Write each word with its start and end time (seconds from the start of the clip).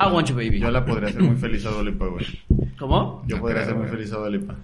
I 0.00 0.06
want 0.10 0.28
you, 0.28 0.34
baby. 0.34 0.58
Yo 0.58 0.70
la 0.70 0.84
podría 0.84 1.08
hacer 1.10 1.22
muy 1.22 1.36
feliz 1.36 1.64
a 1.66 1.70
Dolipa, 1.70 2.06
güey. 2.06 2.24
¿Cómo? 2.78 3.22
Yo 3.26 3.38
podría 3.38 3.62
hacer 3.62 3.74
muy 3.74 3.86
feliz 3.88 4.10
a 4.12 4.16
Dolipa. 4.16 4.54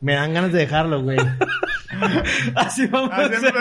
Me 0.00 0.14
dan 0.14 0.34
ganas 0.34 0.52
de 0.52 0.58
dejarlo, 0.60 1.02
güey. 1.02 1.16
Así 2.54 2.86
vamos 2.88 3.10
a 3.12 3.24
empezar. 3.24 3.54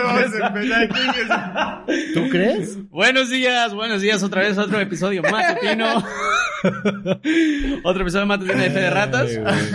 ¿Tú 2.14 2.30
crees? 2.30 2.78
Buenos 2.90 3.30
días, 3.30 3.74
buenos 3.74 4.02
días. 4.02 4.22
Otra 4.24 4.42
vez 4.42 4.58
otro 4.58 4.80
episodio 4.82 5.22
matutino. 5.24 6.04
otro 7.84 8.02
episodio 8.02 8.26
matutino 8.26 8.58
de 8.62 8.70
Fe 8.70 8.80
de 8.82 8.90
Ratas. 8.90 9.30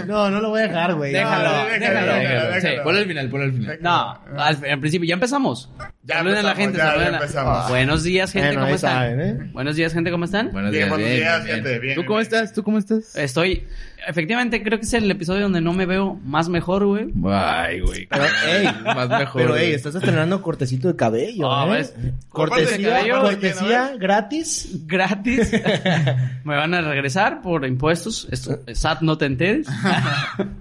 No, 0.06 0.30
no 0.30 0.40
lo 0.40 0.50
voy 0.50 0.60
a 0.60 0.68
dejar, 0.68 0.94
güey. 0.94 1.12
Déjalo, 1.12 1.48
No, 1.48 1.64
déjalo, 1.64 1.78
déjalo. 1.80 2.12
déjalo, 2.12 2.54
Sí. 2.60 2.66
déjalo. 2.66 2.82
Ponle 2.84 3.00
al 3.00 3.06
final, 3.06 3.28
ponle 3.30 3.46
al 3.46 3.52
final. 3.52 3.78
No, 3.80 4.20
al, 4.38 4.58
al 4.70 4.80
principio 4.80 5.08
ya 5.08 5.14
empezamos. 5.14 5.70
Ya 6.02 6.16
Saluden 6.16 6.38
a 6.38 6.42
la 6.42 6.54
gente. 6.54 6.78
ya, 6.78 6.86
saluden 6.86 7.06
ya 7.08 7.12
a- 7.12 7.20
empezamos. 7.20 7.68
Buenos 7.68 8.02
días, 8.04 8.32
gente, 8.32 8.46
Bueno, 8.48 8.62
¿cómo 8.62 8.74
están? 8.74 8.90
saben, 8.94 9.20
¿eh? 9.20 9.50
Buenos 9.52 9.76
días, 9.76 9.92
gente, 9.92 10.10
¿cómo 10.10 10.24
están? 10.24 10.50
Buenos 10.50 10.70
Bien, 10.70 10.84
días, 10.84 10.88
buenos 10.98 11.10
días, 11.10 11.44
bien. 11.44 11.56
gente, 11.56 11.78
bien, 11.78 11.94
¿Tú 11.94 12.04
cómo 12.06 12.20
estás? 12.20 12.52
¿Tú 12.54 12.62
cómo 12.62 12.78
estás? 12.78 13.14
Estoy, 13.16 13.66
efectivamente, 14.08 14.62
creo 14.62 14.78
que 14.78 14.86
es 14.86 14.94
el 14.94 15.10
episodio 15.10 15.42
donde 15.42 15.60
no 15.60 15.74
me 15.74 15.84
veo 15.84 16.14
más 16.24 16.48
mejor, 16.48 16.86
güey. 16.86 17.08
Ay, 17.30 17.80
güey. 17.80 18.06
Pero, 18.06 18.24
ey, 18.48 18.64
Más 18.82 19.10
mejor. 19.10 19.42
pero, 19.42 19.56
ey, 19.58 19.74
estás 19.74 19.94
estrenando 19.94 20.40
cortecito 20.40 20.88
de 20.88 20.96
cabello, 20.96 21.52
Ah, 21.52 21.66
¿eh? 21.68 21.70
¿ves? 21.72 21.94
Corte 22.30 22.60
de 22.60 22.64
Cortesía, 22.66 22.88
cabello, 22.96 23.20
cortesía 23.20 23.86
¿quién, 23.88 23.98
gratis. 23.98 24.68
Gratis. 24.86 25.52
me 26.44 26.56
van 26.56 26.72
a 26.72 26.80
regresar 26.80 27.42
por 27.42 27.66
impuestos. 27.66 28.26
Esto, 28.30 28.58
SAT, 28.72 29.02
no 29.02 29.18
te 29.18 29.26
enteres. 29.26 29.66
¿Cuánto, 30.36 30.54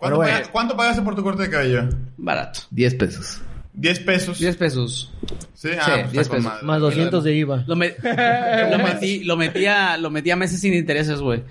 Pero, 0.00 0.16
güey. 0.16 0.30
pagas- 0.32 0.48
¿Cuánto 0.48 0.76
pagaste 0.76 1.02
por 1.02 1.14
tu 1.14 1.22
corte 1.22 1.44
de 1.44 1.50
cabello? 1.50 1.88
Barato. 2.16 2.60
10 2.72 2.94
pesos. 2.96 3.40
10 3.78 4.00
pesos. 4.00 4.38
10 4.38 4.56
pesos. 4.56 5.12
Sí, 5.54 5.68
ah, 5.78 5.82
Sí, 5.84 5.90
pues 6.02 6.12
10 6.12 6.22
está 6.22 6.28
con 6.34 6.36
pesos. 6.38 6.52
madre. 6.52 6.66
Más 6.66 6.80
200 6.80 7.24
de 7.24 7.34
IVA. 7.34 7.64
Lo, 7.66 7.76
me- 7.76 7.94
lo 8.70 8.78
metí, 8.78 9.22
lo 9.24 9.36
metí 9.36 9.66
a, 9.66 9.96
lo 9.98 10.10
metí 10.10 10.30
a 10.30 10.36
meses 10.36 10.60
sin 10.60 10.72
intereses, 10.74 11.20
güey. 11.20 11.42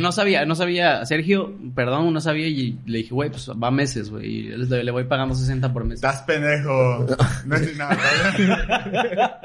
No 0.00 0.12
sabía, 0.12 0.44
no 0.44 0.54
sabía, 0.54 1.04
Sergio, 1.06 1.54
perdón, 1.74 2.12
no 2.12 2.20
sabía 2.20 2.48
y 2.48 2.78
le 2.86 2.98
dije, 2.98 3.14
güey, 3.14 3.30
pues 3.30 3.48
va 3.50 3.70
meses, 3.70 4.10
güey, 4.10 4.26
y 4.26 4.42
le, 4.48 4.84
le 4.84 4.90
voy 4.90 5.04
pagando 5.04 5.34
60 5.34 5.72
por 5.72 5.84
mes. 5.84 5.96
Estás 5.96 6.22
pendejo. 6.22 7.06
No 7.46 7.56
es 7.56 7.76
nada. 7.76 7.98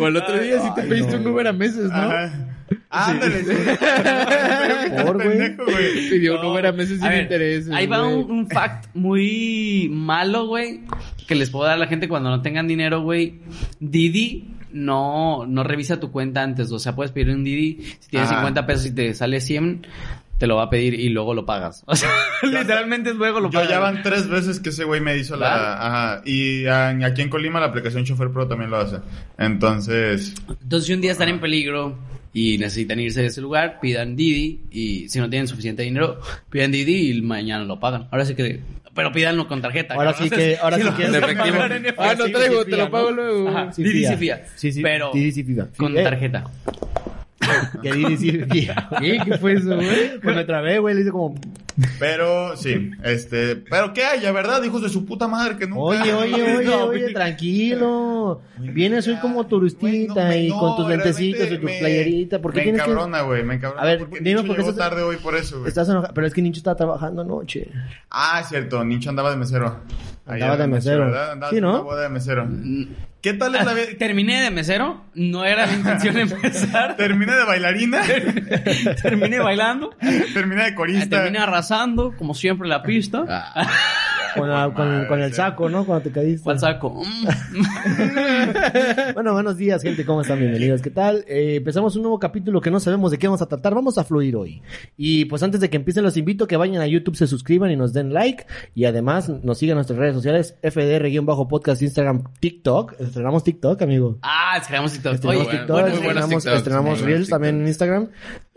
O 0.00 0.06
el 0.06 0.16
otro 0.16 0.38
día 0.38 0.60
sí 0.60 0.68
te 0.74 0.82
Ay, 0.82 0.88
pediste 0.88 1.12
no, 1.18 1.20
un 1.20 1.26
Uber 1.34 1.46
a 1.48 1.52
meses, 1.52 1.84
¿no? 1.90 1.94
Ajá. 1.96 2.32
Ándale. 2.90 3.44
sí. 3.44 3.52
Por, 5.04 5.22
güey. 5.22 6.10
Pidió 6.10 6.40
un 6.40 6.46
Uber 6.46 6.66
a 6.66 6.72
meses 6.72 7.00
sin 7.00 7.12
intereses. 7.12 7.70
Ahí 7.72 7.86
va 7.86 8.06
un, 8.06 8.30
un 8.30 8.48
fact 8.48 8.86
muy 8.94 9.88
malo, 9.92 10.46
güey, 10.46 10.80
que 11.26 11.34
les 11.34 11.50
puedo 11.50 11.64
dar 11.66 11.74
a 11.74 11.78
la 11.78 11.86
gente 11.86 12.08
cuando 12.08 12.30
no 12.30 12.40
tengan 12.42 12.66
dinero, 12.66 13.02
güey. 13.02 13.40
Didi 13.80 14.54
no, 14.72 15.46
no 15.46 15.64
revisa 15.64 15.98
tu 16.00 16.10
cuenta 16.10 16.42
antes, 16.42 16.70
o 16.72 16.78
sea, 16.78 16.94
puedes 16.94 17.12
pedir 17.12 17.30
un 17.34 17.42
Didi, 17.44 17.82
si 18.00 18.10
tienes 18.10 18.28
Ajá. 18.30 18.40
50 18.40 18.66
pesos 18.66 18.86
y 18.86 18.94
te 18.94 19.14
sale 19.14 19.40
100, 19.40 19.86
te 20.36 20.46
lo 20.46 20.56
va 20.56 20.64
a 20.64 20.70
pedir 20.70 20.92
y 20.94 21.08
luego 21.08 21.32
lo 21.34 21.46
pagas. 21.46 21.84
O 21.86 21.96
sea, 21.96 22.10
literalmente 22.42 23.14
luego 23.14 23.40
lo 23.40 23.48
Yo 23.50 23.60
pagas. 23.60 23.70
ya 23.70 23.78
van 23.80 24.02
tres 24.02 24.28
veces 24.28 24.60
que 24.60 24.68
ese 24.68 24.84
güey 24.84 25.00
me 25.00 25.16
hizo 25.16 25.36
Claro. 25.36 25.62
la... 25.62 25.86
Ajá. 25.86 26.22
Y 26.26 26.66
ah, 26.66 26.90
aquí 27.04 27.22
en 27.22 27.30
Colima 27.30 27.60
la 27.60 27.66
aplicación 27.66 28.04
Chofer 28.04 28.30
Pro 28.30 28.46
también 28.46 28.70
lo 28.70 28.76
hace. 28.76 28.98
Entonces... 29.38 30.34
Entonces, 30.62 30.86
si 30.86 30.92
un 30.92 31.00
día 31.00 31.12
están 31.12 31.28
en 31.30 31.40
peligro 31.40 31.96
y 32.32 32.58
necesitan 32.58 33.00
irse 33.00 33.20
de 33.22 33.26
ese 33.28 33.40
lugar, 33.40 33.78
pidan 33.80 34.16
Didi 34.16 34.60
y 34.70 35.08
si 35.08 35.18
no 35.18 35.28
tienen 35.30 35.48
suficiente 35.48 35.82
dinero, 35.82 36.20
pidan 36.50 36.70
Didi 36.72 37.10
y 37.12 37.22
mañana 37.22 37.64
lo 37.64 37.80
pagan. 37.80 38.08
Ahora 38.10 38.24
sí 38.24 38.34
que, 38.34 38.60
pero 38.94 39.12
pídanlo 39.12 39.46
con 39.48 39.62
tarjeta. 39.62 39.94
Ahora 39.94 40.12
sí 40.14 40.28
que, 40.28 40.56
ahora 40.60 40.76
sí 40.78 40.84
que 40.96 41.04
efectivo. 41.04 41.58
Ah, 41.98 42.14
no 42.18 42.24
traigo, 42.30 42.64
te 42.64 42.76
lo 42.76 42.90
pago 42.90 43.10
luego. 43.10 43.48
Ajá. 43.48 43.72
Sí, 43.72 43.82
Didi 43.82 44.06
sí 44.06 44.16
fía. 44.16 44.46
Sí, 44.56 44.72
sí. 44.72 44.82
Pero 44.82 45.10
Didi 45.12 45.32
sí 45.32 45.44
fía. 45.44 45.68
con 45.76 45.96
Eh, 45.96 46.02
tarjeta. 46.02 46.44
Que 47.82 48.16
sí 48.16 48.40
fía. 48.50 48.88
¿Qué? 49.00 49.18
¿Qué 49.24 49.38
fue 49.38 49.54
eso, 49.54 49.74
güey? 49.74 50.18
Pues 50.22 50.36
me 50.36 50.44
trabé, 50.44 50.78
güey. 50.78 50.94
Le 50.94 51.00
hice 51.02 51.10
como... 51.10 51.34
Pero, 52.00 52.56
sí. 52.56 52.90
Este... 53.04 53.54
Pero 53.56 53.92
¿qué 53.92 54.04
haya, 54.04 54.32
verdad? 54.32 54.62
Hijos 54.64 54.82
de 54.82 54.88
su 54.88 55.04
puta 55.06 55.28
madre 55.28 55.56
que 55.56 55.66
nunca... 55.66 55.80
Oye, 55.82 56.12
oye, 56.12 56.34
oye, 56.58 56.64
No, 56.64 56.84
oye, 56.86 57.12
tranquilo. 57.12 58.40
Vienes 58.58 59.06
hoy 59.06 59.16
como 59.16 59.46
turistita 59.46 60.24
no, 60.24 60.28
me- 60.28 60.42
y 60.44 60.48
no, 60.48 60.58
con 60.58 60.76
tus 60.76 60.88
lentecitos 60.88 61.50
y 61.52 61.58
tu 61.58 61.64
me- 61.66 61.78
playerita. 61.78 62.40
¿Por 62.40 62.52
qué 62.52 62.58
me 62.58 62.62
tienes 62.64 62.82
que...? 62.82 62.90
encabrona, 62.90 63.22
güey, 63.22 63.44
me 63.44 63.54
encabrona. 63.54 63.82
A 63.82 63.86
ver, 63.86 63.98
porque 64.00 64.20
dime 64.20 64.42
por 64.42 64.56
qué 64.56 64.62
estás- 64.62 64.76
tarde 64.76 65.02
hoy 65.02 65.16
por 65.16 65.36
eso, 65.36 65.58
güey. 65.58 65.68
Estás 65.68 65.88
enojado. 65.88 66.12
Pero 66.14 66.26
es 66.26 66.34
que 66.34 66.42
Nicho 66.42 66.58
está 66.58 66.74
trabajando 66.74 67.22
anoche. 67.22 67.68
Ah, 68.10 68.40
es 68.42 68.48
cierto, 68.48 68.84
Nicho 68.84 69.10
andaba 69.10 69.30
de 69.30 69.36
mesero. 69.36 69.80
Andaba 70.26 70.52
Ayer 70.54 70.58
de 70.62 70.66
mesero. 70.66 71.04
¿verdad? 71.06 71.30
Andaba 71.32 71.52
Sí, 71.52 71.60
¿no? 71.60 71.84
boda 71.84 72.02
de 72.02 72.08
mesero. 72.08 72.48
¿Qué 73.20 73.34
tal 73.34 73.54
es 73.56 73.64
la 73.64 73.74
vida? 73.74 73.86
Terminé 73.98 74.40
de 74.42 74.50
mesero, 74.50 75.04
no 75.14 75.44
era 75.44 75.66
mi 75.66 75.74
intención 75.74 76.16
empezar. 76.18 76.96
Terminé 76.96 77.34
de 77.34 77.44
bailarina, 77.44 78.00
Terminé 79.02 79.38
bailando, 79.40 79.90
terminé 80.34 80.64
de 80.64 80.74
corista. 80.74 81.22
terminé 81.22 81.38
arrasando, 81.38 82.14
como 82.16 82.34
siempre, 82.34 82.68
la 82.68 82.82
pista. 82.82 83.24
Ah, 83.28 83.66
Con, 84.34 84.48
la- 84.50 84.72
con- 85.08 85.20
el 85.22 85.32
saco, 85.32 85.68
¿no? 85.68 85.84
Cuando 85.84 86.04
te 86.04 86.10
caíste. 86.10 86.44
¿Cuál 86.44 86.58
saco? 86.58 87.02
Mm. 87.48 89.14
Bueno, 89.14 89.32
buenos 89.32 89.56
días, 89.56 89.82
gente. 89.82 90.04
¿Cómo 90.04 90.20
están? 90.22 90.38
Bienvenidos. 90.38 90.82
¿Qué 90.82 90.90
tal? 90.90 91.24
Eh, 91.26 91.56
empezamos 91.56 91.96
un 91.96 92.02
nuevo 92.02 92.18
capítulo 92.18 92.60
que 92.60 92.70
no 92.70 92.78
sabemos 92.80 93.10
de 93.10 93.18
qué 93.18 93.26
vamos 93.26 93.42
a 93.42 93.46
tratar. 93.46 93.74
Vamos 93.74 93.98
a 93.98 94.04
fluir 94.04 94.36
hoy. 94.36 94.62
Y 94.96 95.24
pues 95.26 95.42
antes 95.42 95.60
de 95.60 95.70
que 95.70 95.76
empiecen, 95.76 96.04
los 96.04 96.16
invito 96.16 96.44
a 96.44 96.48
que 96.48 96.56
vayan 96.56 96.82
a 96.82 96.86
YouTube, 96.86 97.16
se 97.16 97.26
suscriban 97.26 97.70
y 97.70 97.76
nos 97.76 97.92
den 97.92 98.12
like. 98.12 98.46
Y 98.74 98.84
además 98.84 99.28
nos 99.28 99.58
sigan 99.58 99.72
en 99.72 99.76
nuestras 99.78 99.98
redes 99.98 100.14
sociales, 100.14 100.56
FDR-podcast, 100.62 101.82
Instagram, 101.82 102.24
TikTok. 102.40 102.94
Estrenamos 103.00 103.44
TikTok, 103.44 103.80
amigo. 103.82 104.18
Ah, 104.22 104.56
estrenamos 104.60 104.92
TikTok. 104.92 105.14
Estrenamos 105.14 105.46
Oye, 105.48 105.58
TikTok, 105.58 105.70
bueno, 105.80 105.88
muy 105.96 106.04
buenos 106.04 106.24
estrenamos, 106.46 106.94
TikToks, 106.94 107.00
Reels 107.02 107.28
también 107.28 107.60
en 107.60 107.66
Instagram. 107.66 108.08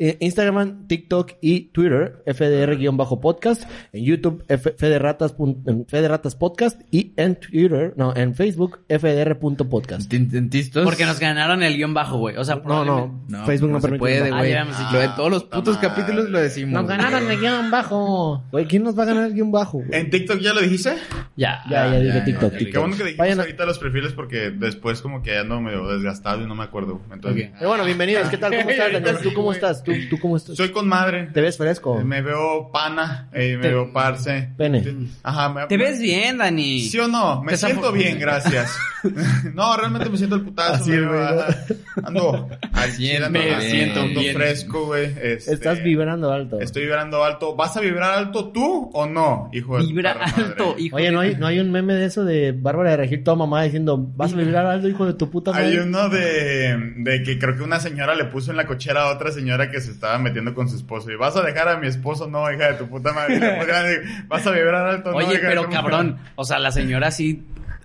Eh, 0.03 0.17
Instagram, 0.19 0.87
TikTok 0.87 1.33
y 1.41 1.65
Twitter, 1.65 2.23
FDR-podcast. 2.25 3.63
En 3.93 4.03
YouTube, 4.03 4.43
F- 4.47 4.73
Federatas, 4.75 5.35
Federatas 5.87 6.33
Podcast. 6.35 6.81
Y 6.89 7.13
en 7.17 7.35
Twitter, 7.35 7.93
no, 7.97 8.11
en 8.15 8.33
Facebook, 8.33 8.79
FDR.podcast. 8.89 10.09
¿Dentistas? 10.11 10.83
Porque 10.85 11.05
nos 11.05 11.19
ganaron 11.19 11.61
el 11.61 11.75
guion 11.77 11.93
bajo, 11.93 12.17
güey. 12.17 12.35
O 12.37 12.43
sea, 12.43 12.55
No, 12.55 12.63
probablemente- 12.63 13.15
no, 13.27 13.45
Facebook 13.45 13.69
no, 13.69 13.77
se 13.79 13.81
permite. 13.83 13.99
puede, 13.99 14.31
Ah, 14.31 14.37
güey. 14.39 14.53
dicho. 14.55 14.91
Lo 14.91 14.99
de 14.99 15.07
todos 15.09 15.29
los 15.29 15.43
putos 15.43 15.77
capítulos 15.77 16.29
lo 16.31 16.39
decimos. 16.39 16.73
Nos 16.81 16.87
ganaron 16.89 17.29
el 17.29 17.39
guion 17.39 17.69
bajo. 17.69 18.43
Güey, 18.51 18.65
¿quién 18.65 18.81
nos 18.83 18.97
va 18.97 19.03
a 19.03 19.05
ganar 19.05 19.25
el 19.27 19.33
guion 19.35 19.51
bajo? 19.51 19.77
güey? 19.85 19.99
¿En 19.99 20.09
TikTok 20.09 20.39
ya 20.39 20.53
lo 20.55 20.61
dijiste? 20.61 20.95
Ya. 21.35 21.61
Ya, 21.69 21.85
ya, 21.85 21.91
ya, 21.93 21.99
dije 21.99 22.17
ya, 22.17 22.23
TikTok, 22.25 22.53
Qué 22.57 22.77
bueno 22.79 22.95
que 22.97 23.15
a- 23.21 23.33
ahorita 23.43 23.65
los 23.67 23.77
perfiles 23.77 24.13
porque 24.13 24.49
después 24.49 25.01
como 25.01 25.21
que 25.21 25.37
ando 25.37 25.61
medio 25.61 25.87
desgastado 25.93 26.41
y 26.43 26.47
no 26.47 26.55
me 26.55 26.63
acuerdo. 26.63 27.01
Entonces, 27.13 27.49
Ok. 27.49 27.53
Pero 27.59 27.69
bueno, 27.69 27.85
bienvenidos. 27.85 28.29
¿Qué 28.29 28.37
tal? 28.37 28.51
¿Cómo 28.57 28.69
estás, 28.71 28.91
Daniel? 28.93 29.17
¿Tú 29.21 29.33
cómo 29.33 29.51
estás? 29.51 29.83
¿Tú, 29.83 29.90
tú 30.09 30.19
cómo 30.19 30.37
estás? 30.37 30.55
soy 30.57 30.69
con 30.69 30.87
madre. 30.87 31.29
¿Te 31.33 31.41
ves 31.41 31.57
fresco? 31.57 31.99
Me 32.03 32.21
veo 32.21 32.69
pana, 32.71 33.29
eh, 33.33 33.55
me 33.57 33.61
Te- 33.63 33.67
veo 33.69 33.91
parce. 33.93 34.49
Pene. 34.57 34.83
Ajá. 35.23 35.49
Me, 35.49 35.65
Te 35.67 35.77
ves 35.77 35.99
bien, 35.99 36.37
Dani. 36.37 36.81
¿Sí 36.81 36.99
o 36.99 37.07
no? 37.07 37.41
Me 37.43 37.51
Te 37.53 37.57
siento 37.57 37.91
bien, 37.91 38.19
gracias. 38.19 38.75
no, 39.53 39.75
realmente 39.77 40.09
me 40.09 40.17
siento 40.17 40.35
el 40.35 40.41
putazo. 40.43 40.73
Así 40.75 40.91
es, 40.93 41.07
güey. 41.07 41.19
Ando 42.03 42.49
al 42.73 42.95
chile, 42.95 43.17
ando, 43.17 43.29
Me 43.39 43.49
ando 43.53 43.61
siento 43.61 44.05
bien. 44.19 44.35
fresco, 44.35 44.85
güey. 44.85 45.05
este, 45.21 45.53
Estás 45.53 45.83
vibrando 45.83 46.31
alto. 46.31 46.59
Estoy 46.59 46.83
vibrando 46.83 47.23
alto. 47.23 47.55
¿Vas 47.55 47.75
a 47.77 47.81
vibrar 47.81 48.17
alto 48.17 48.49
tú 48.51 48.89
o 48.93 49.05
no, 49.05 49.49
hijo 49.53 49.77
de 49.77 49.83
tu 49.83 49.89
Vibra 49.89 50.13
perra 50.13 50.27
madre? 50.27 50.43
alto, 50.45 50.75
hijo. 50.77 50.95
Oye, 50.95 51.11
¿no 51.11 51.19
hay, 51.19 51.35
¿no 51.35 51.47
hay 51.47 51.59
un 51.59 51.71
meme 51.71 51.93
de 51.95 52.05
eso 52.05 52.23
de 52.25 52.51
Bárbara 52.51 52.91
de 52.91 52.97
Regil 52.97 53.23
toda 53.23 53.35
mamá 53.37 53.63
diciendo 53.63 53.97
vas 54.15 54.33
a 54.33 54.37
vibrar 54.37 54.65
alto, 54.65 54.87
hijo 54.87 55.05
de 55.05 55.13
tu 55.13 55.29
puta 55.29 55.51
Hay 55.55 55.65
madre? 55.77 55.83
uno 55.83 56.09
de, 56.09 56.93
de 56.97 57.23
que 57.23 57.39
creo 57.39 57.55
que 57.55 57.63
una 57.63 57.79
señora 57.79 58.15
le 58.15 58.25
puso 58.25 58.51
en 58.51 58.57
la 58.57 58.65
cochera 58.67 59.03
a 59.03 59.11
otra 59.13 59.31
señora 59.31 59.69
que 59.71 59.80
se 59.81 59.91
estaba 59.91 60.17
metiendo 60.17 60.53
con 60.53 60.69
su 60.69 60.75
esposo. 60.75 61.11
Y 61.11 61.15
vas 61.15 61.35
a 61.35 61.41
dejar 61.41 61.67
a 61.67 61.77
mi 61.77 61.87
esposo, 61.87 62.27
no, 62.27 62.51
hija 62.51 62.71
de 62.71 62.73
tu 62.75 62.87
puta 62.87 63.13
madre. 63.13 63.39
Vas 64.27 64.45
a 64.45 64.51
vibrar 64.51 64.87
alto, 64.87 65.11
no, 65.11 65.17
Oye, 65.17 65.33
hija 65.35 65.47
pero 65.47 65.69
cabrón. 65.69 66.17
O 66.35 66.45
sea, 66.45 66.59
la 66.59 66.71
señora 66.71 67.07
así 67.07 67.43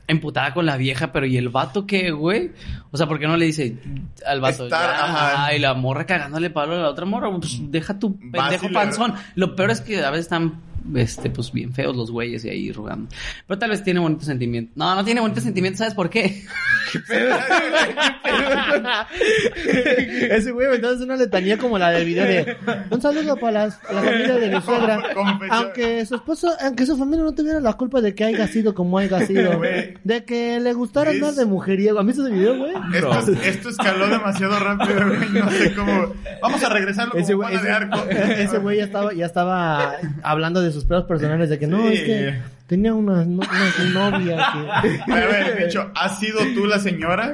emputada 0.09 0.55
con 0.55 0.67
la 0.67 0.77
vieja, 0.77 1.13
pero 1.13 1.27
¿y 1.27 1.37
el 1.37 1.49
vato 1.49 1.87
qué, 1.87 2.11
güey? 2.11 2.53
O 2.91 2.97
sea, 2.97 3.07
¿por 3.07 3.19
qué 3.19 3.27
no 3.27 3.37
le 3.37 3.47
dice 3.47 3.77
al 4.25 4.41
vato? 4.41 4.65
Estar, 4.65 4.97
ya, 4.97 5.05
ajá. 5.05 5.55
Y 5.55 5.59
la 5.59 5.75
morra 5.75 6.07
cagándole 6.07 6.51
palo 6.51 6.75
a 6.75 6.83
la 6.83 6.91
otra 6.91 7.07
morra. 7.07 7.31
Pues 7.31 7.59
deja 7.71 7.99
tu 7.99 8.19
pendejo 8.19 8.71
panzón. 8.73 9.15
Lo 9.35 9.57
peor 9.57 9.71
es 9.71 9.81
que 9.81 10.05
a 10.05 10.11
veces 10.11 10.27
están, 10.27 10.61
este, 10.95 11.31
pues 11.31 11.53
bien 11.53 11.73
feos 11.73 11.97
los 11.97 12.11
güeyes 12.11 12.45
y 12.45 12.49
ahí 12.51 12.73
rogando. 12.73 13.09
Pero 13.47 13.59
tal 13.59 13.71
vez 13.71 13.83
tiene 13.83 14.01
bonito 14.01 14.25
sentimiento. 14.25 14.73
No, 14.77 14.95
no 14.95 15.05
tiene 15.05 15.21
bonito 15.21 15.41
sentimiento, 15.41 15.79
¿sabes 15.79 15.95
por 15.95 16.09
qué? 16.11 16.45
Ese 20.31 20.51
güey 20.53 20.69
entonces 20.75 21.01
una 21.05 21.17
letanía 21.17 21.59
como 21.59 21.79
la 21.79 21.91
del 21.91 22.05
video 22.05 22.25
de 22.27 22.57
un 22.91 23.01
saludo 23.01 23.37
para 23.37 23.65
las, 23.67 23.79
a 23.89 23.93
la 23.93 24.03
familia 24.03 24.35
de 24.37 24.49
mi 24.55 24.61
suegra. 24.63 25.03
Aunque 25.51 26.05
su 26.07 26.15
esposo, 26.17 26.49
aunque 26.61 26.87
su 26.87 26.97
familia 26.97 27.25
no 27.25 27.35
tuviera 27.35 27.61
la 27.61 27.73
culpa 27.75 28.01
de 28.01 28.15
que 28.15 28.25
haya 28.25 28.47
sido 28.49 28.75
como 28.75 28.99
haya 28.99 29.27
sido, 29.27 29.61
de 30.05 30.25
que 30.25 30.61
le 30.61 30.73
gustara 30.73 31.13
Es- 31.13 31.21
más 31.21 31.37
de 31.37 31.45
mujeriego. 31.47 31.99
¿Han 31.99 32.07
visto 32.07 32.27
ese 32.27 32.35
video, 32.35 32.57
güey? 32.59 32.73
Esto, 32.95 33.33
esto 33.43 33.69
escaló 33.71 34.09
demasiado 34.09 34.59
rápido, 34.59 35.07
güey. 35.09 35.29
No 35.33 35.51
sé 35.51 35.75
cómo. 35.75 36.13
Vamos 36.43 36.63
a 36.63 36.69
regresarlo 36.69 37.13
como 37.13 37.23
Ese 37.25 37.35
güey, 37.35 37.49
Juana 37.57 37.63
de 37.65 37.73
Arco. 37.73 38.05
ese, 38.11 38.43
ese 38.45 38.59
güey 38.59 38.79
ya 38.79 38.85
estaba, 38.85 39.13
ya 39.15 39.27
estaba 39.27 39.95
hablando 40.23 40.61
de 40.61 40.73
sus 40.77 40.85
pedos 40.85 41.05
personales, 41.05 41.49
de 41.49 41.59
que 41.59 41.67
no, 41.67 41.89
es 41.89 42.03
que 42.03 42.35
Tenía 42.67 42.95
una, 42.95 43.25
no- 43.25 43.43
una 43.43 44.11
novia 44.11 44.37
que... 44.53 45.13
A 45.13 45.15
ver, 45.15 45.67
dicho, 45.67 45.89
¿has 45.95 46.19
sido 46.19 46.41
tú 46.55 46.67
la 46.67 46.81
señora? 46.81 47.33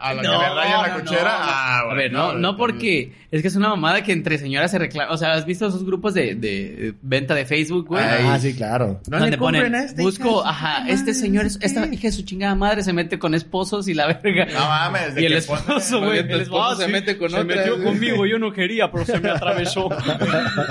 A 0.00 0.14
la 0.14 0.22
que 0.22 0.28
le 0.28 0.34
raya 0.54 0.82
la 0.82 0.88
no, 0.88 0.94
cochera. 1.04 1.22
no. 1.24 1.28
Ah, 1.40 1.80
a 1.90 1.94
ver, 1.94 2.10
no, 2.10 2.32
no 2.32 2.56
porque 2.56 3.12
es 3.30 3.42
que 3.42 3.48
es 3.48 3.56
una 3.56 3.68
mamada 3.68 4.02
que 4.02 4.12
entre 4.12 4.38
señoras 4.38 4.70
se 4.70 4.78
reclama. 4.78 5.12
O 5.12 5.18
sea, 5.18 5.32
¿has 5.34 5.44
visto 5.44 5.66
esos 5.66 5.84
grupos 5.84 6.14
de, 6.14 6.34
de 6.36 6.94
venta 7.02 7.34
de 7.34 7.44
Facebook, 7.44 7.88
güey? 7.88 8.02
Ah, 8.02 8.38
sí, 8.40 8.54
claro. 8.54 9.00
No 9.10 9.18
donde 9.18 9.36
ponen, 9.36 9.74
a 9.74 9.84
esta 9.84 10.00
busco, 10.02 10.42
ajá, 10.44 10.88
este 10.88 11.12
señor, 11.12 11.44
es- 11.44 11.58
esta 11.60 11.86
hija 11.92 12.08
de 12.08 12.12
su 12.12 12.22
chingada 12.22 12.54
madre 12.54 12.82
se 12.82 12.94
mete 12.94 13.18
con 13.18 13.34
esposos 13.34 13.88
y 13.88 13.94
la 13.94 14.06
verga. 14.06 14.46
No 14.46 14.58
mames, 14.60 15.14
de 15.16 15.22
y 15.22 15.26
el 15.26 15.34
esposo, 15.34 16.00
güey, 16.00 16.20
el 16.20 16.40
esposo 16.40 16.76
se 16.80 16.88
mete 16.88 17.18
con 17.18 17.28
se 17.28 17.36
otra, 17.40 17.56
metió 17.56 17.74
güey. 17.74 17.84
conmigo, 17.88 18.24
yo 18.24 18.38
no 18.38 18.52
quería, 18.54 18.90
pero 18.90 19.04
se 19.04 19.20
me 19.20 19.28
atravesó. 19.30 19.90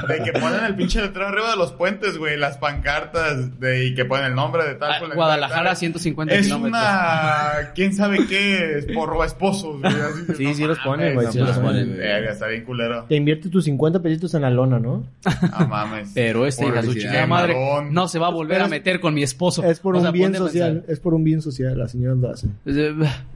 De 0.07 0.23
que 0.23 0.33
ponen 0.39 0.65
el 0.65 0.75
pinche 0.75 1.01
letrero 1.01 1.27
arriba 1.27 1.51
de 1.51 1.57
los 1.57 1.71
puentes, 1.73 2.17
güey, 2.17 2.35
las 2.35 2.57
pancartas 2.57 3.58
de, 3.59 3.85
y 3.87 3.93
que 3.95 4.05
ponen 4.05 4.25
el 4.27 4.35
nombre 4.35 4.63
de 4.65 4.75
tal. 4.75 4.91
Ah, 4.91 5.13
Guadalajara, 5.15 5.69
tal. 5.69 5.77
150 5.77 6.33
Es 6.33 6.45
kilómetros. 6.47 6.81
una... 6.81 7.71
¿Quién 7.75 7.93
sabe 7.93 8.25
qué? 8.27 8.77
Es 8.79 8.85
por 8.87 9.09
roba 9.09 9.25
esposos, 9.25 9.79
güey. 9.81 9.93
así, 9.93 10.35
Sí, 10.37 10.43
no 10.45 10.53
sí 10.53 10.63
los 10.65 10.79
ponen, 10.79 11.13
güey, 11.15 11.27
sí 11.31 11.39
los 11.39 11.57
ponen. 11.59 11.97
Verga, 11.97 12.31
está 12.31 12.47
bien 12.47 12.63
culero. 12.63 13.05
Te 13.07 13.15
invierte 13.15 13.49
tus 13.49 13.65
50 13.65 14.01
pesitos 14.01 14.33
en 14.33 14.41
la 14.43 14.49
lona, 14.49 14.79
¿no? 14.79 15.03
No 15.59 15.67
mames. 15.67 16.11
Pero 16.13 16.45
este 16.45 16.65
hija 16.65 16.81
de 16.81 16.87
su 16.87 16.93
chingada 16.93 17.27
madre 17.27 17.55
no 17.91 18.07
se 18.07 18.19
va 18.19 18.27
a 18.27 18.31
volver 18.31 18.61
a 18.61 18.65
es- 18.65 18.69
meter 18.71 18.99
con 18.99 19.13
mi 19.13 19.23
esposo. 19.23 19.63
Es 19.63 19.79
por 19.79 19.95
O 19.95 19.99
un 19.99 20.11
bien 20.11 20.33
social, 20.35 20.83
es 20.87 20.99
por 20.99 21.13
un 21.13 21.23
bien 21.23 21.41
social, 21.41 21.77
las 21.77 21.91
señoras 21.91 22.17
lo 22.17 22.29
hacen. 22.29 22.55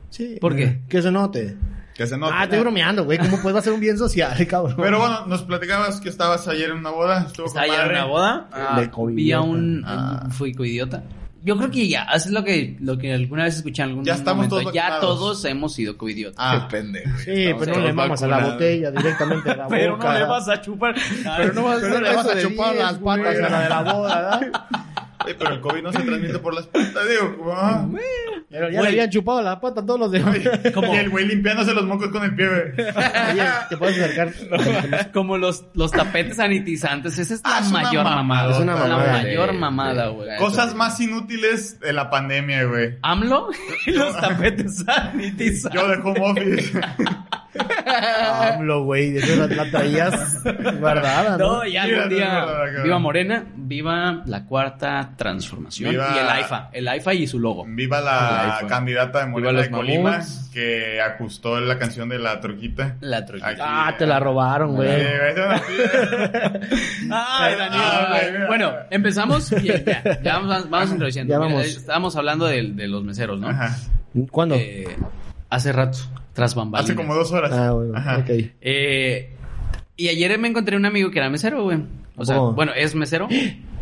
Sí. 0.10 0.38
¿Por 0.40 0.56
qué? 0.56 0.80
Que 0.88 1.02
se 1.02 1.12
note. 1.12 1.56
Que 1.96 2.08
se 2.08 2.18
note. 2.18 2.34
ah, 2.36 2.44
estoy 2.46 2.60
bromeando, 2.60 3.04
güey. 3.06 3.18
¿Cómo 3.20 3.40
puede 3.42 3.62
ser 3.62 3.74
un 3.74 3.80
bien 3.80 3.98
social, 3.98 4.36
cabrón? 4.48 4.76
Pero 4.78 5.00
bueno, 5.00 5.26
nos 5.28 5.44
platicabas 5.44 6.00
que 6.02 6.10
estabas 6.10 6.48
ayer 6.48 6.70
en 6.72 6.78
una 6.78 6.90
boda. 6.90 7.26
Estuvo 7.28 7.46
con 7.48 7.62
¿Estaba 7.64 7.68
ya 7.68 7.86
en 7.86 7.92
una 7.92 8.06
boda? 8.06 8.48
Ah, 8.52 8.80
De 8.80 8.90
covidiota. 8.90 9.16
vi 9.24 9.32
a 9.32 9.42
un... 9.42 9.84
Ah. 9.86 10.28
Fui 10.32 10.54
covidiota. 10.54 11.04
Yo 11.46 11.58
creo 11.58 11.70
que 11.70 11.90
ya, 11.90 12.04
eso 12.06 12.30
es 12.30 12.32
lo 12.32 12.42
que, 12.46 12.78
lo 12.80 12.98
que 12.98 13.14
alguna 13.14 13.44
vez 13.44 13.58
escuché 13.58 13.84
en 13.84 13.90
algún 13.90 14.06
Ya 14.06 14.14
estamos 14.16 14.48
momento. 14.48 14.62
todos 14.62 14.74
Ya 14.74 14.90
vacunados. 14.92 15.20
todos 15.20 15.46
hemos 15.46 15.74
sido 15.74 15.98
covidiotas. 15.98 16.38
Ah, 16.40 16.68
Qué 16.70 16.78
pendejo. 16.78 17.18
Sí, 17.20 17.32
Estamos 17.44 17.66
pero 17.66 17.78
no 17.80 17.86
le 17.86 17.94
mamas 17.94 18.24
a 18.24 18.28
la 18.28 18.40
botella 18.40 18.92
directamente 18.92 19.52
a 19.52 19.56
la 19.58 19.68
Pero 19.68 19.98
boca. 19.98 20.14
no 20.14 20.20
le 20.20 20.26
vas 20.26 20.48
a 20.48 20.62
chupar. 20.62 20.96
Pero 21.38 21.54
no 21.54 21.64
vas 21.64 21.78
a 21.78 21.82
Pero 21.82 21.90
no 21.90 21.96
hacer 21.98 22.02
le 22.02 22.16
vas 22.16 22.26
a 22.28 22.40
chupar 22.42 22.72
10, 22.72 22.84
las 22.86 22.94
patas 22.98 23.36
a 23.40 23.50
la 23.50 23.60
de 23.62 23.70
la 23.70 23.82
boda, 23.94 24.16
¿verdad? 24.40 24.66
Pero 25.26 25.54
el 25.54 25.62
COVID 25.62 25.82
no 25.82 25.92
se 25.92 26.00
transmite 26.02 26.40
por 26.40 26.54
las 26.54 26.68
patas, 26.68 27.04
digo. 27.10 27.54
ah. 27.56 27.86
Pero 28.50 28.70
ya 28.70 28.80
Güey. 28.80 28.84
le 28.84 28.90
habían 29.00 29.10
chupado 29.10 29.42
la 29.42 29.60
pata 29.60 29.82
a 29.82 29.86
todos 29.86 30.00
los 30.00 30.12
demás. 30.12 30.38
Y 30.94 30.96
el 30.98 31.10
güey 31.10 31.26
limpiándose 31.26 31.74
los 31.74 31.86
mocos 31.86 32.10
con 32.10 32.24
el 32.24 32.36
pie, 32.36 32.48
güey. 32.48 32.88
Oye, 33.32 33.44
te 33.70 33.78
puedes 33.78 33.98
acercar. 34.00 35.12
Como 35.14 35.38
los, 35.40 35.66
los 35.74 35.92
tapetes 35.92 36.38
sanitizantes. 36.38 37.18
Esa 37.18 37.34
es 37.34 37.42
la 37.44 37.58
Ah, 37.58 37.60
es 37.62 37.72
mayor 37.72 38.04
mamada. 38.04 38.16
mamada. 38.18 38.52
Es 38.52 38.60
una 38.60 38.74
La 38.76 38.80
mamada. 38.88 39.12
mayor 39.24 39.50
Sí, 39.52 39.58
mamada, 39.58 40.08
güey. 40.10 40.38
Cosas 40.38 40.76
más 40.76 41.00
inútiles 41.00 41.80
de 41.80 41.94
la 41.94 42.10
pandemia, 42.12 42.64
güey. 42.66 42.98
AMLO 43.02 43.50
y 43.88 43.92
los 43.94 44.16
tapetes 44.20 44.84
sanitizantes. 44.86 45.74
Yo 45.74 45.88
de 45.88 45.96
home 45.96 46.20
office. 46.22 46.80
AMLO, 47.88 48.84
güey. 48.84 49.12
De 49.12 49.20
eso 49.20 49.36
la, 49.36 49.48
la 49.48 49.70
traías 49.72 50.44
guardada, 50.80 51.38
¿no? 51.38 51.58
No, 51.58 51.66
ya 51.68 51.86
Mira, 51.86 51.98
verdad, 51.98 52.10
día. 52.10 52.84
Viva 52.84 53.00
Morena, 53.00 53.46
viva 53.56 54.24
la 54.26 54.46
cuarta 54.46 55.13
transformación. 55.16 55.92
Viva- 55.92 56.14
Y 56.16 56.20
el 56.20 56.30
AIFA. 56.30 56.70
El 56.74 56.88
AIFA 56.88 57.14
y 57.14 57.28
su 57.28 57.40
logo. 57.40 57.66
Viva 57.68 58.02
la 58.02 58.66
candidata 58.68 59.20
de 59.22 59.28
Morena 59.28 59.62
de 59.62 59.70
Colima 59.72 60.12
mamuts. 60.12 60.50
que 60.54 61.02
ajustó 61.02 61.60
la 61.60 61.78
canción 61.78 62.10
de 62.10 62.20
la 62.20 62.40
troquita. 62.40 62.98
La 63.02 63.26
troquita. 63.26 63.50
Aquí. 63.50 63.62
Ah, 63.64 63.96
te 63.98 64.06
la 64.06 64.20
robaron, 64.20 64.76
güey. 64.76 64.90
Ay, 67.12 67.56
Daniel. 67.58 68.48
Bueno, 68.48 68.72
empezamos 68.90 69.50
bien, 69.62 69.84
ya. 69.86 70.22
Ya 70.22 70.38
vamos, 70.40 70.70
vamos 70.70 70.92
introduciendo. 70.92 71.34
Ya 71.34 71.40
Mira, 71.40 71.54
vamos. 71.54 71.68
estábamos 71.68 72.16
hablando 72.16 72.46
de, 72.48 72.64
de 72.74 72.88
los 72.88 73.04
meseros, 73.04 73.40
¿no? 73.40 73.50
Ajá. 73.50 73.76
¿Cuándo? 74.32 74.56
Eh, 74.56 74.88
hace 75.50 75.72
rato, 75.72 75.98
tras 76.34 76.56
bambalinas. 76.56 76.90
Hace 76.90 76.96
como 76.96 77.16
dos 77.16 77.32
horas. 77.32 77.52
ah, 77.52 77.72
bueno, 77.72 77.98
Ajá. 77.98 78.18
ok. 78.20 78.30
Eh, 78.62 79.30
y 79.96 80.08
ayer 80.10 80.38
me 80.40 80.48
encontré 80.48 80.76
un 80.78 80.86
amigo 80.86 81.12
que 81.12 81.20
era 81.20 81.30
mesero, 81.30 81.64
güey. 81.64 81.80
O 82.16 82.26
sea, 82.26 82.38
bueno, 82.38 82.74
es 82.76 82.94
mesero, 82.96 83.28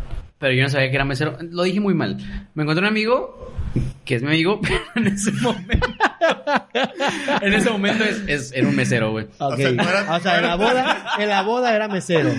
pero 0.42 0.54
yo 0.54 0.62
no 0.64 0.68
sabía 0.68 0.90
que 0.90 0.96
era 0.96 1.04
mesero. 1.04 1.38
Lo 1.40 1.62
dije 1.62 1.78
muy 1.78 1.94
mal. 1.94 2.16
Me 2.54 2.64
encontré 2.64 2.82
un 2.82 2.88
amigo 2.88 3.54
que 4.04 4.16
es 4.16 4.22
mi 4.22 4.28
amigo, 4.28 4.60
pero 4.62 4.80
en 4.96 5.06
ese 5.06 5.30
momento. 5.30 5.88
en 7.40 7.52
ese 7.54 7.70
momento 7.70 8.02
es, 8.04 8.22
es- 8.26 8.52
era 8.52 8.66
un 8.66 8.74
mesero, 8.74 9.12
güey. 9.12 9.26
Ok. 9.38 9.52
O 9.52 9.56
sea, 9.56 9.70
no 9.72 9.82
era- 9.88 10.16
O 10.16 10.20
sea, 10.20 10.36
en 10.38 10.42
la 10.42 10.56
boda, 10.56 11.06
en 11.20 11.28
la 11.28 11.42
boda 11.42 11.76
era 11.76 11.86
mesero. 11.88 12.30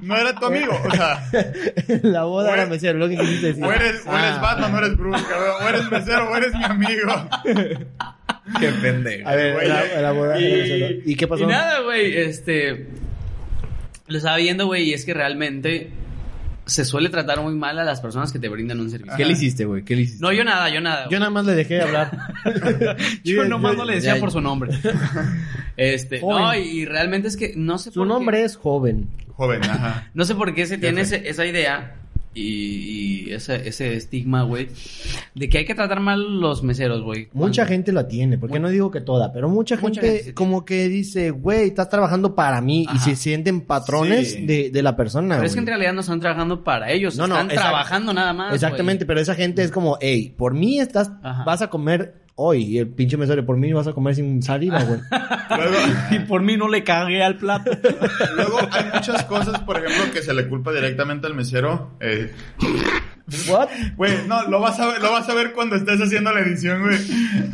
No 0.00 0.16
era 0.16 0.34
tu 0.36 0.46
amigo, 0.46 0.80
o 0.86 0.90
sea, 0.94 1.28
En 1.88 2.12
la 2.12 2.22
boda 2.22 2.52
era 2.52 2.62
eres- 2.62 2.70
mesero, 2.70 2.98
lo 3.00 3.08
que 3.08 3.16
quisiste 3.18 3.46
decir. 3.48 3.64
o 3.64 3.72
eres, 3.72 4.02
o 4.06 4.16
eres 4.16 4.32
Ah. 4.36 4.38
Batman, 4.40 4.74
o 4.74 4.78
eres 4.78 4.96
Bruce, 4.96 5.24
cabrón. 5.28 5.54
O 5.60 5.68
eres 5.68 5.90
mesero, 5.90 6.30
o 6.30 6.36
eres 6.36 6.54
mi 6.54 6.64
amigo. 6.64 7.28
Qué 8.60 8.68
pendejo. 8.80 9.28
A 9.28 9.34
ver, 9.34 9.54
Güey, 9.54 9.66
en 9.66 9.72
la, 9.72 9.84
en 9.94 10.02
la 10.02 10.12
boda 10.12 10.38
era 10.38 10.56
mesero. 10.56 11.00
¿Y 11.04 11.16
qué 11.16 11.26
pasó? 11.26 11.42
Y 11.42 11.46
nada, 11.48 11.80
güey, 11.80 12.16
este... 12.16 12.86
Lo 14.06 14.16
estaba 14.16 14.36
viendo, 14.36 14.66
güey, 14.66 14.84
y 14.88 14.94
es 14.94 15.04
que 15.04 15.12
realmente 15.12 15.90
se 16.68 16.84
suele 16.84 17.08
tratar 17.08 17.40
muy 17.40 17.54
mal 17.54 17.78
a 17.78 17.84
las 17.84 18.00
personas 18.00 18.32
que 18.32 18.38
te 18.38 18.48
brindan 18.48 18.78
un 18.78 18.90
servicio. 18.90 19.16
¿Qué 19.16 19.24
le 19.24 19.32
hiciste, 19.32 19.64
güey? 19.64 19.82
¿Qué 19.84 19.96
le 19.96 20.02
hiciste? 20.02 20.22
No, 20.22 20.32
yo 20.32 20.44
nada, 20.44 20.68
yo 20.68 20.80
nada. 20.80 21.08
Yo 21.10 21.18
nada 21.18 21.30
más 21.30 21.44
le 21.46 21.54
dejé 21.54 21.80
hablar. 21.82 22.10
Yo 23.24 23.44
nomás 23.46 23.76
no 23.76 23.84
le 23.84 23.94
decía 23.96 24.14
Ya- 24.14 24.20
por 24.20 24.30
su 24.30 24.40
nombre. 24.40 24.70
Este, 25.76 26.20
Joven. 26.20 26.42
no, 26.42 26.54
y, 26.56 26.84
realmente 26.86 27.28
es 27.28 27.36
que 27.36 27.52
no 27.56 27.78
sé 27.78 27.90
Su 27.92 28.00
por 28.00 28.08
qué- 28.08 28.12
nombre 28.14 28.42
es 28.42 28.56
joven. 28.56 29.08
Joven, 29.36 29.62
ajá. 29.64 30.08
No 30.12 30.24
sé 30.24 30.34
por 30.34 30.52
qué 30.54 30.66
se 30.66 30.76
tiene 30.78 31.02
ese- 31.02 31.28
esa 31.28 31.46
idea 31.46 31.94
y, 32.34 33.26
y 33.28 33.32
ese, 33.32 33.68
ese 33.68 33.94
estigma, 33.94 34.42
güey, 34.42 34.68
de 35.34 35.48
que 35.48 35.58
hay 35.58 35.64
que 35.64 35.74
tratar 35.74 36.00
mal 36.00 36.40
los 36.40 36.62
meseros, 36.62 37.02
güey. 37.02 37.28
Mucha 37.32 37.62
Cuando- 37.62 37.68
gente 37.72 37.92
la 37.92 38.06
tiene, 38.08 38.38
porque 38.38 38.58
no 38.60 38.68
digo 38.68 38.90
que 38.90 39.00
toda, 39.00 39.32
pero 39.32 39.48
mucha 39.48 39.76
gente, 39.76 39.88
Mucha 39.88 40.00
gente 40.02 40.22
sí 40.24 40.32
como 40.32 40.64
que 40.64 40.88
dice, 40.88 41.30
güey, 41.30 41.68
estás 41.68 41.88
trabajando 41.88 42.34
para 42.34 42.60
mí 42.60 42.86
y 42.94 42.98
se 42.98 43.16
sienten 43.16 43.62
patrones 43.62 44.32
Sí. 44.32 44.46
de, 44.46 44.70
de 44.70 44.82
la 44.82 44.96
persona. 44.96 45.36
Pero 45.36 45.46
es 45.46 45.54
que 45.54 45.60
en 45.60 45.66
realidad 45.66 45.92
no 45.92 46.00
están 46.00 46.20
trabajando 46.20 46.62
para 46.64 46.90
ellos, 46.92 47.16
No, 47.16 47.26
no, 47.26 47.34
están 47.34 47.50
exacto. 47.50 47.68
trabajando 47.70 48.12
nada 48.14 48.32
más. 48.32 48.54
Exactamente, 48.54 49.06
pero 49.06 49.20
esa 49.20 49.34
gente 49.34 49.62
es 49.62 49.70
como, 49.70 49.96
hey, 50.00 50.34
por 50.36 50.54
mí 50.54 50.78
estás, 50.80 51.10
Ajá. 51.22 51.44
vas 51.44 51.62
a 51.62 51.68
comer 51.70 52.14
hoy. 52.38 52.62
Y 52.62 52.78
el 52.78 52.88
pinche 52.88 53.16
mesero, 53.16 53.44
por 53.44 53.56
mí 53.56 53.72
vas 53.72 53.86
a 53.86 53.92
comer 53.92 54.14
sin 54.14 54.42
saliva, 54.42 54.82
güey. 54.84 55.00
Luego, 55.50 55.72
güey. 55.72 56.16
Y 56.16 56.18
por 56.20 56.42
mí 56.42 56.56
no 56.56 56.68
le 56.68 56.84
cagué 56.84 57.22
al 57.22 57.36
plato. 57.36 57.70
luego 58.34 58.58
hay 58.70 58.84
muchas 58.94 59.24
cosas, 59.24 59.60
por 59.60 59.76
ejemplo, 59.76 60.12
que 60.12 60.22
se 60.22 60.32
le 60.32 60.48
culpa 60.48 60.72
directamente 60.72 61.26
al 61.26 61.34
mesero. 61.34 61.96
Eh, 62.00 62.32
¿What? 63.48 63.68
Güey, 63.96 64.26
no, 64.26 64.48
lo 64.48 64.60
vas 64.60 64.80
a 64.80 64.86
ver, 64.86 65.02
lo 65.02 65.12
vas 65.12 65.28
a 65.28 65.34
ver 65.34 65.52
cuando 65.52 65.76
estés 65.76 66.00
haciendo 66.00 66.32
la 66.32 66.40
edición, 66.40 66.82
güey. 66.82 66.98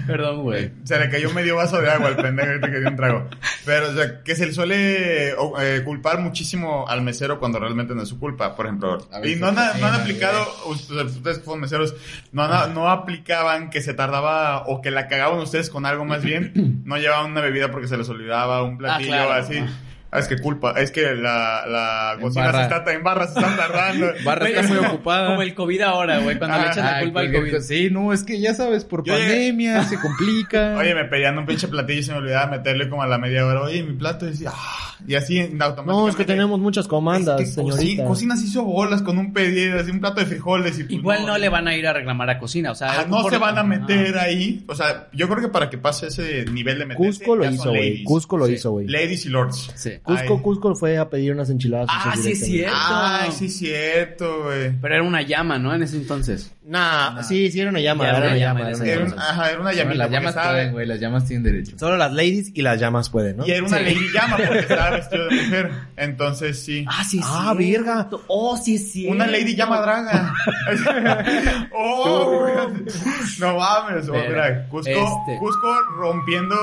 Perdón, 0.06 0.42
güey. 0.42 0.70
Se 0.84 0.98
le 0.98 1.10
cayó 1.10 1.30
medio 1.32 1.56
vaso 1.56 1.80
de 1.80 1.90
agua 1.90 2.08
al 2.08 2.16
pendejo 2.16 2.48
ahorita 2.48 2.70
que 2.70 2.78
dio 2.78 2.88
un 2.88 2.96
trago. 2.96 3.28
Pero, 3.64 3.90
o 3.90 3.94
sea, 3.94 4.22
que 4.22 4.36
se 4.36 4.46
le 4.46 4.52
suele 4.52 5.34
o, 5.34 5.60
eh, 5.60 5.82
culpar 5.84 6.20
muchísimo 6.20 6.86
al 6.86 7.02
mesero 7.02 7.40
cuando 7.40 7.58
realmente 7.58 7.94
no 7.94 8.02
es 8.02 8.08
su 8.08 8.20
culpa, 8.20 8.54
por 8.54 8.66
ejemplo. 8.66 9.08
A 9.12 9.26
Y 9.26 9.36
no 9.36 9.48
han, 9.48 9.54
no 9.54 9.86
han 9.86 10.00
aplicado, 10.00 10.46
ustedes 10.66 11.16
ustedes 11.16 11.38
que 11.38 11.44
fueron 11.44 11.62
meseros, 11.62 11.94
no, 12.32 12.46
no, 12.46 12.68
no 12.68 12.90
aplicaban 12.90 13.70
que 13.70 13.82
se 13.82 13.94
tardaba 13.94 14.64
o 14.66 14.80
que 14.80 14.90
la 14.90 15.08
cagaban 15.08 15.40
ustedes 15.40 15.70
con 15.70 15.86
algo 15.86 16.04
más 16.04 16.22
bien. 16.22 16.52
No 16.84 16.98
llevaban 16.98 17.30
una 17.30 17.40
bebida 17.40 17.70
porque 17.70 17.88
se 17.88 17.96
les 17.96 18.08
olvidaba, 18.08 18.62
un 18.62 18.76
platillo 18.76 19.08
claro. 19.08 19.32
así. 19.32 19.56
Ah, 19.58 19.68
es 20.18 20.28
que 20.28 20.38
culpa, 20.38 20.72
es 20.76 20.90
que 20.90 21.14
la, 21.14 21.64
la 21.66 22.16
cocina 22.20 22.46
se 22.46 22.52
barra. 22.52 22.76
está, 22.78 22.92
en 22.92 23.02
barra 23.02 23.26
se 23.28 23.38
están 23.38 23.56
tardando. 23.56 24.06
Barra 24.24 24.48
está 24.48 24.62
muy 24.62 24.78
ocupada. 24.78 25.28
Como 25.28 25.42
el 25.42 25.54
COVID 25.54 25.80
ahora, 25.82 26.18
güey, 26.20 26.38
cuando 26.38 26.56
le 26.58 26.64
Ah, 26.64 26.70
echan 26.70 26.84
la 26.84 26.96
Ay, 26.96 27.04
culpa 27.04 27.20
al 27.20 27.32
COVID. 27.32 27.58
Sí, 27.60 27.88
no, 27.90 28.12
es 28.12 28.22
que 28.22 28.40
ya 28.40 28.54
sabes, 28.54 28.84
por 28.84 29.04
Yo 29.04 29.14
llegué- 29.14 29.26
pandemia 29.28 29.84
se 29.84 29.98
complica. 30.00 30.76
Oye, 30.78 30.94
me 30.94 31.04
pedían 31.04 31.38
un 31.38 31.46
pinche 31.46 31.68
platillo 31.68 32.00
y 32.00 32.02
se 32.02 32.12
me 32.12 32.18
olvidaba 32.18 32.46
meterle 32.50 32.88
como 32.88 33.02
a 33.02 33.06
la 33.06 33.18
media 33.18 33.44
hora. 33.46 33.62
Oye, 33.62 33.82
mi 33.82 33.94
plato 33.94 34.26
y 34.26 34.30
decía, 34.30 34.50
ah, 34.52 34.96
y 35.06 35.14
así 35.16 35.38
automáticamente. 35.40 35.92
No, 35.92 36.08
es 36.08 36.16
que 36.16 36.24
tenemos 36.24 36.58
muchas 36.60 36.86
comandas, 36.88 37.40
Es 37.40 37.48
que 37.48 37.54
señorita. 37.54 38.02
coci- 38.04 38.06
Cocinas 38.08 38.42
hizo 38.42 38.64
bolas 38.64 39.02
con 39.02 39.18
un 39.18 39.32
pedido, 39.32 39.80
así 39.80 39.90
un 39.90 40.00
plato 40.00 40.20
de 40.20 40.26
frijoles 40.26 40.78
y 40.78 40.84
pues, 40.84 40.92
Igual 40.94 41.26
no 41.26 41.36
le 41.38 41.48
van 41.48 41.68
a 41.68 41.74
ir 41.76 41.86
a 41.86 41.92
reclamar 41.92 42.30
a 42.30 42.38
cocina, 42.38 42.70
o 42.70 42.74
sea... 42.74 42.90
Ajá, 42.90 43.06
no 43.08 43.28
se 43.28 43.38
van 43.38 43.58
a 43.58 43.62
meter 43.64 44.16
ahí. 44.18 44.64
O 44.68 44.74
sea, 44.74 45.08
yo 45.12 45.28
creo 45.28 45.40
que 45.42 45.48
para 45.48 45.68
que 45.70 45.78
pase 45.78 46.06
ese 46.08 46.44
nivel 46.46 46.78
de 46.78 46.86
meterse, 46.86 47.24
Cusco 47.24 47.36
lo 47.36 47.50
hizo, 47.50 47.70
güey. 47.70 48.02
Cusco 48.04 48.36
lo 48.38 48.46
Sí. 48.46 48.52
hizo, 48.54 48.70
güey. 48.72 48.86
Ladies 48.86 49.26
y 49.26 49.28
lords. 49.28 49.72
Sí. 49.74 49.90
Cusco, 50.04 50.34
Ay. 50.36 50.42
Cusco 50.42 50.74
fue 50.76 50.98
a 50.98 51.08
pedir 51.08 51.32
unas 51.32 51.48
enchiladas. 51.48 51.86
Ah, 51.90 52.14
sí 52.14 52.32
es 52.32 52.44
cierto. 52.44 52.76
Ay, 52.78 53.32
sí, 53.32 53.46
es 53.46 53.56
cierto, 53.56 54.42
güey. 54.44 54.70
Pero 54.78 54.94
era 54.96 55.02
una 55.02 55.22
llama, 55.22 55.58
¿no? 55.58 55.74
En 55.74 55.82
ese 55.82 55.96
entonces. 55.96 56.52
Nah, 56.62 57.22
sí, 57.22 57.50
sí 57.50 57.60
era 57.60 57.70
una 57.70 57.80
llama, 57.80 58.04
era 58.08 58.18
era 58.18 58.26
una 58.28 58.36
llama. 58.36 58.60
llama 58.60 58.68
era 58.68 58.76
una 58.76 58.84
ese 58.84 58.92
Era, 58.92 59.04
un- 59.06 59.18
ajá, 59.18 59.50
era 59.50 59.60
una 59.60 59.72
llamita. 59.72 59.94
las 59.98 60.10
llamas 60.10 60.28
estaba- 60.30 60.52
pueden, 60.52 60.72
güey, 60.72 60.86
las 60.86 61.00
llamas 61.00 61.24
tienen 61.26 61.42
derecho. 61.42 61.78
Solo 61.78 61.96
las 61.96 62.12
ladies 62.12 62.50
y 62.54 62.62
las 62.62 62.78
llamas 62.80 63.08
pueden, 63.08 63.36
¿no? 63.38 63.46
Y 63.46 63.50
era 63.52 63.64
una 63.64 63.78
Sí. 63.78 63.84
lady 63.84 64.08
llama 64.12 64.36
porque 64.36 64.58
estaba 64.60 64.90
vestido 64.90 65.26
de 65.28 65.36
mujer. 65.42 65.70
Entonces 65.96 66.62
sí. 66.62 66.84
sí, 67.08 67.20
Ah, 67.22 67.54
verga. 67.56 68.08
Oh, 68.28 68.56
sí, 68.58 68.76
sí. 68.78 69.06
Una 69.06 69.26
lady 69.26 69.54
llama 69.56 69.80
draga. 69.80 70.34
oh, 71.74 72.40
güey. 72.40 72.54
no 73.40 73.56
mames. 73.58 74.06
Pero, 74.10 74.28
mira, 74.28 74.68
Cusco, 74.68 74.90
este- 74.90 75.38
Cusco 75.38 75.80
rompiendo 75.96 76.56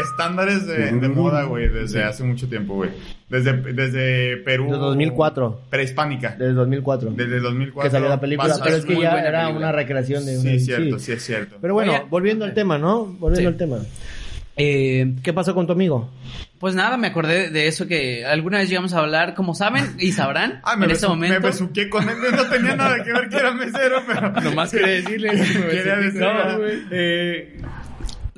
estándares 0.00 0.66
de, 0.66 0.92
de 0.92 1.08
moda, 1.08 1.44
güey, 1.44 1.68
desde 1.68 2.04
hace 2.04 2.24
mucho 2.24 2.48
tiempo, 2.48 2.74
güey. 2.74 2.90
Desde, 3.28 3.52
desde 3.72 4.36
Perú. 4.38 4.64
Desde 4.66 4.78
2004. 4.78 5.60
Prehispánica. 5.70 6.30
Desde 6.38 6.52
2004. 6.54 7.10
Desde 7.12 7.40
2004. 7.40 7.82
que 7.82 7.90
salió 7.94 8.08
la 8.08 8.20
película, 8.20 8.48
Pasa- 8.48 8.64
pero 8.64 8.76
es 8.76 8.84
que 8.84 8.94
ya 9.00 9.12
era 9.20 9.40
película. 9.42 9.56
una 9.68 9.72
recreación 9.72 10.24
de 10.24 10.38
una... 10.38 10.50
Sí, 10.50 10.60
cierto, 10.60 10.98
sí 10.98 11.12
es 11.12 11.22
cierto. 11.24 11.56
Pero 11.60 11.74
bueno, 11.74 11.92
Oye, 11.92 12.02
volviendo 12.08 12.44
al 12.44 12.54
tema, 12.54 12.78
¿no? 12.78 13.04
Volviendo 13.04 13.40
Sí. 13.40 13.46
al 13.46 13.56
tema. 13.56 13.78
Eh, 14.60 15.14
¿Qué 15.22 15.32
pasó 15.32 15.54
con 15.54 15.66
tu 15.66 15.72
amigo? 15.72 16.10
pues 16.58 16.74
nada, 16.74 16.96
me 16.96 17.06
acordé 17.06 17.50
de 17.50 17.68
eso 17.68 17.86
que 17.86 18.26
alguna 18.26 18.58
vez 18.58 18.68
llegamos 18.68 18.92
a 18.92 18.98
hablar, 18.98 19.34
como 19.36 19.54
saben 19.54 19.94
y 20.00 20.10
sabrán, 20.10 20.60
Ah, 20.64 20.74
me, 20.74 20.86
en 20.86 20.90
este 20.90 21.06
besu- 21.06 21.10
momento. 21.10 21.40
me 21.40 21.46
besuqué 21.46 21.88
con 21.88 22.08
él. 22.08 22.16
No 22.34 22.44
tenía 22.46 22.74
nada 22.74 22.96
que 23.04 23.12
ver 23.12 23.28
que 23.28 23.36
era 23.36 23.52
mesero, 23.54 24.02
pero... 24.04 24.32
Nomás 24.42 24.72
quería 24.72 24.88
decirle. 24.88 25.30
Quería 25.70 25.96
decir, 25.98 26.20
No, 26.20 26.58
güey. 26.58 26.78
eh, 26.90 27.60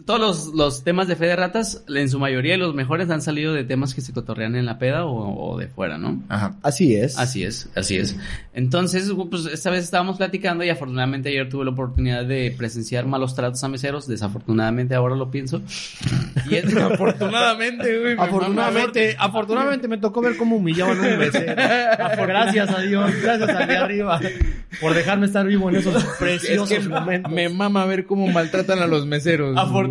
todos 0.07 0.21
los, 0.21 0.47
los 0.54 0.85
temas 0.85 1.09
de 1.09 1.16
fe 1.16 1.26
de 1.26 1.37
ratas, 1.37 1.85
en 1.88 2.09
su 2.09 2.19
mayoría 2.19 2.57
los 2.57 2.75
mejores 2.75 3.11
han 3.11 3.23
salido 3.23 3.52
de 3.54 3.64
temas 3.64 3.95
que 3.95 4.00
se 4.00 4.12
cotorrean 4.12 4.54
en 4.57 4.66
la 4.66 4.78
peda 4.78 5.04
o, 5.07 5.52
o 5.52 5.59
de 5.59 5.69
fuera, 5.69 5.99
¿no? 5.99 6.21
Ajá. 6.28 6.57
Así 6.62 6.95
es. 6.97 7.19
Así 7.19 7.45
es, 7.45 7.69
así 7.75 7.97
es. 7.97 8.16
Entonces, 8.52 9.11
pues 9.30 9.47
esta 9.47 9.71
vez 9.71 9.85
estábamos 9.85 10.16
platicando 10.19 10.64
y 10.64 10.71
afortunadamente 10.71 11.28
ayer 11.28 11.49
tuve 11.49 11.64
la 11.64 11.71
oportunidad 11.71 12.25
de 12.25 12.54
presenciar 12.57 13.07
malos 13.07 13.35
tratos 13.35 13.62
a 13.64 13.69
meseros. 13.69 14.07
Desafortunadamente 14.09 14.95
ahora 14.95 15.14
lo 15.16 15.30
pienso. 15.30 15.62
Y 16.50 16.54
es- 16.57 16.75
Afortunadamente, 16.76 17.99
güey. 18.00 18.16
me 18.16 18.23
Afortunadamente, 18.23 19.16
afortunadamente 19.19 19.88
me 19.88 19.99
tocó 19.99 20.21
ver 20.21 20.37
cómo 20.37 20.57
humillaban 20.57 20.99
a 20.99 21.09
un 21.09 21.19
mesero. 21.19 21.54
Gracias 22.26 22.71
a 22.71 22.80
Dios, 22.80 23.11
gracias 23.23 23.49
a 23.50 23.66
de 23.66 23.76
arriba 23.76 24.21
por 24.80 24.95
dejarme 24.95 25.26
estar 25.26 25.47
vivo 25.47 25.69
en 25.69 25.76
esos 25.76 26.02
preciosos 26.19 26.71
Es 26.71 26.78
que 26.85 26.88
momentos. 26.88 27.33
me 27.33 27.49
mama 27.49 27.85
ver 27.87 28.07
cómo 28.07 28.26
maltratan 28.28 28.78
a 28.80 28.87
los 28.87 29.04
meseros. 29.07 29.57
Afortunadamente 29.57 29.89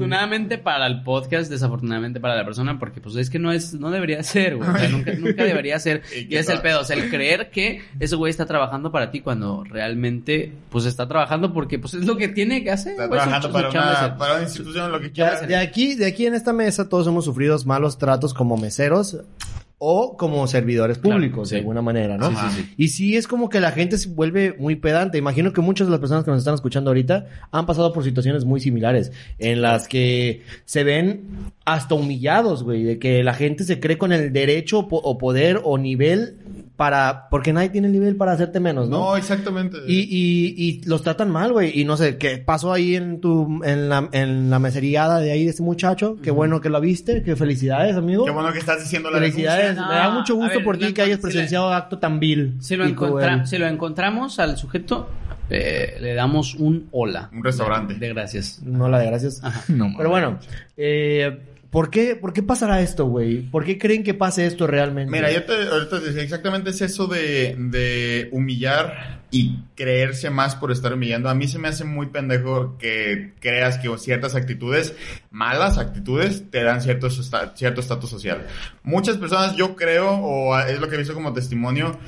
para 0.64 0.88
el 0.88 1.02
podcast, 1.04 1.50
desafortunadamente 1.50 2.20
para 2.20 2.36
la 2.36 2.46
persona, 2.46 2.80
porque 2.80 3.02
pues 3.02 3.16
es 3.16 3.30
que 3.30 3.40
no 3.40 3.52
es, 3.52 3.74
no 3.74 3.92
debería 3.92 4.24
ser, 4.24 4.56
güey. 4.58 4.70
O 4.70 4.78
sea, 4.78 4.90
nunca, 4.90 5.14
nunca 5.14 5.44
debería 5.44 5.80
ser. 5.80 6.02
¿Y 6.30 6.36
es 6.36 6.50
el 6.50 6.60
pedo, 6.62 6.82
o 6.82 6.84
sea, 6.84 6.96
el 6.96 7.10
creer 7.10 7.50
que 7.52 7.82
ese 8.00 8.16
güey 8.16 8.30
está 8.30 8.46
trabajando 8.46 8.92
para 8.92 9.12
ti 9.12 9.22
cuando 9.22 9.64
realmente, 9.64 10.52
pues 10.70 10.86
está 10.86 11.08
trabajando 11.08 11.54
porque 11.54 11.80
pues 11.80 11.94
es 11.94 12.06
lo 12.06 12.18
que 12.18 12.28
tiene 12.28 12.64
que 12.64 12.72
hacer. 12.72 12.94
Está 12.94 13.08
güey, 13.08 13.20
su- 13.20 13.26
trabajando 13.28 13.48
su 13.48 13.54
para 13.54 13.70
una, 13.70 14.06
el- 14.06 14.14
para 14.18 14.34
una 14.36 14.44
institución, 14.44 14.92
lo 14.92 15.00
que 15.00 15.08
Ya, 15.08 15.30
quieras. 15.32 15.48
de 15.48 15.56
aquí, 15.56 15.96
de 15.96 16.06
aquí 16.06 16.26
en 16.26 16.34
esta 16.36 16.54
mesa 16.54 16.88
todos 16.90 17.08
hemos 17.08 17.26
sufrido 17.26 17.58
malos 17.66 17.98
tratos 17.98 18.34
como 18.34 18.58
meseros 18.58 19.18
o 19.82 20.18
como 20.18 20.46
servidores 20.46 20.98
públicos, 20.98 21.50
sí. 21.50 21.56
de 21.56 21.62
alguna 21.62 21.82
manera, 21.82 22.18
¿no? 22.18 22.30
Sí, 22.30 22.36
sí, 22.36 22.56
sí. 22.58 22.74
Y 22.78 22.88
sí 22.90 23.16
es 23.18 23.28
como 23.28 23.48
que 23.48 23.60
la 23.62 23.72
gente 23.72 23.98
se 23.98 24.10
vuelve 24.10 24.54
muy 24.60 24.76
pedante. 24.76 25.18
Imagino 25.18 25.54
que 25.54 25.62
muchas 25.62 25.88
de 25.88 25.92
las 25.92 26.02
personas 26.02 26.26
que 26.26 26.32
nos 26.32 26.40
están 26.40 26.54
escuchando 26.56 26.90
ahorita 26.90 27.28
han 27.52 27.66
pasado 27.66 27.94
por 27.94 28.04
situaciones 28.04 28.44
muy 28.44 28.60
similares, 28.60 29.12
en 29.38 29.62
las 29.62 29.88
que 29.88 30.42
se 30.66 30.84
ven 30.84 31.22
hasta 31.66 31.96
humillados, 31.96 32.64
güey, 32.64 32.84
de 32.84 33.00
que 33.00 33.24
la 33.24 33.34
gente 33.34 33.64
se 33.64 33.80
cree 33.80 33.98
con 33.98 34.12
el 34.12 34.34
derecho 34.34 34.88
po- 34.90 34.98
o 35.04 35.18
poder 35.18 35.62
o 35.64 35.78
nivel 35.78 36.36
para, 36.76 37.28
porque 37.30 37.52
nadie 37.52 37.70
tiene 37.70 37.88
el 37.88 37.94
nivel 37.94 38.16
para 38.16 38.32
hacerte 38.32 38.62
menos, 38.62 38.88
¿no? 38.90 39.00
No, 39.00 39.18
exactamente. 39.18 39.78
Y, 39.86 40.00
y, 40.00 40.56
y 40.58 40.82
los 40.86 41.04
tratan 41.04 41.30
mal, 41.30 41.52
güey. 41.52 41.78
Y 41.78 41.84
no 41.84 41.98
sé, 41.98 42.18
¿qué 42.18 42.38
pasó 42.38 42.72
ahí 42.72 42.96
en 42.96 43.20
tu, 43.20 43.62
en 43.66 43.90
la, 43.90 44.08
en 44.14 44.50
la 44.50 44.60
meseriada 44.60 45.20
de 45.20 45.32
ahí 45.34 45.44
de 45.44 45.50
este 45.50 45.62
muchacho? 45.62 46.16
Qué 46.24 46.32
bueno 46.32 46.62
que 46.62 46.70
lo 46.70 46.80
viste. 46.80 47.22
Qué 47.22 47.36
felicidades, 47.36 47.98
amigo. 47.98 48.24
Qué 48.24 48.32
bueno 48.32 48.54
que 48.54 48.60
estás 48.60 48.80
diciendo 48.82 49.12
la 49.12 49.20
Felicidades. 49.20 49.69
Me 49.76 49.96
da 49.96 50.10
mucho 50.12 50.36
gusto 50.36 50.56
ver, 50.56 50.64
por 50.64 50.78
ti 50.78 50.94
que 50.94 51.02
hayas 51.02 51.18
si 51.18 51.22
presenciado 51.22 51.74
acto 51.74 51.98
tan 52.00 52.20
vil. 52.20 52.56
Si 52.60 52.76
lo, 52.76 52.88
y 52.88 52.94
cruel. 52.94 53.12
encontra- 53.26 53.46
si 53.46 53.58
lo 53.58 53.68
encontramos 53.68 54.40
al 54.40 54.58
sujeto, 54.58 55.10
eh, 55.50 55.98
le 56.00 56.14
damos 56.14 56.56
un 56.56 56.88
hola. 56.92 57.30
Un 57.34 57.44
restaurante. 57.44 57.94
De, 57.96 58.00
de 58.00 58.10
gracias. 58.14 58.62
No 58.64 58.88
la 58.90 59.00
de 59.00 59.06
gracias. 59.08 59.42
No. 59.70 59.94
Pero 59.98 60.10
bueno, 60.10 60.40
eh, 60.78 61.40
¿por 61.70 61.90
qué, 61.90 62.16
¿por 62.16 62.34
qué 62.34 62.44
pasará 62.44 62.82
esto, 62.82 63.06
güey? 63.06 63.42
¿Por 63.42 63.64
qué 63.64 63.78
creen 63.78 64.04
que 64.04 64.14
pase 64.14 64.46
esto 64.46 64.68
realmente? 64.68 65.12
Mira, 65.12 65.32
yo 65.32 65.44
te, 65.44 66.00
decía 66.00 66.24
exactamente 66.24 66.72
es 66.72 66.82
eso 66.82 67.08
de, 67.08 68.30
humillar 68.32 69.20
y 69.32 69.60
creerse 69.76 70.30
más 70.32 70.56
por 70.56 70.72
estar 70.72 70.94
humillando. 70.94 71.30
A 71.30 71.36
mí 71.36 71.48
se 71.48 71.60
me 71.60 71.68
hace 71.68 71.84
muy 71.84 72.08
pendejo 72.08 72.78
que 72.80 73.34
creas 73.40 73.78
que 73.78 73.96
ciertas 73.98 74.36
actitudes, 74.36 74.96
malas 75.30 75.78
actitudes, 75.78 76.50
te 76.50 76.64
dan 76.64 76.82
cierto 76.82 77.08
estatus 77.08 78.10
social. 78.10 78.48
Muchas 78.84 79.18
personas, 79.18 79.56
yo 79.56 79.76
creo, 79.76 80.10
o 80.10 80.58
es 80.60 80.80
lo 80.80 80.90
que 80.90 80.96
he 80.96 81.00
visto 81.00 81.14
como 81.14 81.34
testimonio, 81.34 82.00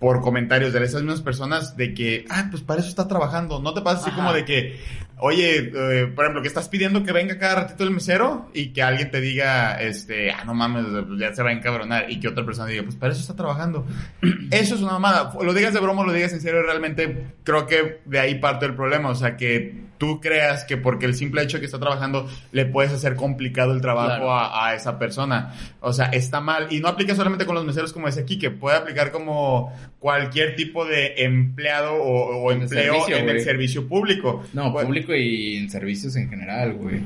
por 0.00 0.22
comentarios 0.22 0.72
de 0.72 0.82
esas 0.82 1.02
mismas 1.02 1.20
personas 1.20 1.76
de 1.76 1.92
que, 1.92 2.24
ah, 2.30 2.48
pues 2.50 2.62
para 2.62 2.80
eso 2.80 2.88
está 2.88 3.06
trabajando. 3.06 3.60
No 3.60 3.74
te 3.74 3.82
pasa 3.82 4.00
así 4.00 4.08
Ajá. 4.08 4.16
como 4.16 4.32
de 4.32 4.46
que, 4.46 4.80
oye, 5.18 5.58
eh, 5.58 6.06
por 6.06 6.24
ejemplo, 6.24 6.40
que 6.40 6.48
estás 6.48 6.70
pidiendo 6.70 7.04
que 7.04 7.12
venga 7.12 7.38
cada 7.38 7.56
ratito 7.56 7.84
el 7.84 7.90
mesero 7.90 8.48
y 8.54 8.72
que 8.72 8.82
alguien 8.82 9.10
te 9.10 9.20
diga, 9.20 9.74
este, 9.74 10.32
ah, 10.32 10.42
no 10.46 10.54
mames, 10.54 10.86
ya 11.18 11.34
se 11.34 11.42
va 11.42 11.50
a 11.50 11.52
encabronar 11.52 12.10
y 12.10 12.18
que 12.18 12.28
otra 12.28 12.46
persona 12.46 12.68
diga, 12.68 12.82
pues 12.82 12.96
para 12.96 13.12
eso 13.12 13.20
está 13.20 13.36
trabajando. 13.36 13.86
Eso 14.50 14.74
es 14.74 14.80
una 14.80 14.92
mamada. 14.92 15.34
Lo 15.42 15.52
digas 15.52 15.74
de 15.74 15.80
broma 15.80 16.00
o 16.00 16.06
lo 16.06 16.12
digas 16.14 16.32
en 16.32 16.40
serio, 16.40 16.62
realmente 16.62 17.34
creo 17.44 17.66
que 17.66 18.00
de 18.06 18.18
ahí 18.18 18.36
parte 18.36 18.64
el 18.64 18.74
problema. 18.74 19.10
O 19.10 19.14
sea, 19.14 19.36
que 19.36 19.89
tú 20.00 20.18
creas 20.18 20.64
que 20.64 20.78
porque 20.78 21.04
el 21.04 21.14
simple 21.14 21.42
hecho 21.42 21.58
de 21.58 21.60
que 21.60 21.66
está 21.66 21.78
trabajando 21.78 22.26
le 22.52 22.64
puedes 22.64 22.90
hacer 22.90 23.16
complicado 23.16 23.72
el 23.74 23.82
trabajo 23.82 24.08
Claro. 24.08 24.32
a, 24.32 24.68
a 24.68 24.74
esa 24.74 24.98
persona. 24.98 25.52
O 25.80 25.92
sea, 25.92 26.06
está 26.06 26.40
mal. 26.40 26.68
Y 26.70 26.80
no 26.80 26.88
aplica 26.88 27.14
solamente 27.14 27.44
con 27.44 27.54
los 27.54 27.66
meseros 27.66 27.92
como 27.92 28.06
dice 28.06 28.20
aquí, 28.20 28.38
que 28.38 28.50
puede 28.50 28.78
aplicar 28.78 29.12
como 29.12 29.70
cualquier 29.98 30.56
tipo 30.56 30.86
de 30.86 31.16
empleado 31.18 31.92
o, 31.94 32.44
o 32.44 32.50
En 32.50 32.56
el 32.58 32.62
empleo 32.62 32.94
servicio, 32.94 33.16
en 33.16 33.28
el 33.28 33.40
servicio 33.42 33.86
público. 33.86 34.42
No, 34.54 34.72
Bueno, 34.72 34.88
público 34.88 35.14
y 35.14 35.58
en 35.58 35.68
servicios 35.70 36.16
en 36.16 36.30
general, 36.30 36.72
güey. 36.74 37.00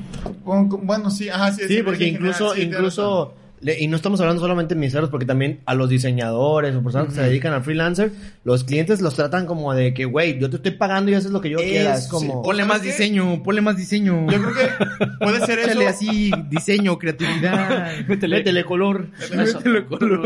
Bueno, 0.45 1.09
sí, 1.11 1.27
ajá, 1.27 1.51
sí. 1.51 1.63
Sí, 1.67 1.77
sí, 1.77 1.83
porque 1.83 2.05
incluso, 2.07 2.51
general, 2.51 2.55
sí, 2.55 2.61
incluso, 2.77 3.35
le- 3.61 3.79
y 3.79 3.87
no 3.87 3.95
estamos 3.97 4.19
hablando 4.21 4.41
solamente 4.41 4.75
de 4.75 4.79
meseros, 4.81 5.09
porque 5.09 5.25
también 5.25 5.61
a 5.65 5.73
los 5.73 5.89
diseñadores 5.89 6.75
o 6.75 6.83
personas 6.83 7.07
que 7.09 7.15
se 7.15 7.21
dedican 7.23 7.53
al 7.53 7.63
freelancer, 7.63 8.11
los 8.43 8.63
clientes 8.63 9.01
los 9.01 9.15
tratan 9.15 9.45
como 9.45 9.73
de 9.73 9.93
que, 9.93 10.05
güey, 10.05 10.39
yo 10.39 10.49
te 10.49 10.57
estoy 10.57 10.71
pagando 10.71 11.11
y 11.11 11.15
haces 11.15 11.31
lo 11.31 11.41
que 11.41 11.49
yo 11.49 11.59
Es- 11.59 11.65
quiera. 11.65 11.95
Es 11.95 12.03
sí. 12.05 12.09
como... 12.09 12.33
O- 12.39 12.43
Ponle 12.43 12.63
¿sabes 12.63 12.77
más 12.77 12.81
diseño, 12.83 13.43
ponle 13.43 13.61
más 13.61 13.77
diseño. 13.77 14.25
Yo 14.31 14.41
creo 14.41 14.53
que 14.53 15.05
puede 15.19 15.45
ser 15.45 15.59
eso. 15.59 15.69
Échale 15.71 15.87
así, 15.87 16.31
diseño, 16.49 16.97
creatividad. 16.97 17.93
Métele 18.07 18.63
color. 18.65 19.07
Eso. 19.19 19.59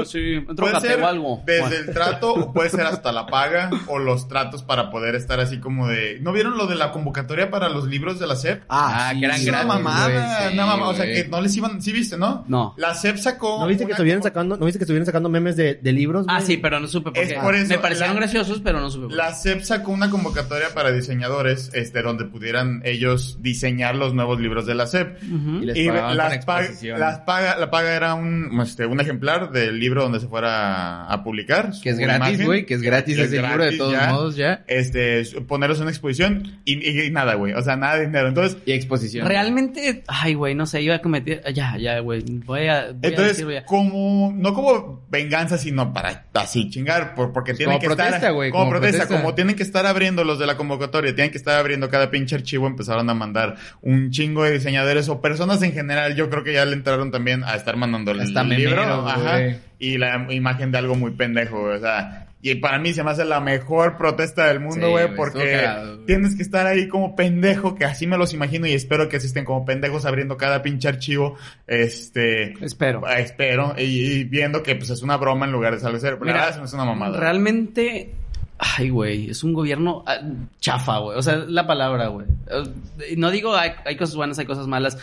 Sí, 0.05 0.37
otro 0.47 0.55
Puede 0.67 0.79
ser 0.81 1.01
o 1.01 1.07
algo. 1.07 1.43
desde 1.45 1.61
Bueno. 1.61 1.75
el 1.75 1.93
trato 1.93 2.33
o 2.33 2.53
puede 2.53 2.69
ser 2.69 2.81
hasta 2.81 3.11
la 3.11 3.25
paga 3.27 3.69
o 3.87 3.99
los 3.99 4.27
tratos 4.27 4.63
para 4.63 4.89
poder 4.91 5.15
estar 5.15 5.39
así 5.39 5.59
como 5.59 5.87
de... 5.87 6.19
¿No 6.21 6.31
vieron 6.33 6.57
lo 6.57 6.67
de 6.67 6.75
la 6.75 6.91
convocatoria 6.91 7.49
para 7.49 7.69
los 7.69 7.87
libros 7.87 8.19
de 8.19 8.27
la 8.27 8.35
SEP? 8.35 8.63
Ah, 8.69 9.11
que 9.17 9.25
eran 9.25 9.39
una 9.41 9.51
gratis, 9.51 9.67
mamada, 9.67 10.05
güey, 10.09 10.47
sí, 10.49 10.53
una 10.53 10.65
mamada. 10.65 10.89
O 10.89 10.93
sea, 10.95 11.05
güey. 11.05 11.23
que 11.23 11.29
no 11.29 11.41
les 11.41 11.55
iban... 11.57 11.81
¿Sí 11.81 11.91
viste, 11.91 12.17
no? 12.17 12.43
No. 12.47 12.73
La 12.77 12.93
SEP 12.93 13.17
sacó... 13.19 13.59
¿No 13.59 13.67
viste 13.67 13.85
que 13.85 13.91
estuvieron 13.91 14.21
como- 14.21 14.29
sacando, 14.29 14.57
¿no 14.57 14.65
viste 14.65 14.79
que 14.79 14.83
estuvieron 14.83 15.05
sacando 15.05 15.29
memes 15.29 15.55
de, 15.55 15.75
de 15.75 15.91
libros? 15.91 16.25
Ah, 16.29 16.35
güey? 16.37 16.47
sí, 16.47 16.57
pero 16.57 16.79
no 16.79 16.87
supe 16.87 17.11
por 17.11 17.23
Es 17.23 17.33
qué. 17.33 17.39
por 17.39 17.55
eso, 17.55 17.67
Me 17.67 17.77
parecieron 17.79 18.15
la- 18.15 18.21
graciosos, 18.21 18.61
pero 18.63 18.79
no 18.79 18.89
supe 18.89 19.03
por 19.03 19.11
qué. 19.11 19.17
La 19.17 19.33
SEP 19.33 19.61
sacó 19.61 19.91
una 19.91 20.09
convocatoria 20.09 20.67
para 20.73 20.91
diseñadores, 20.91 21.71
este, 21.73 22.01
donde 22.01 22.25
pudieran 22.25 22.81
ellos 22.85 23.37
diseñar 23.41 23.95
los 23.95 24.13
nuevos 24.13 24.39
libros 24.39 24.65
de 24.65 24.75
la 24.75 24.87
SEP. 24.87 25.17
Ujú. 25.23 25.63
Y 25.63 25.65
les 25.65 25.77
Y 25.77 25.87
pagaban 25.87 26.17
las 26.17 26.45
pag- 26.45 26.59
exposición. 26.61 26.99
las 26.99 27.19
paga, 27.19 27.57
la 27.57 27.69
paga 27.69 27.95
era 27.95 28.13
un, 28.13 28.59
este, 28.61 28.85
un 28.85 28.99
ejemplar 28.99 29.51
del 29.51 29.79
libro 29.79 30.03
donde 30.03 30.19
se 30.19 30.27
fuera 30.27 31.05
a 31.05 31.23
publicar. 31.23 31.71
Que 31.83 31.89
es 31.91 31.97
gratis, 31.99 32.29
imagen. 32.29 32.45
güey, 32.45 32.65
que 32.65 32.73
es 32.75 32.81
gratis 32.81 33.15
Que 33.15 33.23
ese 33.23 33.41
libro 33.41 33.63
de 33.63 33.77
todos 33.77 33.91
ya. 33.93 34.07
modos 34.11 34.35
ya. 34.35 34.63
Este, 34.67 35.23
ponerlos 35.47 35.77
en 35.77 35.83
una 35.83 35.91
exposición 35.91 36.59
y, 36.65 36.73
y- 36.87 37.01
y 37.07 37.11
nada, 37.11 37.35
güey. 37.35 37.53
O 37.53 37.61
sea, 37.61 37.75
nada 37.75 37.95
de 37.97 38.05
dinero. 38.07 38.27
Entonces, 38.27 38.57
Y 38.65 38.71
exposición. 38.73 39.27
Realmente, 39.27 40.03
ay, 40.07 40.33
güey, 40.33 40.55
no 40.55 40.65
sé, 40.65 40.81
iba 40.81 40.95
a 40.95 40.99
cometer. 40.99 41.41
Ya, 41.53 41.77
ya, 41.77 41.99
güey. 41.99 42.23
Voy 42.45 42.67
a. 42.67 42.91
Voy 42.93 43.08
a 43.08 43.08
entonces, 43.09 43.45
decir, 43.45 43.63
como, 43.65 44.33
no 44.35 44.53
como 44.53 45.05
venganza, 45.09 45.57
sino 45.57 45.93
para 45.93 46.25
así 46.33 46.69
chingar, 46.69 47.15
por, 47.15 47.33
porque 47.33 47.53
tienen 47.53 47.73
Como 47.73 47.79
que 47.81 47.87
protesta, 47.87 48.15
estar, 48.15 48.31
como, 48.31 48.49
como 48.51 48.69
protesta, 48.69 48.97
protesta. 48.99 49.21
como 49.21 49.35
tienen 49.35 49.55
que 49.55 49.63
estar 49.63 49.85
abriendo 49.85 50.23
los 50.23 50.39
de 50.39 50.47
la 50.47 50.57
convocatoria, 50.57 51.13
tienen 51.13 51.31
que 51.31 51.37
estar 51.37 51.59
abriendo 51.59 51.89
cada 51.89 52.09
pinche 52.09 52.35
archivo, 52.35 52.67
empezaron 52.67 53.09
a 53.09 53.13
mandar 53.13 53.55
un 53.81 54.11
chingo 54.11 54.43
de 54.43 54.51
diseñadores 54.51 55.09
o 55.09 55.21
personas 55.21 55.61
en 55.61 55.73
general, 55.73 56.15
yo 56.15 56.29
creo 56.29 56.43
que 56.43 56.53
ya 56.53 56.65
le 56.65 56.73
entraron 56.73 57.11
también 57.11 57.43
a 57.43 57.55
estar 57.55 57.75
mandando 57.75 58.11
el 58.11 58.19
libro, 58.49 58.81
ajá, 59.07 59.39
y 59.79 59.97
la 59.97 60.27
imagen 60.31 60.71
de 60.71 60.77
algo 60.77 60.95
muy 60.95 61.11
pendejo, 61.11 61.61
o 61.61 61.79
sea, 61.79 62.28
y 62.41 62.55
para 62.55 62.79
mí 62.79 62.93
se 62.93 63.03
me 63.03 63.11
hace 63.11 63.25
la 63.25 63.41
mejor 63.41 63.97
protesta 63.97 64.47
del 64.47 64.61
mundo, 64.61 64.91
güey, 64.91 65.13
porque 65.15 65.67
tienes 66.07 66.35
que 66.35 66.43
estar 66.43 66.65
ahí 66.67 66.87
como 66.87 67.15
pendejo, 67.15 67.75
que 67.75 67.83
así 67.83 68.07
me 68.07 68.17
los 68.17 68.33
imagino 68.33 68.65
y 68.65 68.73
espero 68.73 69.09
que 69.09 69.17
estén 69.17 69.43
como 69.43 69.65
pendejos 69.65 70.05
abriendo 70.05 70.37
cada 70.37 70.61
pinche 70.61 70.87
archivo, 70.87 71.35
este, 71.67 72.53
Espero. 72.63 73.01
Ah, 73.05 73.19
Espero, 73.19 73.75
y, 73.77 73.83
y 73.83 74.23
viendo 74.23 74.63
que 74.63 74.75
pues 74.75 74.89
es 74.89 75.01
una 75.01 75.17
broma 75.17 75.45
en 75.45 75.51
lugar 75.51 75.73
de 75.73 75.79
serio. 75.79 75.99
Pero 75.99 76.25
la 76.25 76.25
Mira, 76.25 76.47
hace 76.47 76.75
una 76.75 76.85
mamada. 76.85 77.19
Realmente. 77.19 78.13
Ay, 78.57 78.89
güey, 78.89 79.29
es 79.29 79.43
un 79.43 79.53
gobierno 79.53 80.03
ah, 80.05 80.19
chafa, 80.59 80.97
güey. 80.99 81.17
O 81.17 81.21
sea, 81.21 81.37
la 81.37 81.65
palabra, 81.65 82.07
güey. 82.07 82.27
Eh, 82.49 83.15
No 83.17 83.31
digo 83.31 83.55
hay, 83.55 83.71
hay 83.85 83.95
cosas 83.95 84.15
buenas, 84.15 84.39
hay 84.39 84.45
cosas 84.45 84.67
malas. 84.67 84.97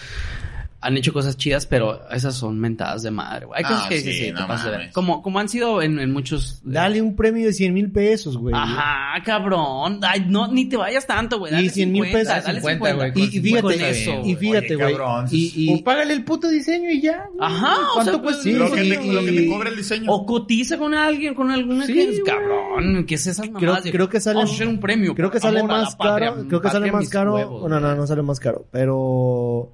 Han 0.87 0.97
hecho 0.97 1.13
cosas 1.13 1.37
chidas, 1.37 1.67
pero 1.67 2.01
esas 2.11 2.35
son 2.35 2.59
mentadas 2.61 3.03
de 3.03 3.11
madre, 3.11 3.47
güey. 3.47 3.59
Hay 3.59 3.65
cosas 3.65 3.83
Ah, 3.87 3.89
que 3.89 3.99
sí, 4.01 4.13
sí, 4.13 4.19
sí, 4.19 4.25
te 4.27 4.33
no 4.33 4.47
pasas 4.47 4.65
de 4.67 4.71
ver. 4.71 4.79
mames. 4.81 4.95
Como, 4.95 5.23
como 5.23 5.39
han 5.41 5.49
sido 5.49 5.83
en, 5.83 5.99
en 5.99 6.13
muchos... 6.13 6.61
Dale 6.65 7.03
un 7.03 7.17
premio 7.17 7.47
de 7.47 7.53
100 7.53 7.75
mil 7.75 7.91
pesos, 7.91 8.37
güey. 8.37 8.55
Ajá, 8.57 9.23
cabrón. 9.25 9.99
Ay, 10.03 10.25
no, 10.29 10.47
ni 10.53 10.67
te 10.69 10.77
vayas 10.77 11.07
tanto, 11.07 11.39
güey. 11.39 11.53
Dale 11.53 11.67
Y 11.67 11.71
100 11.71 11.93
mil 11.93 12.05
50, 12.05 12.19
pesos. 12.35 12.45
dale 12.47 12.61
50, 12.61 12.89
50, 12.91 13.11
güey, 13.13 13.27
Y, 13.27 13.37
y 13.39 13.41
fíjate, 13.43 13.91
eso, 13.91 14.11
y 14.13 14.15
güey. 14.23 14.37
fíjate, 14.37 14.77
güey. 14.77 14.93
cabrón. 14.97 15.27
Y, 15.31 15.53
y- 15.57 15.75
O 15.81 15.85
págale 15.85 16.13
el 16.15 16.25
puto 16.25 16.49
diseño 16.49 16.91
y 16.91 17.01
ya. 17.01 17.27
güey. 17.35 17.39
Ajá, 17.53 17.75
o 17.91 17.95
¿Cuánto 17.95 18.13
sea, 18.13 18.23
cuesta? 18.23 18.43
sí, 18.43 18.53
lo, 18.53 18.71
que 18.71 18.83
te, 18.83 19.13
lo 19.13 19.25
que 19.25 19.33
te 19.33 19.49
cobra 19.49 19.69
el 19.71 19.77
diseño. 19.77 20.13
O 20.13 20.25
cotiza 20.27 20.79
con 20.79 20.95
alguien, 20.95 21.35
con 21.35 21.51
alguna 21.51 21.85
Sí, 21.87 21.95
que 21.95 22.23
cabrón, 22.25 23.05
¿qué 23.07 23.17
es 23.17 23.27
esas 23.27 23.49
Creo- 23.49 23.61
mamadas 23.61 23.85
de, 23.85 23.91
creo 23.93 24.09
que 24.09 24.21
sale- 24.21 24.37
Vamos 24.37 24.51
a 24.53 24.55
hacer 24.55 24.69
un 24.69 24.79
premio. 24.81 25.15
Creo 25.15 25.31
que 25.31 25.41
sale 25.41 25.63
más 25.63 25.97
caro. 25.97 26.45
Creo 26.49 26.61
que 26.61 26.71
sale 26.71 26.93
más 26.93 27.09
caro. 27.09 27.69
no, 27.69 27.81
no, 27.81 27.95
no 27.95 28.07
sale 28.07 28.23
más 28.23 28.39
caro. 28.39 28.67
Pero. 28.71 29.73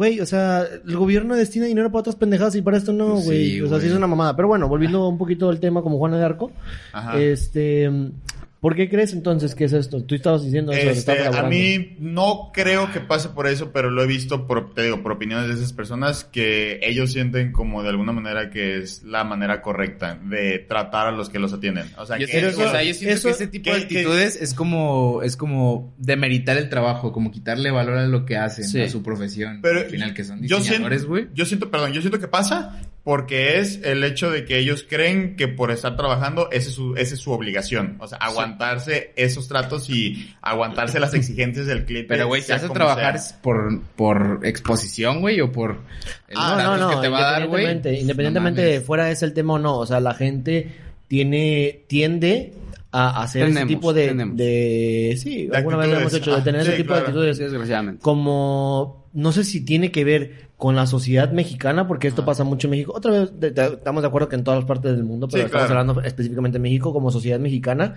Güey, 0.00 0.18
o 0.18 0.24
sea, 0.24 0.62
el 0.62 0.96
gobierno 0.96 1.36
destina 1.36 1.66
dinero 1.66 1.92
para 1.92 2.00
otras 2.00 2.16
pendejadas 2.16 2.54
y 2.54 2.62
para 2.62 2.78
esto 2.78 2.90
no, 2.90 3.18
Sí, 3.18 3.26
güey. 3.26 3.60
o 3.60 3.68
sea, 3.68 3.80
sí 3.80 3.88
es 3.88 3.92
una 3.92 4.06
mamada. 4.06 4.34
Pero 4.34 4.48
bueno, 4.48 4.66
volviendo 4.66 5.06
un 5.06 5.18
poquito 5.18 5.50
al 5.50 5.60
tema 5.60 5.82
como 5.82 5.98
Juana 5.98 6.16
de 6.16 6.24
Arco. 6.24 6.52
Ajá. 6.94 7.20
Este. 7.20 7.90
¿Por 8.60 8.76
qué 8.76 8.90
crees 8.90 9.14
entonces 9.14 9.54
que 9.54 9.64
es 9.64 9.72
esto? 9.72 10.02
Tú 10.04 10.14
estabas 10.14 10.44
diciendo 10.44 10.70
eso. 10.72 10.90
Este, 10.90 11.26
a 11.26 11.42
mí 11.44 11.96
no 11.98 12.50
creo 12.52 12.92
que 12.92 13.00
pase 13.00 13.30
por 13.30 13.46
eso, 13.46 13.72
pero 13.72 13.90
lo 13.90 14.02
he 14.02 14.06
visto 14.06 14.46
por, 14.46 14.74
te 14.74 14.82
digo, 14.82 15.02
por 15.02 15.12
opiniones 15.12 15.48
de 15.48 15.54
esas 15.54 15.72
personas 15.72 16.24
que 16.24 16.78
ellos 16.82 17.10
sienten 17.12 17.52
como 17.52 17.82
de 17.82 17.88
alguna 17.88 18.12
manera 18.12 18.50
que 18.50 18.76
es 18.76 19.02
la 19.02 19.24
manera 19.24 19.62
correcta 19.62 20.18
de 20.22 20.58
tratar 20.58 21.06
a 21.06 21.10
los 21.10 21.30
que 21.30 21.38
los 21.38 21.54
atienden. 21.54 21.86
O 21.96 22.04
sea, 22.04 22.18
Yo 22.18 22.26
que, 22.26 22.32
siento, 22.32 22.50
eso- 22.50 22.68
o 22.68 22.70
sea, 22.70 22.82
yo 22.82 22.92
siento 22.92 23.14
eso- 23.16 23.28
que 23.28 23.34
ese 23.34 23.46
tipo 23.46 23.70
de 23.70 23.76
que- 23.78 23.82
actitudes 23.84 24.36
es 24.42 24.52
como 24.52 25.22
es 25.22 25.38
como 25.38 25.94
demeritar 25.96 26.58
el 26.58 26.68
trabajo, 26.68 27.12
como 27.12 27.30
quitarle 27.30 27.70
valor 27.70 27.96
a 27.96 28.06
lo 28.08 28.26
que 28.26 28.36
hacen, 28.36 28.66
Sí. 28.66 28.82
a 28.82 28.90
su 28.90 29.02
profesión. 29.02 29.60
Pero 29.62 29.80
al 29.80 29.86
final 29.86 30.12
que 30.12 30.22
son 30.22 30.42
yo 30.46 30.58
diseñadores, 30.58 30.98
siento, 31.00 31.08
güey. 31.08 31.28
yo 31.32 31.46
siento, 31.46 31.70
perdón, 31.70 31.94
yo 31.94 32.02
siento 32.02 32.20
que 32.20 32.28
pasa 32.28 32.82
porque 33.02 33.58
es 33.58 33.80
el 33.82 34.04
hecho 34.04 34.30
de 34.30 34.44
que 34.44 34.58
ellos 34.58 34.84
creen 34.88 35.34
que 35.36 35.48
por 35.48 35.70
estar 35.70 35.96
trabajando 35.96 36.50
esa 36.50 36.68
es 36.68 36.74
su, 36.74 36.94
esa 36.96 37.14
es 37.14 37.20
su 37.20 37.32
obligación. 37.32 37.96
O 37.98 38.06
sea, 38.06 38.18
aguantarse 38.18 39.12
esos 39.16 39.48
tratos 39.48 39.88
y 39.88 40.34
aguantarse 40.42 41.00
las 41.00 41.14
exigencias 41.14 41.66
del 41.66 41.84
cliente. 41.86 42.08
Pero, 42.08 42.26
güey, 42.26 42.42
si 42.42 42.52
como 42.52 42.74
trabajar 42.74 43.18
sea. 43.18 43.40
por, 43.40 43.80
por 43.96 44.40
exposición, 44.44 45.20
güey, 45.20 45.40
o 45.40 45.50
por 45.50 45.78
el 46.28 46.36
Ah, 46.36 46.54
no, 46.62 46.74
estatus 46.74 46.80
no, 46.80 46.88
que 47.00 47.06
te 47.06 47.08
va 47.08 47.18
a 47.18 47.22
dar, 47.32 47.46
güey. 47.48 47.62
independientemente, 47.64 48.00
independientemente 48.02 48.62
no 48.62 48.68
de 48.68 48.80
fuera 48.82 49.10
es 49.10 49.22
el 49.22 49.32
tema 49.32 49.54
o 49.54 49.58
no, 49.58 49.78
o 49.78 49.86
sea, 49.86 50.00
la 50.00 50.12
gente 50.14 50.70
tiene, 51.08 51.80
tiende 51.88 52.52
a 52.92 53.22
hacer 53.22 53.42
ese 53.44 53.52
Tenemos, 53.52 53.68
tipo 53.68 53.92
de, 53.92 54.08
tenemos. 54.08 54.36
de 54.36 55.16
sí, 55.18 55.46
De 55.46 55.56
alguna 55.56 55.76
vez 55.78 55.88
lo 55.88 55.98
hemos 56.00 56.14
hecho, 56.14 56.32
de 56.34 56.40
Ah, 56.40 56.44
tener 56.44 56.60
ese 56.62 56.70
sí, 56.72 56.76
tipo 56.78 56.88
claro. 56.88 57.00
de 57.02 57.06
actitudes. 57.08 57.36
Sí, 57.38 57.42
desgraciadamente. 57.44 58.02
como 58.02 59.06
no 59.12 59.32
sé 59.32 59.42
si 59.44 59.64
tiene 59.64 59.90
que 59.90 60.04
ver 60.04 60.49
con 60.60 60.76
la 60.76 60.86
sociedad 60.86 61.32
mexicana, 61.32 61.88
porque 61.88 62.06
esto 62.06 62.24
pasa 62.26 62.44
mucho 62.44 62.66
en 62.66 62.72
México. 62.72 62.92
Otra 62.94 63.10
vez, 63.12 63.40
de- 63.40 63.50
de- 63.50 63.64
estamos 63.66 64.02
de 64.02 64.08
acuerdo 64.08 64.28
que 64.28 64.36
en 64.36 64.44
todas 64.44 64.60
las 64.60 64.68
partes 64.68 64.92
del 64.92 65.04
mundo, 65.04 65.26
pero 65.26 65.42
Sí, 65.42 65.46
estamos 65.46 65.66
claro. 65.68 65.80
hablando 65.80 66.02
específicamente 66.02 66.58
de 66.58 66.62
México 66.62 66.92
como 66.92 67.10
sociedad 67.10 67.40
mexicana 67.40 67.96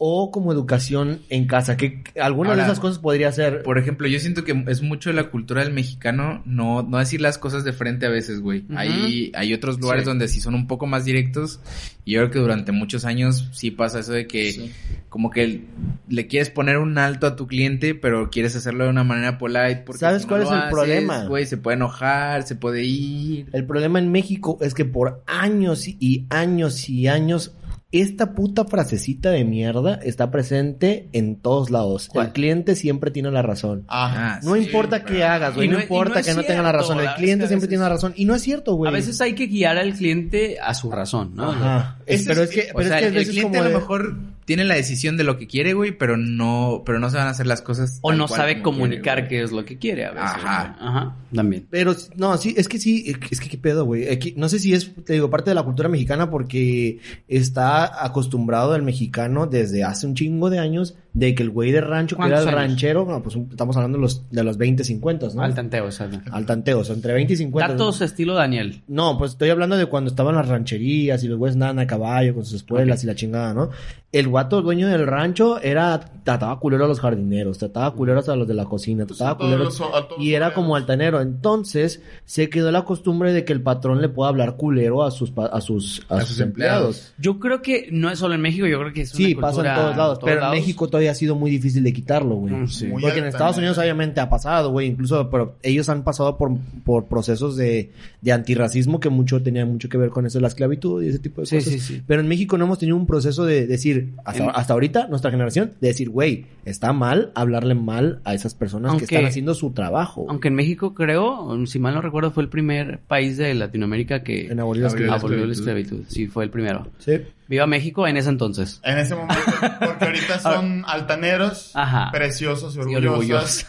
o 0.00 0.30
como 0.30 0.52
educación 0.52 1.20
en 1.28 1.46
casa, 1.48 1.76
que 1.76 2.04
alguna 2.20 2.50
de 2.50 2.60
Ahora, 2.60 2.66
esas 2.66 2.78
cosas 2.78 2.98
podría 3.00 3.32
ser. 3.32 3.62
Por 3.64 3.78
ejemplo, 3.78 4.06
yo 4.06 4.20
siento 4.20 4.44
que 4.44 4.64
es 4.68 4.80
mucho 4.82 5.10
de 5.10 5.16
la 5.16 5.30
cultura 5.30 5.64
del 5.64 5.72
mexicano 5.72 6.40
no, 6.44 6.82
no 6.82 6.98
decir 6.98 7.20
las 7.20 7.36
cosas 7.38 7.64
de 7.64 7.72
frente 7.72 8.06
a 8.06 8.10
veces, 8.10 8.40
güey. 8.40 8.60
Ujú. 8.68 8.74
hay, 8.78 9.32
hay 9.34 9.54
otros 9.54 9.80
lugares 9.80 10.04
Sí. 10.04 10.08
donde 10.10 10.28
sí 10.28 10.40
son 10.40 10.54
un 10.54 10.66
poco 10.68 10.86
más 10.86 11.04
directos. 11.06 11.58
Y 12.04 12.12
yo 12.12 12.20
creo 12.20 12.30
que 12.30 12.38
durante 12.38 12.70
muchos 12.72 13.04
años 13.06 13.48
sí 13.52 13.70
pasa 13.70 13.98
eso 13.98 14.12
de 14.12 14.26
que 14.26 14.52
Sí. 14.52 14.72
como 15.08 15.30
que 15.30 15.64
le 16.08 16.26
quieres 16.26 16.48
poner 16.50 16.76
un 16.78 16.96
alto 16.96 17.26
a 17.26 17.34
tu 17.34 17.46
cliente, 17.46 17.94
pero 17.94 18.30
quieres 18.30 18.54
hacerlo 18.56 18.84
de 18.84 18.90
una 18.90 19.04
manera 19.04 19.36
polite. 19.36 19.82
Porque 19.84 19.98
¿Sabes 20.00 20.22
si 20.22 20.28
cuál 20.28 20.42
es 20.42 20.48
el 20.48 20.54
haces, 20.58 20.70
problema? 20.70 21.24
Güey, 21.24 21.44
se 21.46 21.56
puede 21.56 21.76
enojar, 21.78 22.42
se 22.42 22.54
puede 22.54 22.84
ir. 22.84 23.48
El 23.52 23.64
problema 23.66 23.98
en 23.98 24.12
México 24.12 24.58
es 24.60 24.74
que 24.74 24.84
por 24.84 25.22
años 25.26 25.88
y 25.88 26.26
años 26.30 26.88
y 26.88 27.08
años 27.08 27.54
esta 27.90 28.34
puta 28.34 28.66
frasecita 28.66 29.30
de 29.30 29.46
mierda 29.46 29.94
está 29.94 30.30
presente 30.30 31.08
en 31.14 31.36
todos 31.36 31.70
lados. 31.70 32.08
¿Cuál? 32.12 32.26
El 32.26 32.32
cliente 32.34 32.76
siempre 32.76 33.10
tiene 33.10 33.30
la 33.30 33.40
razón. 33.40 33.84
Ah, 33.88 34.34
Ah, 34.36 34.40
No 34.44 34.56
sí, 34.56 34.60
importa 34.64 35.02
pero- 35.02 35.16
qué 35.16 35.24
hagas, 35.24 35.54
güey. 35.54 35.68
Y 35.68 35.70
No, 35.70 35.80
importa 35.80 36.18
no 36.20 36.24
que 36.26 36.34
no 36.34 36.42
tenga 36.42 36.60
la 36.60 36.72
razón. 36.72 37.00
El 37.00 37.08
cliente 37.14 37.46
siempre 37.48 37.66
tiene 37.66 37.82
la 37.84 37.88
razón. 37.88 38.12
Y 38.14 38.26
no 38.26 38.34
es 38.34 38.42
cierto, 38.42 38.74
güey. 38.74 38.90
A 38.90 38.92
veces 38.92 39.18
hay 39.22 39.34
que 39.34 39.46
guiar 39.46 39.78
al 39.78 39.94
cliente 39.94 40.58
a 40.62 40.74
su 40.74 40.90
razón, 40.90 41.32
¿no? 41.34 41.50
Ajá. 41.52 41.96
Es- 42.04 42.26
pero 42.26 42.42
es- 42.42 42.50
que, 42.50 42.68
O 42.74 42.76
pero 42.76 42.88
sea, 42.90 42.98
es 42.98 43.00
que 43.00 43.04
a 43.06 43.08
el 43.08 43.14
veces 43.14 43.30
cliente 43.30 43.56
como 43.58 43.60
a 43.62 43.64
lo 43.68 43.70
de- 43.74 43.80
mejor 43.80 44.16
tiene 44.48 44.64
la 44.64 44.76
decisión 44.76 45.18
de 45.18 45.24
lo 45.24 45.36
que 45.36 45.46
quiere, 45.46 45.74
güey, 45.74 45.92
pero 45.92 46.16
no, 46.16 46.82
pero 46.86 46.98
no 46.98 47.10
se 47.10 47.18
van 47.18 47.26
a 47.26 47.30
hacer 47.32 47.46
las 47.46 47.60
cosas. 47.60 47.98
O 48.00 48.14
no 48.14 48.26
sabe 48.28 48.62
comunicar 48.62 49.16
quiere, 49.16 49.28
qué 49.28 49.42
es 49.42 49.52
lo 49.52 49.62
que 49.66 49.76
quiere 49.76 50.06
a 50.06 50.12
veces. 50.12 50.26
Ajá. 50.26 50.74
güey. 50.78 50.88
Ajá. 50.88 51.16
También. 51.34 51.66
Pero 51.68 51.94
no, 52.16 52.34
sí, 52.38 52.54
es 52.56 52.66
que 52.66 52.78
sí, 52.78 53.14
es 53.30 53.40
que 53.40 53.50
qué 53.50 53.58
pedo, 53.58 53.84
güey. 53.84 54.08
Aquí- 54.10 54.32
No 54.38 54.48
sé 54.48 54.58
si 54.58 54.72
es, 54.72 54.90
te 55.04 55.12
digo, 55.12 55.28
parte 55.28 55.50
de 55.50 55.54
la 55.54 55.62
cultura 55.64 55.90
mexicana 55.90 56.30
porque 56.30 56.98
está 57.28 58.02
acostumbrado 58.04 58.74
el 58.74 58.82
mexicano 58.82 59.46
desde 59.46 59.84
hace 59.84 60.06
un 60.06 60.14
chingo 60.14 60.48
de 60.48 60.58
años 60.60 60.96
de 61.18 61.34
que 61.34 61.42
el 61.42 61.50
güey 61.50 61.72
de 61.72 61.80
rancho, 61.80 62.16
que 62.16 62.22
era 62.22 62.36
¿Cuántos 62.36 62.52
el 62.52 62.58
años? 62.58 62.70
ranchero, 62.70 63.04
no, 63.08 63.22
pues 63.22 63.34
un- 63.34 63.48
estamos 63.50 63.76
hablando 63.76 63.98
de 63.98 64.02
los, 64.02 64.30
de 64.30 64.44
los 64.44 64.56
20, 64.56 64.84
50, 64.84 65.28
¿no? 65.34 65.42
Al 65.42 65.54
tanteo, 65.54 65.86
o 65.86 65.90
sea. 65.90 66.08
Al 66.30 66.46
tanteo, 66.46 66.78
o 66.80 66.84
sea, 66.84 66.94
entre 66.94 67.12
20 67.12 67.32
y 67.32 67.36
50. 67.36 67.72
Datos 67.72 68.00
estilo 68.02 68.34
Daniel. 68.34 68.82
No, 68.86 69.18
pues 69.18 69.32
estoy 69.32 69.50
hablando 69.50 69.76
de 69.76 69.86
cuando 69.86 70.10
estaban 70.10 70.36
las 70.36 70.46
rancherías 70.46 71.24
y 71.24 71.28
los 71.28 71.38
güeyes 71.38 71.56
andaban 71.56 71.78
a 71.80 71.86
caballo 71.86 72.34
con 72.34 72.44
sus 72.44 72.54
espuelas 72.54 73.02
y 73.02 73.06
la 73.08 73.14
chingada, 73.14 73.52
¿no? 73.52 73.70
El 74.10 74.28
guato 74.28 74.62
dueño 74.62 74.88
del 74.88 75.06
rancho 75.06 75.60
era, 75.60 76.00
trataba 76.24 76.58
culero 76.58 76.86
a 76.86 76.88
los 76.88 76.98
jardineros, 76.98 77.58
trataba 77.58 77.92
culeros 77.94 78.26
a 78.30 78.36
los 78.36 78.48
de 78.48 78.54
la 78.54 78.64
cocina, 78.64 79.04
trataba 79.04 79.36
todos 79.36 79.82
y 80.18 80.32
era 80.32 80.46
los 80.46 80.54
como 80.54 80.76
altanero. 80.76 81.20
Entonces, 81.20 82.00
se 82.24 82.48
quedó 82.48 82.70
la 82.72 82.84
costumbre 82.84 83.34
de 83.34 83.44
que 83.44 83.52
el 83.52 83.60
patrón 83.60 84.00
le 84.00 84.08
pueda 84.08 84.30
hablar 84.30 84.56
culero 84.56 85.02
a 85.02 85.10
sus, 85.10 85.30
pa- 85.30 85.46
a 85.46 85.60
sus, 85.60 86.06
a 86.08 86.16
A 86.16 86.20
sus 86.20 86.30
sus 86.30 86.40
empleados. 86.40 87.12
Yo 87.18 87.38
creo 87.38 87.60
que 87.60 87.88
no 87.92 88.08
es 88.10 88.18
solo 88.18 88.34
en 88.34 88.40
México, 88.40 88.66
yo 88.66 88.78
creo 88.80 88.92
que 88.94 89.02
es 89.02 89.10
Sí, 89.10 89.32
una 89.34 89.40
pasa 89.42 89.54
cultura 89.56 89.74
en 89.74 89.80
todos 89.82 89.96
lados, 89.98 90.18
pero 90.24 90.44
en 90.44 90.50
México 90.52 90.88
todavía 90.88 91.07
ha 91.10 91.14
sido 91.14 91.34
muy 91.34 91.50
difícil 91.50 91.82
de 91.82 91.92
quitarlo, 91.92 92.36
güey. 92.36 92.54
Mm, 92.54 92.68
sí. 92.68 92.88
Porque 92.90 93.18
en. 93.18 93.26
Estados 93.26 93.56
Unidos 93.58 93.78
obviamente 93.78 94.20
ha 94.20 94.28
pasado, 94.28 94.70
güey, 94.70 94.86
incluso, 94.88 95.28
pero 95.30 95.56
ellos 95.62 95.88
han 95.88 96.02
pasado 96.04 96.36
por, 96.36 96.56
por 96.84 97.06
procesos 97.06 97.56
de, 97.56 97.90
de 98.22 98.32
antirracismo 98.32 99.00
que 99.00 99.08
mucho 99.10 99.42
tenían 99.42 99.68
mucho 99.70 99.88
que 99.88 99.98
ver 99.98 100.10
con 100.10 100.26
eso 100.26 100.38
de 100.38 100.42
la 100.42 100.48
esclavitud 100.48 101.02
y 101.02 101.08
ese 101.08 101.18
tipo 101.18 101.40
de 101.42 101.46
Sí, 101.46 101.56
cosas. 101.56 101.72
sí, 101.72 101.78
sí. 101.80 102.02
Pero 102.06 102.20
en 102.20 102.28
México 102.28 102.58
no 102.58 102.64
hemos 102.64 102.78
tenido 102.78 102.96
un 102.96 103.06
proceso 103.06 103.44
de 103.44 103.66
decir, 103.66 104.12
hasta, 104.24 104.44
En- 104.44 104.50
hasta 104.54 104.72
ahorita, 104.72 105.08
nuestra 105.08 105.30
generación, 105.30 105.72
de 105.80 105.88
decir, 105.88 106.08
güey, 106.10 106.46
está 106.64 106.92
mal 106.92 107.32
hablarle 107.34 107.74
mal 107.74 108.20
a 108.24 108.34
esas 108.34 108.54
personas 108.54 108.90
Aunque- 108.90 109.06
que 109.06 109.14
están 109.14 109.28
haciendo 109.28 109.54
su 109.54 109.70
trabajo. 109.72 110.26
Aunque 110.28 110.48
en 110.48 110.54
México 110.54 110.94
creo, 110.94 111.56
si 111.66 111.78
mal 111.78 111.94
no 111.94 112.00
recuerdo, 112.02 112.30
fue 112.30 112.42
el 112.42 112.48
primer 112.48 112.98
país 113.00 113.36
de 113.36 113.54
Latinoamérica 113.54 114.22
que 114.22 114.46
En 114.46 114.60
abolir 114.60 114.82
la 114.82 114.88
Abolió 114.88 115.06
la 115.06 115.16
esclavitud. 115.16 115.16
abolió 115.26 115.46
la 115.46 115.52
esclavitud. 115.52 116.04
Sí, 116.08 116.26
fue 116.26 116.44
el 116.44 116.50
primero. 116.50 116.86
Sí. 116.98 117.12
Viva 117.48 117.66
México 117.66 118.06
en 118.06 118.16
ese 118.18 118.28
entonces. 118.28 118.78
En 118.84 118.98
ese 118.98 119.14
momento, 119.14 119.42
porque 119.80 120.04
ahorita 120.04 120.38
son 120.40 120.84
altaneros, 120.86 121.72
Ajá. 121.74 122.10
preciosos 122.12 122.76
y 122.76 122.80
Y 122.92 122.94
orgullosos. 122.96 123.64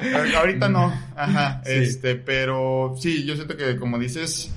Entonces, 0.00 0.34
ahorita 0.36 0.68
no, 0.68 0.92
ajá, 1.16 1.60
Sí. 1.64 1.72
este, 1.74 2.14
pero 2.14 2.94
sí, 2.98 3.24
yo 3.24 3.34
siento 3.34 3.56
que 3.56 3.76
como 3.76 3.98
dices, 3.98 4.52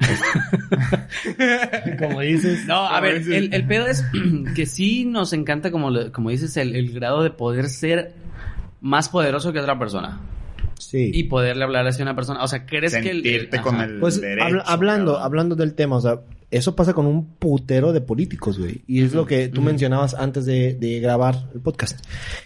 Como 1.98 2.20
dices. 2.20 2.64
No, 2.66 2.86
a 2.86 3.00
ver, 3.00 3.18
dices- 3.18 3.34
el, 3.36 3.52
el 3.54 3.66
pedo 3.66 3.86
es 3.86 4.04
que 4.54 4.66
sí 4.66 5.04
nos 5.04 5.32
encanta, 5.32 5.70
como, 5.70 5.90
como 6.12 6.30
dices, 6.30 6.56
el, 6.56 6.74
el 6.74 6.92
grado 6.92 7.22
de 7.22 7.30
poder 7.30 7.68
ser 7.68 8.14
más 8.80 9.08
poderoso 9.08 9.52
que 9.52 9.58
otra 9.60 9.78
persona. 9.78 10.18
Sí. 10.90 11.10
Y 11.14 11.24
poderle 11.24 11.62
hablar 11.62 11.86
así 11.86 12.02
a 12.02 12.04
una 12.04 12.16
persona. 12.16 12.42
O 12.42 12.48
sea, 12.48 12.66
¿crees 12.66 12.96
que 12.96 13.10
el... 13.10 13.48
con 13.62 13.80
el 13.80 14.00
Pues 14.00 14.20
derecho. 14.20 14.44
habla- 14.44 14.62
hablando, 14.66 15.18
hablando 15.18 15.54
del 15.54 15.74
tema, 15.74 15.96
o 15.96 16.00
sea, 16.00 16.18
eso 16.50 16.74
pasa 16.74 16.94
con 16.94 17.06
un 17.06 17.34
putero 17.36 17.92
de 17.92 18.00
políticos, 18.00 18.58
güey. 18.58 18.82
Y 18.88 19.02
es 19.02 19.14
lo 19.14 19.24
que 19.24 19.48
tú 19.48 19.62
mencionabas 19.62 20.14
antes 20.14 20.44
de, 20.46 20.74
de 20.74 20.98
grabar 20.98 21.48
el 21.54 21.60
podcast. 21.60 22.04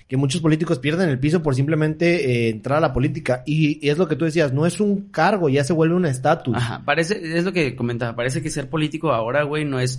Que 0.09 0.17
muchos 0.19 0.43
políticos 0.43 0.79
pierden 0.79 1.09
el 1.09 1.19
piso 1.19 1.43
por 1.43 1.55
simplemente 1.55 2.47
eh, 2.47 2.49
entrar 2.51 2.79
a 2.79 2.81
la 2.83 2.93
política. 2.93 3.43
Y, 3.47 3.79
y 3.85 3.89
es 3.89 3.97
lo 3.97 4.07
que 4.07 4.17
tú 4.17 4.27
decías, 4.27 4.53
no 4.53 4.67
es 4.67 4.79
un 4.81 5.09
cargo, 5.11 5.49
ya 5.49 5.65
se 5.65 5.73
vuelve 5.73 5.95
un 5.95 6.05
estatus. 6.05 6.55
Ajá, 6.57 6.83
parece, 6.85 7.19
es 7.39 7.45
lo 7.45 7.53
que 7.55 7.75
comentaba, 7.75 8.15
parece 8.15 8.43
que 8.43 8.51
ser 8.51 8.69
político 8.69 9.11
ahora, 9.13 9.43
güey, 9.45 9.65
no 9.65 9.81
es 9.81 9.99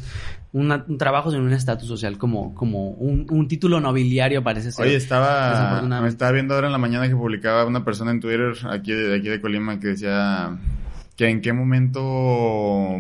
una- 0.54 0.86
un 0.88 0.98
trabajo, 1.00 1.32
sino 1.32 1.44
un 1.44 1.52
estatus 1.54 1.88
social, 1.88 2.18
como, 2.20 2.54
como 2.54 2.92
un, 2.92 3.26
un 3.30 3.48
título 3.48 3.82
nobiliario 3.82 4.44
parece 4.44 4.72
ser. 4.72 4.86
Oye, 4.86 4.96
estaba, 4.96 5.82
me 5.82 6.08
estaba 6.08 6.32
viendo 6.32 6.54
ahora 6.54 6.68
en 6.68 6.74
la 6.74 6.78
mañana 6.78 7.08
que 7.10 7.16
publicaba 7.16 7.66
una 7.66 7.84
persona 7.84 8.12
en 8.12 8.20
Twitter 8.20 8.54
aquí 8.70 8.92
de, 8.94 9.16
aquí 9.18 9.30
de 9.30 9.42
Colima 9.42 9.80
que 9.80 9.88
decía 9.88 10.58
que 11.18 11.28
en 11.28 11.42
qué 11.42 11.54
momento 11.54 12.98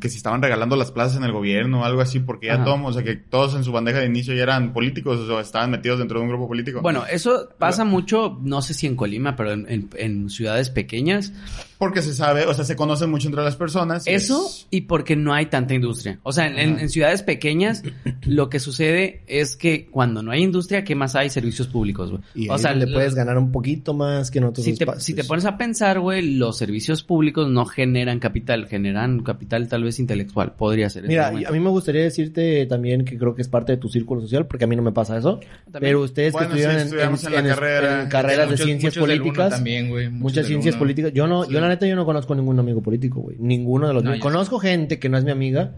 que 0.00 0.08
si 0.08 0.16
estaban 0.16 0.42
regalando 0.42 0.76
las 0.76 0.90
plazas 0.92 1.16
en 1.16 1.24
el 1.24 1.32
gobierno 1.32 1.80
o 1.80 1.84
algo 1.84 2.00
así, 2.00 2.20
porque 2.20 2.46
ya 2.46 2.64
todos, 2.64 2.80
o 2.84 2.92
sea, 2.92 3.02
que 3.02 3.16
todos 3.16 3.54
en 3.54 3.64
su 3.64 3.72
bandeja 3.72 3.98
de 4.00 4.06
inicio 4.06 4.34
ya 4.34 4.42
eran 4.44 4.72
políticos, 4.72 5.18
o 5.28 5.40
estaban 5.40 5.70
metidos 5.70 5.98
dentro 5.98 6.18
de 6.18 6.24
un 6.24 6.28
grupo 6.30 6.48
político. 6.48 6.80
Bueno, 6.82 7.04
eso 7.10 7.48
pasa 7.58 7.84
mucho, 7.84 8.38
no 8.42 8.62
sé 8.62 8.74
si 8.74 8.86
en 8.86 8.96
Colima, 8.96 9.36
pero 9.36 9.52
en, 9.52 9.66
en- 9.68 9.90
en 9.96 10.30
ciudades 10.30 10.70
pequeñas. 10.70 11.32
Porque 11.78 12.00
se 12.02 12.14
sabe, 12.14 12.46
o 12.46 12.54
sea, 12.54 12.64
se 12.64 12.74
conocen 12.76 13.10
mucho 13.10 13.28
entre 13.28 13.42
las 13.44 13.56
personas. 13.56 14.06
y 14.06 14.10
Eso 14.10 14.46
es- 14.46 14.66
y 14.70 14.82
porque 14.82 15.14
no 15.16 15.34
hay 15.34 15.46
tanta 15.46 15.74
industria. 15.74 16.18
O 16.22 16.32
sea, 16.32 16.46
en, 16.46 16.78
en- 16.78 16.88
ciudades 16.88 17.22
pequeñas, 17.22 17.82
Lo 18.24 18.48
que 18.48 18.58
sucede 18.60 19.20
es 19.26 19.56
que 19.56 19.86
cuando 19.86 20.22
no 20.22 20.30
hay 20.32 20.42
industria, 20.42 20.84
¿qué 20.84 20.94
más 20.94 21.14
hay? 21.14 21.30
Servicios 21.30 21.68
públicos, 21.68 22.10
güey. 22.10 22.22
Y 22.34 22.48
o 22.48 22.54
ahí 22.54 22.58
sea, 22.58 22.72
le 22.74 22.86
puedes 22.86 23.14
ganar 23.14 23.36
un 23.38 23.52
poquito 23.52 23.94
más 23.94 24.30
que 24.30 24.38
en 24.38 24.44
otros 24.44 24.64
si 24.64 24.74
te, 24.74 24.84
espacios. 24.84 25.04
si 25.04 25.14
te 25.14 25.24
pones 25.24 25.44
a 25.44 25.56
pensar, 25.56 26.00
güey, 26.00 26.36
los 26.36 26.56
servicios 26.58 27.02
públicos 27.02 27.48
no 27.48 27.66
generan 27.66 28.18
capital, 28.18 28.66
generan 28.66 29.22
capital 29.22 29.68
tal 29.68 29.84
vez 29.84 29.98
intelectual, 29.98 30.52
podría 30.54 30.88
ser. 30.90 31.06
Mira, 31.06 31.30
este 31.32 31.46
a 31.46 31.50
mí 31.50 31.60
me 31.60 31.70
gustaría 31.70 32.02
decirte 32.02 32.66
también 32.66 33.04
que 33.04 33.16
creo 33.18 33.34
que 33.34 33.42
es 33.42 33.48
parte 33.48 33.72
de 33.72 33.78
tu 33.78 33.88
círculo 33.88 34.20
social, 34.20 34.46
porque 34.46 34.64
a 34.64 34.66
mí 34.66 34.76
no 34.76 34.82
me 34.82 34.92
pasa 34.92 35.16
eso. 35.18 35.40
También. 35.70 35.80
Pero 35.80 36.02
ustedes 36.02 36.32
Bueno, 36.32 36.48
que 36.54 36.60
estudian 36.62 36.88
sí, 36.88 36.94
en, 37.26 37.28
en 37.28 37.32
la 37.34 37.40
en- 37.40 37.46
carrera. 37.56 38.02
en 38.02 38.08
carreras 38.08 38.46
de 38.46 38.52
Muchos- 38.52 38.66
ciencias 38.66 38.94
del 38.94 39.02
uno 39.04 39.12
políticas, 39.18 39.50
también, 39.50 39.88
güey. 39.90 40.08
Muchas 40.10 40.46
ciencias 40.46 40.76
políticas. 40.76 41.12
Yo 41.12 41.26
no, 41.26 41.44
Sí. 41.44 41.52
yo 41.52 41.60
la 41.66 41.74
neta 41.74 41.86
yo 41.86 41.96
no 41.96 42.04
conozco 42.04 42.34
ningún 42.34 42.58
amigo 42.58 42.80
político, 42.82 43.20
güey. 43.20 43.36
Ninguno 43.38 43.88
de 43.88 43.94
los 43.94 44.02
No, 44.04 44.10
míos. 44.12 44.22
Conozco 44.22 44.58
gente 44.58 44.98
que 44.98 45.08
no 45.08 45.18
es 45.18 45.24
mi 45.24 45.30
amiga. 45.30 45.72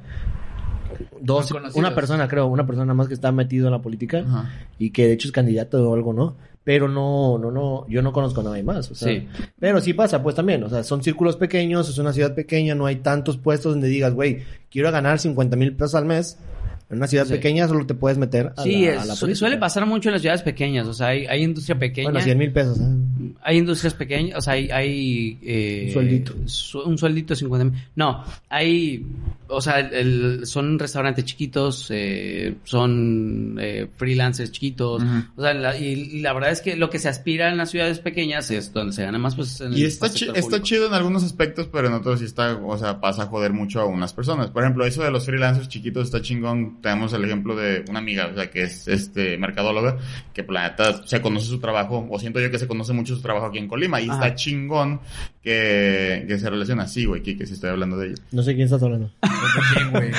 Dos, 1.20 1.52
una 1.74 1.94
persona 1.94 2.26
creo, 2.28 2.46
una 2.46 2.66
persona 2.66 2.94
más 2.94 3.08
que 3.08 3.14
está 3.14 3.30
metido 3.30 3.66
en 3.66 3.72
la 3.72 3.82
política 3.82 4.18
Ajá. 4.26 4.50
y 4.78 4.90
que 4.90 5.06
de 5.06 5.12
hecho 5.12 5.28
es 5.28 5.32
candidato 5.32 5.88
o 5.90 5.94
algo, 5.94 6.12
¿no? 6.12 6.36
Pero 6.64 6.88
no, 6.88 7.38
no, 7.38 7.50
no, 7.50 7.86
yo 7.88 8.02
no 8.02 8.12
conozco 8.12 8.40
a 8.40 8.44
nadie 8.44 8.62
más, 8.62 8.90
o 8.90 8.94
sea, 8.94 9.08
Sí. 9.12 9.26
pero 9.58 9.80
sí 9.80 9.94
pasa, 9.94 10.22
pues 10.22 10.34
también, 10.34 10.62
o 10.64 10.68
sea, 10.68 10.82
son 10.82 11.02
círculos 11.02 11.36
pequeños, 11.36 11.88
es 11.88 11.98
una 11.98 12.12
ciudad 12.12 12.34
pequeña, 12.34 12.74
no 12.74 12.86
hay 12.86 12.96
tantos 12.96 13.36
puestos 13.38 13.72
donde 13.72 13.88
digas, 13.88 14.12
güey, 14.14 14.42
quiero 14.70 14.90
ganar 14.92 15.18
50 15.18 15.56
mil 15.56 15.74
pesos 15.74 15.94
al 15.94 16.04
mes. 16.04 16.38
En 16.90 16.96
una 16.96 17.06
ciudad 17.06 17.26
Sí. 17.26 17.32
pequeña 17.34 17.68
solo 17.68 17.84
te 17.86 17.92
puedes 17.94 18.16
meter 18.16 18.52
a 18.56 18.62
Sí, 18.62 18.82
la, 18.86 18.92
es- 18.94 18.98
a 19.00 19.04
la 19.04 19.14
suele 19.34 19.56
pasar 19.58 19.84
mucho 19.84 20.08
en 20.08 20.14
las 20.14 20.22
ciudades 20.22 20.42
pequeñas, 20.42 20.86
o 20.86 20.94
sea, 20.94 21.08
hay, 21.08 21.26
hay 21.26 21.42
industria 21.42 21.78
pequeña. 21.78 22.06
Bueno, 22.10 22.20
100 22.24 22.38
mil 22.38 22.50
pesos. 22.50 22.78
¿eh? 22.80 23.32
Hay 23.42 23.58
industrias 23.58 23.92
pequeñas, 23.94 24.38
o 24.38 24.40
sea, 24.40 24.54
hay... 24.54 24.70
hay 24.70 25.38
eh, 25.42 25.84
Un 25.88 25.92
sueldito. 25.92 26.34
su- 26.46 26.80
un 26.80 26.96
sueldito 26.96 27.34
de 27.34 27.36
50 27.40 27.64
mil. 27.66 27.74
No, 27.94 28.24
hay... 28.48 29.04
O 29.48 29.60
sea, 29.60 29.80
el- 29.80 29.92
el- 29.94 30.46
son 30.46 30.78
restaurantes 30.78 31.24
chiquitos, 31.24 31.86
eh, 31.90 32.54
son 32.64 33.56
eh, 33.60 33.88
freelancers 33.96 34.52
chiquitos. 34.52 35.02
O 35.36 35.42
sea, 35.42 35.54
la- 35.54 35.76
y, 35.78 35.84
y 35.92 36.20
la 36.20 36.32
verdad 36.32 36.50
es 36.50 36.60
que 36.60 36.76
lo 36.76 36.90
que 36.90 36.98
se 36.98 37.08
aspira 37.08 37.48
en 37.50 37.56
las 37.56 37.70
ciudades 37.70 37.98
pequeñas 37.98 38.50
es 38.50 38.72
donde 38.72 38.92
se 38.92 39.02
gana 39.04 39.18
más, 39.18 39.34
pues 39.34 39.60
en 39.60 39.72
el 39.72 39.78
Y 39.78 39.84
está, 39.84 40.10
chi- 40.10 40.28
está 40.34 40.62
chido 40.62 40.86
en 40.86 40.94
algunos 40.94 41.24
aspectos, 41.24 41.68
pero 41.72 41.88
en 41.88 41.94
otros 41.94 42.18
sí 42.20 42.26
está, 42.26 42.56
o 42.56 42.76
sea, 42.78 43.00
pasa 43.00 43.22
a 43.24 43.26
joder 43.26 43.52
mucho 43.52 43.80
a 43.80 43.86
unas 43.86 44.12
personas. 44.12 44.50
Por 44.50 44.62
ejemplo, 44.62 44.84
eso 44.84 45.02
de 45.02 45.10
los 45.10 45.24
freelancers 45.26 45.68
chiquitos 45.68 46.04
está 46.06 46.20
chingón. 46.20 46.80
Tenemos 46.82 47.12
el 47.12 47.24
ejemplo 47.24 47.56
de 47.56 47.84
una 47.88 47.98
amiga, 48.00 48.26
o 48.30 48.34
sea, 48.34 48.50
que 48.50 48.62
es 48.64 48.86
este 48.88 49.36
mercadóloga, 49.38 49.96
que 50.34 50.44
pues, 50.44 50.54
la 50.54 50.68
neta 50.68 51.06
se 51.06 51.20
conoce 51.22 51.46
su 51.46 51.58
trabajo, 51.58 52.06
o 52.10 52.18
siento 52.18 52.40
yo 52.40 52.50
que 52.50 52.58
se 52.58 52.66
conoce 52.68 52.92
mucho 52.92 53.14
su 53.16 53.22
trabajo 53.22 53.46
aquí 53.46 53.58
en 53.58 53.68
Colima, 53.68 54.00
y 54.00 54.08
Ajá. 54.08 54.26
está 54.26 54.34
chingón 54.34 55.00
que, 55.42 56.24
que 56.28 56.38
se 56.38 56.50
relaciona 56.50 56.82
así, 56.84 57.04
güey, 57.06 57.22
que 57.22 57.46
si 57.46 57.54
estoy 57.54 57.70
hablando 57.70 57.96
de 57.96 58.08
ella. 58.08 58.16
No 58.32 58.42
sé 58.42 58.54
quién 58.54 58.64
estás 58.66 58.82
hablando. 58.82 59.10
¿Quién, 59.74 59.90
güey? 59.90 60.10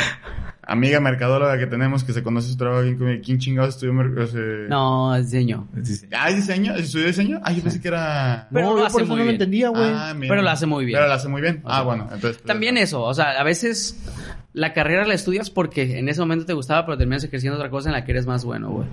Amiga 0.61 0.99
mercadóloga 0.99 1.57
que 1.57 1.65
tenemos 1.65 2.03
que 2.03 2.13
se 2.13 2.21
conoce 2.21 2.49
su 2.49 2.55
trabajo 2.57 2.81
aquí 2.81 2.89
en 2.89 2.97
Colima. 2.99 3.21
¿Quién 3.25 3.39
chingados 3.39 3.73
estudió 3.73 3.91
mer- 3.91 4.15
o 4.19 4.27
sea, 4.27 4.39
No, 4.69 5.15
es 5.15 5.31
diseño. 5.31 5.67
Ah, 6.15 6.29
¿es 6.29 6.35
diseño? 6.35 6.75
¿Estudió 6.75 7.07
diseño? 7.07 7.39
Ah, 7.43 7.51
yo 7.51 7.63
pensé 7.63 7.81
que 7.81 7.87
era... 7.87 8.47
Pero 8.53 8.67
no, 8.67 8.73
lo 8.73 8.79
yo 8.81 8.85
hace 8.85 8.93
por 8.93 9.01
eso 9.01 9.07
muy 9.09 9.17
no 9.17 9.23
lo 9.23 9.23
bien. 9.31 9.35
entendía, 9.35 9.69
güey. 9.69 9.91
Ah, 9.91 10.13
mira. 10.15 10.29
Pero 10.31 10.43
lo 10.43 10.49
hace 10.51 10.67
muy 10.67 10.85
bien. 10.85 10.97
Pero 10.97 11.07
lo 11.07 11.13
hace 11.15 11.27
muy 11.27 11.41
bien. 11.41 11.61
Ah, 11.65 11.81
bueno, 11.81 12.03
entonces... 12.03 12.37
pues, 12.37 12.43
También 12.43 12.77
eso, 12.77 13.01
o 13.01 13.13
sea, 13.15 13.31
a 13.31 13.43
veces 13.43 13.99
la 14.53 14.73
carrera 14.73 15.05
la 15.07 15.15
estudias 15.15 15.49
porque 15.49 15.97
en 15.97 16.07
ese 16.07 16.19
momento 16.21 16.45
te 16.45 16.53
gustaba, 16.53 16.85
pero 16.85 16.99
terminas 16.99 17.23
ejerciendo 17.23 17.57
otra 17.57 17.71
cosa 17.71 17.89
en 17.89 17.93
la 17.93 18.05
que 18.05 18.11
eres 18.11 18.27
más 18.27 18.45
bueno, 18.45 18.69
güey. 18.69 18.87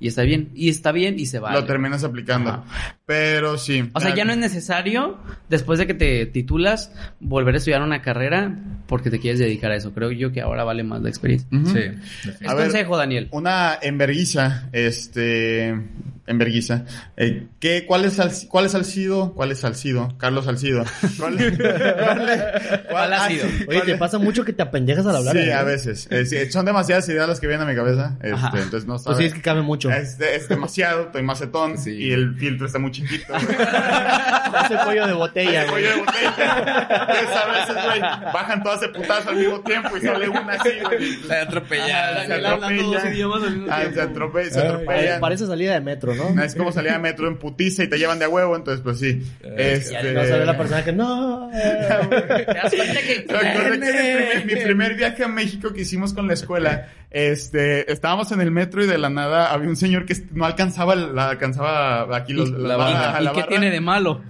Y 0.00 0.08
está 0.08 0.22
bien, 0.22 0.50
y 0.54 0.68
está 0.68 0.92
bien 0.92 1.18
y 1.18 1.26
se 1.26 1.38
vale. 1.38 1.58
Lo 1.60 1.64
terminas 1.66 2.04
aplicando. 2.04 2.50
Ajá. 2.50 2.98
Pero 3.06 3.56
sí. 3.58 3.88
O 3.94 4.00
sea, 4.00 4.14
ya 4.14 4.24
no 4.24 4.32
es 4.32 4.38
necesario, 4.38 5.18
después 5.48 5.78
de 5.78 5.86
que 5.86 5.94
te 5.94 6.26
titulas, 6.26 6.92
volver 7.20 7.54
a 7.54 7.58
estudiar 7.58 7.82
una 7.82 8.02
carrera 8.02 8.54
porque 8.86 9.10
te 9.10 9.18
quieres 9.20 9.38
dedicar 9.40 9.70
a 9.70 9.76
eso. 9.76 9.92
Creo 9.92 10.10
yo 10.10 10.32
que 10.32 10.40
ahora 10.42 10.64
vale 10.64 10.82
más 10.84 11.00
la 11.02 11.08
experiencia. 11.08 11.48
Sí. 11.50 11.78
Es 12.42 12.48
A 12.48 12.54
ver, 12.54 12.64
consejo, 12.64 12.96
Daniel. 12.96 13.28
Una 13.30 13.78
enverguiza, 13.80 14.68
este, 14.72 15.74
enverguiza. 16.26 16.84
Eh, 17.16 17.46
¿qué, 17.60 17.84
cuál 17.86 18.04
es, 18.04 18.18
Salci- 18.18 18.48
cuál 18.48 18.66
es 18.66 18.72
Salcido? 18.72 19.32
¿Cuál 19.34 19.52
es 19.52 19.60
Salcido? 19.60 20.14
Carlos 20.18 20.44
Salcido. 20.46 20.84
¿Cuál, 21.18 21.36
cuál, 21.36 22.84
¿Cuál 22.90 23.12
ha 23.12 23.28
sido? 23.28 23.44
Oye, 23.46 23.64
cuál 23.66 23.82
te 23.82 23.92
es- 23.92 23.98
pasa 23.98 24.18
mucho 24.18 24.44
que 24.44 24.52
te 24.52 24.62
apendejas 24.62 25.06
al 25.06 25.16
hablar. 25.16 25.36
Sí, 25.36 25.42
¿eh? 25.42 25.52
a 25.52 25.62
veces. 25.62 26.08
Eh, 26.10 26.24
sí, 26.26 26.36
son 26.50 26.64
demasiadas 26.64 27.08
ideas 27.08 27.28
las 27.28 27.40
que 27.40 27.46
vienen 27.46 27.66
a 27.66 27.70
mi 27.70 27.76
cabeza. 27.76 28.16
Este, 28.22 28.58
entonces 28.62 28.86
no 28.86 28.94
Pues 28.94 29.02
sabe. 29.04 29.16
sí, 29.18 29.24
es 29.24 29.34
que 29.34 29.40
cabe 29.42 29.62
mucho. 29.62 29.90
Es, 29.98 30.18
es 30.20 30.48
demasiado, 30.48 31.02
estoy 31.02 31.22
macetón 31.22 31.78
Sí. 31.78 31.90
y 31.92 32.12
el 32.12 32.34
filtro 32.36 32.66
está 32.66 32.78
muy 32.78 32.90
chiquito. 32.90 33.34
Ese 33.36 34.76
cuello 34.84 35.06
de 35.06 35.12
botella, 35.12 35.62
Ese 35.62 35.70
güey. 35.70 35.84
cuello 35.84 35.96
de 35.96 36.00
botella. 36.02 36.88
Entonces 37.08 37.36
a 37.36 37.46
veces, 37.52 37.84
güey, 37.84 38.00
bajan 38.32 38.62
todas 38.62 38.80
de 38.80 38.88
putazo 38.88 39.30
al 39.30 39.36
mismo 39.36 39.60
tiempo 39.60 39.96
y 39.96 40.00
sale 40.00 40.28
una 40.28 40.52
así, 40.54 40.70
güey. 40.82 41.16
La 41.28 41.42
atropellada. 41.42 42.26
se 42.26 42.34
atropella. 42.34 43.00
Ah, 43.70 43.82
se 43.92 44.00
atropella, 44.00 44.50
se 44.50 44.60
Ay, 44.60 44.66
atropellan. 44.66 45.20
Parece 45.20 45.46
salida 45.46 45.74
de 45.74 45.80
metro, 45.80 46.14
¿no? 46.14 46.42
Es 46.42 46.54
como 46.54 46.72
salir 46.72 46.90
a 46.92 46.98
metro 46.98 47.28
en 47.28 47.38
putiza 47.38 47.84
y 47.84 47.88
te 47.88 47.98
llevan 47.98 48.18
de 48.18 48.24
a 48.26 48.28
huevo, 48.28 48.56
entonces 48.56 48.82
pues 48.82 48.98
sí. 48.98 49.22
Este... 49.56 49.92
Ya 49.92 50.02
no 50.12 50.24
sale 50.24 50.44
la 50.46 50.56
persona 50.56 50.84
que 50.84 50.92
no. 50.92 51.50
¿Te 51.52 52.44
das 52.54 52.74
cuenta 52.74 53.00
que... 53.00 54.44
Mi 54.44 54.56
primer 54.56 54.94
viaje 54.94 55.24
a 55.24 55.28
México 55.28 55.72
que 55.72 55.82
hicimos 55.82 56.12
con 56.14 56.26
la 56.26 56.34
escuela, 56.34 56.88
este, 57.14 57.92
estábamos 57.92 58.32
en 58.32 58.40
el 58.40 58.50
metro 58.50 58.82
y 58.82 58.88
de 58.88 58.98
la 58.98 59.08
nada 59.08 59.52
había 59.52 59.68
un 59.68 59.76
señor 59.76 60.04
que 60.04 60.16
no 60.32 60.44
alcanzaba, 60.44 60.96
la 60.96 61.30
alcanzaba 61.30 62.14
aquí 62.16 62.32
los, 62.32 62.48
¿Y, 62.48 62.52
la 62.54 62.76
barra, 62.76 63.20
y 63.20 63.24
la 63.24 63.30
qué 63.30 63.36
barra. 63.40 63.48
tiene 63.48 63.70
de 63.70 63.80
malo? 63.80 64.20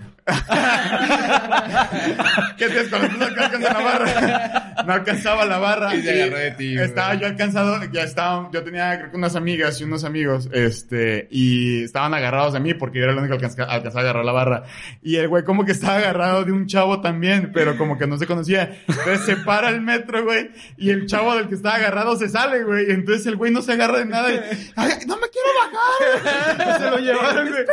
¿Qué 2.57 2.67
tienes 2.69 2.89
con 2.89 3.03
las 3.03 3.11
cosas 3.15 3.33
que 3.35 3.41
alcanza 3.41 3.73
la 3.73 3.81
barra? 3.85 4.75
No 4.87 4.93
alcanzaba 4.93 5.45
la 5.45 5.59
barra. 5.59 5.95
Y 5.95 6.03
se 6.03 6.23
agarró 6.23 6.39
de 6.39 6.51
ti. 6.53 6.79
Estaba 6.79 7.15
yo 7.15 7.27
alcanzado, 7.27 7.81
ya 7.93 8.03
estaba, 8.03 8.49
yo 8.53 8.63
tenía 8.65 8.99
creo 8.99 9.11
que 9.11 9.17
unas 9.17 9.37
amigas 9.37 9.81
y 9.81 9.85
unos 9.85 10.05
amigos, 10.05 10.49
este, 10.53 11.29
y 11.31 11.85
estaban 11.85 12.15
agarrados 12.15 12.53
de 12.55 12.61
mí 12.61 12.75
porque 12.75 12.99
yo 12.99 13.05
era 13.05 13.13
el 13.13 13.19
único 13.19 13.37
que 13.39 13.47
alcanza- 13.47 13.65
alcanzaba 13.65 14.01
a 14.01 14.05
agarrar 14.05 14.25
la 14.25 14.33
barra. 14.33 14.63
Y 15.03 15.17
el 15.17 15.29
güey 15.29 15.45
como 15.45 15.65
que 15.65 15.73
estaba 15.73 15.97
agarrado 15.97 16.45
de 16.45 16.53
un 16.53 16.67
chavo 16.67 17.01
también, 17.01 17.51
pero 17.53 17.77
como 17.77 17.99
que 17.99 18.07
no 18.07 18.17
se 18.19 18.27
conocía. 18.27 18.77
Entonces 18.89 19.21
se 19.21 19.37
para 19.37 19.69
el 19.71 19.81
metro, 19.81 20.25
güey, 20.25 20.51
y 20.77 20.91
el 20.91 21.07
chavo 21.07 21.35
del 21.37 21.49
que 21.49 21.55
estaba 21.55 21.77
agarrado 21.77 22.17
se 22.17 22.29
sale, 22.29 22.63
güey. 22.65 22.91
Entonces 22.91 23.27
el 23.27 23.37
güey 23.37 23.53
no 23.53 23.63
se 23.63 23.73
agarra 23.73 23.99
de 23.99 24.07
nada 24.07 24.31
y, 24.33 24.41
"Ay, 24.77 24.93
no 25.07 25.17
me 25.19 25.27
quiero 25.29 25.49
bajar. 25.59 26.81
se 26.81 26.91
lo 26.91 26.99
llevaron, 26.99 27.49
güey. 27.51 27.65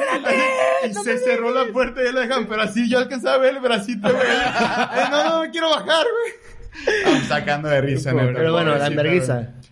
y 0.90 0.94
se 0.94 1.18
cerró 1.20 1.52
la 1.54 1.72
puerta 1.72 2.02
y 2.02 2.06
ya 2.06 2.12
lo 2.12 2.22
pero 2.48 2.62
así 2.64 2.90
yo 2.90 3.00
alcanzaba 3.00 3.36
a 3.36 3.40
ver 3.40 3.56
el 3.56 3.62
bracito, 3.62 4.10
güey. 4.10 4.28
Ay, 4.56 5.10
no, 5.12 5.30
no 5.30 5.42
me 5.42 5.50
quiero 5.52 5.70
bajar, 5.70 6.06
güey. 6.06 6.96
Estamos 6.98 7.28
sacando 7.28 7.70
de 7.70 7.82
risa, 7.82 8.14
neta. 8.14 8.34
Pero 8.34 8.54
bueno, 8.54 8.72
la 8.78 8.90
güey. 8.90 9.22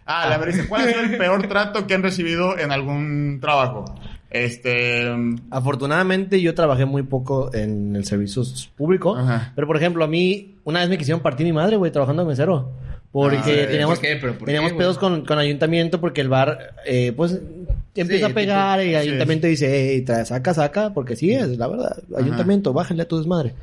Ah, 0.05 0.27
la 0.27 0.35
enverguiza. 0.35 0.67
¿Cuál 0.67 0.89
es 0.89 0.97
el 0.97 1.17
peor 1.17 1.47
trato 1.47 1.85
que 1.87 1.93
han 1.93 2.03
recibido 2.03 2.57
en 2.57 2.71
algún 2.71 3.39
trabajo? 3.39 3.85
Este... 4.29 5.07
Afortunadamente 5.49 6.41
yo 6.41 6.53
trabajé 6.53 6.85
muy 6.85 7.03
poco 7.03 7.53
en 7.53 7.95
el 7.95 8.05
servicio 8.05 8.43
público. 8.75 9.15
Ajá. 9.15 9.51
Pero 9.55 9.67
por 9.67 9.77
ejemplo, 9.77 10.03
a 10.03 10.07
mí 10.07 10.55
una 10.63 10.81
vez 10.81 10.89
me 10.89 10.97
quisieron 10.97 11.21
partir 11.21 11.45
mi 11.45 11.53
madre, 11.53 11.77
güey, 11.77 11.91
trabajando 11.91 12.23
de 12.23 12.29
mesero. 12.29 12.71
Porque 13.11 13.37
Ah, 13.37 13.43
¿por 13.43 13.71
teníamos, 13.71 13.99
qué? 13.99 14.17
¿Pero 14.21 14.33
por 14.37 14.45
teníamos 14.45 14.71
qué, 14.71 14.77
pedos 14.77 14.97
con, 14.99 15.25
con 15.25 15.39
ayuntamiento 15.39 15.99
porque 15.99 16.21
el 16.21 16.29
bar, 16.29 16.75
eh, 16.85 17.11
pues, 17.15 17.39
empieza 18.01 18.25
Sí, 18.27 18.31
a 18.31 18.35
pegar 18.35 18.83
y 18.85 18.89
el 18.89 18.95
ayuntamiento 18.95 19.47
dice, 19.47 19.67
hey, 19.93 20.01
trae, 20.01 20.25
saca, 20.25 20.53
saca, 20.53 20.93
porque 20.93 21.15
sí 21.15 21.31
es, 21.31 21.57
la 21.57 21.67
verdad. 21.67 21.97
Ayuntamiento, 22.17 22.73
bájenle 22.73 23.03
a 23.03 23.07
tu 23.07 23.17
desmadre. 23.17 23.53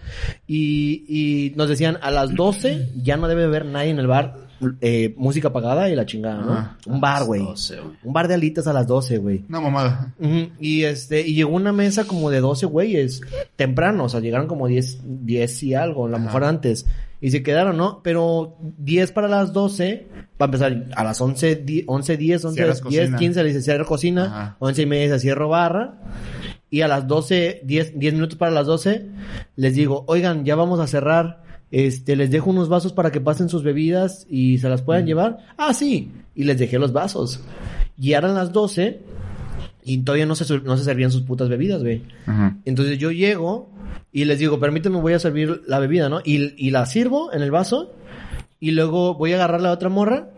Y, 0.46 1.04
y 1.08 1.52
nos 1.56 1.68
decían, 1.68 1.98
a 2.02 2.10
las 2.10 2.34
12 2.34 2.92
ya 3.02 3.16
no 3.16 3.28
debe 3.28 3.44
haber 3.44 3.64
nadie 3.66 3.90
en 3.90 3.98
el 3.98 4.06
bar, 4.06 4.46
eh, 4.80 5.14
música 5.18 5.48
apagada 5.48 5.90
y 5.90 5.94
la 5.96 6.06
chingada, 6.06 6.40
¿no? 6.40 6.52
Ajá. 6.52 6.78
Un 6.86 7.00
bar, 7.00 7.24
güey. 7.24 7.42
12, 7.42 7.76
güey. 7.80 7.96
Un 8.04 8.12
bar 8.12 8.26
de 8.28 8.34
alitas 8.34 8.66
a 8.66 8.72
las 8.72 8.86
12, 8.86 9.18
güey. 9.18 9.44
Una 9.48 9.60
mamada. 9.60 10.14
Y 10.58 10.84
este, 10.84 11.26
y 11.26 11.34
llegó 11.34 11.50
una 11.54 11.72
mesa 11.72 12.04
como 12.04 12.30
de 12.30 12.40
12 12.40 12.64
güeyes, 12.66 13.20
temprano, 13.56 14.04
o 14.04 14.08
sea, 14.08 14.20
llegaron 14.20 14.46
como 14.46 14.66
10, 14.66 15.00
10 15.26 15.62
y 15.62 15.74
algo, 15.74 16.06
a 16.06 16.08
lo 16.08 16.16
Ajá. 16.16 16.24
mejor 16.24 16.44
antes. 16.44 16.86
Y 17.20 17.30
se 17.30 17.42
quedaron, 17.42 17.76
¿no? 17.76 18.02
Pero 18.02 18.56
10 18.78 19.12
para 19.12 19.28
las 19.28 19.52
12, 19.52 20.06
para 20.36 20.46
empezar, 20.48 20.86
a 20.94 21.04
las 21.04 21.20
11, 21.20 21.56
10, 21.56 21.84
11, 21.86 22.16
10, 22.16 22.44
11, 22.44 22.54
Cierras 22.56 22.82
10, 22.82 23.00
cocina. 23.00 23.18
15 23.18 23.42
le 23.42 23.48
dice 23.48 23.62
cierra 23.62 23.84
cocina, 23.84 24.24
Ajá. 24.24 24.56
11 24.58 24.82
y 24.82 24.86
media 24.86 25.14
se 25.14 25.20
cierro 25.20 25.48
barra. 25.48 25.94
Y 26.68 26.82
a 26.82 26.88
las 26.88 27.06
12, 27.06 27.62
10, 27.64 27.98
10 27.98 28.14
minutos 28.14 28.36
para 28.36 28.52
las 28.52 28.66
12, 28.66 29.06
les 29.56 29.74
digo, 29.74 30.04
oigan, 30.08 30.44
ya 30.44 30.56
vamos 30.56 30.80
a 30.80 30.86
cerrar. 30.86 31.42
Este, 31.70 32.16
les 32.16 32.30
dejo 32.30 32.50
unos 32.50 32.68
vasos 32.68 32.92
para 32.92 33.10
que 33.10 33.20
pasen 33.20 33.48
sus 33.48 33.62
bebidas 33.62 34.26
y 34.28 34.58
se 34.58 34.68
las 34.68 34.82
puedan 34.82 35.06
llevar. 35.06 35.38
Ah, 35.56 35.74
sí. 35.74 36.12
Y 36.34 36.44
les 36.44 36.58
dejé 36.58 36.78
los 36.78 36.92
vasos. 36.92 37.40
Y 37.98 38.12
eran 38.12 38.34
las 38.34 38.52
12 38.52 39.00
y 39.86 39.98
todavía 39.98 40.26
no 40.26 40.34
se, 40.34 40.60
no 40.60 40.76
se 40.76 40.84
servían 40.84 41.10
sus 41.10 41.22
putas 41.22 41.48
bebidas, 41.48 41.80
güey. 41.82 42.02
Entonces 42.64 42.98
yo 42.98 43.10
llego 43.12 43.70
y 44.12 44.24
les 44.26 44.38
digo, 44.38 44.58
permítanme, 44.60 45.00
voy 45.00 45.12
a 45.14 45.18
servir 45.18 45.62
la 45.66 45.78
bebida, 45.78 46.08
¿no? 46.08 46.20
Y, 46.24 46.52
y 46.62 46.70
la 46.70 46.84
sirvo 46.86 47.32
en 47.32 47.40
el 47.42 47.50
vaso 47.50 47.94
y 48.60 48.72
luego 48.72 49.14
voy 49.14 49.32
a 49.32 49.36
agarrar 49.36 49.60
la 49.60 49.70
otra 49.72 49.88
morra 49.88 50.30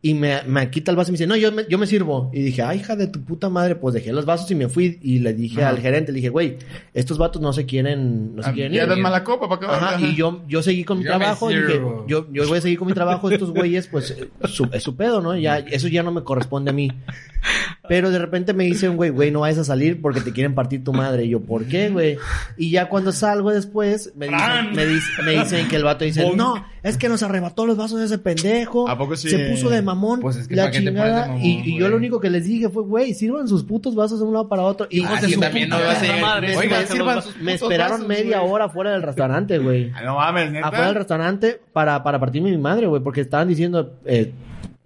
Y 0.00 0.14
me, 0.14 0.42
me 0.46 0.70
quita 0.70 0.92
el 0.92 0.96
vaso 0.96 1.10
y 1.10 1.12
me 1.12 1.14
dice, 1.18 1.26
no, 1.26 1.34
yo 1.34 1.50
me, 1.50 1.64
yo 1.68 1.76
me 1.76 1.84
sirvo. 1.88 2.30
Y 2.32 2.40
dije, 2.40 2.62
ay, 2.62 2.78
hija 2.78 2.94
de 2.94 3.08
tu 3.08 3.20
puta 3.24 3.48
madre, 3.48 3.74
pues 3.74 3.94
dejé 3.94 4.12
los 4.12 4.24
vasos 4.24 4.48
y 4.52 4.54
me 4.54 4.68
fui. 4.68 5.00
Y 5.02 5.18
le 5.18 5.34
dije 5.34 5.60
Ajá. 5.62 5.70
al 5.70 5.80
gerente, 5.80 6.12
le 6.12 6.16
dije, 6.18 6.28
güey, 6.28 6.56
estos 6.94 7.18
vatos 7.18 7.42
no 7.42 7.52
se 7.52 7.66
quieren, 7.66 8.36
no 8.36 8.44
se 8.44 8.50
Ah, 8.50 8.52
quieren 8.52 8.72
Ya 8.74 8.84
ir. 8.84 8.88
das 8.88 8.98
mala 8.98 9.24
copa 9.24 9.48
para 9.48 9.56
acabar. 9.56 9.76
Ajá, 9.82 9.96
Ajá. 9.96 10.06
y 10.06 10.14
yo, 10.14 10.42
yo 10.46 10.62
seguí 10.62 10.84
con 10.84 10.98
mi 10.98 11.04
Yo 11.04 11.10
trabajo, 11.10 11.48
dije, 11.48 11.80
yo, 12.06 12.28
yo 12.32 12.46
voy 12.46 12.58
a 12.58 12.60
seguir 12.60 12.78
con 12.78 12.86
mi 12.86 12.94
trabajo, 12.94 13.28
estos 13.28 13.50
güeyes, 13.50 13.88
pues, 13.88 14.12
eh, 14.12 14.28
su, 14.46 14.68
es 14.72 14.84
su 14.84 14.94
pedo, 14.94 15.20
¿no? 15.20 15.36
Ya, 15.36 15.58
eso 15.58 15.88
ya 15.88 16.04
no 16.04 16.12
me 16.12 16.22
corresponde 16.22 16.70
a 16.70 16.74
mí. 16.74 16.92
Pero 17.88 18.10
de 18.10 18.18
repente 18.18 18.52
me 18.52 18.64
dice 18.64 18.88
un 18.88 18.96
güey, 18.96 19.10
güey, 19.10 19.30
no 19.30 19.40
vayas 19.40 19.58
a 19.58 19.64
salir 19.64 20.00
porque 20.02 20.20
te 20.20 20.32
quieren 20.32 20.54
partir 20.54 20.84
tu 20.84 20.92
madre. 20.92 21.24
Y 21.24 21.30
yo, 21.30 21.40
¿por 21.40 21.64
qué, 21.64 21.88
güey? 21.88 22.18
Y 22.56 22.70
ya 22.70 22.88
cuando 22.88 23.12
salgo 23.12 23.50
después, 23.50 24.12
me 24.16 24.26
dicen, 24.28 24.72
me, 24.74 24.86
dice- 24.86 25.22
me 25.24 25.30
dicen 25.32 25.68
que 25.68 25.76
el 25.76 25.84
vato 25.84 26.04
dice, 26.04 26.30
no, 26.36 26.64
es 26.82 26.96
que 26.98 27.08
nos 27.08 27.22
arrebató 27.22 27.66
los 27.66 27.76
vasos 27.76 27.98
de 27.98 28.06
ese 28.06 28.18
pendejo. 28.18 28.88
¿A 28.88 28.96
poco 28.98 29.16
sí? 29.16 29.28
Se 29.30 29.50
puso 29.50 29.70
de 29.70 29.80
mamón, 29.82 30.20
Pues 30.20 30.36
es 30.36 30.48
que 30.48 30.56
la 30.56 30.64
¿para 30.64 30.72
qué 30.72 30.78
te 30.80 30.84
pones 30.92 31.02
de 31.02 31.08
chingada. 31.08 31.26
mamón, 31.28 31.42
y, 31.44 31.60
y 31.64 31.78
yo 31.78 31.88
lo 31.88 31.96
único 31.96 32.20
que 32.20 32.30
les 32.30 32.44
dije 32.44 32.68
fue, 32.68 32.82
güey, 32.82 33.14
sirvan 33.14 33.48
sus 33.48 33.64
putos 33.64 33.94
vasos 33.94 34.20
de 34.20 34.26
un 34.26 34.32
lado 34.34 34.48
para 34.48 34.62
otro. 34.62 34.86
Y 34.90 35.02
Ah, 35.04 35.18
sí, 35.20 35.36
también 35.38 35.68
no 35.70 35.76
puta 35.76 35.88
vas 35.88 35.98
a 35.98 36.02
llegar. 36.02 36.20
madre, 36.20 36.48
me, 36.48 36.56
Oigan, 36.58 36.80
me- 36.82 36.86
sirvan 36.86 37.22
sus 37.22 37.36
me 37.38 37.54
esperaron 37.54 37.92
vasos, 38.00 38.08
media 38.08 38.38
güey. 38.40 38.52
hora 38.52 38.68
fuera 38.68 38.90
del 38.92 39.02
restaurante, 39.02 39.58
güey 39.58 39.90
Ah, 39.94 40.02
No 40.04 40.16
mames, 40.16 40.52
neta. 40.52 40.66
afuera 40.68 40.86
del 40.86 40.94
restaurante 40.96 41.60
para, 41.72 42.02
para 42.02 42.18
partirme 42.20 42.50
mi 42.50 42.58
madre, 42.58 42.86
güey, 42.86 43.02
porque 43.02 43.22
estaban 43.22 43.48
diciendo, 43.48 43.94
eh, 44.04 44.32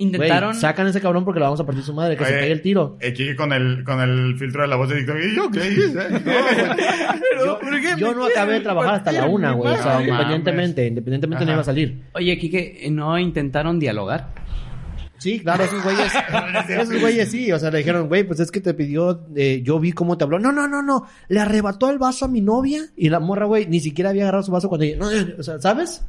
Intentaron. 0.03 0.55
sacan 0.55 0.87
a 0.87 0.91
ese 0.91 1.01
cabrón 1.01 1.25
porque 1.25 1.41
le 1.41 1.45
vamos 1.45 1.61
a 1.61 1.67
partir 1.67 1.85
su 1.85 1.95
madre, 1.95 2.17
que 2.17 2.25
se 2.25 2.33
Oye, 2.33 2.41
pegue 2.41 2.53
el 2.53 2.63
tiro. 2.63 2.97
Eh, 3.01 3.13
Kike 3.13 3.37
con 3.37 3.53
el, 3.53 3.85
con 3.85 4.01
el 4.01 4.37
filtro 4.39 4.63
de 4.63 4.69
la 4.69 4.77
voz 4.77 4.89
de 4.89 4.97
TikTok. 4.97 5.17
¿Y 5.19 5.37
yo 5.37 5.51
qué 5.51 5.69
hice? 5.71 6.09
Yo, 7.45 7.59
yo 7.99 8.15
no 8.15 8.27
acabé 8.27 8.55
de 8.55 8.61
trabajar 8.61 8.95
hasta 8.97 9.13
la 9.13 9.27
una, 9.27 9.53
güey, 9.53 9.73
o 9.75 9.83
sea, 9.83 9.95
No 9.95 10.01
independientemente, 10.03 10.87
independientemente 10.87 11.45
no 11.45 11.53
iba 11.53 11.61
a 11.61 11.65
salir. 11.65 12.03
Oye, 12.15 12.39
Kike, 12.39 12.89
¿no 12.91 13.19
intentaron 13.19 13.79
dialogar? 13.79 14.29
Sí, 15.23 15.39
claro, 15.39 15.63
esos 15.63 15.83
güeyes, 15.85 16.13
esos 16.69 17.01
güeyes 17.01 17.31
sí, 17.31 17.53
o 17.53 17.59
sea, 17.59 17.71
le 17.71 17.79
dijeron, 17.79 18.09
güey, 18.09 18.25
pues 18.25 18.41
es 18.41 18.51
que 18.51 18.61
te 18.61 18.75
pidió, 18.75 19.25
eh, 19.37 19.63
yo 19.63 19.79
vi 19.79 19.93
cómo 19.93 20.19
te 20.19 20.25
habló. 20.25 20.41
No, 20.41 20.51
no, 20.51 20.67
no, 20.67 20.83
no, 20.83 21.07
le 21.29 21.39
arrebató 21.39 21.91
el 21.91 21.99
vaso 21.99 22.25
a 22.25 22.29
mi 22.29 22.41
novia 22.41 22.87
y 22.97 23.09
la 23.09 23.21
morra, 23.21 23.47
güey, 23.47 23.67
ni 23.67 23.79
siquiera 23.79 24.11
había 24.11 24.23
agarrado 24.23 24.43
su 24.43 24.51
vaso 24.51 24.69
cuando 24.69 24.85
yo, 24.85 24.97
no, 24.97 25.07
o 25.39 25.43
sea, 25.45 25.61
¿sabes? 25.61 26.03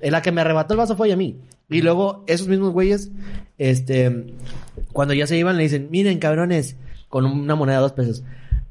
Eh, 0.00 0.10
La 0.10 0.22
que 0.22 0.32
me 0.32 0.40
arrebató 0.40 0.72
el 0.72 0.78
vaso 0.78 0.96
fue 0.96 1.12
a 1.12 1.16
mí. 1.16 1.36
Y 1.68 1.82
luego 1.82 2.24
esos 2.26 2.48
mismos 2.48 2.72
güeyes, 2.72 3.10
este, 3.58 4.34
cuando 4.92 5.12
ya 5.12 5.26
se 5.26 5.36
iban 5.36 5.58
le 5.58 5.64
dicen, 5.64 5.88
miren 5.90 6.18
cabrones, 6.18 6.76
con 7.08 7.26
una 7.26 7.54
moneda 7.54 7.76
de 7.76 7.82
dos 7.82 7.92
pesos, 7.92 8.24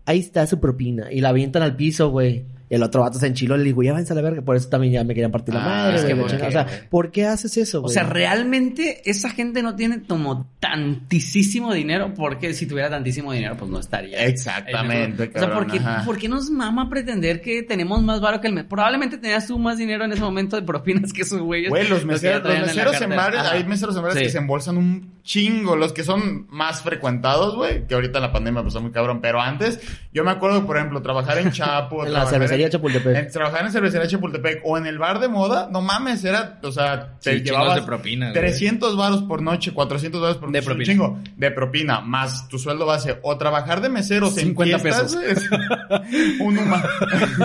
ahí 0.05 0.19
está 0.19 0.47
su 0.47 0.59
propina. 0.59 1.11
Y 1.11 1.21
la 1.21 1.29
avientan 1.29 1.61
al 1.61 1.75
piso, 1.75 2.09
güey. 2.09 2.45
Y 2.69 2.75
el 2.75 2.83
otro 2.83 3.01
vato 3.01 3.19
se 3.19 3.27
enchiló 3.27 3.55
y 3.55 3.59
le 3.59 3.63
digo, 3.65 3.83
ya 3.83 3.91
váyanse 3.91 4.13
a 4.13 4.15
la 4.15 4.21
verga. 4.21 4.41
Por 4.41 4.55
eso 4.55 4.69
también 4.69 4.93
ya 4.93 5.03
me 5.03 5.13
querían 5.13 5.31
partir 5.31 5.53
la 5.53 5.61
Ah, 5.63 5.67
madre, 5.67 5.97
es 5.97 6.03
que 6.05 6.15
la 6.15 6.21
¿por 6.21 6.29
chingada. 6.31 6.49
qué, 6.49 6.57
O 6.57 6.79
sea? 6.79 6.89
¿por 6.89 7.11
qué 7.11 7.25
haces 7.25 7.57
eso, 7.57 7.81
O 7.83 7.89
sea, 7.89 8.03
realmente 8.03 9.01
esa 9.09 9.29
gente 9.29 9.61
no 9.61 9.75
tiene 9.75 10.03
como 10.03 10.47
tantísimo 10.59 11.73
dinero, 11.73 12.13
porque 12.15 12.53
si 12.53 12.65
tuviera 12.65 12.89
tantísimo 12.89 13.31
dinero, 13.33 13.55
pues 13.57 13.69
no 13.69 13.79
estaría. 13.79 14.25
Exactamente, 14.25 15.23
O 15.23 15.31
sea, 15.31 15.33
cabrón, 15.49 15.67
¿por 15.67 15.71
qué, 15.71 15.81
por 16.05 16.17
qué 16.17 16.29
nos 16.29 16.49
mama 16.49 16.89
pretender 16.89 17.41
que 17.41 17.63
tenemos 17.63 18.01
más 18.01 18.21
varo 18.21 18.41
que 18.41 18.47
el 18.47 18.53
mes? 18.53 18.65
Probablemente 18.65 19.17
tenías 19.17 19.47
tú 19.47 19.59
más 19.59 19.77
dinero 19.77 20.05
en 20.05 20.11
ese 20.11 20.21
momento 20.21 20.55
de 20.55 20.61
propinas 20.63 21.13
que 21.13 21.21
esos 21.23 21.41
güeyes. 21.41 21.69
Güey, 21.69 21.87
los 21.87 22.05
meseros, 22.05 22.43
los 22.43 22.53
en 22.55 22.61
meseros 22.61 22.99
bares, 23.15 23.39
Ajá. 23.41 23.51
hay 23.53 23.63
meseros 23.65 23.95
en 23.95 24.01
bares 24.01 24.17
Sí. 24.17 24.23
que 24.23 24.29
se 24.29 24.37
embolsan 24.37 24.77
un 24.77 25.13
chingo. 25.23 25.75
Los 25.75 25.93
que 25.93 26.03
son 26.03 26.47
más 26.49 26.81
frecuentados, 26.81 27.55
güey, 27.55 27.85
que 27.87 27.95
ahorita 27.95 28.17
en 28.19 28.23
la 28.23 28.31
pandemia 28.31 28.61
pues 28.61 28.73
está 28.73 28.81
muy 28.81 28.91
cabrón. 28.91 29.19
Pero 29.21 29.39
antes, 29.41 29.79
yo 30.13 30.23
me 30.23 30.31
acuerdo, 30.31 30.65
por 30.65 30.77
ejemplo, 30.77 31.01
trabajar 31.01 31.37
en 31.37 31.51
Chapo. 31.51 32.05
En 32.05 32.13
la 32.13 32.25
cervecería 32.63 32.67
en- 32.67 32.71
Chapultepec. 32.71 33.15
en- 33.17 33.31
trabajar 33.31 33.65
en 33.65 33.71
cervecería 33.71 34.07
Chapultepec 34.07 34.61
o 34.63 34.77
en 34.77 34.85
el 34.85 34.97
bar 34.97 35.19
de 35.19 35.27
moda, 35.27 35.69
no 35.71 35.81
mames, 35.81 36.23
era, 36.23 36.59
o 36.63 36.71
sea, 36.71 37.17
te 37.21 37.37
Sí, 37.37 37.43
llevabas 37.43 37.75
de 37.75 37.81
propina, 37.83 38.31
güey. 38.31 38.39
300 38.41 38.95
varos 38.97 39.23
por 39.23 39.41
noche, 39.41 39.71
400 39.71 40.21
varos 40.21 40.37
por 40.37 40.51
De 40.51 40.59
noche, 40.59 40.69
un 40.71 40.75
propina. 40.77 40.85
chingo 40.93 41.19
de 41.37 41.51
propina, 41.51 42.01
más 42.01 42.47
tu 42.47 42.57
sueldo 42.59 42.85
base. 42.85 43.17
O 43.23 43.37
trabajar 43.37 43.81
de 43.81 43.89
meseros 43.89 44.37
en 44.37 44.45
50 44.45 44.79
fiestas, 44.79 45.15
güey, 45.15 45.27
un 46.39 46.57
Uma. 46.57 46.83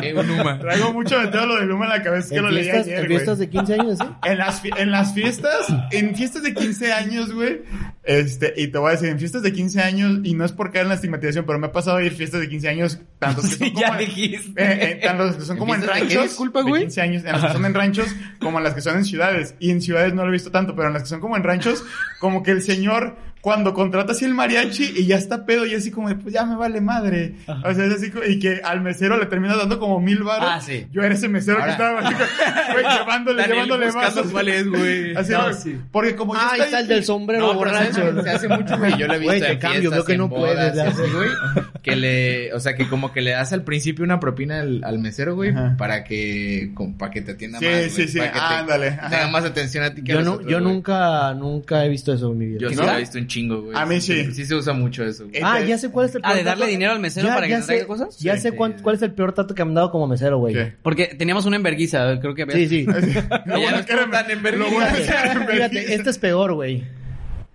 Eh, 0.02 0.14
un. 0.14 0.59
Traigo 0.61 0.92
mucho 0.92 1.18
de 1.18 1.28
todo 1.28 1.46
lo 1.46 1.57
del 1.57 1.70
Uma 1.70 1.85
en 1.87 1.90
la 1.90 2.02
cabeza, 2.02 2.24
es 2.26 2.31
que 2.31 2.37
en 2.37 2.42
lo 2.44 2.50
leí 2.50 2.68
ayer, 2.68 3.00
en 3.00 3.07
fiestas 3.07 3.38
de 3.38 3.48
15 3.50 3.74
años, 3.74 3.98
¿sí? 3.98 4.04
En 4.24 4.38
las, 4.38 4.61
fi- 4.61 4.70
en 4.76 4.90
las 4.90 5.12
fiestas, 5.14 5.66
en 5.90 6.14
fiestas 6.14 6.42
de 6.42 6.54
15 6.54 6.92
años, 6.92 7.33
güey. 7.33 7.62
Este, 8.04 8.54
y 8.56 8.68
te 8.68 8.78
voy 8.78 8.88
a 8.88 8.92
decir, 8.92 9.08
en 9.11 9.18
fiestas 9.18 9.42
de 9.42 9.52
15 9.52 9.82
años, 9.82 10.20
y 10.24 10.32
no 10.34 10.44
es 10.44 10.52
por 10.52 10.70
caer 10.72 10.84
en 10.84 10.88
la 10.88 10.94
estigmatización, 10.94 11.44
pero 11.44 11.58
me 11.58 11.66
ha 11.66 11.72
pasado 11.72 11.98
a 11.98 12.02
ir 12.02 12.12
fiestas 12.14 12.40
de 12.40 12.48
15 12.48 12.68
años, 12.68 12.98
tantos 13.18 13.44
que 13.50 13.56
son 13.56 13.68
como, 13.70 13.80
ya 13.80 13.88
en- 13.88 13.98
dijiste. 13.98 14.50
eh, 14.62 14.78
eh, 14.92 15.00
tantos 15.04 15.37
que 15.37 15.42
son 15.42 15.58
como 15.58 15.74
en 15.74 15.82
ranchos. 15.87 16.22
Disculpa, 16.22 16.62
de 16.62 16.68
güey. 16.70 16.82
15 16.82 17.00
años, 17.02 17.24
en 17.24 17.32
las 17.32 17.44
que 17.44 17.52
son 17.52 17.64
en 17.66 17.74
ranchos, 17.74 18.06
como 18.40 18.58
en 18.58 18.64
las 18.64 18.74
que 18.74 18.80
son 18.80 18.96
en 18.96 19.04
ciudades. 19.04 19.54
Y 19.58 19.70
en 19.70 19.82
ciudades 19.82 20.14
no 20.14 20.22
lo 20.22 20.28
he 20.28 20.32
visto 20.32 20.50
tanto, 20.50 20.74
pero 20.74 20.88
en 20.88 20.94
las 20.94 21.02
que 21.02 21.08
son 21.08 21.20
como 21.20 21.37
en 21.37 21.42
ranchos, 21.42 21.84
como 22.20 22.42
que 22.42 22.52
el 22.52 22.62
señor, 22.62 23.16
cuando 23.40 23.72
contrata 23.74 24.12
así 24.12 24.24
el 24.24 24.35
mariachi 24.35 24.94
y 24.96 25.07
ya 25.07 25.16
está 25.16 25.46
pedo 25.46 25.64
y 25.66 25.74
así 25.74 25.90
como 25.90 26.09
de, 26.09 26.16
pues 26.16 26.35
ya 26.35 26.44
me 26.44 26.57
vale 26.57 26.81
madre. 26.81 27.35
O 27.46 27.72
sea, 27.74 27.85
es 27.87 27.94
así, 27.94 28.11
y 28.29 28.38
que 28.38 28.61
al 28.64 28.81
mesero 28.81 29.16
le 29.16 29.27
termina 29.27 29.57
dando 29.57 29.79
como 29.79 30.01
mil 30.01 30.22
baros. 30.24 30.48
Ah, 30.51 30.61
sí. 30.61 30.87
Yo 30.92 31.03
era 31.03 31.14
ese 31.14 31.29
mesero 31.29 31.59
Ahora- 31.61 31.66
que 31.66 31.72
estaba 31.72 32.01
así, 32.01 32.14
güey, 32.72 32.85
llevándole, 32.98 33.42
Daniel 33.42 33.64
llevándole 33.64 33.90
vasos. 33.92 34.27
cuál 34.33 34.48
es, 34.48 34.66
güey. 34.68 35.14
Así, 35.16 35.33
No, 35.33 35.53
sí. 35.53 35.77
Porque 35.92 36.14
como 36.16 36.35
ya 36.35 36.40
Ah, 36.42 36.51
está 36.53 36.64
está 36.64 36.77
ahí- 36.79 36.83
el 36.85 36.88
del 36.88 37.05
sombrero 37.05 37.46
No, 37.48 37.55
borracho. 37.55 38.22
se 38.22 38.31
hace 38.31 38.48
mucho, 38.48 38.77
güey. 38.79 38.96
Yo 38.98 39.07
lo 39.07 39.14
he 39.14 39.18
visto 39.18 39.29
Güey, 39.35 39.40
te 39.40 39.53
en 39.53 39.59
cambio, 39.59 39.81
fiestas, 39.81 39.98
veo 39.98 40.05
que 40.05 40.12
en 40.12 40.18
no 40.18 40.29
bodas, 40.29 40.72
puedes, 40.72 40.79
así, 40.88 41.12
güey. 41.12 41.29
Que 41.83 41.96
le, 41.96 42.53
o 42.55 42.61
sea, 42.61 42.74
que 42.74 42.88
como 42.88 43.12
que 43.12 43.22
le 43.22 43.31
das 43.33 43.53
al 43.53 43.62
principio 43.62 44.05
una 44.05 44.20
propina 44.20 44.61
al, 44.61 44.83
al 44.85 44.98
mesero, 44.98 45.35
güey, 45.35 45.51
Ajá. 45.51 45.74
para 45.79 46.05
que, 46.05 46.72
como, 46.74 46.98
para 46.98 47.11
que 47.12 47.22
te 47.22 47.33
atienda 47.33 47.59
Sí, 47.61 47.64
más, 47.66 47.74
güey, 47.74 47.90
sí, 47.90 48.09
sí, 48.09 48.18
para 48.18 48.33
que 48.33 48.38
te- 48.38 48.44
ándale, 48.44 48.90
Tenga 48.90 49.22
ajá. 49.22 49.31
más 49.31 49.44
atención 49.44 49.85
a 49.85 49.94
ti 49.94 50.03
que 50.03 50.12
Yo, 50.12 50.18
a 50.18 50.22
nosotros, 50.22 50.51
yo 50.51 50.61
nunca, 50.61 51.35
nunca 51.35 51.85
he 51.85 51.88
visto 51.88 52.12
eso 52.12 52.33
en 52.33 52.38
mi 52.38 52.46
vida. 52.46 52.59
Yo 52.61 52.70
sí 52.70 52.77
he 52.83 52.98
visto 52.98 53.18
un 53.18 53.27
chingo, 53.28 53.62
güey. 53.62 53.76
A 53.78 53.86
mí 53.86 54.00
sí. 54.00 54.32
Sí 54.34 54.44
se 54.44 54.54
usa 54.56 54.72
mucho 54.72 55.04
eso, 55.04 55.28
güey. 55.28 55.40
Ah, 55.42 55.60
ya 55.60 55.78
sé 55.78 55.90
cuál 55.90 56.06
es 56.06 56.14
el 56.16 56.22
Ah, 56.24 56.30
de 56.30 56.34
peor 56.36 56.44
darle 56.46 56.62
trato- 56.64 56.70
dinero 56.72 56.92
al 56.92 56.98
mesero 57.00 57.28
para 57.28 57.46
que 57.46 57.54
te 57.54 57.60
sé, 57.60 57.66
traiga 57.66 57.86
cosas. 57.86 58.18
Ya 58.18 58.34
Sí, 58.34 58.40
sé 58.42 58.50
sí. 58.50 58.56
cuán- 58.56 58.76
cuál 58.82 58.96
es 58.96 59.02
el 59.02 59.12
peor 59.12 59.32
trato 59.32 59.54
que 59.54 59.64
me 59.64 59.70
han 59.70 59.74
dado 59.76 59.90
como 59.92 60.08
mesero, 60.08 60.38
güey. 60.38 60.54
¿Qué? 60.54 60.72
Porque 60.82 61.06
teníamos 61.16 61.46
una 61.46 61.54
enverguiza, 61.56 62.18
creo 62.20 62.34
que... 62.34 62.44
Sí, 62.50 62.68
sí. 62.68 62.84
Lo 62.86 62.94
Ya 62.96 63.20
bueno 63.46 63.70
no 63.70 63.76
es 63.78 63.86
que 63.86 63.92
era- 63.92 64.10
tan 64.10 64.30
en 64.30 64.42
vergüenza. 64.42 64.70
lo 64.74 64.80
bueno 64.80 64.96
es 64.98 65.06
que 65.06 65.12
era 65.14 65.32
en 65.32 65.46
Fíjate, 65.48 65.94
este 65.94 66.10
es 66.10 66.18
peor, 66.18 66.54
güey. 66.54 66.84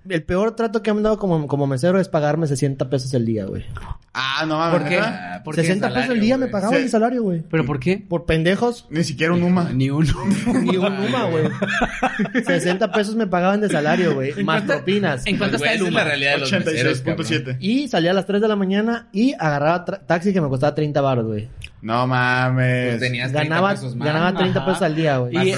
El 0.10 0.24
peor 0.24 0.56
trato 0.56 0.82
que 0.84 0.92
me 0.92 0.98
han 1.00 1.04
dado 1.04 1.18
como, 1.18 1.48
como 1.48 1.66
mesero 1.66 2.00
es 2.00 2.10
pagarme 2.10 2.46
60 2.48 2.90
pesos 2.90 3.14
el 3.14 3.26
día, 3.26 3.46
güey. 3.46 3.66
Ah, 4.14 4.44
no 4.48 4.58
mames. 4.58 4.80
¿Por 4.80 4.90
qué? 4.90 4.96
¿neta? 4.96 5.36
Ah, 5.36 5.42
porque 5.44 5.62
60 5.62 5.88
es 5.88 5.94
pesos 5.94 6.10
el 6.12 6.20
día 6.20 6.38
me 6.38 6.48
pagaban 6.48 6.78
Sí. 6.78 6.84
el 6.84 6.90
salario, 6.90 7.24
güey. 7.24 7.42
¿Pero 7.50 7.66
por 7.66 7.80
qué? 7.80 7.98
Por 8.08 8.26
pendejos, 8.26 8.86
Ni 8.90 9.04
siquiera 9.04 9.34
un 9.34 9.44
Uma. 9.44 9.70
Ni 9.74 9.90
uno. 9.90 10.14
ni 10.62 10.76
un 10.78 10.86
Uma, 11.00 11.24
güey. 11.26 11.46
60 12.46 12.92
pesos 12.92 13.16
me 13.16 13.28
pagaban 13.28 13.62
de 13.62 13.70
salario, 13.70 14.14
güey. 14.16 14.32
¿En 14.38 14.46
Más 14.46 14.64
cuánto- 14.64 14.74
propinas. 14.76 15.26
¿En 15.26 15.38
cuánto 15.38 15.56
está 15.58 15.70
el 15.72 15.78
es 15.78 15.84
la 15.84 15.90
Uma? 15.90 16.04
realidad 16.04 16.32
de 16.34 16.38
los 16.40 16.52
meseros, 16.52 17.02
cabrón. 17.02 17.26
86.7. 17.26 17.58
Y 17.60 17.88
salía 17.88 18.12
a 18.12 18.14
las 18.14 18.26
3 18.26 18.42
de 18.42 18.48
la 18.48 18.56
mañana 18.56 19.08
y 19.12 19.34
agarraba 19.40 19.86
taxi 19.86 20.34
que 20.34 20.42
me 20.42 20.50
costaba 20.50 20.76
30 20.76 21.02
baros, 21.02 21.26
güey. 21.26 21.50
No 21.82 22.08
mames. 22.08 22.90
Pues 22.92 23.00
tenías 23.02 23.32
30 23.32 23.50
Ganaba, 23.56 23.72
pesos 23.72 23.96
más. 23.96 24.06
ganaba 24.08 24.34
30 24.38 24.60
Ajá. 24.60 24.66
pesos 24.68 24.82
al 24.84 24.96
día, 24.96 25.18
güey. 25.18 25.36
Y, 25.50 25.54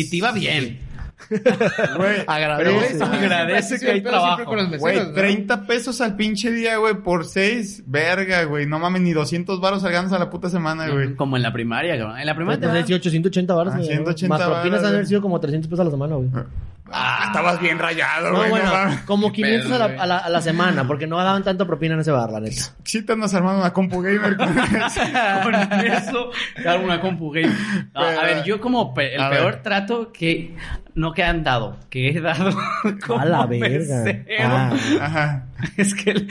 y 0.00 0.10
te 0.10 0.16
iba 0.16 0.32
bien. 0.32 0.78
Güey, 1.96 2.16
Agradece. 2.26 2.64
Pero, 2.64 2.74
güey, 2.74 2.86
eso 2.94 3.04
Agradece 3.04 3.78
que 3.78 3.90
hay 3.90 4.00
trabajo. 4.02 4.44
con 4.44 4.56
los 4.56 4.68
meseros, 4.68 4.80
Güey, 4.80 5.06
¿no? 5.08 5.12
30 5.12 5.66
pesos 5.66 6.00
al 6.00 6.16
pinche 6.16 6.50
día, 6.50 6.76
güey, 6.78 6.94
por 6.94 7.24
6. 7.24 7.84
Verga, 7.86 8.44
güey. 8.44 8.66
No 8.66 8.78
mames, 8.78 9.02
ni 9.02 9.12
200 9.12 9.60
baros 9.60 9.82
salgamos 9.82 10.12
a 10.12 10.18
la 10.18 10.30
puta 10.30 10.48
semana, 10.50 10.88
güey. 10.88 11.14
Como 11.14 11.36
en 11.36 11.42
la 11.42 11.52
primaria, 11.52 11.96
cabrón. 11.98 12.18
En 12.18 12.26
la 12.26 12.34
primaria 12.34 12.58
te 12.60 12.66
Entonces, 12.66 12.84
daban- 12.84 13.00
18, 13.00 13.10
180 13.10 13.54
baros. 13.54 13.74
Ah, 13.74 13.76
güey, 13.78 13.88
180 13.88 14.28
Más 14.38 14.46
propinas 14.46 14.78
varos, 14.80 14.86
han 14.86 14.92
güey. 14.94 15.06
sido 15.06 15.20
como 15.22 15.40
300 15.40 15.68
pesos 15.68 15.80
a 15.80 15.84
la 15.84 15.90
semana, 15.90 16.14
güey. 16.16 16.28
Ah, 16.92 17.24
estabas 17.26 17.60
bien 17.60 17.78
rayado, 17.78 18.30
No, 18.30 18.36
güey. 18.38 18.50
bueno, 18.50 18.66
no 18.66 18.72
mames. 18.72 19.00
como 19.02 19.30
500 19.32 19.70
a, 19.72 19.78
la, 19.78 19.84
a, 20.02 20.06
la, 20.06 20.18
a 20.18 20.28
la 20.28 20.40
semana, 20.42 20.84
porque 20.86 21.06
no 21.06 21.16
daban 21.18 21.44
tanta 21.44 21.64
propina 21.64 21.94
en 21.94 22.00
ese 22.00 22.10
bar, 22.10 22.30
la 22.30 22.40
neta. 22.40 22.62
Sí 22.84 23.02
te 23.04 23.12
andas 23.12 23.32
armando 23.34 23.60
una 23.60 23.72
compu 23.72 24.00
gamer 24.02 24.36
con 24.36 24.48
eso. 24.58 25.00
con 25.42 25.54
eso, 25.54 26.30
dar 26.64 26.80
una 26.80 27.00
compu 27.00 27.30
game. 27.30 27.54
No, 27.94 28.00
a 28.00 28.22
ver, 28.24 28.42
yo 28.44 28.60
como 28.60 28.92
pe- 28.92 29.14
el 29.14 29.20
A 29.20 29.30
peor 29.30 29.52
ver. 29.52 29.62
trato 29.62 30.10
que 30.12 30.56
no 30.94 31.12
que 31.12 31.22
han 31.22 31.44
dado, 31.44 31.76
que 31.88 32.08
he 32.08 32.20
dado 32.20 32.50
como 33.06 33.20
A 33.20 33.24
la 33.24 33.46
verga. 33.46 34.02
mesero. 34.04 34.24
Ah. 34.40 34.72
Ajá. 35.00 35.44
Es 35.76 35.94
que, 35.94 36.26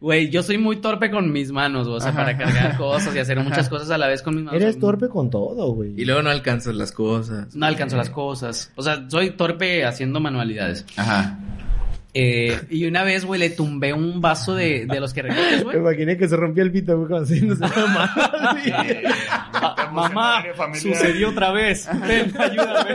güey, 0.00 0.30
yo 0.30 0.42
soy 0.42 0.58
muy 0.58 0.76
torpe 0.80 1.10
con 1.10 1.32
mis 1.32 1.52
manos, 1.52 1.86
o 1.86 2.00
sea, 2.00 2.10
Ajá. 2.10 2.18
para 2.18 2.36
cargar 2.38 2.76
cosas 2.76 3.14
y 3.14 3.18
hacer 3.18 3.40
muchas 3.40 3.68
cosas 3.68 3.90
a 3.90 3.98
la 3.98 4.06
vez 4.08 4.22
con 4.22 4.34
mis 4.34 4.44
manos. 4.44 4.60
Eres 4.60 4.78
torpe 4.78 5.08
con 5.08 5.30
todo, 5.30 5.72
güey. 5.72 5.94
Y 5.96 6.04
luego 6.04 6.22
no 6.22 6.30
alcanzas 6.30 6.74
las 6.74 6.92
cosas. 6.92 7.54
No 7.54 7.66
alcanzo 7.66 7.96
las 7.96 8.10
cosas. 8.10 8.72
O 8.76 8.82
sea, 8.82 9.04
soy 9.08 9.30
torpe 9.30 9.84
haciendo 9.84 10.20
manualidades. 10.20 10.84
Ajá. 10.96 11.38
Eh, 12.12 12.60
y 12.70 12.86
una 12.86 13.04
vez, 13.04 13.24
güey, 13.24 13.38
le 13.38 13.50
tumbé 13.50 13.92
un 13.92 14.20
vaso 14.20 14.54
de, 14.56 14.84
de 14.86 14.98
los 14.98 15.14
que 15.14 15.22
recoges, 15.22 15.62
güey. 15.64 15.76
Me 15.76 15.82
imaginé 15.82 16.16
que 16.16 16.28
se 16.28 16.36
rompía 16.36 16.64
el 16.64 16.72
pito, 16.72 16.96
güey, 16.96 17.08
cuando. 17.08 17.26
Sí. 17.34 17.42
Ah, 19.52 19.90
Mamá, 19.92 20.42
sucedió 20.74 21.30
otra 21.30 21.52
vez. 21.52 21.88
Ven, 22.06 22.32
ayúdame. 22.38 22.94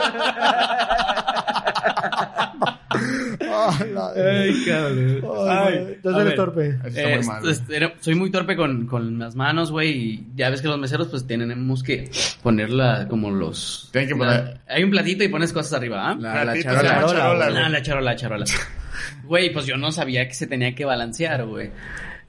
La- 3.40 4.12
Ay, 4.16 4.64
cabrón. 4.66 5.22
Ay, 5.50 5.98
eres 6.04 6.26
ver. 6.26 6.36
torpe. 6.36 6.68
Eso 6.70 6.88
está 6.88 7.02
muy 7.04 7.12
Eh, 7.14 7.22
mal. 7.26 7.50
es- 7.50 7.64
era- 7.70 7.94
soy 8.00 8.16
muy 8.16 8.32
torpe 8.32 8.56
con, 8.56 8.88
con 8.88 9.20
las 9.20 9.36
manos, 9.36 9.72
güey, 9.72 9.90
y 9.92 10.26
ya 10.36 10.50
ves 10.50 10.62
que 10.62 10.68
los 10.68 10.80
meseros 10.80 11.08
pues 11.08 11.26
tenemos 11.28 11.84
que 11.84 12.10
ponerla 12.44 13.08
como 13.10 13.32
los... 13.32 13.90
Tienen 13.92 14.10
que 14.10 14.16
la- 14.16 14.20
poner- 14.44 14.60
hay 14.68 14.84
un 14.84 14.92
platito 14.92 15.24
y 15.24 15.28
pones 15.28 15.52
cosas 15.54 15.74
arriba, 15.74 16.10
¿ah? 16.12 16.16
La, 16.20 16.46
la 16.46 16.62
charola. 16.62 16.84
llama 16.84 17.06
charola, 17.08 17.50
la 17.70 17.82
charola, 17.82 18.12
la 18.12 18.16
charola. 18.16 18.46
Güey, 19.26 19.52
pues 19.52 19.66
yo 19.66 19.76
no 19.78 19.92
sabía 19.92 20.28
que 20.28 20.34
se 20.34 20.48
tenía 20.48 20.74
que 20.74 20.86
balancear, 20.86 21.46
güey. 21.46 21.70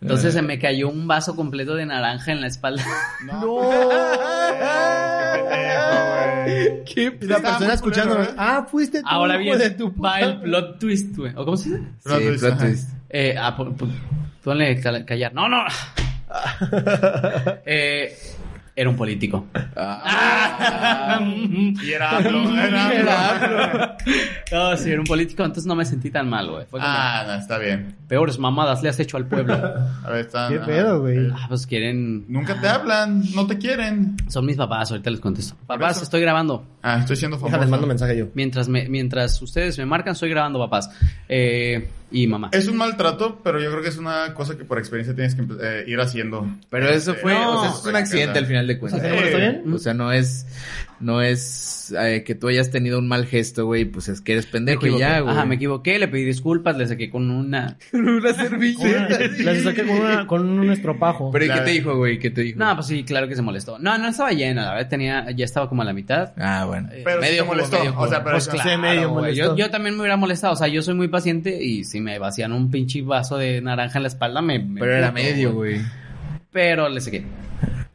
Entonces 0.00 0.34
se 0.34 0.42
me 0.42 0.58
cayó 0.58 0.88
un 0.88 1.06
vaso 1.06 1.36
completo 1.36 1.74
de 1.74 1.86
naranja 1.86 2.32
en 2.32 2.40
la 2.40 2.48
espalda. 2.48 2.82
Qué 3.20 3.26
pendejo, 5.42 6.15
güey. 6.46 6.84
Y 7.20 7.26
la 7.26 7.40
persona 7.40 7.74
escuchando, 7.74 8.26
ah, 8.36 8.66
fuiste 8.70 9.00
tú, 9.00 9.06
Ahora 9.08 9.36
bien, 9.36 9.58
de 9.58 9.70
tu 9.70 9.92
va 10.00 10.20
el 10.20 10.40
plot 10.40 10.78
twist, 10.78 11.16
güey. 11.16 11.32
¿O 11.36 11.44
cómo 11.44 11.56
se 11.56 11.70
dice? 11.70 11.82
Plot 12.02 12.18
Sí, 12.18 12.26
twist, 12.26 12.44
plot 12.44 12.58
twist. 12.58 12.88
Eh, 13.10 13.34
ah, 13.38 13.56
pon- 13.56 13.74
pon- 13.76 13.92
ponle 14.42 14.80
cal- 14.80 15.04
callar. 15.04 15.32
No, 15.34 15.48
no. 15.48 15.64
eh, 17.66 18.16
era 18.76 18.90
un 18.90 18.96
político. 18.96 19.46
Ah. 19.74 21.18
Y 21.82 21.92
era 21.92 22.18
AMLO, 22.18 22.56
era 22.58 23.30
AMLO. 23.30 23.96
No, 24.52 24.76
sí, 24.76 24.90
era 24.90 25.00
un 25.00 25.06
político, 25.06 25.42
entonces 25.42 25.66
no 25.66 25.74
me 25.74 25.84
sentí 25.84 26.10
tan 26.10 26.28
mal, 26.28 26.48
güey. 26.50 26.66
Fue 26.66 26.78
como, 26.80 26.92
Ah, 26.92 27.24
no, 27.26 27.34
está 27.34 27.58
bien. 27.58 27.94
peores 28.06 28.38
mamadas 28.38 28.82
le 28.82 28.88
has 28.90 28.98
hecho 29.00 29.16
al 29.16 29.26
pueblo. 29.26 29.54
A 30.04 30.10
ver, 30.10 30.20
está. 30.26 30.48
¿Qué 30.48 30.58
pedo, 30.60 31.00
güey? 31.00 31.30
ah, 31.34 31.46
pues 31.48 31.66
quieren... 31.66 32.24
Nunca 32.28 32.60
te 32.60 32.68
hablan, 32.68 33.22
no 33.34 33.46
te 33.46 33.58
quieren. 33.58 34.16
Son 34.28 34.44
mis 34.44 34.56
papás, 34.56 34.90
ahorita 34.90 35.10
les 35.10 35.20
contesto. 35.20 35.56
Papás, 35.66 35.96
eso. 35.96 36.04
estoy 36.04 36.20
grabando. 36.20 36.64
Ah, 36.82 36.98
estoy 37.00 37.16
siendo 37.16 37.36
famoso. 37.36 37.52
Déjales, 37.52 37.70
mando 37.70 37.86
mensaje 37.86 38.16
yo. 38.16 38.26
Mientras, 38.34 38.68
me, 38.68 38.88
mientras 38.88 39.40
ustedes 39.42 39.78
me 39.78 39.86
marcan, 39.86 40.12
estoy 40.12 40.30
grabando, 40.30 40.58
papás. 40.58 40.90
Eh, 41.28 41.88
y 42.10 42.26
mamá. 42.26 42.50
Es 42.52 42.68
un 42.68 42.76
maltrato, 42.76 43.40
pero 43.42 43.60
yo 43.60 43.70
creo 43.70 43.82
que 43.82 43.88
es 43.88 43.98
una 43.98 44.32
cosa 44.34 44.56
que 44.56 44.64
por 44.64 44.78
experiencia 44.78 45.14
tienes 45.14 45.34
que 45.34 45.42
eh, 45.60 45.84
ir 45.86 46.00
haciendo. 46.00 46.46
Pero 46.70 46.88
eso 46.88 47.10
Este, 47.12 47.22
fue, 47.22 47.34
No, 47.34 47.58
o 47.58 47.60
sea, 47.60 47.70
eso 47.70 47.80
es 47.80 47.86
un 47.86 47.96
accidente 47.96 48.38
al 48.38 48.46
final 48.46 48.66
de 48.66 48.76
O 48.76 48.78
cuentas. 48.78 49.02
O 49.72 49.78
sea, 49.78 49.94
no 49.94 50.12
es, 50.12 50.46
no 51.00 51.22
es 51.22 51.94
eh, 51.98 52.24
que 52.24 52.34
tú 52.34 52.48
hayas 52.48 52.70
tenido 52.70 52.98
un 52.98 53.08
mal 53.08 53.26
gesto, 53.26 53.66
güey, 53.66 53.84
pues 53.84 54.08
es 54.08 54.20
que 54.20 54.32
eres 54.32 54.46
pendejo 54.46 54.86
y 54.86 54.98
ya, 54.98 55.20
güey. 55.20 55.34
Ajá, 55.34 55.44
me 55.44 55.56
equivoqué, 55.56 55.98
le 55.98 56.08
pedí 56.08 56.24
disculpas, 56.24 56.76
le 56.76 56.86
saqué 56.86 57.10
con 57.10 57.30
una... 57.30 57.76
una 57.92 58.32
servilleta. 58.34 59.18
La 59.38 59.60
saqué 59.60 59.84
con, 59.84 59.96
una, 59.96 60.26
con 60.26 60.48
un 60.58 60.70
estropajo. 60.70 61.30
Pero 61.30 61.44
¿y 61.44 61.48
qué 61.48 61.54
Claro. 61.54 61.66
te 61.66 61.70
dijo, 61.72 61.96
güey? 61.96 62.18
¿Qué 62.18 62.30
te 62.30 62.40
dijo? 62.42 62.58
No, 62.58 62.74
pues 62.74 62.86
sí, 62.86 63.04
claro 63.04 63.28
que 63.28 63.36
se 63.36 63.42
molestó. 63.42 63.78
No, 63.78 63.96
no 63.98 64.08
estaba 64.08 64.32
llena, 64.32 64.64
la 64.64 64.74
verdad 64.74 64.88
tenía, 64.88 65.30
ya 65.30 65.44
estaba 65.44 65.68
como 65.68 65.82
a 65.82 65.84
la 65.84 65.92
mitad. 65.92 66.32
Ah, 66.36 66.64
bueno. 66.66 66.88
Pero 67.04 67.22
sí 67.22 67.28
te 67.28 67.38
jugo, 67.40 67.46
molestó, 67.52 67.78
medio 67.78 67.98
o 67.98 68.08
sea, 68.08 68.24
pero 68.24 68.38
Pues 68.38 68.44
Sí, 68.44 68.76
medio 68.78 69.10
molestó. 69.10 69.56
Yo, 69.56 69.56
yo 69.56 69.70
también 69.70 69.94
me 69.94 70.00
hubiera 70.00 70.16
molestado, 70.16 70.54
o 70.54 70.56
sea, 70.56 70.68
yo 70.68 70.82
soy 70.82 70.94
muy 70.94 71.08
paciente 71.08 71.62
y 71.62 71.84
si 71.84 72.00
me 72.00 72.18
vacían 72.18 72.52
un 72.52 72.70
pinche 72.70 73.02
vaso 73.02 73.36
de 73.36 73.60
naranja 73.60 73.98
en 73.98 74.02
la 74.02 74.08
espalda 74.08 74.42
me... 74.42 74.58
me 74.58 74.80
Pero 74.80 74.96
era 74.96 75.12
medio, 75.12 75.52
güey. 75.52 75.80
Pero 76.50 76.88
le 76.88 77.00
saqué. 77.00 77.24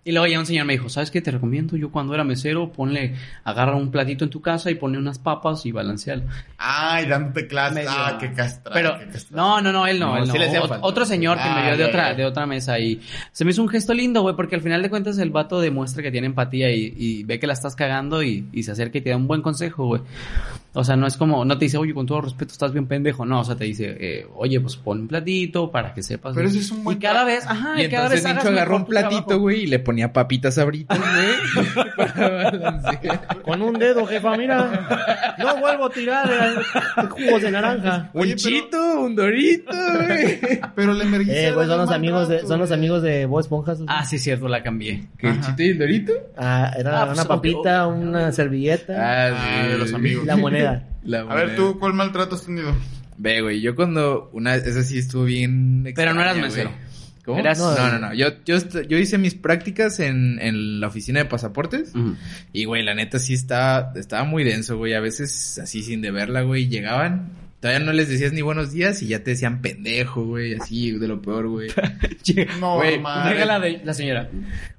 Y 0.03 0.11
luego 0.13 0.25
ya 0.25 0.39
un 0.39 0.47
señor 0.47 0.65
me 0.65 0.73
dijo, 0.73 0.89
¿sabes 0.89 1.11
qué? 1.11 1.21
Te 1.21 1.29
recomiendo, 1.29 1.77
yo 1.77 1.91
cuando 1.91 2.15
era 2.15 2.23
mesero, 2.23 2.71
ponle, 2.71 3.13
agarra 3.43 3.75
un 3.75 3.91
platito 3.91 4.23
en 4.23 4.31
tu 4.31 4.41
casa 4.41 4.71
y 4.71 4.75
ponle 4.75 4.97
unas 4.97 5.19
papas 5.19 5.63
y 5.67 5.71
balancealo. 5.71 6.23
Ay, 6.57 7.05
dándote 7.05 7.45
clases. 7.45 7.85
Ah, 7.87 8.17
qué 8.19 8.33
castra. 8.33 8.73
Pero, 8.73 8.97
qué 8.97 9.05
castra. 9.09 9.37
no, 9.37 9.61
no, 9.61 9.71
no, 9.71 9.85
él 9.85 9.99
no, 9.99 10.17
No, 10.17 10.33
él 10.33 10.51
no. 10.53 10.77
otro 10.81 11.05
señor 11.05 11.37
que 11.37 11.43
me 11.43 11.49
Ah, 11.49 11.61
vio 11.67 11.77
de 11.77 11.83
ya, 11.83 11.89
otra, 11.89 12.13
de 12.15 12.25
otra 12.25 12.47
mesa 12.47 12.79
y 12.79 12.99
se 13.31 13.45
me 13.45 13.51
hizo 13.51 13.61
un 13.61 13.69
gesto 13.69 13.93
lindo, 13.93 14.23
güey, 14.23 14.35
porque 14.35 14.55
al 14.55 14.61
final 14.61 14.81
de 14.81 14.89
cuentas 14.89 15.19
el 15.19 15.29
vato 15.29 15.61
demuestra 15.61 16.01
que 16.01 16.09
tiene 16.11 16.25
empatía 16.25 16.71
y, 16.71 16.93
y 16.97 17.23
ve 17.23 17.39
que 17.39 17.45
la 17.45 17.53
estás 17.53 17.75
cagando 17.75 18.23
y, 18.23 18.47
y 18.51 18.63
se 18.63 18.71
acerca 18.71 18.97
y 18.97 19.01
te 19.01 19.11
da 19.11 19.17
un 19.17 19.27
buen 19.27 19.43
consejo, 19.43 19.85
güey. 19.85 20.01
O 20.73 20.85
sea, 20.85 20.95
no 20.95 21.05
es 21.05 21.17
como, 21.17 21.43
no 21.43 21.57
te 21.57 21.65
dice, 21.65 21.77
oye, 21.77 21.93
con 21.93 22.05
todo 22.05 22.21
respeto, 22.21 22.53
estás 22.53 22.71
bien 22.71 22.87
pendejo. 22.87 23.25
No, 23.25 23.41
o 23.41 23.43
sea, 23.43 23.55
te 23.57 23.65
dice, 23.65 23.97
eh, 23.99 24.25
oye, 24.35 24.57
pues 24.61 24.77
pon 24.77 25.01
un 25.01 25.07
platito 25.09 25.69
para 25.69 25.93
que 25.93 26.01
sepas. 26.01 26.33
Pero 26.33 26.47
ese 26.47 26.59
es 26.59 26.71
un 26.71 26.85
buen 26.85 26.97
Y 26.97 26.99
cada 27.01 27.25
vez, 27.25 27.45
ajá, 27.45 27.81
Y 27.81 27.85
y, 27.85 27.89
cada 27.89 28.07
vez 28.07 28.25
hagas 28.25 28.45
agarró 28.45 28.77
un 28.77 28.85
platito, 28.85 29.37
güey, 29.37 29.63
y 29.63 29.67
le 29.67 29.79
ponía 29.91 30.13
papitas 30.13 30.57
abritas, 30.57 30.97
güey. 30.99 31.65
para 31.97 32.29
balancear. 32.29 33.41
Con 33.43 33.61
un 33.61 33.77
dedo, 33.77 34.05
jefa, 34.05 34.37
mira. 34.37 35.35
No 35.37 35.57
vuelvo 35.57 35.85
a 35.85 35.89
tirar 35.89 36.29
eh, 36.31 37.03
jugos 37.09 37.41
de 37.41 37.51
naranja. 37.51 38.09
Oye, 38.13 38.33
un 38.33 38.39
pero- 38.41 38.55
chito, 38.55 38.99
un 39.01 39.15
dorito, 39.15 39.71
güey. 39.71 40.39
Pero 40.75 40.93
la 40.93 41.03
emergencia. 41.03 41.49
Eh, 41.49 41.51
güey, 41.51 41.67
son 41.67 41.77
los 41.79 41.91
amigos 41.91 42.29
de, 42.29 42.39
son 42.47 42.59
los 42.59 42.71
amigos 42.71 43.03
de 43.03 43.25
Bob 43.25 43.41
Esponja. 43.41 43.73
esos. 43.73 43.85
Ah, 43.89 44.05
sí, 44.05 44.17
cierto, 44.17 44.47
la 44.47 44.63
cambié. 44.63 45.07
¿Qué, 45.17 45.27
el 45.29 45.41
chito 45.41 45.63
y 45.63 45.67
el 45.69 45.77
dorito? 45.79 46.13
Ah, 46.37 46.71
era 46.77 47.01
Ah, 47.01 47.05
pues, 47.07 47.19
una 47.19 47.27
papita, 47.27 47.87
una 47.87 48.31
servilleta 48.31 48.93
Ah, 48.97 49.67
de 49.67 49.77
los 49.77 49.93
amigos. 49.93 50.25
la 50.25 50.37
moneda. 50.37 50.87
La 51.03 51.19
A 51.21 51.35
ver, 51.35 51.55
tú, 51.55 51.77
¿cuál 51.79 51.93
maltrato 51.93 52.35
has 52.35 52.45
tenido? 52.45 52.73
Ve, 53.17 53.41
güey, 53.41 53.61
yo 53.61 53.75
cuando 53.75 54.29
una 54.33 54.55
esa 54.55 54.81
sí 54.81 54.97
estuvo 54.97 55.25
bien 55.25 55.83
Pero 55.95 56.13
no 56.13 56.21
eras 56.21 56.37
extraña, 56.37 56.69
mesero. 56.69 56.71
¿Cómo? 57.25 57.39
Eras- 57.39 57.59
No, 57.59 57.75
no, 57.91 57.99
no. 57.99 58.13
Yo, 58.13 58.29
yo, 58.45 58.57
yo 58.87 58.97
hice 58.97 59.17
mis 59.17 59.35
prácticas 59.35 59.99
en, 59.99 60.39
en 60.41 60.79
la 60.79 60.87
oficina 60.87 61.19
de 61.19 61.25
pasaportes. 61.25 61.93
Y, 62.53 62.65
güey, 62.65 62.83
la 62.83 62.93
neta 62.95 63.19
sí 63.19 63.33
estaba, 63.33 63.93
estaba 63.95 64.23
muy 64.23 64.43
denso, 64.43 64.77
güey. 64.77 64.93
A 64.93 64.99
veces, 64.99 65.59
así 65.59 65.83
sin 65.83 66.01
deberla, 66.01 66.41
güey, 66.41 66.67
llegaban. 66.67 67.29
Todavía 67.59 67.85
no 67.85 67.93
les 67.93 68.09
decías 68.09 68.33
ni 68.33 68.41
buenos 68.41 68.71
días 68.71 69.03
y 69.03 69.07
ya 69.07 69.19
te 69.23 69.31
decían 69.31 69.61
pendejo, 69.61 70.25
güey. 70.25 70.55
Así, 70.55 70.91
de 70.93 71.07
lo 71.07 71.21
peor, 71.21 71.47
güey. 71.47 71.69
No, 72.59 72.77
Güey. 72.77 72.97
Llega 72.97 73.45
la, 73.45 73.59
de, 73.59 73.81
la 73.83 73.93
señora. 73.93 74.29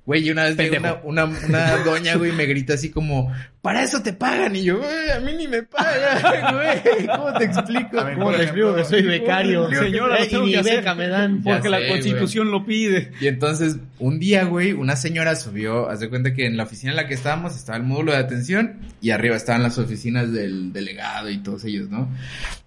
Güey, 0.05 0.26
y 0.26 0.31
una 0.33 0.44
vez 0.44 0.57
una, 0.81 0.94
una, 1.05 1.24
una 1.26 1.76
doña, 1.85 2.16
güey, 2.16 2.33
me 2.33 2.44
grita 2.46 2.74
así 2.74 2.90
como, 2.90 3.33
para 3.62 3.85
eso 3.85 4.03
te 4.03 4.12
pagan. 4.12 4.57
Y 4.57 4.64
yo, 4.64 4.79
güey, 4.79 5.11
a 5.11 5.20
mí 5.20 5.33
ni 5.38 5.46
me 5.46 5.62
pagan, 5.62 6.55
güey. 6.57 7.07
¿Cómo 7.07 7.33
te 7.35 7.44
explico? 7.44 8.05
Ver, 8.05 8.18
¿Cómo 8.18 8.33
te 8.33 8.42
explico 8.42 8.75
que 8.75 8.85
soy 8.85 9.03
becario? 9.03 9.70
Señora, 9.70 10.18
y 10.20 10.55
hacer. 10.57 10.79
beca 10.79 10.94
me 10.96 11.07
dan. 11.07 11.42
Porque 11.44 11.68
la 11.68 11.87
constitución 11.87 12.51
lo 12.51 12.66
pide. 12.66 13.12
Y 13.20 13.29
entonces, 13.29 13.79
un 14.01 14.18
día, 14.18 14.44
güey, 14.44 14.72
una 14.72 14.96
señora 14.96 15.37
subió, 15.37 15.88
haz 15.88 16.01
de 16.01 16.09
cuenta 16.09 16.35
que 16.35 16.46
en 16.46 16.57
la 16.57 16.64
oficina 16.64 16.90
en 16.90 16.96
la 16.96 17.07
que 17.07 17.14
estábamos 17.14 17.55
estaba 17.55 17.79
el 17.79 17.85
módulo 17.85 18.11
de 18.11 18.18
atención 18.18 18.81
y 19.01 19.11
arriba 19.11 19.37
estaban 19.37 19.62
las 19.62 19.79
oficinas 19.79 20.33
del 20.33 20.72
delegado 20.72 21.31
y 21.31 21.38
todos 21.38 21.64
ellos, 21.64 21.88
¿no? 21.88 22.09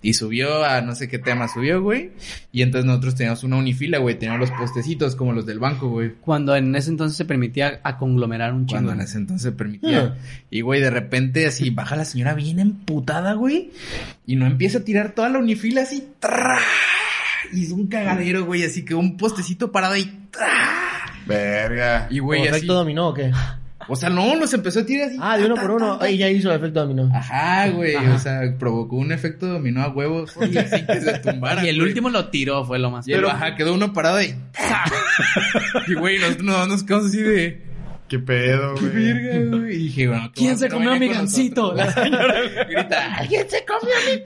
Y 0.02 0.14
subió 0.14 0.64
a 0.64 0.80
no 0.80 0.96
sé 0.96 1.10
qué 1.10 1.20
tema 1.20 1.50
subió, 1.50 1.82
güey. 1.82 2.12
Y 2.54 2.62
entonces 2.62 2.86
nosotros 2.86 3.16
teníamos 3.16 3.44
una 3.44 3.58
unifila, 3.58 3.98
güey, 3.98 4.18
teníamos 4.18 4.50
los 4.50 4.58
postecitos 4.58 5.18
como 5.18 5.34
los 5.34 5.46
del 5.46 5.60
banco, 5.60 5.90
güey. 5.90 6.14
Cuando 6.22 6.56
en 6.56 6.74
ese 6.74 6.90
entonces 6.90 7.18
se 7.18 7.26
permitía 7.26 7.82
a 7.84 7.98
conglomerar 7.98 8.54
un 8.54 8.66
chingo. 8.66 8.84
Cuando 8.84 8.94
en 8.94 9.02
ese 9.02 9.18
entonces 9.18 9.52
permitía. 9.52 10.16
Ah. 10.16 10.46
Y, 10.50 10.62
güey, 10.62 10.85
de 10.86 10.92
repente 10.92 11.48
así 11.48 11.72
baja 11.72 11.96
la 11.96 12.06
señora 12.06 12.36
bien 12.36 12.60
emputada, 12.60 13.34
güey. 13.34 13.72
Y 14.28 14.36
no 14.36 14.46
empieza 14.46 14.78
a 14.78 14.82
tirar 14.82 15.14
toda 15.14 15.30
la 15.30 15.40
unifila 15.40 15.82
así. 15.82 16.10
¡tra! 16.20 16.60
Y 17.52 17.64
es 17.64 17.72
un 17.72 17.88
cagadero, 17.88 18.46
güey. 18.46 18.64
Así 18.64 18.86
que 18.86 18.94
un 18.94 19.18
postecito 19.18 19.72
parado 19.72 19.98
y... 19.98 20.06
¡tra! 20.30 20.46
Verga. 21.26 22.08
Y, 22.12 22.20
güey, 22.20 22.42
¿Como 22.42 22.50
así... 22.50 22.58
efecto 22.58 22.74
dominó 22.76 23.08
o 23.08 23.14
qué? 23.16 23.32
O 23.88 23.96
sea, 23.96 24.10
no, 24.10 24.36
los 24.36 24.54
empezó 24.54 24.82
a 24.82 24.86
tirar 24.86 25.10
así. 25.10 25.18
Ah, 25.20 25.38
de 25.40 25.46
uno 25.46 25.56
ta, 25.56 25.62
por 25.62 25.72
uno. 25.72 25.94
ta, 25.94 26.00
ta. 26.00 26.06
Ahí 26.06 26.18
ya 26.18 26.30
hizo 26.30 26.52
el 26.52 26.58
efecto 26.58 26.82
dominó. 26.82 27.10
Ajá, 27.12 27.68
güey. 27.70 27.96
Ajá. 27.96 28.14
O 28.14 28.20
sea, 28.20 28.42
provocó 28.60 28.96
un 28.96 29.12
efecto 29.12 29.48
dominó 29.48 29.82
a 29.82 29.90
huevos. 29.90 30.36
Y 30.52 30.56
así 30.56 30.86
que 30.86 31.02
se 31.02 31.18
tumbara. 31.18 31.66
Y 31.66 31.70
el 31.70 31.78
güey. 31.78 31.88
último 31.88 32.12
lo 32.12 32.30
tiró, 32.30 32.64
fue 32.64 32.78
lo 32.78 32.92
más. 32.92 33.08
Y 33.08 33.14
el, 33.14 33.26
ajá, 33.26 33.56
quedó 33.56 33.74
uno 33.74 33.92
parado 33.92 34.22
y... 34.22 34.36
y, 35.88 35.94
güey, 35.96 36.20
nosotros 36.20 36.44
nos, 36.44 36.68
nos 36.68 36.84
quedamos 36.84 37.08
así 37.08 37.22
de... 37.24 37.75
Qué 38.08 38.20
pedo, 38.20 38.76
¡Qué 38.76 38.82
güey. 38.88 39.14
verga, 39.14 39.58
güey! 39.58 39.74
Y 39.76 39.78
dije, 39.86 40.08
bueno... 40.08 40.32
¿qué 40.32 40.40
¿Quién 40.42 40.58
se 40.60 40.70
comió 40.70 40.96
mi 41.00 41.08
gancito? 41.08 41.74
La 41.74 41.92
señora. 41.92 42.36
Grita, 42.70 43.16
¿alguien 43.16 43.50
se 43.50 43.66
comió 43.66 43.96
mi 44.06 44.22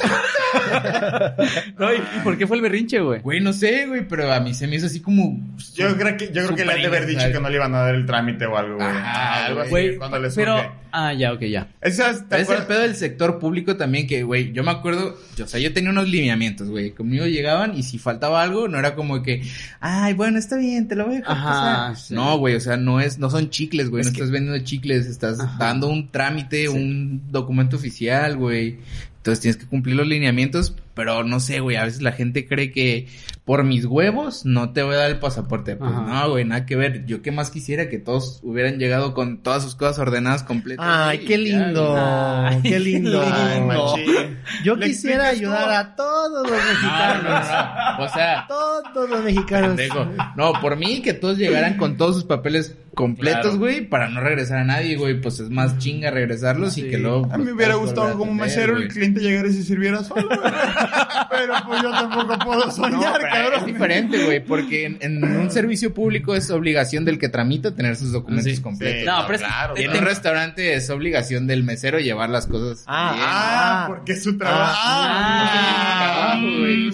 No, 1.80 1.94
¿y 1.94 2.00
por 2.24 2.38
qué 2.38 2.46
fue 2.46 2.58
el 2.58 2.64
berrinche, 2.64 3.00
güey? 3.00 3.22
Güey, 3.22 3.40
no 3.40 3.54
sé, 3.54 3.86
güey, 3.88 4.06
pero 4.06 4.32
a 4.34 4.40
mí 4.42 4.54
se 4.54 4.68
me 4.68 4.76
hizo 4.76 4.88
así 4.88 5.00
como... 5.00 5.40
Yo 5.76 5.96
creo 5.98 6.18
que, 6.18 6.28
yo 6.28 6.46
creo 6.46 6.56
que 6.56 6.66
le 6.66 6.74
han 6.74 6.82
de 6.82 6.88
haber 6.88 7.06
dicho 7.06 7.32
que 7.32 7.40
no 7.40 7.50
le 7.50 7.56
iban 7.56 7.74
a 7.74 7.80
dar 7.84 7.96
el 7.96 8.06
trámite 8.06 8.46
o 8.46 8.58
algo, 8.58 8.76
güey. 8.76 8.88
Ajá, 8.88 9.46
algo 9.46 9.62
así, 9.62 9.70
Güey, 9.70 9.96
cuando 9.98 10.20
les 10.20 10.36
pero... 10.36 10.58
surge. 10.58 10.72
Ah, 10.92 11.14
ya, 11.14 11.34
ok, 11.34 11.42
ya. 11.42 11.68
Esas, 11.82 12.28
¿te 12.28 12.42
Es 12.42 12.50
el 12.50 12.64
pedo 12.64 12.82
del 12.82 12.96
sector 12.96 13.38
público 13.38 13.78
también 13.78 14.08
que, 14.08 14.24
güey, 14.24 14.52
yo 14.54 14.64
me 14.64 14.72
acuerdo, 14.72 15.16
yo, 15.38 15.46
o 15.46 15.48
sea, 15.48 15.60
yo 15.60 15.72
tenía 15.72 15.92
unos 15.92 16.08
lineamientos, 16.10 16.68
güey, 16.68 16.92
conmigo 16.92 17.28
llegaban 17.28 17.78
y 17.78 17.84
si 17.84 18.00
faltaba 18.00 18.42
algo, 18.42 18.68
no 18.68 18.80
era 18.80 18.96
como 18.96 19.22
que, 19.22 19.44
ay, 19.80 20.14
bueno, 20.16 20.40
está 20.40 20.58
bien, 20.58 20.88
te 20.88 20.96
lo 20.96 21.06
voy 21.06 21.18
a 21.18 21.20
dejar 21.20 21.38
Ajá, 21.38 21.48
pasar. 21.90 21.96
sí. 21.96 22.14
No, 22.16 22.40
güey, 22.40 22.56
o 22.56 22.60
sea, 22.60 22.76
no 22.78 23.00
es, 23.00 23.20
no 23.20 23.30
son 23.30 23.52
chicles, 23.70 23.90
güey, 23.90 24.02
Es 24.02 24.08
no 24.08 24.14
que- 24.14 24.18
estás 24.20 24.32
vendiendo 24.32 24.64
chicles, 24.66 25.06
estás 25.06 25.40
Ajá. 25.40 25.58
dando 25.58 25.88
un 25.88 26.10
trámite, 26.12 26.70
un 26.70 27.24
documento 27.32 27.76
oficial, 27.78 28.38
güey. 28.38 28.78
Entonces 29.18 29.42
tienes 29.42 29.58
que 29.58 29.66
cumplir 29.68 29.96
los 29.98 30.08
lineamientos, 30.08 30.74
pero 30.94 31.24
no 31.26 31.40
sé, 31.42 31.60
güey, 31.60 31.76
a 31.76 31.84
veces 31.84 32.02
la 32.02 32.14
gente 32.14 32.48
cree 32.48 32.72
que 32.72 33.08
por 33.44 33.64
mis 33.66 33.84
huevos 33.86 34.46
no 34.46 34.72
te 34.72 34.82
voy 34.82 34.96
a 34.96 35.00
dar 35.00 35.10
el 35.10 35.20
pasaporte. 35.20 35.76
Pues 35.76 35.92
Ajá. 35.92 36.02
no, 36.24 36.30
güey, 36.32 36.46
nada 36.46 36.66
que 36.66 36.78
ver. 36.78 37.06
Yo 37.06 37.22
qué 37.22 37.32
más 37.32 37.50
quisiera 37.52 37.90
que 37.90 37.98
todos 38.00 38.40
hubieran 38.44 38.78
llegado 38.80 39.14
con 39.14 39.40
todas 39.44 39.62
sus 39.64 39.76
cosas 39.76 40.00
ordenadas 40.00 40.44
completas. 40.44 40.86
Ay, 40.88 41.20
qué 41.20 41.38
lindo. 41.38 41.96
Ay, 41.98 42.62
Qué 42.64 42.80
lindo. 42.80 43.22
Ay. 43.22 44.38
Yo 44.64 44.76
¿Le 44.76 44.88
quisiera 44.88 45.28
ayudar 45.28 45.66
todo? 45.66 45.74
a 45.76 45.96
todos 45.96 46.32
los 46.44 46.52
No, 46.52 46.58
no, 46.58 46.64
mexicanos. 46.66 47.24
no, 47.24 47.98
no. 47.98 48.06
O 48.06 48.10
sea, 48.10 48.46
Todos 48.48 49.10
los 49.10 49.24
mexicanos. 49.24 49.68
pendejo. 49.76 50.08
No, 50.38 50.54
por 50.62 50.78
mí 50.78 51.02
que 51.02 51.14
todos 51.14 51.38
llegaran 51.38 51.76
con 51.78 51.98
todos 51.98 52.16
sus 52.16 52.24
papeles 52.24 52.76
completos, 52.94 53.42
Claro. 53.42 53.58
güey, 53.60 53.82
para 53.88 54.10
no 54.10 54.22
regresar 54.22 54.58
a 54.60 54.64
nadie, 54.64 54.96
güey. 54.98 55.20
Pues 55.22 55.40
es 55.40 55.50
más 55.50 55.78
chinga 55.78 56.12
regresarlos 56.12 56.78
y 56.78 56.84
que 56.90 56.98
luego. 56.98 57.26
A 57.26 57.38
mí 57.38 57.44
pues, 57.44 57.46
me 57.46 57.52
hubiera 57.54 57.74
puedas 57.74 57.88
gustado 57.96 58.18
como 58.18 58.32
atender, 58.32 58.48
mesero 58.48 58.78
el 58.78 58.88
cliente 58.88 59.20
llegara 59.22 59.48
y 59.48 59.54
se 59.54 59.64
sirviera 59.64 60.04
solo, 60.04 60.28
güey. 60.28 60.40
Pero 61.30 61.54
pues 61.68 61.82
yo 61.84 61.92
tampoco 61.92 62.38
puedo 62.40 62.72
soñar, 62.72 63.20
cabrón. 63.22 63.54
es 63.60 63.66
diferente, 63.66 64.26
güey, 64.26 64.44
porque 64.44 64.86
en, 64.86 64.98
en 65.02 65.24
un 65.24 65.52
servicio 65.52 65.94
público 65.94 66.36
es 66.36 66.50
obligación 66.52 67.06
del 67.06 67.18
que 67.20 67.30
tramita 67.30 67.74
tener 67.76 67.96
sus 67.96 68.12
documentos 68.12 68.54
Sí. 68.56 68.62
completos. 68.62 69.00
Sí, 69.02 69.06
No, 69.06 69.22
pero 69.26 69.36
es 69.36 69.42
claro, 69.42 69.78
en 69.78 69.84
claro. 69.84 70.00
un 70.00 70.06
restaurante 70.06 70.74
es 70.74 70.90
obligación 70.90 71.48
del 71.48 71.64
mesero 71.64 72.00
llevar 72.00 72.30
las 72.30 72.48
cosas. 72.48 72.84
Ah, 72.88 73.12
bien. 73.14 73.26
Ah, 73.28 73.84
porque 73.88 74.14
es 74.14 74.24
su 74.24 74.38
trabajo. 74.38 74.74
Ah, 74.76 76.32
Ah, 76.32 76.40
güey. 76.42 76.90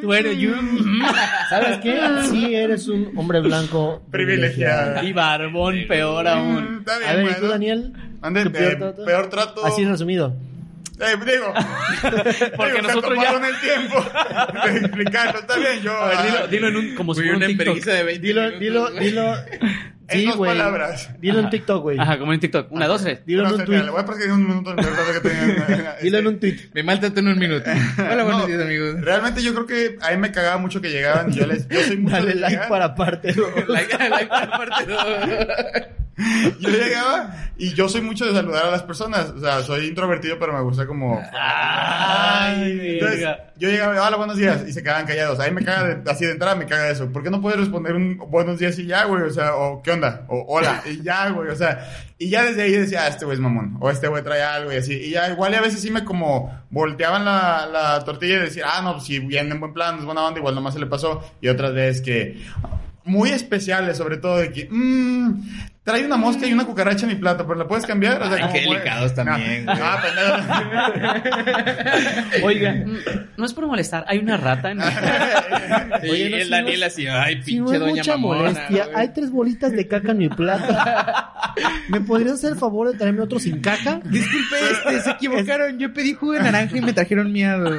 Tú 0.00 0.12
eres 0.12 0.38
yo. 0.38 0.50
¿Sabes 1.50 1.78
qué? 1.78 1.98
Sí 2.30 2.54
eres 2.54 2.88
un 2.88 3.12
hombre 3.16 3.40
blanco 3.40 4.02
Privilegiado. 4.10 5.02
Y 5.04 5.12
barbón, 5.38 5.76
peor 5.88 6.26
aún. 6.28 6.78
Está 6.80 6.98
bien, 6.98 7.10
A 7.10 7.12
ver, 7.14 7.20
¿y 7.20 7.24
bueno. 7.28 7.38
tú, 7.40 7.48
Daniel? 7.48 7.92
Ande, 8.22 8.42
¿Tu 8.44 8.48
eh, 8.58 8.76
trato? 8.76 9.04
peor 9.04 9.28
trato. 9.30 9.66
Así 9.66 9.84
resumido. 9.84 10.34
Eh, 11.00 11.16
digo, 11.26 11.52
Porque 12.56 12.72
digo, 12.74 12.82
nosotros 12.82 13.14
se 13.18 13.20
ya- 13.24 13.32
tomaron 13.32 13.44
el 13.44 13.60
tiempo 13.60 14.04
de 14.70 14.78
explicarlo. 14.78 15.40
Está 15.40 15.56
bien, 15.58 15.82
yo. 15.82 15.92
A 15.96 16.08
ver, 16.08 16.16
dilo, 16.22 16.38
ah, 16.42 16.46
dilo 16.46 16.68
en 16.68 16.76
un, 16.76 16.94
como 16.94 17.14
si 17.14 17.20
fuera 17.22 17.34
un 17.36 17.40
TikTok. 17.40 17.60
emberguiza 17.66 17.92
de 17.94 18.04
20 18.04 18.26
Dilo, 18.26 18.42
minutos, 18.42 19.00
dilo, 19.00 19.34
dilo. 19.34 19.64
En 20.14 20.20
Sí, 20.20 20.26
dos 20.26 20.36
palabras. 20.36 21.10
Dilo 21.20 21.40
en 21.40 21.50
TikTok, 21.50 21.82
güey. 21.82 21.98
Ajá, 21.98 22.18
como 22.18 22.32
en 22.32 22.40
TikTok. 22.40 22.70
Una, 22.72 22.86
dos, 22.86 23.02
tres. 23.02 23.20
Dilo 23.26 23.46
en 23.46 23.54
un 23.54 23.64
tweet. 23.64 23.82
Le 23.82 23.90
voy 23.90 24.00
a 24.00 24.06
pasar 24.06 24.30
un 24.30 24.46
minuto 24.48 24.70
en 24.70 24.76
verdad 24.76 25.20
que 25.20 25.28
tenga. 25.28 25.96
Dilo 26.02 26.18
en 26.18 26.24
este, 26.26 26.28
un 26.28 26.40
tweet. 26.40 26.56
Me 26.72 26.82
maltrato 26.82 27.20
en 27.20 27.28
un 27.28 27.38
minuto. 27.38 27.70
Hola, 27.98 28.22
buenos 28.24 28.40
No. 28.42 28.46
días, 28.46 28.62
amigos. 28.62 29.00
Realmente 29.00 29.42
yo 29.42 29.52
creo 29.54 29.66
que 29.66 29.98
a 30.00 30.10
mí 30.12 30.16
me 30.18 30.32
cagaba 30.32 30.58
mucho 30.58 30.80
que 30.80 30.90
llegaban 30.90 31.32
yo 31.32 31.46
les. 31.46 31.68
Yo 31.68 31.80
soy 31.82 31.96
mucho 31.96 32.16
Dale 32.16 32.34
like 32.36 32.62
para 32.68 32.94
parte. 32.94 33.34
Like, 33.68 33.98
like, 33.98 34.26
parte 34.28 34.86
dos. 34.86 36.03
Yo 36.60 36.68
llegaba 36.70 37.34
y 37.56 37.74
yo 37.74 37.88
soy 37.88 38.00
mucho 38.00 38.24
de 38.24 38.32
saludar 38.32 38.66
a 38.66 38.70
las 38.70 38.82
personas. 38.82 39.30
O 39.30 39.40
sea, 39.40 39.62
soy 39.62 39.86
introvertido, 39.88 40.38
pero 40.38 40.52
me 40.52 40.60
gusta 40.60 40.86
como. 40.86 41.20
Ay, 41.32 42.98
Entonces, 43.00 43.28
yo 43.56 43.68
llegaba, 43.68 44.06
hola, 44.06 44.16
buenos 44.16 44.36
días, 44.36 44.64
y 44.66 44.72
se 44.72 44.82
quedaban 44.82 45.06
callados. 45.06 45.40
Ahí 45.40 45.50
me 45.52 45.64
caga, 45.64 45.94
de- 45.94 46.10
así 46.10 46.24
de 46.24 46.32
entrada 46.32 46.54
me 46.54 46.66
caga 46.66 46.88
eso. 46.90 47.10
¿Por 47.12 47.22
qué 47.22 47.30
no 47.30 47.40
puedes 47.40 47.58
responder 47.58 47.94
un 47.94 48.16
buenos 48.30 48.58
días 48.58 48.78
y 48.78 48.86
ya, 48.86 49.04
güey? 49.04 49.22
O 49.22 49.30
sea, 49.30 49.54
o 49.56 49.82
qué 49.82 49.90
onda, 49.92 50.22
o 50.28 50.44
hola, 50.48 50.82
y 50.90 51.02
ya, 51.02 51.28
güey. 51.30 51.48
O 51.50 51.56
sea, 51.56 51.88
y 52.18 52.28
ya 52.30 52.44
desde 52.44 52.62
ahí 52.62 52.72
decía, 52.72 53.02
ah, 53.04 53.08
este 53.08 53.24
güey 53.24 53.34
es 53.36 53.40
mamón, 53.40 53.76
o 53.80 53.90
este 53.90 54.08
güey 54.08 54.22
trae 54.22 54.42
algo 54.42 54.72
y 54.72 54.76
así. 54.76 54.94
Y 54.94 55.10
ya, 55.10 55.30
igual 55.30 55.52
y 55.52 55.56
a 55.56 55.60
veces 55.62 55.80
sí 55.80 55.90
me 55.90 56.04
como 56.04 56.52
volteaban 56.70 57.24
la, 57.24 57.66
la 57.66 58.04
tortilla 58.04 58.36
y 58.36 58.40
decía, 58.40 58.66
ah, 58.72 58.82
no, 58.82 58.92
pues 58.94 59.04
si 59.04 59.18
viene 59.20 59.50
en 59.50 59.60
buen 59.60 59.72
plan, 59.72 59.98
es 59.98 60.04
buena 60.04 60.22
onda, 60.24 60.38
igual 60.38 60.54
nomás 60.54 60.74
se 60.74 60.80
le 60.80 60.86
pasó. 60.86 61.22
Y 61.40 61.48
otras 61.48 61.72
veces 61.74 62.02
que, 62.02 62.40
muy 63.04 63.30
especiales, 63.30 63.96
sobre 63.98 64.16
todo 64.16 64.38
de 64.38 64.50
que, 64.52 64.68
mmm, 64.70 65.42
trae 65.84 66.04
una 66.04 66.16
mosca 66.16 66.46
y 66.46 66.52
una 66.52 66.64
cucaracha 66.64 67.04
en 67.06 67.12
mi 67.12 67.16
plato, 67.16 67.46
pero 67.46 67.58
la 67.58 67.68
puedes 67.68 67.84
cambiar. 67.86 68.20
O 68.22 68.26
sea, 68.26 68.34
Ay, 68.36 68.40
como 68.40 68.52
qué 68.54 68.60
delicados 68.62 69.14
también, 69.14 69.64
No, 69.66 69.72
güey. 69.74 69.84
no, 69.84 69.96
pendejo. 70.02 70.36
Oiga. 72.46 72.74
Mm, 72.84 72.96
No 73.36 73.44
es 73.46 73.52
por 73.52 73.66
molestar, 73.66 74.04
hay 74.08 74.18
una 74.18 74.36
rata 74.36 74.70
en 74.70 74.78
Y 74.78 74.82
Oye, 76.10 76.30
no, 76.30 76.36
el 76.36 76.44
si 76.44 76.50
Daniel 76.50 76.80
no- 76.80 76.86
así, 76.86 77.06
ay, 77.06 77.42
Si 77.42 77.58
no 77.58 77.64
pinche 77.66 77.74
es 77.74 77.80
doña 77.80 77.94
mucha 77.94 78.12
mamona. 78.16 78.40
molestia, 78.42 78.84
güey. 78.86 78.96
hay 78.96 79.08
tres 79.08 79.30
bolitas 79.30 79.72
de 79.72 79.88
caca 79.88 80.12
en 80.12 80.18
mi 80.18 80.28
plato. 80.28 80.72
¿Me 81.88 82.00
podrías 82.00 82.34
hacer 82.34 82.52
el 82.52 82.58
favor 82.58 82.90
de 82.92 82.98
traerme 82.98 83.22
otro 83.22 83.38
sin 83.38 83.60
caca? 83.60 84.00
Disculpe, 84.04 84.56
este, 84.72 85.00
se 85.02 85.10
equivocaron. 85.10 85.78
Yo 85.78 85.92
pedí 85.92 86.14
jugo 86.14 86.32
de 86.32 86.40
naranja 86.42 86.76
y 86.76 86.80
me 86.80 86.92
trajeron 86.92 87.32
miado. 87.32 87.70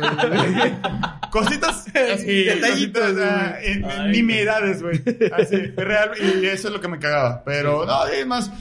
Cositas 1.32 1.86
así, 2.14 2.43
Detallitos, 2.45 3.01
cositas, 3.03 3.30
ah, 3.30 3.56
güey. 3.60 3.72
en- 3.72 3.84
en 3.86 3.91
Ay. 4.01 4.12
nimiedades, 4.12 4.82
güey. 4.82 5.01
Así, 5.38 5.58
real, 5.76 6.12
y 6.20 6.45
eso 6.45 6.68
es 6.70 6.74
lo 6.74 6.80
que 6.82 6.88
me 6.88 6.99
cagaba. 6.99 7.43
Pero, 7.43 7.86
no, 7.86 7.95
más, 8.26 8.52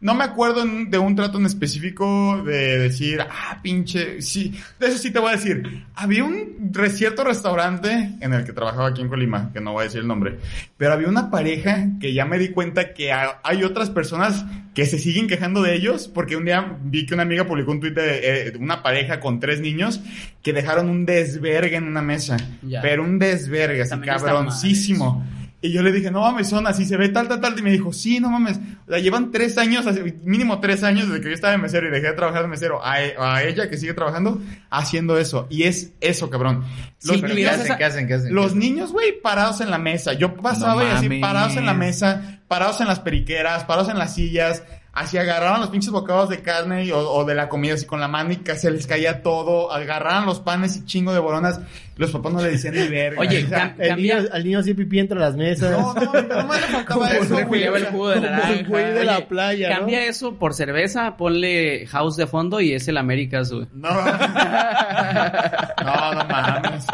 no 0.00 0.14
me 0.14 0.24
acuerdo 0.24 0.64
de 0.66 0.98
un 0.98 1.16
trato 1.16 1.38
en 1.38 1.46
específico 1.46 2.42
de 2.44 2.78
decir, 2.78 3.20
ah, 3.22 3.58
pinche, 3.62 4.20
sí, 4.20 4.52
de 4.78 4.88
eso 4.88 4.98
sí 4.98 5.10
te 5.10 5.18
voy 5.18 5.30
a 5.30 5.36
decir. 5.36 5.86
Había 5.94 6.24
un 6.24 6.70
cierto 6.90 7.24
restaurante 7.24 8.10
en 8.20 8.34
el 8.34 8.44
que 8.44 8.52
trabajaba 8.52 8.88
aquí 8.88 9.00
en 9.00 9.08
Colima, 9.08 9.50
que 9.54 9.60
no 9.62 9.72
voy 9.72 9.80
a 9.82 9.84
decir 9.84 10.00
el 10.00 10.06
nombre, 10.06 10.38
pero 10.76 10.92
había 10.92 11.08
una 11.08 11.30
pareja 11.30 11.86
que 12.00 12.12
ya 12.12 12.26
me 12.26 12.38
di 12.38 12.48
cuenta 12.50 12.92
que 12.92 13.12
ha- 13.12 13.40
hay 13.44 13.64
otras 13.64 13.88
personas 13.88 14.44
que 14.74 14.84
se 14.84 14.98
siguen 14.98 15.26
quejando 15.26 15.62
de 15.62 15.74
ellos, 15.74 16.06
porque 16.08 16.36
un 16.36 16.44
día 16.44 16.76
vi 16.84 17.06
que 17.06 17.14
una 17.14 17.22
amiga 17.22 17.46
publicó 17.46 17.70
un 17.70 17.80
de, 17.80 17.92
eh, 17.94 18.50
de 18.50 18.58
una 18.58 18.82
pareja 18.82 19.20
con 19.20 19.40
tres 19.40 19.60
niños 19.60 20.00
que 20.42 20.52
dejaron 20.52 20.90
un 20.90 21.06
desvergue 21.06 21.76
en 21.76 21.84
una 21.84 22.02
mesa. 22.02 22.36
Ya. 22.62 22.82
Pero 22.82 23.04
un 23.04 23.18
desvergue, 23.18 23.80
así 23.82 23.90
mal 23.96 24.04
cabroncísimo. 24.34 25.24
Y 25.64 25.72
yo 25.72 25.82
le 25.82 25.92
dije, 25.92 26.10
no 26.10 26.20
mames, 26.20 26.46
son 26.50 26.66
así, 26.66 26.84
se 26.84 26.98
ve 26.98 27.08
tal, 27.08 27.26
tal, 27.26 27.40
tal. 27.40 27.58
Y 27.58 27.62
me 27.62 27.70
dijo, 27.70 27.90
sí, 27.90 28.20
no 28.20 28.28
mames. 28.28 28.60
O 28.86 28.90
sea, 28.90 28.98
llevan 28.98 29.30
tres 29.30 29.56
años, 29.56 29.86
mínimo 30.22 30.60
tres 30.60 30.82
años 30.82 31.08
desde 31.08 31.22
que 31.22 31.28
yo 31.28 31.34
estaba 31.34 31.52
de 31.52 31.58
mesero 31.58 31.88
y 31.88 31.90
dejé 31.90 32.08
de 32.08 32.12
trabajar 32.12 32.42
de 32.42 32.48
mesero. 32.48 32.84
A, 32.84 33.02
e- 33.02 33.14
a 33.18 33.42
ella 33.44 33.70
que 33.70 33.78
sigue 33.78 33.94
trabajando, 33.94 34.42
haciendo 34.68 35.16
eso. 35.16 35.46
Y 35.48 35.62
es 35.62 35.94
eso, 36.02 36.28
cabrón. 36.28 36.64
Los 37.02 37.16
Sí, 37.16 37.22
Pero 37.22 37.22
¿qué 37.22 37.28
tuvieras 37.32 37.54
niños, 37.56 37.64
hacen? 37.64 37.78
¿Qué 37.78 37.84
hacen? 37.84 38.06
¿Qué 38.06 38.14
hacen? 38.14 38.34
los 38.34 38.54
niños, 38.54 38.92
güey, 38.92 39.18
parados 39.22 39.62
en 39.62 39.70
la 39.70 39.78
mesa. 39.78 40.12
Yo 40.12 40.34
pasaba 40.34 40.82
No 40.82 40.86
y 40.86 40.92
así, 40.92 41.08
parados 41.20 41.56
en 41.56 41.64
la 41.64 41.72
mesa, 41.72 42.42
parados 42.46 42.82
en 42.82 42.86
las 42.86 43.00
periqueras, 43.00 43.64
parados 43.64 43.88
en 43.88 43.98
las 43.98 44.14
sillas. 44.14 44.64
Así 44.94 45.18
agarraban 45.18 45.60
los 45.60 45.70
pinches 45.70 45.90
bocados 45.90 46.28
de 46.28 46.40
carne 46.40 46.84
y- 46.84 46.92
o, 46.92 46.98
o 46.98 47.24
de 47.24 47.34
la 47.34 47.48
comida 47.48 47.74
así 47.74 47.84
con 47.84 47.98
la 48.00 48.06
mano 48.06 48.30
y 48.32 48.40
se 48.56 48.70
les 48.70 48.86
caía 48.86 49.22
todo. 49.22 49.72
Agarraban 49.72 50.24
los 50.24 50.38
panes 50.38 50.76
y 50.76 50.84
chingo 50.84 51.12
de 51.12 51.18
boronas. 51.18 51.60
Los 51.96 52.10
papás 52.12 52.32
no 52.32 52.40
le 52.42 52.50
decían 52.52 52.74
ni 52.74 52.86
verga. 52.88 53.20
Oye, 53.20 53.44
O 53.44 53.48
sea, 53.48 53.74
El 53.78 53.96
niño, 53.96 54.14
al 54.32 54.44
niño 54.44 54.60
hacía 54.60 54.74
pipí 54.74 55.00
entre 55.00 55.18
las 55.18 55.34
mesas. 55.36 55.72
no, 55.72 55.94
no, 55.94 56.04
no 56.12 56.46
me 56.46 56.54
le 56.56 56.62
faltaba 56.68 57.08
eso, 57.10 57.36
güey. 57.46 57.64
el 57.64 57.86
jugo 57.86 58.08
de 58.08 58.14
Como 58.16 58.26
naranja. 58.28 58.52
el 58.52 58.66
güey 58.68 58.92
de 58.92 59.04
la 59.04 59.16
Oye, 59.16 59.26
playa, 59.26 59.68
¿no? 59.70 59.76
Cambia 59.78 60.04
eso 60.06 60.34
por 60.34 60.54
cerveza, 60.54 61.16
ponle 61.16 61.86
house 61.88 62.16
de 62.16 62.26
fondo 62.28 62.60
y 62.60 62.72
es 62.74 62.86
el 62.86 62.96
Américas, 62.96 63.52
güey. 63.52 63.66
No. 63.74 63.88
No, 65.84 66.14
no 66.14 66.24
mames. 66.24 66.86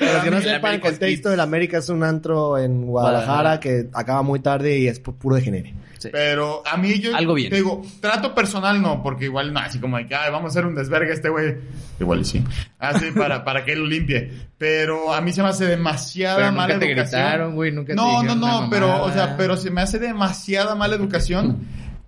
Los 0.00 0.22
que 0.24 0.30
no 0.30 0.36
El 0.38 0.42
sepan, 0.42 0.74
el 0.74 0.80
contexto 0.80 1.30
del 1.30 1.40
América 1.40 1.78
es 1.78 1.88
un 1.88 2.02
antro 2.02 2.58
en 2.58 2.86
Guadalajara, 2.86 3.26
Guadalajara. 3.26 3.60
que 3.60 3.88
acaba 3.92 4.22
muy 4.22 4.40
tarde 4.40 4.78
y 4.78 4.88
es 4.88 5.02
pu- 5.02 5.14
puro 5.16 5.36
degenere. 5.36 5.74
Sí. 6.06 6.10
Pero 6.12 6.62
a 6.66 6.76
mí 6.76 6.98
yo 6.98 7.14
Algo 7.14 7.34
bien. 7.34 7.50
te 7.50 7.56
digo, 7.56 7.82
trato 8.00 8.34
personal 8.34 8.80
no, 8.82 9.02
porque 9.02 9.26
igual 9.26 9.52
no, 9.52 9.60
así 9.60 9.78
como 9.78 9.96
de 9.98 10.06
que 10.06 10.14
"Ay, 10.14 10.30
vamos 10.32 10.46
a 10.46 10.48
hacer 10.50 10.66
un 10.66 10.74
desvergue 10.74 11.10
a 11.10 11.14
este 11.14 11.28
güey. 11.28 11.56
Igual 12.00 12.24
sí. 12.24 12.42
Así 12.78 13.10
para, 13.16 13.44
para 13.44 13.64
que 13.64 13.72
él 13.72 13.80
lo 13.80 13.86
limpie. 13.86 14.30
Pero 14.58 15.12
a 15.14 15.20
mí 15.20 15.32
se 15.32 15.42
me 15.42 15.48
hace 15.48 15.66
demasiada 15.66 16.36
Pero 16.36 16.52
mala 16.52 16.74
nunca 16.74 16.86
te 16.86 16.92
educación. 16.92 17.20
gritaron, 17.22 17.54
güey, 17.54 17.72
nunca 17.72 17.88
te 17.88 17.94
No, 17.96 18.22
no, 18.22 18.34
no, 18.34 18.68
pero, 18.70 19.02
o 19.04 19.12
sea, 19.12 19.36
pero 19.36 19.56
se 19.56 19.70
me 19.70 19.82
hace 19.82 19.98
demasiada 19.98 20.74
mala 20.74 20.94
educación 20.96 21.58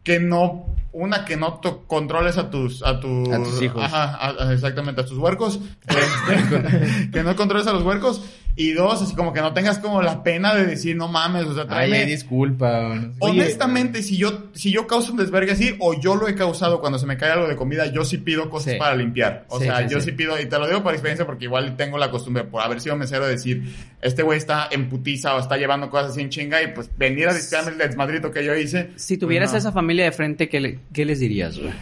que 0.03 0.19
no, 0.21 0.67
una, 0.93 1.25
que 1.27 1.37
no 1.37 1.55
to- 1.61 1.85
controles 1.87 2.39
a 2.39 2.49
tus, 2.51 2.83
a 2.83 2.99
tus, 2.99 3.29
A 3.31 3.37
tus 3.43 3.61
hijos. 3.63 3.85
Ajá, 3.85 4.05
a- 4.17 4.49
a- 4.49 4.53
exactamente, 4.55 5.03
a 5.03 5.05
tus 5.05 5.19
huercos. 5.19 5.61
Este, 5.89 7.11
que 7.11 7.23
no 7.23 7.37
controles 7.37 7.67
a 7.67 7.73
los 7.73 7.83
huercos. 7.83 8.23
Y 8.61 8.73
dos, 8.73 9.01
así 9.01 9.15
como 9.15 9.33
que 9.33 9.41
no 9.41 9.55
tengas 9.55 9.79
como 9.79 10.03
la 10.03 10.25
pena 10.25 10.53
de 10.53 10.67
decir, 10.67 10.97
no 10.97 11.07
mames, 11.07 11.45
o 11.45 11.55
sea, 11.55 11.63
Ay, 11.63 11.69
tráeme, 11.69 11.97
ay, 11.99 12.07
disculpa. 12.07 13.01
Honestamente, 13.21 14.03
si 14.03 14.17
yo, 14.17 14.49
si 14.53 14.73
yo 14.73 14.89
causo 14.89 15.13
un 15.13 15.19
desvergue 15.19 15.53
así, 15.53 15.77
o 15.79 15.95
yo 16.01 16.17
lo 16.17 16.27
he 16.27 16.35
causado 16.35 16.81
cuando 16.81 16.99
se 16.99 17.07
me 17.07 17.17
cae 17.17 17.31
algo 17.31 17.47
de 17.47 17.55
comida, 17.55 17.87
yo 17.87 18.05
sí 18.05 18.19
pido 18.19 18.51
cosas 18.51 18.73
Sí. 18.73 18.79
para 18.81 18.97
limpiar. 18.97 19.45
O 19.49 19.59
Sí, 19.61 19.67
sea, 19.67 19.87
sí, 19.87 19.95
yo 19.95 20.01
sí. 20.01 20.07
sí. 20.11 20.13
pido, 20.17 20.41
y 20.41 20.47
te 20.47 20.59
lo 20.59 20.67
digo 20.67 20.83
por 20.83 20.93
experiencia 20.93 21.25
porque 21.25 21.45
igual 21.45 21.77
tengo 21.77 21.99
la 21.99 22.11
costumbre, 22.11 22.43
por 22.45 22.61
haber 22.63 22.81
sido 22.81 22.97
mesero, 22.97 23.27
de 23.27 23.31
decir, 23.33 23.63
este 24.03 24.25
güey 24.25 24.39
está 24.39 24.69
en 24.73 24.89
putiza 24.89 25.37
o 25.37 25.39
está 25.39 25.57
llevando 25.57 25.89
cosas 25.89 26.11
así 26.11 26.21
en 26.23 26.31
chinga, 26.31 26.61
y 26.61 26.73
pues 26.73 26.91
venir 26.99 27.29
a 27.29 27.35
dispararme 27.35 27.73
el 27.73 27.79
desmadrito 27.79 28.33
que 28.33 28.45
yo 28.45 28.57
hice. 28.57 28.91
Si 28.97 29.17
tuvieras 29.19 29.51
pues, 29.53 29.63
esa 29.63 29.71
familia 29.73 30.05
de 30.07 30.13
frente, 30.13 30.49
¿qué, 30.49 30.59
le- 30.61 30.81
qué 30.93 31.05
les 31.05 31.21
dirías, 31.21 31.59
güey? 31.61 31.73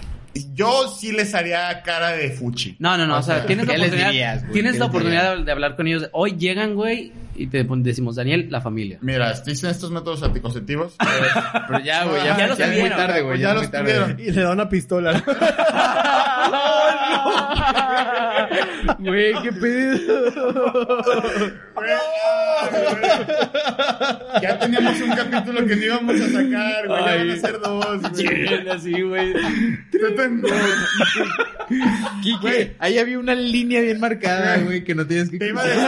Yo 0.55 0.89
sí 0.89 1.13
les 1.13 1.35
haría 1.35 1.83
cara 1.83 2.13
de 2.13 2.31
fuchi. 2.31 2.77
No, 2.79 2.97
no, 2.97 3.07
no, 3.07 3.19
o, 3.19 3.23
sea, 3.23 3.47
tienes 3.47 3.67
la 3.67 3.75
¿qué 3.75 3.79
les 3.79 3.89
oportunidad, 3.89 4.11
dirías, 4.11 4.41
güey? 4.43 4.53
tienes 4.53 4.73
¿Qué 4.73 4.79
la 4.79 4.85
oportunidad 4.87 5.37
de, 5.37 5.45
de 5.45 5.53
hablar 5.53 5.77
con 5.77 5.87
ellos. 5.87 6.09
Hoy 6.13 6.37
llegan, 6.37 6.75
güey, 6.75 7.13
y 7.39 7.47
te 7.49 7.65
decimos, 7.65 8.17
Daniel, 8.17 8.49
la 8.51 8.61
familia. 8.61 8.99
Mira, 9.01 9.33
dicen 9.45 9.71
estos 9.71 9.91
métodos 9.91 10.23
anticonceptivos. 10.23 10.95
Pero 11.69 11.81
ya, 11.81 12.05
güey, 12.05 12.25
ya, 12.25 12.55
Ya 12.57 12.67
es 12.67 12.81
muy 12.81 12.91
tarde, 12.91 13.23
güey. 13.23 13.39
Ya, 13.39 13.43
ya 13.43 13.49
es 13.51 13.55
muy 13.55 13.63
los 13.63 13.71
tarde. 13.71 13.95
tuvieron. 13.95 14.21
Y 14.21 14.31
le 14.33 14.43
da 14.43 14.53
una 14.53 14.69
pistola. 14.69 15.13
Güey, 18.99 19.35
qué 19.43 19.53
pedo. 19.53 20.97
ya 24.43 24.59
teníamos 24.59 25.01
un 25.01 25.11
capítulo 25.11 25.67
que 25.67 25.77
no 25.77 25.85
íbamos 25.85 26.21
a 26.21 26.29
sacar, 26.29 26.87
güey. 26.87 27.01
Van 27.03 27.09
a 27.09 27.13
Ay. 27.13 27.41
ser 27.41 27.61
dos, 27.61 28.01
güey. 28.01 28.69
así, 28.69 29.03
güey. 29.03 29.35
Ahí 32.79 32.99
había 32.99 33.19
una 33.19 33.35
línea 33.35 33.81
bien 33.81 33.99
marcada, 34.01 34.59
güey, 34.59 34.85
que 34.85 34.95
no 34.95 35.07
tienes 35.07 35.31
que 35.31 35.39
Te 35.39 35.49
iba 35.49 35.63
a 35.63 35.67
decir, 35.67 35.83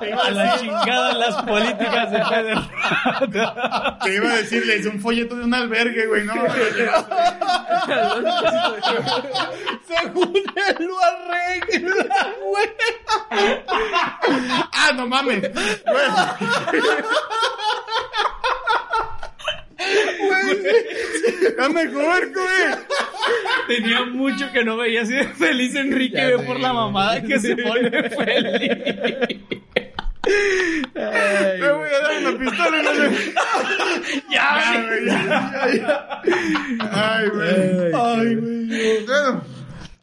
te 0.00 0.08
iba 0.10 0.22
A 0.22 0.26
a 0.26 0.30
la 0.30 0.42
decir, 0.52 0.68
chingada 0.68 1.12
las 1.14 1.42
políticas 1.42 2.10
de 2.12 2.18
Pedro. 2.18 2.68
te 4.04 4.14
iba 4.14 4.30
a 4.32 4.36
decir, 4.36 4.66
le 4.66 4.76
hice 4.78 4.88
un 4.88 5.00
folleto 5.00 5.36
de 5.36 5.44
un 5.44 5.54
albergue, 5.54 6.06
güey, 6.06 6.24
no. 6.24 6.34
Según 9.88 10.32
lo 10.78 10.98
arregla, 10.98 12.34
güey. 12.42 12.68
ah, 14.72 14.92
no 14.96 15.06
mames. 15.06 15.42
Güey. 15.42 16.08
Está 21.48 21.68
mejor, 21.68 22.32
güey. 22.32 22.74
Tenía 23.68 24.04
mucho 24.06 24.50
que 24.52 24.64
no 24.64 24.76
veía 24.76 25.02
así 25.02 25.14
de 25.14 25.24
feliz 25.28 25.74
Enrique 25.74 26.16
Ya 26.16 26.26
ve 26.28 26.38
sé, 26.38 26.44
por 26.44 26.58
la 26.60 26.70
güey. 26.72 26.82
mamada 26.84 27.22
que 27.22 27.38
se 27.38 27.56
pone 27.56 27.90
feliz. 28.10 28.70
Me 30.94 31.72
voy 31.72 31.88
a 31.88 32.00
dar 32.00 32.18
una 32.26 32.38
pistola 32.38 32.78
y 32.78 32.82
no 32.82 32.92
le... 32.92 33.10
ya, 34.30 34.82
güey, 34.86 35.06
ya, 35.06 35.18
ya, 35.30 35.68
ya. 35.76 36.20
Ay, 36.92 37.28
güey. 37.28 37.92
Ay, 37.94 38.34
güey. 38.36 39.04
Bueno. 39.06 39.57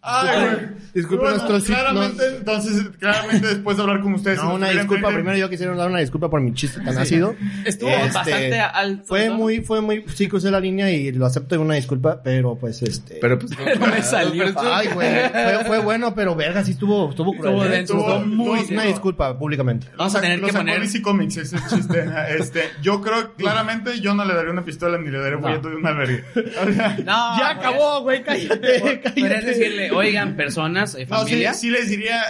Ay, 0.05 0.39
güey. 0.39 0.84
Disculpen 0.95 1.19
Bueno, 1.29 1.35
nuestros- 1.37 1.63
claramente, 1.65 2.23
entonces, 2.37 2.83
claramente 2.99 3.47
después 3.47 3.75
de 3.77 3.83
hablar 3.83 3.99
con 4.01 4.13
ustedes. 4.13 4.37
No, 4.41 4.55
una 4.55 4.69
disculpa. 4.69 5.09
Primero 5.09 5.37
yo 5.37 5.49
quisiera 5.49 5.75
dar 5.75 5.89
una 5.89 5.99
disculpa 5.99 6.29
por 6.29 6.39
mi 6.41 6.53
chiste 6.53 6.79
tan 6.81 6.97
ácido. 6.97 7.35
Estuvo 7.65 7.89
Este, 7.89 8.13
bastante 8.13 8.59
alto. 8.61 9.03
Fue 9.05 9.27
¿no? 9.27 9.35
muy, 9.35 9.59
fue 9.61 9.81
muy, 9.81 10.05
sí 10.15 10.27
crucé 10.27 10.49
la 10.51 10.59
línea 10.59 10.89
y 10.89 11.11
lo 11.11 11.25
acepto 11.25 11.55
en 11.55 11.61
una 11.61 11.75
disculpa, 11.75 12.21
pero 12.23 12.55
pues 12.57 12.81
este. 12.81 13.17
Pero 13.21 13.37
pues... 13.37 13.51
No 13.79 13.87
me 13.87 14.01
salió. 14.01 14.45
pero 14.45 14.73
Ay, 14.73 14.87
güey, 14.87 15.09
fue, 15.29 15.65
fue 15.65 15.79
bueno, 15.79 16.15
pero 16.15 16.33
verga, 16.35 16.63
sí 16.63 16.71
estuvo, 16.71 17.09
estuvo 17.09 17.33
cruel. 17.33 17.55
Estuvo 17.55 17.65
¿eh? 17.65 17.79
Estuvo 17.81 17.99
estuvo 18.01 18.25
muy, 18.25 18.59
una 18.71 18.83
disculpa 18.83 19.37
públicamente. 19.37 19.87
Vamos 19.97 20.15
a 20.15 20.21
tener 20.21 20.39
que 20.39 20.47
los 20.47 20.55
poner- 20.55 20.79
DC 20.79 21.01
Comics, 21.01 21.37
ese 21.37 21.57
chiste. 21.69 22.05
Este, 22.39 22.69
yo 22.81 23.01
creo, 23.01 23.33
claramente, 23.33 23.99
yo 23.99 24.13
no 24.13 24.23
le 24.23 24.33
daría 24.33 24.51
una 24.51 24.63
pistola 24.63 24.97
ni 24.97 25.09
le 25.11 25.19
daría 25.19 25.35
un 25.37 25.43
folleto 25.43 25.69
de 25.69 25.75
un 25.75 25.85
albergue. 25.85 26.23
O 26.35 26.73
sea, 26.73 26.97
No, 27.03 27.37
ya 27.37 27.53
güey. 27.53 27.57
acabó, 27.57 28.01
güey, 28.01 28.23
cállate, 28.23 29.01
Podrías 29.19 29.45
decirle, 29.45 29.91
oigan, 29.91 30.35
personas, 30.35 30.84
eh, 30.93 31.07
No, 31.09 31.19
sí, 31.23 31.25
familia. 31.31 31.53
sí 31.55 31.71
les 31.71 31.89
diría. 31.89 32.21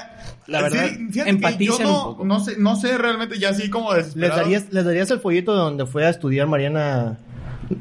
La 0.48 0.62
verdad, 0.62 0.88
sí, 0.96 1.08
yo 1.66 1.80
no, 1.80 1.98
un 2.00 2.04
poco. 2.14 2.26
No 2.26 2.40
sé, 2.40 2.56
no 2.58 2.76
sé 2.78 2.98
realmente 2.98 3.38
ya 3.40 3.50
así 3.50 3.70
como 3.70 3.92
¿Les 3.94 4.14
darías, 4.16 4.72
¿Les 4.72 4.86
darías 4.86 5.12
el 5.12 5.20
folleto 5.20 5.52
de 5.54 5.58
donde 5.60 5.86
fue 5.88 6.06
a 6.06 6.10
estudiar 6.10 6.46
Mariana, 6.48 7.18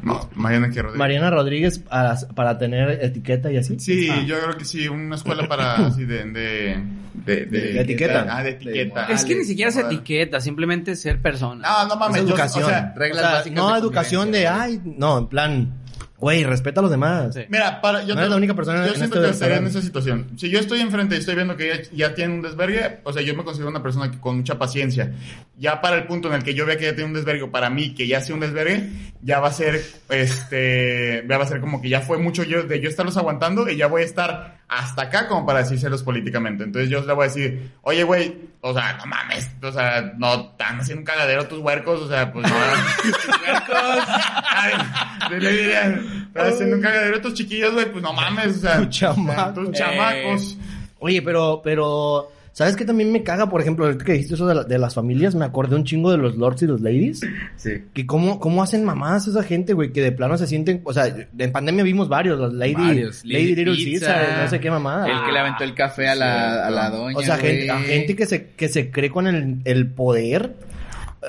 No, 0.02 0.28
Mariana 0.34 0.70
que 0.70 0.80
Rodríguez. 0.80 0.98
Mariana 0.98 1.30
Rodríguez 1.30 1.78
para, 1.78 2.16
para 2.34 2.56
tener 2.58 3.04
etiqueta 3.04 3.52
y 3.52 3.58
así? 3.58 3.78
Sí, 3.78 4.08
Ah. 4.10 4.22
yo 4.26 4.40
creo 4.40 4.56
que 4.56 4.64
sí, 4.64 4.88
una 4.88 5.14
escuela 5.16 5.46
para 5.46 5.74
así 5.86 6.04
de 6.06 6.24
de 6.24 6.82
de, 7.24 7.46
De 7.46 7.80
etiqueta. 7.80 8.26
Ah, 8.28 8.42
de 8.42 8.50
etiqueta. 8.50 9.06
Es 9.06 9.24
que 9.26 9.34
ni 9.36 9.44
siquiera 9.44 9.70
es 9.70 9.76
etiqueta, 9.76 10.40
simplemente 10.40 10.96
ser 10.96 11.20
persona. 11.22 11.66
No, 11.68 11.88
no 11.88 11.96
mames, 11.96 12.16
Es 12.16 12.22
yo- 12.24 12.28
educación. 12.30 12.64
o 12.64 12.68
sea, 12.68 12.92
reglas 12.96 13.18
O 13.18 13.26
sea, 13.26 13.32
básicas 13.38 13.56
no 13.56 13.72
de 13.72 13.78
educación 13.78 14.32
de, 14.32 14.46
ay, 14.48 14.80
no, 14.84 15.18
en 15.18 15.26
plan, 15.28 15.72
güey, 16.18 16.44
respeta 16.44 16.80
a 16.80 16.82
los 16.82 16.90
demás. 16.90 17.34
Sí. 17.34 17.42
Mira, 17.48 17.80
para, 17.80 18.02
yo 18.04 18.14
No 18.14 18.20
eres 18.20 18.30
la 18.30 18.36
única 18.36 18.54
persona 18.54 18.86
yo 18.86 18.92
en 18.92 18.96
siento 18.96 19.16
este 19.16 19.26
que 19.26 19.32
estaría 19.32 19.56
en 19.56 19.66
esa 19.66 19.82
situación. 19.82 20.30
Si 20.36 20.48
yo 20.48 20.58
estoy 20.58 20.80
enfrente 20.80 21.16
y 21.16 21.18
estoy 21.18 21.34
viendo 21.34 21.56
que 21.56 21.68
ya, 21.68 22.08
ya 22.08 22.14
tiene 22.14 22.34
un 22.34 22.42
desvergue, 22.42 23.00
o 23.04 23.12
sea, 23.12 23.22
yo 23.22 23.34
me 23.34 23.44
considero 23.44 23.70
una 23.70 23.82
persona 23.82 24.10
que, 24.10 24.18
con 24.18 24.36
mucha 24.36 24.58
paciencia. 24.58 25.12
Ya 25.58 25.80
para 25.80 25.96
el 25.96 26.06
punto 26.06 26.28
en 26.28 26.34
el 26.34 26.44
que 26.44 26.54
yo 26.54 26.66
vea 26.66 26.76
que 26.76 26.84
ya 26.84 26.94
tiene 26.94 27.08
un 27.08 27.14
desvergue, 27.14 27.46
para 27.48 27.70
mí 27.70 27.94
que 27.94 28.06
ya 28.06 28.20
sea 28.20 28.34
un 28.34 28.40
desvergue, 28.40 28.90
ya 29.22 29.40
va 29.40 29.48
a 29.48 29.52
ser, 29.52 29.82
este, 30.08 31.24
ya 31.28 31.38
va 31.38 31.44
a 31.44 31.48
ser 31.48 31.60
como 31.60 31.82
que 31.82 31.88
ya 31.88 32.00
fue 32.00 32.18
mucho 32.18 32.42
yo 32.44 32.62
de 32.62 32.80
yo 32.80 32.88
estarlos 32.88 33.16
aguantando 33.16 33.68
y 33.68 33.76
ya 33.76 33.86
voy 33.86 34.02
a 34.02 34.04
estar 34.04 34.63
hasta 34.68 35.02
acá 35.02 35.28
como 35.28 35.46
para 35.46 35.60
decírselos 35.60 36.02
políticamente. 36.02 36.64
Entonces 36.64 36.90
yo 36.90 37.00
le 37.04 37.12
voy 37.12 37.24
a 37.24 37.28
decir, 37.28 37.70
oye, 37.82 38.02
güey, 38.02 38.34
o 38.60 38.72
sea, 38.72 38.96
no 38.96 39.06
mames, 39.06 39.50
o 39.62 39.70
sea, 39.72 40.12
no 40.16 40.34
están 40.52 40.80
haciendo 40.80 41.00
un 41.00 41.04
cagadero 41.04 41.46
tus 41.46 41.58
huercos, 41.60 42.00
o 42.00 42.08
sea, 42.08 42.32
pues 42.32 42.50
no. 42.50 42.56
tus 43.02 43.26
huercos. 43.40 44.04
Ay, 44.48 44.72
le 45.38 45.50
diría, 45.50 45.82
están 46.26 46.46
haciendo 46.48 46.76
un 46.76 46.82
cagadero 46.82 47.20
tus 47.20 47.34
chiquillos, 47.34 47.74
güey, 47.74 47.90
pues 47.92 48.02
no 48.02 48.12
mames, 48.12 48.56
o 48.56 48.60
sea, 48.60 48.78
Tus 48.78 48.88
chamacos. 48.90 49.54
tus 49.54 49.70
chamacos. 49.72 50.56
Oye, 50.98 51.20
pero, 51.20 51.60
pero, 51.62 52.32
¿sabes 52.54 52.74
qué 52.76 52.86
también 52.86 53.12
me 53.12 53.22
caga? 53.22 53.50
Por 53.50 53.60
ejemplo, 53.60 53.84
ahorita 53.84 54.02
que 54.06 54.12
dijiste 54.14 54.34
eso 54.36 54.46
de, 54.46 54.54
la- 54.54 54.64
de 54.64 54.78
las 54.78 54.94
familias, 54.94 55.34
me 55.34 55.44
acordé 55.44 55.76
un 55.76 55.84
chingo 55.84 56.10
de 56.10 56.16
los 56.16 56.36
lords 56.36 56.62
y 56.62 56.66
los 56.66 56.80
ladies. 56.80 57.20
Sí. 57.56 57.70
Que 57.92 58.06
cómo, 58.06 58.40
cómo 58.40 58.62
hacen 58.62 58.82
mamadas 58.84 59.26
esa 59.28 59.42
gente, 59.42 59.74
güey, 59.74 59.92
que 59.92 60.00
de 60.00 60.12
plano 60.12 60.38
se 60.38 60.46
sienten, 60.46 60.80
o 60.84 60.94
sea, 60.94 61.06
en 61.06 61.52
pandemia 61.52 61.84
vimos 61.84 62.08
varios, 62.08 62.38
los 62.38 62.54
Lady, 62.54 62.72
Varios. 62.74 63.22
Lady 63.26 63.54
Little 63.54 63.76
Caesar, 63.76 64.44
no 64.44 64.48
sé 64.48 64.58
qué 64.60 64.70
mamada. 64.70 65.06
El 65.10 65.26
que 65.26 65.32
le 65.32 65.38
aventó 65.40 65.64
el 65.64 65.74
café 65.74 66.08
a 66.08 66.14
la, 66.14 66.66
a 66.66 66.70
la 66.70 66.88
doña. 66.88 67.18
O 67.18 67.22
sea, 67.22 67.36
gente, 67.36 67.70
a 67.70 67.78
gente 67.80 68.16
que 68.16 68.24
se, 68.24 68.46
que 68.52 68.68
se 68.68 68.90
cree 68.90 69.10
con 69.10 69.26
el, 69.26 69.58
el 69.64 69.88
poder. 69.90 70.54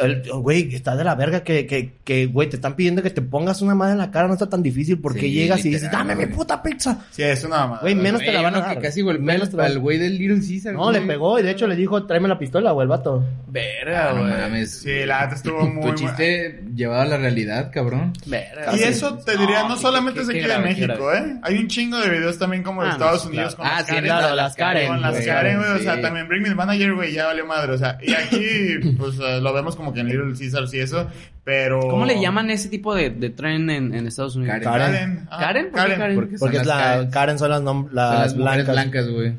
El- 0.02 0.24
Güey, 0.32 0.74
está 0.76 0.96
de 0.96 1.04
la 1.04 1.16
verga 1.16 1.44
que, 1.44 1.66
que, 1.66 1.94
que, 2.04 2.26
güey, 2.28 2.50
te 2.50 2.56
están 2.58 2.76
pidiendo 2.76 3.02
que 3.02 3.10
te 3.10 3.22
pongas 3.22 3.62
una 3.62 3.76
madre 3.76 3.94
en 3.94 3.98
la 4.00 4.12
cara, 4.12 4.28
no 4.28 4.34
está 4.34 4.48
tan 4.50 4.62
difícil 4.64 5.00
porque 5.00 5.22
Sí, 5.22 5.32
llegas 5.32 5.66
y 5.66 5.70
dices, 5.70 5.92
dame 5.92 6.16
mi 6.16 6.26
puta 6.28 6.62
pizza. 6.62 7.06
Sí, 7.12 7.24
es 7.24 7.44
una 7.44 7.58
mamada. 7.60 7.82
Güey, 7.82 7.96
menos 7.96 8.22
te 8.22 8.32
la 8.32 8.42
van 8.42 8.56
a 8.56 8.60
dar. 8.60 8.82
casi 8.82 9.02
golpeó 9.02 9.24
Menos 9.26 9.50
te 9.50 9.62
al 9.62 9.80
güey 9.80 9.98
del 9.98 10.18
Little 10.18 10.40
Caesar. 10.40 10.74
No, 10.74 10.92
le 10.92 11.02
pegó 11.02 11.40
y 11.40 11.44
de 11.44 11.52
hecho 11.52 11.68
le 11.68 11.76
dijo, 11.76 12.06
tráeme 12.06 12.28
la 12.28 12.38
pistola, 12.38 12.72
güey, 12.72 12.84
el 12.86 12.90
vato. 12.90 13.24
Verga, 13.48 14.10
Ah, 14.10 14.14
no 14.14 14.22
güey. 14.22 14.34
mames. 14.34 14.80
Sí, 14.82 15.06
la 15.06 15.22
neta 15.24 15.36
estuvo 15.36 15.66
muy 15.68 15.92
Tu 15.92 15.96
chiste 15.96 16.62
llevado 16.76 17.02
a 17.02 17.06
la 17.06 17.18
realidad, 17.18 17.72
cabrón. 17.72 18.14
Verga. 18.26 18.76
Y 18.76 18.84
eso 18.84 19.18
te 19.20 19.38
diría, 19.38 19.64
no 19.68 19.78
solamente 19.78 20.22
es 20.22 20.30
aquí 20.30 20.40
qué 20.42 20.58
México. 20.60 21.14
¿eh? 21.14 21.38
Hay 21.42 21.58
un 21.58 21.68
chingo 21.68 21.98
de 21.98 22.10
videos 22.10 22.38
también 22.38 22.64
como 22.64 22.82
de 22.84 22.90
Ah, 22.90 22.92
Estados 22.94 23.24
no, 23.26 23.30
Unidos 23.32 23.56
claro. 23.56 23.70
con 23.70 23.78
Ah, 23.78 23.80
las 23.82 23.88
sí, 23.90 23.96
claro, 24.04 24.36
las 24.36 24.56
Karen, 24.56 24.88
Con 24.88 25.02
las. 25.02 25.26
Karen, 25.26 25.58
güey. 25.58 25.70
O 25.72 25.80
sea, 25.80 26.02
también 26.02 26.28
Bring 26.28 26.44
Me 26.44 26.50
the 26.50 26.56
Manager, 26.56 26.94
güey, 26.94 27.14
ya 27.14 27.26
valió 27.28 27.46
madre. 27.46 27.74
O 27.74 27.78
sea, 27.78 27.98
y 28.02 28.14
aquí, 28.14 28.94
pues 28.98 29.16
eh, 29.22 29.40
lo 29.42 29.54
vemos 29.54 29.76
como 29.76 29.85
que 29.94 30.00
en 30.02 30.08
Little 30.08 30.34
Caesars 30.38 30.74
y 30.74 30.80
eso, 30.80 31.08
pero. 31.44 31.80
¿Cómo 31.82 32.06
le 32.06 32.20
llaman 32.20 32.50
ese 32.50 32.70
tipo 32.70 32.94
de, 32.96 33.10
de 33.10 33.30
tren 33.30 33.70
en, 33.70 33.94
en 33.94 34.08
Estados 34.08 34.36
Unidos? 34.36 34.60
Karen. 34.62 34.92
Karen. 34.92 35.28
Ah, 35.32 35.38
¿Karen? 35.40 35.72
¿Por 35.72 35.86
qué 35.86 35.96
Karen? 35.96 36.16
Porque 36.16 36.36
Porque 36.38 36.56
son 36.58 36.62
es 36.62 36.68
las 36.68 37.04
la, 37.06 37.10
Karen. 37.10 37.40
Son 37.40 37.50
las, 37.50 37.62
nom- 37.62 37.86
Son 37.86 37.96
las, 37.96 38.20
las 38.22 38.36
blancas. 38.38 38.68
blancas, 38.68 39.10
güey. 39.10 39.34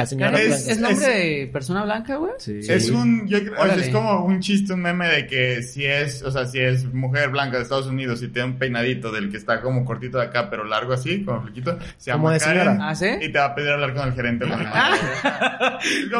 La 0.00 0.06
señora 0.06 0.32
Karen 0.32 0.46
blanca. 0.48 0.62
es, 0.62 0.68
es 0.68 0.80
nombre 0.80 1.06
de 1.06 1.46
persona 1.52 1.84
blanca, 1.84 2.16
güey. 2.16 2.32
Sí. 2.38 2.60
Es 2.68 2.90
un, 2.90 3.26
yo 3.28 3.38
creo, 3.40 3.52
o 3.60 3.64
sea, 3.66 3.74
es 3.76 3.88
como 3.90 4.24
un 4.24 4.40
chiste, 4.40 4.72
un 4.72 4.80
meme 4.82 5.08
de 5.08 5.26
que 5.26 5.62
si 5.62 5.84
es, 5.84 6.22
o 6.22 6.30
sea, 6.30 6.46
si 6.46 6.60
es 6.60 6.84
mujer 6.92 7.30
blanca 7.30 7.56
de 7.56 7.62
Estados 7.62 7.86
Unidos 7.86 8.22
y 8.22 8.28
tiene 8.28 8.48
un 8.50 8.58
peinadito 8.58 9.12
del 9.12 9.30
que 9.30 9.36
está 9.36 9.60
como 9.60 9.84
cortito 9.84 10.18
de 10.18 10.24
acá, 10.24 10.48
pero 10.50 10.64
largo 10.64 10.92
así, 10.92 11.24
como 11.24 11.42
flequito, 11.42 11.78
se 11.96 12.10
llama 12.10 12.32
de 12.32 12.40
Karen. 12.40 12.80
¿Ah, 12.80 12.94
sí? 12.94 13.06
Y 13.20 13.30
te 13.30 13.38
va 13.38 13.46
a 13.46 13.54
pedir 13.54 13.70
hablar 13.70 13.94
con 13.94 14.08
el 14.08 14.14
gerente. 14.14 14.44
güey. 14.46 14.58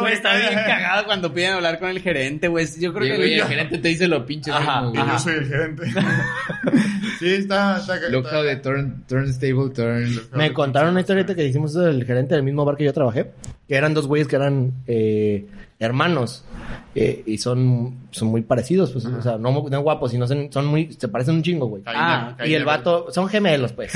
Que- 0.05 0.13
está 0.13 0.35
bien 0.37 0.53
cagado 0.53 1.05
cuando 1.05 1.33
piden 1.33 1.53
hablar 1.53 1.79
con 1.79 1.89
el 1.89 1.99
gerente, 1.99 2.47
güey. 2.47 2.67
Yo 2.79 2.93
creo 2.93 3.05
Y, 3.05 3.09
que 3.11 3.15
güey, 3.17 3.33
el 3.33 3.39
yo- 3.39 3.47
gerente 3.47 3.77
te 3.79 3.87
dice 3.87 4.07
lo 4.07 4.25
pinche 4.25 4.51
Ajá, 4.51 4.81
mismo, 4.81 4.95
Y 4.95 4.97
güey. 4.99 5.11
yo 5.11 5.19
soy 5.19 5.33
el 5.35 5.45
gerente. 5.47 5.83
sí, 7.19 7.33
está, 7.33 7.77
está, 7.79 7.95
Look 8.09 8.25
está- 8.25 8.39
how 8.39 8.43
the 8.45 8.55
turn, 8.57 9.03
turnstable 9.07 9.69
turn. 9.73 10.19
Me 10.33 10.53
contaron 10.53 10.91
una 10.91 11.01
historia 11.01 11.21
ahorita 11.21 11.35
que 11.35 11.43
dijimos 11.43 11.71
eso 11.71 11.81
del 11.81 12.03
gerente 12.05 12.35
del 12.35 12.43
mismo 12.43 12.65
bar 12.65 12.75
que 12.75 12.83
yo 12.83 12.93
trabajé, 12.93 13.31
que 13.67 13.75
eran 13.75 13.93
dos 13.93 14.07
güeyes 14.07 14.27
que 14.27 14.35
eran 14.35 14.73
eh, 14.87 15.47
hermanos 15.79 16.45
eh, 16.93 17.23
y 17.25 17.37
son, 17.37 18.07
son 18.11 18.29
muy 18.29 18.41
parecidos, 18.41 18.91
pues, 18.91 19.05
o 19.05 19.21
sea, 19.21 19.37
no, 19.37 19.65
no 19.69 19.81
guapos, 19.81 20.11
sino 20.11 20.27
son, 20.27 20.51
son 20.51 20.65
muy, 20.67 20.93
se 20.93 21.07
parecen 21.07 21.35
un 21.35 21.43
chingo, 21.43 21.67
güey. 21.67 21.83
Ah, 21.85 22.35
Y 22.45 22.53
el 22.53 22.63
vato, 22.63 23.11
son 23.11 23.27
gemelos, 23.27 23.73
pues. 23.73 23.91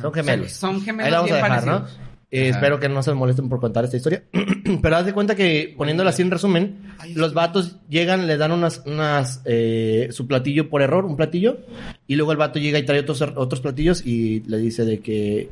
Son 0.00 0.12
gemelos. 0.12 0.52
Son 0.52 0.74
Ahí 0.76 0.80
gemelos 0.80 1.10
la 1.10 1.18
vamos 1.18 1.32
a 1.32 1.36
dejar, 1.36 1.66
¿no? 1.66 2.10
Eh, 2.32 2.48
espero 2.48 2.78
que 2.78 2.88
no 2.88 3.02
se 3.02 3.12
molesten 3.12 3.48
por 3.48 3.58
contar 3.58 3.84
esta 3.84 3.96
historia. 3.96 4.22
Pero 4.82 4.96
haz 4.96 5.04
de 5.04 5.12
cuenta 5.12 5.34
que, 5.34 5.74
poniéndolo 5.76 6.10
así 6.10 6.22
en 6.22 6.30
resumen, 6.30 6.94
los 7.14 7.34
vatos 7.34 7.76
llegan, 7.88 8.28
le 8.28 8.36
dan 8.36 8.52
unas, 8.52 8.82
unas, 8.86 9.42
eh, 9.44 10.08
su 10.12 10.28
platillo 10.28 10.70
por 10.70 10.82
error, 10.82 11.04
un 11.04 11.16
platillo, 11.16 11.58
y 12.06 12.14
luego 12.14 12.30
el 12.30 12.38
vato 12.38 12.60
llega 12.60 12.78
y 12.78 12.84
trae 12.84 13.00
otros, 13.00 13.20
otros 13.22 13.60
platillos 13.60 14.06
y 14.06 14.40
le 14.46 14.58
dice 14.58 14.84
de 14.84 15.00
que, 15.00 15.50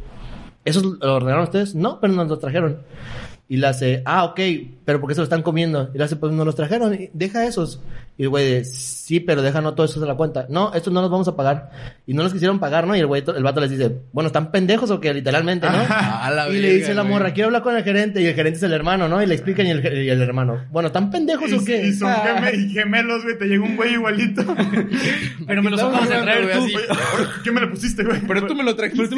¿esos 0.69 0.83
lo 0.85 1.15
ordenaron 1.15 1.45
ustedes? 1.45 1.75
No, 1.75 2.01
pero 2.01 2.13
nos 2.13 2.29
los 2.29 2.39
trajeron. 2.39 2.79
Y 3.51 3.57
le 3.57 3.67
hace, 3.67 4.03
ah, 4.05 4.25
ok, 4.25 4.41
pero 4.85 5.01
¿por 5.01 5.09
qué 5.09 5.15
se 5.15 5.21
lo 5.21 5.25
están 5.25 5.41
comiendo? 5.43 5.89
Y 5.95 5.99
le 5.99 6.05
hace, 6.05 6.17
pues 6.17 6.33
nos 6.35 6.45
los 6.45 6.55
trajeron, 6.55 6.93
y 6.95 7.09
deja 7.15 7.47
esos. 7.47 7.81
Y 8.19 8.25
el 8.25 8.29
güey, 8.29 8.63
sí, 8.67 9.21
pero 9.21 9.41
deja 9.41 9.63
no 9.63 9.73
todo 9.75 9.87
eso 9.87 10.01
de 10.01 10.07
la 10.07 10.17
cuenta. 10.17 10.45
No, 10.51 10.75
estos 10.75 10.93
no 10.93 11.01
los 11.01 11.11
vamos 11.11 11.29
a 11.29 11.37
pagar. 11.37 11.71
Y 12.07 12.13
no 12.13 12.23
los 12.25 12.33
quisieron 12.35 12.59
pagar, 12.59 12.87
¿no? 12.87 12.95
Y 12.95 13.01
el 13.01 13.07
güey, 13.07 13.23
el 13.35 13.43
vato 13.43 13.61
les 13.63 13.71
dice, 13.71 13.91
bueno, 14.13 14.27
¿están 14.27 14.51
pendejos 14.51 14.91
o 14.91 15.01
qué? 15.01 15.15
Literalmente, 15.15 15.67
¿no? 15.71 15.79
A 15.89 16.31
la 16.31 16.49
y 16.51 16.61
le 16.61 16.75
dice 16.75 16.93
la 16.93 17.03
güey. 17.03 17.15
morra, 17.15 17.33
quiero 17.33 17.47
hablar 17.47 17.63
con 17.63 17.75
el 17.75 17.85
gerente. 17.85 18.21
Y 18.21 18.27
el 18.27 18.35
gerente 18.35 18.59
es 18.59 18.63
el 18.65 18.73
hermano, 18.75 19.09
¿no? 19.09 19.23
Y 19.23 19.27
le 19.27 19.35
explican 19.35 19.67
y 19.67 19.71
el, 19.71 19.97
y 20.05 20.11
el 20.11 20.21
hermano, 20.21 20.67
bueno, 20.71 20.89
¿están 20.89 21.11
pendejos 21.11 21.51
o 21.53 21.65
qué? 21.65 21.87
y 21.87 21.93
son 21.95 22.11
Ah. 22.11 22.51
y 22.53 22.69
gemelos, 22.71 23.23
güey. 23.23 23.39
Te 23.39 23.47
llegó 23.47 23.65
un 23.65 23.77
güey 23.77 23.95
igualito. 23.95 24.43
Pero 25.47 25.63
me 25.63 25.71
los 25.71 25.81
acabas 25.81 26.09
de 26.09 26.17
traer 26.21 26.59
güey, 26.59 26.75
tú. 26.75 26.81
¿Qué 27.45 27.51
me 27.53 27.61
le 27.63 27.69
pusiste, 27.69 28.05
güey? 28.05 28.21
Pero 28.27 28.47
tú 28.47 28.55
me 28.55 28.63
lo 28.63 28.77
trajiste. 28.77 29.17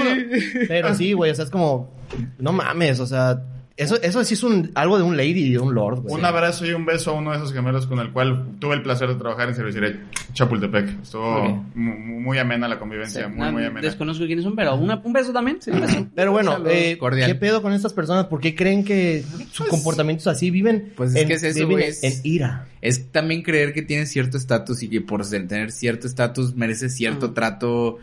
Pero 0.68 0.94
sí, 0.94 1.14
güey, 1.14 1.32
o 1.32 1.34
sea, 1.34 1.44
es 1.46 1.50
como, 1.50 1.92
no 2.38 2.52
mames, 2.52 3.00
o 3.00 3.06
sea, 3.06 3.42
eso, 3.80 4.00
eso 4.02 4.22
sí 4.24 4.34
es 4.34 4.42
un, 4.42 4.70
algo 4.74 4.96
de 4.98 5.02
un 5.04 5.16
lady 5.16 5.46
y 5.46 5.50
de 5.52 5.58
un 5.58 5.74
lord, 5.74 6.02
güey. 6.02 6.14
Un 6.14 6.24
abrazo 6.24 6.66
y 6.66 6.72
un 6.72 6.84
beso 6.86 7.10
a 7.10 7.14
uno 7.14 7.30
de 7.32 7.38
esos 7.38 7.52
gemelos 7.52 7.86
con 7.86 7.98
el 7.98 8.10
cual 8.12 8.56
tuve 8.58 8.74
el 8.74 8.82
placer 8.82 9.08
de 9.08 9.14
trabajar 9.16 9.48
en 9.48 9.54
Cervecería 9.54 10.00
Chapultepec. 10.34 11.02
Estuvo 11.02 11.64
muy, 11.74 12.38
amena 12.38 12.68
la 12.68 12.78
convivencia, 12.78 13.28
muy, 13.28 13.38
No, 13.38 13.52
muy 13.52 13.64
amena. 13.64 13.80
Desconozco 13.80 14.26
quiénes 14.26 14.44
son, 14.44 14.54
pero 14.54 14.74
una- 14.76 15.00
un 15.02 15.12
beso 15.12 15.32
también. 15.32 15.58
Sí, 15.60 15.70
un 15.70 15.80
beso. 15.80 16.06
Pero 16.14 16.32
bueno, 16.32 16.56
eh, 16.68 16.96
cordial. 16.98 17.28
¿qué 17.30 17.34
pedo 17.34 17.62
con 17.62 17.72
estas 17.72 17.92
personas? 17.92 18.26
¿Por 18.26 18.40
qué 18.40 18.54
creen 18.54 18.84
que 18.84 19.24
su 19.52 19.66
comportamiento 19.66 20.20
es 20.22 20.26
así? 20.28 20.50
Viven 20.50 20.92
Pues 20.96 21.10
es 21.14 21.22
en, 21.22 21.28
que 21.28 21.34
es 21.34 21.42
eso, 21.42 21.54
viven 21.66 21.70
güey, 21.72 21.84
es- 21.88 22.02
en 22.04 22.12
ira. 22.24 22.66
Es 22.82 23.10
también 23.12 23.42
creer 23.42 23.72
que 23.74 23.82
tienes 23.82 24.10
cierto 24.10 24.36
estatus 24.36 24.82
y 24.82 24.88
que 24.88 25.00
por 25.00 25.26
tener 25.28 25.70
cierto 25.70 26.06
estatus 26.06 26.54
mereces 26.54 26.94
cierto 26.94 27.32
trato. 27.32 27.98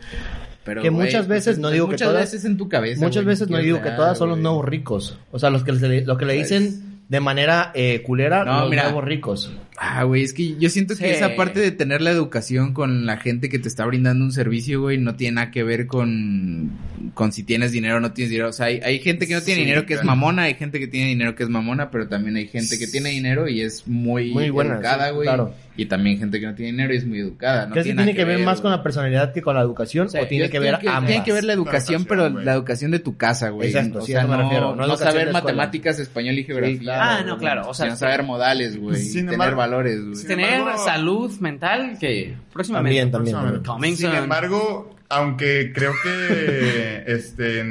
Pero, 0.67 0.81
Que 0.83 0.89
güey, 0.89 1.05
muchas 1.05 1.25
pues, 1.25 1.29
veces, 1.29 1.53
es- 1.53 1.59
no 1.59 1.69
digo 1.71 1.87
que 1.87 1.93
muchas 1.93 2.07
todas- 2.09 2.21
veces 2.25 2.45
en 2.45 2.57
tu 2.57 2.67
cabeza. 2.69 2.99
Muchas 3.03 3.23
güey, 3.23 3.33
veces 3.33 3.49
no 3.49 3.57
digo 3.57 3.81
que 3.81 3.89
todas 3.91 4.17
son 4.17 4.29
los 4.29 4.37
nuevos 4.37 4.63
ricos. 4.65 5.17
O 5.31 5.39
sea, 5.39 5.49
los 5.49 5.63
que, 5.63 5.71
le- 5.71 6.05
lo 6.05 6.17
que 6.17 6.25
le 6.25 6.35
Pues- 6.35 6.49
dicen 6.49 6.99
de 7.07 7.19
manera 7.21 7.71
eh, 7.73 8.03
culera, 8.05 8.43
No, 8.43 8.59
los 8.61 8.69
mira. 8.69 8.83
nuevos 8.83 9.03
ricos. 9.05 9.49
Ah, 9.79 10.03
güey, 10.03 10.23
es 10.23 10.33
que 10.33 10.55
yo 10.57 10.69
siento 10.69 10.95
que 10.95 11.11
esa 11.11 11.35
parte 11.35 11.59
de 11.59 11.69
tener 11.71 12.01
la 12.01 12.09
educación 12.09 12.73
con 12.73 13.05
la 13.05 13.17
gente 13.17 13.47
que 13.47 13.59
te 13.59 13.67
está 13.67 13.85
brindando 13.85 14.25
un 14.25 14.31
servicio, 14.31 14.81
güey, 14.81 14.97
no 14.97 15.15
tiene 15.15 15.35
nada 15.35 15.51
que 15.51 15.63
ver 15.63 15.85
con, 15.85 16.71
con 17.13 17.31
si 17.31 17.43
tienes 17.43 17.71
dinero 17.71 17.97
o 17.97 17.99
no 17.99 18.11
tienes 18.11 18.31
dinero. 18.31 18.49
O 18.49 18.53
sea, 18.53 18.67
hay, 18.67 18.79
hay 18.83 18.99
gente 18.99 19.27
que 19.27 19.35
no 19.35 19.41
tiene 19.41 19.59
Sí, 19.61 19.65
dinero 19.65 19.85
que 19.85 19.93
es 19.93 20.03
mamona, 20.03 20.43
hay 20.43 20.55
gente 20.55 20.79
que 20.79 20.87
tiene 20.87 21.09
dinero 21.09 21.35
que 21.35 21.43
es 21.43 21.49
mamona, 21.49 21.91
pero 21.91 22.07
también 22.07 22.35
hay 22.37 22.47
gente 22.47 22.79
que 22.79 22.87
tiene 22.87 23.09
dinero 23.11 23.47
y 23.47 23.61
es 23.61 23.87
muy, 23.87 24.31
Muy 24.31 24.49
buena, 24.49 24.75
educada, 24.75 25.09
sí, 25.09 25.13
güey. 25.13 25.27
claro. 25.27 25.53
Y 25.79 25.85
también 25.85 26.17
gente 26.17 26.39
que 26.39 26.47
no 26.47 26.55
tiene 26.55 26.71
dinero 26.71 26.91
y 26.91 26.97
es 26.97 27.05
muy 27.05 27.19
educada. 27.19 27.67
No 27.67 27.73
¿Crees 27.73 27.85
que 27.85 27.89
tiene, 27.93 28.03
tiene 28.05 28.17
que 28.17 28.25
ver 28.25 28.39
más 28.39 28.61
con 28.61 28.71
la 28.71 28.81
personalidad 28.81 29.31
que 29.31 29.43
con 29.43 29.53
la 29.55 29.61
educación? 29.61 30.07
¿O 30.07 30.25
tiene 30.25 30.49
que 30.49 30.57
ver 30.57 30.73
ambas? 30.87 31.05
Tiene 31.05 31.23
que 31.23 31.31
ver 31.31 31.43
la 31.43 31.53
educación, 31.53 32.05
pero 32.05 32.31
güey. 32.31 32.43
la 32.43 32.53
educación 32.53 32.89
de 32.89 32.97
tu 32.97 33.15
casa, 33.15 33.49
güey. 33.49 33.69
Exacto, 33.69 33.99
o 33.99 34.01
sea, 34.01 34.21
eso 34.21 34.27
me 34.27 34.37
no, 34.37 34.41
refiero, 34.41 34.75
no 34.75 34.87
no 34.87 34.97
saber 34.97 35.31
matemáticas, 35.31 35.99
español 35.99 36.39
y 36.39 36.45
geografía. 36.45 36.79
claro. 36.79 37.01
Ah, 37.03 37.23
no, 37.23 37.37
claro, 37.37 37.69
o 37.69 37.73
sea, 37.75 37.85
sino 37.85 37.95
saber 37.95 38.23
modales, 38.23 38.75
güey. 38.75 38.99
Sin 38.99 39.21
tener 39.27 39.33
embargo- 39.33 39.57
valores, 39.69 40.03
güey. 40.05 40.25
Tener 40.25 40.53
embargo- 40.59 40.83
salud 40.83 41.31
mental 41.39 41.97
que 41.99 42.35
próximamente. 42.51 43.11
También, 43.11 43.63
también. 43.63 43.95
Sin 43.97 44.11
embargo, 44.13 44.95
aunque 45.09 45.71
creo 45.73 45.93
que 46.03 47.03
este 47.07 47.63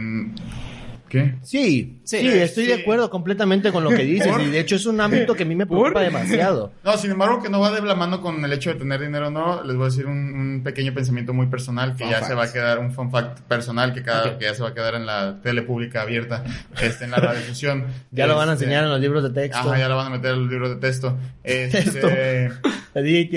¿qué? 1.08 1.34
Sí, 1.42 1.95
sí, 2.06 2.18
Sí, 2.18 2.28
estoy 2.28 2.66
de 2.66 2.74
acuerdo 2.74 3.10
completamente 3.10 3.72
con 3.72 3.84
lo 3.84 3.90
que 3.90 4.04
dices. 4.04 4.28
¿Por? 4.28 4.40
Y 4.42 4.50
de 4.50 4.60
hecho 4.60 4.76
es 4.76 4.86
un 4.86 5.00
ámbito 5.00 5.34
que 5.34 5.42
a 5.42 5.46
mí 5.46 5.54
me 5.54 5.66
preocupa 5.66 6.00
demasiado. 6.00 6.72
No, 6.84 6.96
sin 6.96 7.10
embargo, 7.10 7.42
que 7.42 7.48
no 7.48 7.60
va 7.60 7.70
de 7.72 7.82
la 7.82 7.94
mano 7.94 8.20
con 8.20 8.44
el 8.44 8.52
hecho 8.52 8.70
de 8.72 8.76
tener 8.76 9.00
dinero 9.00 9.28
o 9.28 9.30
no, 9.30 9.62
les 9.64 9.76
voy 9.76 9.86
a 9.86 9.88
decir 9.88 10.06
un, 10.06 10.34
un 10.34 10.62
pequeño 10.62 10.94
pensamiento 10.94 11.34
muy 11.34 11.46
personal 11.46 11.96
que 11.96 12.04
Fun 12.04 12.12
ya 12.12 12.22
se 12.22 12.34
va 12.34 12.44
a 12.44 12.52
quedar, 12.52 12.78
un 12.78 12.92
fun 12.92 13.10
fact 13.10 13.40
personal 13.40 13.92
que, 13.92 14.02
cada, 14.02 14.38
que 14.38 14.44
ya 14.44 14.54
se 14.54 14.62
va 14.62 14.70
a 14.70 14.74
quedar 14.74 14.94
en 14.94 15.04
la 15.06 15.40
tele 15.42 15.62
pública 15.62 16.02
abierta, 16.02 16.44
este, 16.80 17.04
en 17.04 17.10
la 17.10 17.18
radiodifusión. 17.18 17.86
Ya 18.12 18.26
lo 18.26 18.36
van 18.36 18.48
a 18.48 18.52
Este, 18.52 18.64
enseñar 18.64 18.84
en 18.84 18.90
los 18.90 19.00
libros 19.00 19.22
de 19.22 19.30
texto. 19.30 19.58
Ajá, 19.58 19.78
ya 19.78 19.88
lo 19.88 19.96
van 19.96 20.06
a 20.06 20.10
meter 20.10 20.32
en 20.32 20.42
los 20.42 20.50
libros 20.50 20.70
de 20.70 20.76
texto. 20.76 21.18
Texto. 21.42 22.08
Este, 22.08 22.50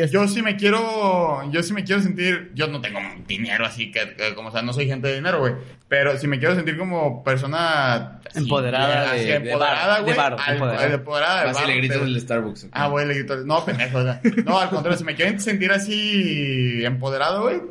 yo 0.12 0.28
sí 0.28 0.42
me 0.42 0.56
quiero, 0.56 1.50
yo 1.52 1.64
sí 1.64 1.74
me 1.74 1.84
quiero 1.84 2.02
sentir, 2.02 2.52
yo 2.56 2.68
no 2.68 2.80
tengo 2.82 3.00
dinero 3.28 3.66
así 3.66 3.92
que, 3.92 4.16
que 4.16 4.34
como, 4.36 4.50
o 4.50 4.52
sea, 4.52 4.62
no 4.62 4.74
soy 4.74 4.88
gente 4.88 5.08
de 5.10 5.16
dinero, 5.16 5.40
güey, 5.40 5.54
pero 5.88 6.18
si 6.18 6.28
me 6.28 6.40
quiero 6.40 6.56
sentir 6.56 6.78
como 6.78 7.24
persona 7.24 8.22
Empoderada 8.68 9.14
de- 9.14 9.26
de 9.26 9.34
empoderada, 9.36 9.88
bar, 9.88 9.98
de 9.98 10.04
güey, 10.04 10.18
bar, 10.18 10.36
al- 10.40 10.54
empoderada. 10.54 10.94
empoderada 10.94 11.46
de 11.46 11.54
bar, 11.54 11.68
le 11.68 11.76
gritas 11.78 11.98
pero- 11.98 12.10
el 12.10 12.22
Starbucks. 12.22 12.68
Ah, 12.72 12.88
güey, 12.88 13.08
le 13.08 13.14
grito, 13.16 13.36
no, 13.46 13.66
pendejo, 13.66 13.98
o 14.00 14.04
sea, 14.04 14.22
no, 14.46 14.60
al 14.60 14.70
contrario, 14.70 14.98
si 14.98 15.04
me 15.04 15.16
quieren 15.16 15.40
sentir 15.40 15.72
así 15.72 16.84
empoderado, 16.86 17.44
güey, 17.44 17.62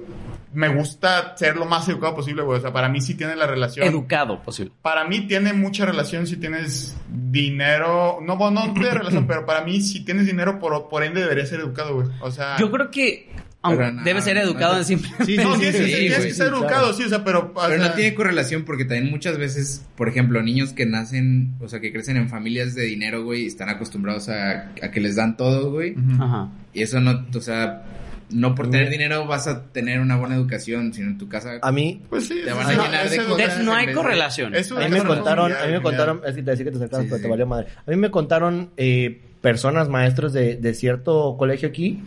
me 0.55 0.69
gusta 0.69 1.37
ser 1.37 1.57
lo 1.57 1.67
más 1.67 1.87
educado 1.89 2.15
posible, 2.17 2.43
güey, 2.43 2.59
o 2.59 2.61
sea, 2.63 2.73
para 2.73 2.89
mí 2.89 3.01
sí 3.01 3.15
tiene 3.15 3.37
la 3.37 3.47
relación. 3.47 3.87
Educado 3.87 4.43
posible. 4.43 4.73
para 4.83 5.05
mí 5.05 5.21
tiene 5.27 5.53
mucha 5.53 5.85
relación 5.85 6.27
si 6.27 6.37
tienes 6.37 6.97
dinero, 7.09 8.19
no, 8.23 8.37
bueno, 8.37 8.65
no 8.67 8.73
de 8.83 8.91
relación, 8.91 9.27
pero 9.29 9.45
para 9.47 9.63
mí 9.63 9.81
si 9.81 10.05
tienes 10.05 10.27
dinero, 10.27 10.59
por, 10.59 10.89
por 10.89 11.05
ende 11.05 11.21
deberías 11.21 11.49
ser 11.49 11.61
educado, 11.61 11.95
güey, 11.95 12.09
o 12.21 12.31
sea... 12.31 12.57
Yo 12.59 12.71
creo 12.71 12.91
que 12.91 13.31
aunque 13.63 13.93
no, 13.93 14.03
debe 14.05 14.23
ser 14.23 14.37
no 14.37 14.43
educado 14.43 14.79
en 14.79 14.85
simple. 14.85 15.11
Sí, 15.27 15.37
no, 15.37 15.57
sí, 15.57 15.67
sí, 15.73 15.73
sí, 15.73 15.85
tienes 15.85 16.17
que 16.27 16.35
ser 16.35 16.49
sí, 16.49 16.55
educado, 16.55 16.93
sí, 16.93 17.05
o 17.05 17.09
sea, 17.09 17.25
pero... 17.25 17.53
o 17.55 17.61
Pero 17.67 17.77
sea, 17.81 17.89
no 17.89 17.95
tiene 17.95 18.15
correlación 18.15 18.65
porque 18.65 18.85
también 18.85 19.11
muchas 19.11 19.37
veces, 19.39 19.85
por 19.97 20.09
ejemplo, 20.09 20.43
niños 20.43 20.73
que 20.73 20.87
nacen, 20.87 21.55
o 21.61 21.69
sea, 21.69 21.81
que 21.81 21.93
crecen 21.93 22.17
en 22.17 22.29
familias 22.29 22.75
de 22.75 22.85
dinero, 22.85 23.25
güey, 23.25 23.47
están 23.47 23.69
acostumbrados 23.69 24.29
a, 24.29 24.71
a 24.83 24.91
que 24.93 25.01
les 25.01 25.17
dan 25.17 25.37
todo, 25.37 25.71
güey. 25.73 25.95
Ajá. 26.21 26.51
Y 26.73 26.83
eso 26.83 27.01
no, 27.01 27.27
o 27.35 27.41
sea, 27.41 27.85
no 28.31 28.55
por 28.55 28.71
tener 28.71 28.91
dinero 28.91 29.27
vas 29.27 29.47
a 29.49 29.65
tener 29.73 30.01
una 30.01 30.17
buena 30.17 30.35
educación, 30.37 30.93
sino 30.93 31.09
en 31.09 31.19
tu 31.19 31.29
casa. 31.29 31.59
A 31.63 31.73
mí, 31.73 32.03
Pues 32.11 32.29
sí, 32.29 32.41
Te 32.45 32.53
van 32.53 32.67
a 32.67 32.73
es- 32.73 32.79
llenar 32.79 33.09
de 33.11 33.25
cosas. 33.25 33.65
no 33.65 33.73
hay 33.75 33.87
de- 33.87 33.95
correlación. 33.95 34.55
A 34.55 34.61
mí 34.61 34.91
me 34.91 35.03
contaron, 35.05 35.53
a 35.53 35.67
mí 35.67 35.73
me 35.73 35.81
contaron, 35.83 36.21
es 36.27 36.35
que 36.37 36.43
te 36.43 36.51
decía 36.51 36.65
que 36.67 36.71
te 36.73 36.77
acercabas, 36.77 37.05
Sí, 37.05 37.09
pero 37.09 37.17
sí. 37.19 37.23
te 37.23 37.29
valió 37.29 37.47
madre. 37.47 37.69
A 37.87 37.91
mí 37.91 37.97
me 37.97 38.11
contaron 38.11 38.71
eh, 38.77 39.23
personas, 39.41 39.89
maestros 39.89 40.33
de, 40.33 40.57
de 40.57 40.75
cierto 40.75 41.37
colegio 41.39 41.69
aquí, 41.69 42.03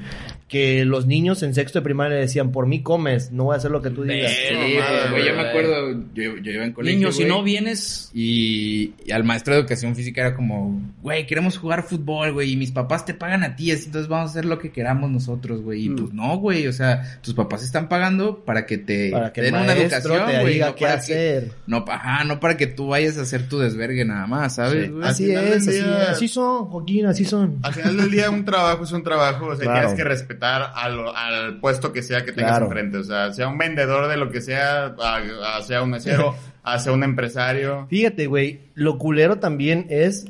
que 0.48 0.84
los 0.84 1.06
niños 1.08 1.44
en 1.44 1.54
sexto 1.54 1.80
de 1.80 1.84
primaria 1.84 2.18
decían, 2.18 2.52
por 2.52 2.68
mí 2.68 2.82
comes, 2.84 3.32
no 3.32 3.46
voy 3.46 3.54
a 3.54 3.58
hacer 3.58 3.72
lo 3.72 3.82
que 3.82 3.90
tú 3.90 4.04
digas. 4.04 4.30
Sí, 4.32 4.38
Sí, 4.50 4.56
güey, 4.56 5.10
güey. 5.12 5.26
yo 5.28 5.36
me 5.36 5.42
acuerdo, 5.44 5.92
yo, 6.14 6.38
yo 6.44 6.52
iba 6.52 6.66
en 6.66 6.74
colegio, 6.74 6.98
Niño, 7.00 7.12
si 7.14 7.24
no 7.24 7.42
vienes. 7.42 8.12
Y, 8.14 8.94
y 9.06 9.12
al 9.14 9.24
maestro 9.24 9.54
de 9.54 9.62
educación 9.62 9.96
física 9.96 10.20
era 10.20 10.36
como, 10.36 10.82
güey, 11.02 11.26
queremos 11.26 11.58
jugar 11.58 11.84
fútbol, 11.84 12.34
güey, 12.34 12.52
y 12.52 12.58
mis 12.58 12.72
papás 12.72 13.06
te 13.06 13.14
pagan 13.14 13.44
a 13.44 13.56
ti, 13.56 13.72
así 13.72 13.86
entonces 13.86 14.10
vamos 14.10 14.28
a 14.28 14.32
hacer 14.32 14.44
lo 14.44 14.60
que 14.60 14.72
queramos 14.74 15.10
nosotros, 15.10 15.62
güey. 15.62 15.86
Y 15.86 15.90
Mm. 15.90 15.96
pues 15.96 16.14
no, 16.14 16.38
güey, 16.38 16.68
o 16.68 16.74
sea, 16.74 17.20
tus 17.22 17.34
papás 17.34 17.64
están 17.64 17.88
pagando 17.88 18.44
para 18.44 18.66
que 18.66 18.78
te 18.78 19.10
Para 19.12 19.32
que 19.32 19.40
el 19.40 19.46
den 19.54 19.56
una 19.56 19.72
educación, 19.74 20.26
te 20.28 20.42
güey, 20.42 20.54
diga 20.56 20.68
no 20.68 20.76
qué 20.76 20.82
para 20.86 20.96
que- 20.96 21.00
hacer. 21.00 21.52
no, 21.66 21.86
pa- 21.86 21.96
ajá, 21.96 22.24
no 22.26 22.42
para 22.42 22.58
que 22.58 22.68
tú 22.68 22.88
vayas 22.88 23.18
a 23.18 23.22
hacer 23.22 23.48
tu 23.48 23.58
desvergue 23.60 24.04
nada 24.04 24.28
más, 24.28 24.56
¿sabes, 24.56 24.84
Sí. 24.88 24.90
güey? 24.92 25.04
Al 25.04 25.10
Así 25.10 25.32
es, 25.32 25.68
así. 25.68 25.80
Así 26.10 26.28
son, 26.28 26.66
Joaquín, 26.66 27.06
así 27.22 27.30
son. 27.30 27.60
Al 27.64 27.74
final 27.74 27.98
del 27.98 28.12
día 28.12 28.30
un 28.30 28.44
trabajo 28.46 28.84
es 28.84 28.92
un 28.92 29.04
trabajo, 29.04 29.48
o 29.48 29.56
sea, 29.56 29.64
Claro. 29.66 29.80
tienes 29.80 29.96
que 29.98 30.04
respetar 30.04 30.72
al, 30.76 31.00
al 31.16 31.60
puesto 31.60 31.92
que 31.94 32.04
sea 32.04 32.24
que 32.26 32.32
tengas 32.32 32.52
Claro. 32.52 32.66
enfrente, 32.66 32.98
o 32.98 33.04
sea, 33.04 33.32
sea 33.34 33.48
un 33.48 33.58
vendedor 33.58 34.08
de 34.08 34.18
lo 34.18 34.30
que 34.32 34.42
sea, 34.42 34.88
a- 35.00 35.58
a- 35.58 35.62
sea 35.64 35.82
un 35.84 35.92
mesero, 35.92 36.36
a 36.64 36.80
sea 36.80 36.92
un 36.92 37.04
empresario. 37.04 37.88
Fíjate, 37.90 38.28
güey, 38.28 38.60
lo 38.76 38.98
culero 38.98 39.40
también 39.40 39.86
es 39.90 40.26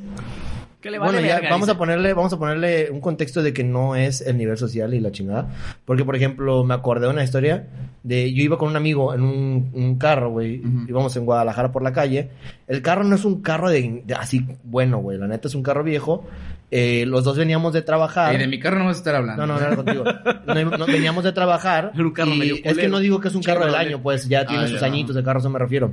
Que 0.82 0.90
le 0.90 0.98
vale 0.98 1.12
bueno, 1.22 1.28
ya 1.28 1.48
vamos 1.48 1.70
a 1.70 1.78
ponerle, 1.78 2.12
vamos 2.14 2.34
a 2.34 2.40
ponerle 2.40 2.90
un 2.90 3.02
contexto 3.02 3.44
de 3.44 3.54
que 3.54 3.64
no 3.64 3.96
es 3.96 4.20
el 4.22 4.36
nivel 4.36 4.58
social 4.58 4.92
y 4.96 5.00
la 5.00 5.12
chingada. 5.12 5.48
Porque, 5.86 6.04
por 6.04 6.16
ejemplo, 6.16 6.64
me 6.64 6.74
acordé 6.74 7.06
de 7.06 7.12
una 7.14 7.24
historia 7.24 7.68
de 8.02 8.34
yo 8.34 8.42
iba 8.42 8.58
con 8.58 8.70
un 8.70 8.76
amigo 8.76 9.14
en 9.14 9.22
un, 9.22 9.70
un 9.76 10.00
carro, 10.00 10.32
güey. 10.32 10.60
Íbamos 10.88 11.16
en 11.18 11.26
Guadalajara 11.26 11.72
por 11.72 11.84
la 11.84 11.94
calle. 11.94 12.30
El 12.68 12.82
carro 12.82 13.04
no 13.04 13.14
es 13.16 13.26
un 13.26 13.44
carro 13.44 13.70
de, 13.70 14.02
de 14.08 14.16
así 14.16 14.44
bueno, 14.64 14.98
güey. 14.98 15.20
La 15.20 15.28
neta 15.28 15.48
es 15.48 15.54
un 15.54 15.62
carro 15.62 15.84
viejo. 15.84 16.26
Eh, 16.72 17.06
los 17.06 17.24
dos 17.26 17.38
veníamos 17.38 17.74
de 17.74 17.82
trabajar. 17.82 18.34
Y 18.34 18.38
de 18.38 18.48
mi 18.48 18.58
carro 18.58 18.80
no 18.80 18.86
vas 18.86 18.96
a 18.96 19.00
estar 19.00 19.16
hablando. 19.16 19.46
No, 19.46 19.54
no, 19.54 19.60
no 19.60 19.66
era 19.68 19.76
contigo. 19.76 20.04
No, 20.48 20.78
no, 20.78 20.86
veníamos 20.86 21.24
de 21.26 21.34
trabajar. 21.34 21.92
Era 21.94 22.04
un 22.06 22.12
carro 22.12 22.32
y 22.34 22.62
es 22.64 22.78
que 22.78 22.88
no 22.88 23.00
digo 23.00 23.20
que 23.20 23.28
es 23.28 23.36
un 23.36 23.44
carro 23.44 23.66
del 23.66 23.76
año, 23.76 24.02
pues 24.02 24.28
ya 24.30 24.46
tiene 24.46 24.64
Ah, 24.64 24.68
sus 24.68 24.80
ya. 24.80 24.86
añitos 24.88 25.16
de 25.16 25.24
carro, 25.24 25.40
a 25.40 25.42
eso 25.42 25.50
me 25.50 25.60
refiero. 25.60 25.92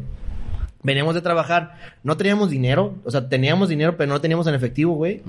Veníamos 0.81 1.17
de 1.17 1.21
trabajar, 1.23 1.75
no 2.05 2.17
teníamos 2.17 2.51
dinero, 2.51 2.95
o 3.05 3.11
sea, 3.11 3.29
teníamos 3.29 3.69
dinero, 3.69 3.97
pero 3.97 4.13
no 4.13 4.21
teníamos 4.21 4.47
en 4.47 4.55
efectivo, 4.55 4.95
güey. 4.95 5.23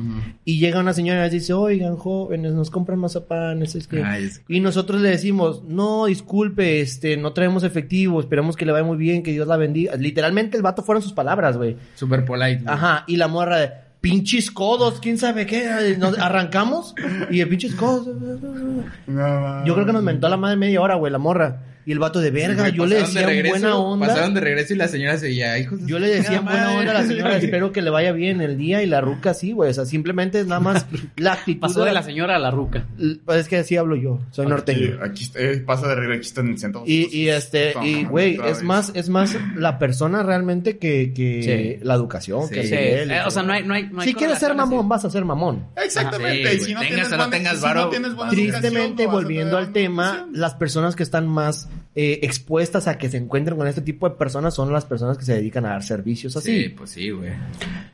Y 0.45 0.59
llega 0.59 0.79
una 0.79 0.93
señora 0.93 1.25
y 1.25 1.29
dice, 1.31 1.53
oigan, 1.53 1.95
jóvenes, 1.97 2.53
nos 2.53 2.69
compran 2.69 2.99
mazapanes, 2.99 3.73
es 3.73 3.87
que... 3.87 4.03
Ay, 4.03 4.25
es- 4.25 4.43
Y 4.47 4.59
nosotros 4.59 5.01
le 5.01 5.09
decimos, 5.09 5.63
no, 5.63 6.05
disculpe, 6.05 6.81
este, 6.81 7.17
no 7.17 7.33
traemos 7.33 7.63
efectivo, 7.63 8.19
esperamos 8.19 8.55
que 8.55 8.67
le 8.67 8.73
vaya 8.73 8.85
muy 8.85 8.97
bien, 8.97 9.23
que 9.23 9.31
Dios 9.31 9.47
la 9.47 9.57
bendiga. 9.57 9.95
Literalmente 9.95 10.55
el 10.55 10.61
vato 10.61 10.83
fueron 10.83 11.01
sus 11.01 11.13
palabras, 11.13 11.57
güey. 11.57 11.77
Super 11.95 12.23
polite. 12.25 12.61
güey. 12.61 12.67
Ajá, 12.75 13.03
y 13.07 13.17
la 13.17 13.27
morra 13.27 13.57
de 13.57 13.71
pinches 14.01 14.51
codos, 14.51 14.99
quién 14.99 15.17
sabe 15.17 15.45
qué, 15.45 15.95
nos 15.97 16.17
arrancamos 16.17 16.95
y 17.29 17.41
el 17.41 17.49
pinches 17.49 17.75
codos. 17.75 18.07
No, 19.07 19.65
Yo 19.65 19.73
creo 19.73 19.85
que 19.85 19.93
nos 19.93 20.03
mentó 20.03 20.29
la 20.29 20.37
madre 20.37 20.57
media 20.57 20.81
hora, 20.81 20.95
güey, 20.95 21.11
la 21.11 21.17
morra. 21.17 21.63
Y 21.89 21.91
el 21.91 21.97
vato 21.97 22.19
de 22.19 22.29
verga, 22.29 22.69
yo 22.69 22.85
le 22.85 22.97
de 22.97 23.01
decía 23.01 23.21
en 23.21 23.27
regreso- 23.29 23.49
buena 23.49 23.75
onda. 23.77 24.07
Pasaron 24.09 24.35
de 24.35 24.41
regreso 24.41 24.73
y 24.75 24.77
la 24.77 24.87
señora 24.87 25.17
seguía, 25.17 25.57
hijos 25.57 25.81
de 25.81 25.87
Yo 25.87 25.97
le 25.97 26.07
decía 26.07 26.41
buena 26.41 26.65
madre". 26.65 26.77
onda 26.77 26.91
a 26.91 26.93
la 27.01 27.03
señora, 27.07 27.37
espero 27.37 27.71
que 27.71 27.81
le 27.81 27.89
vaya 27.89 28.11
bien 28.11 28.41
el 28.41 28.57
día 28.59 28.83
y 28.83 28.85
la 28.85 29.01
ruca 29.01 29.33
sí, 29.33 29.53
güey. 29.53 29.71
O 29.71 29.73
sea, 29.73 29.85
simplemente 29.85 30.39
es 30.39 30.45
nada 30.45 30.61
más 30.61 30.85
la 31.17 31.33
actitud. 31.33 31.61
Pasó 31.61 31.83
de 31.83 31.91
la 31.91 32.03
señora 32.03 32.35
a 32.35 32.39
la 32.39 32.51
ruca. 32.51 32.85
Pues 33.25 33.39
es 33.39 33.47
que 33.47 33.57
así 33.57 33.75
hablo 33.75 33.95
yo, 33.95 34.19
soy 34.29 34.45
norteño. 34.45 34.97
Aquí, 35.01 35.09
aquí 35.09 35.23
está- 35.23 35.39
eh, 35.39 35.57
pasa 35.65 35.87
de 35.87 35.95
regreso, 35.95 36.17
aquí 36.19 36.27
está 36.27 36.41
en 36.41 36.47
el 36.49 36.59
centro. 36.59 36.83
Y, 36.85 37.17
y 37.17 37.29
este, 37.29 37.73
y 37.83 38.03
güey, 38.05 38.37
es 38.45 38.61
más, 38.61 38.91
es 38.93 39.09
más 39.09 39.35
la 39.55 39.79
persona 39.79 40.21
realmente 40.21 40.77
que, 40.77 41.11
que 41.15 41.77
Sí. 41.79 41.83
la 41.83 41.95
educación, 41.95 42.47
Sí. 42.49 42.53
que 42.53 42.63
Sí, 42.67 42.75
nivel, 42.75 43.09
eh, 43.09 43.21
o 43.25 43.31
sea, 43.31 43.41
no 43.41 43.53
hay, 43.53 43.63
no 43.63 43.73
hay, 43.73 43.89
no 43.91 44.01
hay 44.01 44.09
si 44.09 44.13
quieres 44.13 44.37
ser 44.37 44.53
mamón, 44.53 44.81
así. 44.81 44.87
vas 44.89 45.05
a 45.05 45.09
ser 45.09 45.25
mamón. 45.25 45.65
Exactamente, 45.83 46.51
sí, 46.51 46.57
y 46.57 46.59
si 46.65 46.73
no 46.75 46.81
Tengas 46.81 46.87
tienes 46.89 47.09
no 47.09 47.17
buena- 47.17 47.31
tengas 47.31 48.29
Tristemente, 48.29 49.07
volviendo 49.07 49.57
al 49.57 49.71
tema, 49.71 50.27
las 50.31 50.53
personas 50.53 50.95
que 50.95 51.01
están 51.01 51.27
más 51.27 51.67
eh, 51.95 52.19
expuestas 52.21 52.87
a 52.87 52.97
que 52.97 53.09
se 53.09 53.17
encuentren 53.17 53.57
con 53.57 53.67
este 53.67 53.81
tipo 53.81 54.07
de 54.07 54.15
personas 54.15 54.53
son 54.53 54.71
las 54.71 54.85
personas 54.85 55.17
que 55.17 55.25
se 55.25 55.33
dedican 55.33 55.65
a 55.65 55.69
dar 55.69 55.83
servicios 55.83 56.35
así. 56.37 56.63
Sí, 56.63 56.69
pues 56.69 56.91
sí, 56.91 57.09
güey. 57.09 57.31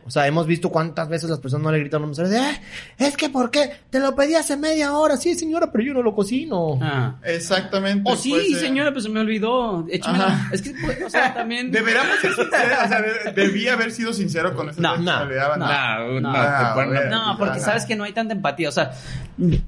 O 0.07 0.11
sea, 0.11 0.27
hemos 0.27 0.45
visto 0.45 0.69
cuántas 0.69 1.09
veces 1.09 1.29
las 1.31 1.39
personas 1.39 1.63
no 1.63 1.71
le 1.71 1.79
gritan 1.79 1.97
a 2.01 2.05
una 2.05 2.09
mujer 2.11 2.27
de, 2.27 2.37
"Eh, 2.37 2.61
es 2.99 3.17
que 3.17 3.29
¿por 3.29 3.49
qué? 3.49 3.71
Te 3.89 3.99
lo 3.99 4.13
pedí 4.15 4.35
hace 4.35 4.55
media 4.55 4.93
hora. 4.93 5.17
Sí, 5.17 5.33
señora, 5.33 5.71
pero 5.71 5.83
yo 5.83 5.93
no 5.95 6.03
lo 6.03 6.13
cocino. 6.13 6.77
Ah. 6.79 7.15
Exactamente. 7.23 8.03
Oh, 8.11 8.15
sí, 8.15 8.29
pues, 8.29 8.59
señora, 8.59 8.91
pues 8.91 9.05
se 9.05 9.09
me 9.09 9.19
olvidó. 9.19 9.85
Échame 9.89 10.19
Ajá. 10.19 10.27
la- 10.49 10.55
Es 10.55 10.61
que, 10.61 10.73
pues, 10.83 11.01
o 11.03 11.09
sea, 11.09 11.33
también. 11.33 11.71
Deberíamos 11.71 12.17
ser 12.19 12.33
sinceros, 12.35 12.77
o 12.83 12.87
sea, 12.87 13.01
de- 13.01 13.31
debí 13.33 13.67
haber 13.67 13.91
sido 13.91 14.13
sincero 14.13 14.55
con 14.55 14.69
esa 14.69 14.79
No, 14.79 14.93
personalidad, 14.93 15.57
no, 15.57 16.19
No, 16.21 17.09
no, 17.09 17.37
porque 17.39 17.59
sabes 17.59 17.85
que 17.85 17.95
no 17.95 18.03
hay 18.03 18.13
tanta 18.13 18.33
empatía. 18.35 18.69
O 18.69 18.71
sea, 18.71 18.91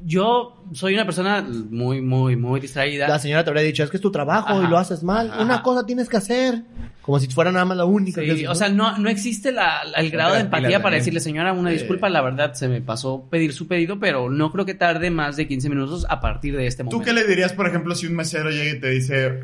yo 0.05 0.63
soy 0.73 0.93
una 0.93 1.05
persona 1.05 1.43
muy, 1.69 2.01
muy, 2.01 2.35
muy 2.35 2.59
distraída. 2.59 3.07
La 3.07 3.19
señora 3.19 3.43
te 3.43 3.49
habría 3.49 3.63
dicho, 3.63 3.83
es 3.83 3.89
que 3.89 3.97
es 3.97 4.01
tu 4.01 4.11
trabajo 4.11 4.61
y 4.63 4.67
lo 4.67 4.77
haces 4.77 5.03
mal. 5.03 5.31
Ajá. 5.31 5.41
Una 5.41 5.63
cosa 5.63 5.85
tienes 5.85 6.07
que 6.09 6.17
hacer. 6.17 6.61
Como 7.07 7.19
si 7.21 7.27
fuera 7.27 7.53
nada 7.53 7.63
más 7.63 7.77
la 7.77 7.85
única. 7.85 8.19
Sí, 8.21 8.27
que 8.27 8.47
o 8.49 8.53
sea, 8.53 8.67
no, 8.67 8.97
no 8.97 9.07
existe 9.09 9.53
la, 9.53 9.85
la- 9.85 9.97
el 9.99 10.11
grado 10.11 10.33
de 10.35 10.41
empatía 10.41 10.81
para 10.81 10.97
decirle, 10.97 11.21
señora, 11.21 11.53
una 11.53 11.69
disculpa, 11.69 12.09
la 12.09 12.21
verdad 12.21 12.53
se 12.53 12.67
me 12.67 12.81
pasó 12.81 13.25
pedir 13.31 13.53
su 13.53 13.65
pedido, 13.65 13.97
pero 13.97 14.29
no 14.29 14.51
creo 14.51 14.65
que 14.65 14.73
tarde 14.73 15.09
más 15.09 15.37
de 15.37 15.47
15 15.47 15.69
minutos 15.69 16.05
a 16.09 16.19
partir 16.19 16.57
de 16.57 16.67
este 16.67 16.83
¿Tú 16.83 16.91
momento. 16.91 17.05
qué 17.05 17.13
le 17.13 17.23
dirías, 17.25 17.53
por 17.53 17.65
ejemplo, 17.65 17.95
si 17.95 18.07
un 18.07 18.13
mesero 18.15 18.49
llega 18.51 18.71
y 18.75 18.79
te 18.81 18.89
dice, 18.89 19.39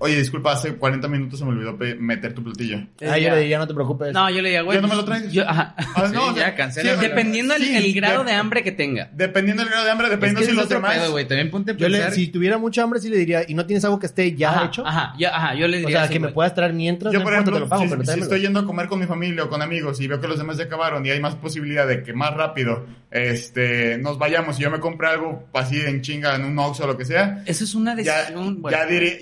oye, 0.00 0.16
disculpa, 0.16 0.52
hace 0.52 0.74
40 0.74 1.06
minutos 1.08 1.38
se 1.38 1.44
me 1.44 1.52
olvidó 1.52 1.78
meter 2.00 2.34
tu 2.34 2.42
platillo. 2.42 2.78
Ah, 3.08 3.16
yo 3.16 3.30
le 3.30 3.40
diría, 3.42 3.58
no 3.58 3.66
te 3.68 3.74
preocupes. 3.74 4.12
No, 4.12 4.28
yo 4.28 4.36
le 4.42 4.48
diría, 4.48 4.62
güey. 4.62 4.76
¿Ya 4.76 4.82
no 4.82 4.88
me 4.88 4.96
lo 4.96 5.04
traes? 5.04 5.30
yo- 5.32 5.48
ajá. 5.48 5.74
Ah, 5.94 6.08
Sí, 6.10 6.16
o 6.16 6.34
sea, 6.34 6.48
ya, 6.48 6.54
cancela. 6.56 6.94
sí, 6.94 7.00
Dependiendo 7.00 7.54
el, 7.54 7.62
sí, 7.62 7.76
el 7.76 7.94
grado 7.94 8.24
de- 8.24 8.30
de 8.32 8.36
hambre 8.36 8.62
que 8.64 8.72
tenga. 8.72 9.08
Dependiendo 9.12 9.62
del 9.62 9.70
grado 9.70 9.84
de 9.84 9.90
hambre, 9.92 10.06
Es 10.08 10.10
dependiendo 10.12 10.40
que 10.40 10.46
si 10.46 10.56
los 10.56 10.68
demás... 10.68 10.96
pedo, 10.98 11.12
güey. 11.12 11.28
También 11.28 11.50
ponte 11.50 11.72
a 11.72 11.76
Yo 11.76 11.88
le- 11.88 12.10
si 12.10 12.26
tuviera 12.28 12.58
mucha 12.58 12.82
hambre, 12.82 12.98
sí 13.00 13.08
le 13.08 13.16
diría, 13.18 13.42
y 13.46 13.54
no 13.54 13.64
tienes 13.66 13.84
algo 13.84 13.98
que 14.00 14.06
esté 14.06 14.34
ya 14.34 14.50
ajá, 14.50 14.64
hecho. 14.66 14.86
Ajá, 14.86 15.14
yo, 15.18 15.28
ajá, 15.28 15.54
yo 15.54 15.68
le 15.68 15.76
O 15.76 15.80
diría. 15.80 15.96
sea, 15.98 16.02
así, 16.04 16.12
que 16.14 16.18
me 16.20 16.26
güey. 16.26 16.34
puedas 16.34 16.54
traer 16.54 16.72
mientras, 16.72 17.12
Yo, 17.12 17.18
no 17.20 17.24
por 17.24 17.32
ejemplo, 17.34 17.54
te 17.54 17.60
lo 17.60 17.68
pago, 17.68 17.82
si, 17.82 17.88
pero 17.90 18.04
si 18.04 18.20
estoy 18.20 18.40
yendo 18.40 18.60
a 18.60 18.64
comer 18.66 18.86
con 18.88 18.98
mi 18.98 19.06
familia 19.06 19.44
o 19.44 19.48
con 19.48 19.60
amigos 19.62 20.00
y 20.00 20.06
veo 20.08 20.20
que 20.20 20.28
los 20.28 20.38
demás 20.38 20.56
ya 20.56 20.64
acabaron 20.64 21.04
y 21.04 21.10
hay 21.10 21.20
más 21.20 21.34
posibilidad 21.36 21.86
de 21.86 22.02
que 22.02 22.12
más 22.14 22.32
rápido 22.34 22.86
este, 23.10 23.98
nos 23.98 24.18
vayamos 24.18 24.58
y 24.58 24.62
yo 24.62 24.70
me 24.70 24.80
compré 24.80 25.08
algo 25.08 25.48
así 25.52 25.80
en 25.80 26.00
chinga 26.00 26.36
en 26.36 26.44
un 26.44 26.58
Oxxo 26.58 26.84
o 26.84 26.86
lo 26.86 26.96
que 26.96 27.04
sea, 27.04 27.42
Eso 27.46 27.64
es 27.64 27.74
una 27.74 27.94
ya, 28.00 28.16
decisión. 28.18 28.62
bueno. 28.62 28.76
ya, 28.78 28.86
diría, 28.86 29.18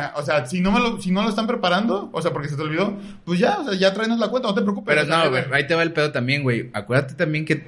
ya 0.00 0.14
o 0.16 0.22
sea, 0.22 0.46
si 0.46 0.60
no, 0.60 0.72
me 0.72 0.80
lo, 0.80 1.00
si 1.00 1.10
no 1.10 1.22
lo 1.22 1.28
están 1.28 1.46
preparando, 1.46 2.10
o 2.12 2.22
sea, 2.22 2.32
porque 2.32 2.48
se 2.48 2.56
te 2.56 2.62
olvidó, 2.62 2.96
pues 3.24 3.38
ya, 3.38 3.58
o 3.60 3.64
sea, 3.64 3.74
ya 3.74 3.92
tráenos 3.92 4.18
la 4.18 4.28
cuenta, 4.28 4.48
no 4.48 4.54
te 4.54 4.62
preocupes. 4.62 4.94
Pero 4.94 5.06
no, 5.06 5.30
güey, 5.30 5.44
ahí 5.52 5.66
te 5.66 5.74
va 5.74 5.82
el 5.82 5.92
pedo 5.92 6.12
también, 6.12 6.42
güey. 6.42 6.70
Acuérdate 6.72 7.14
también 7.14 7.44
que 7.44 7.64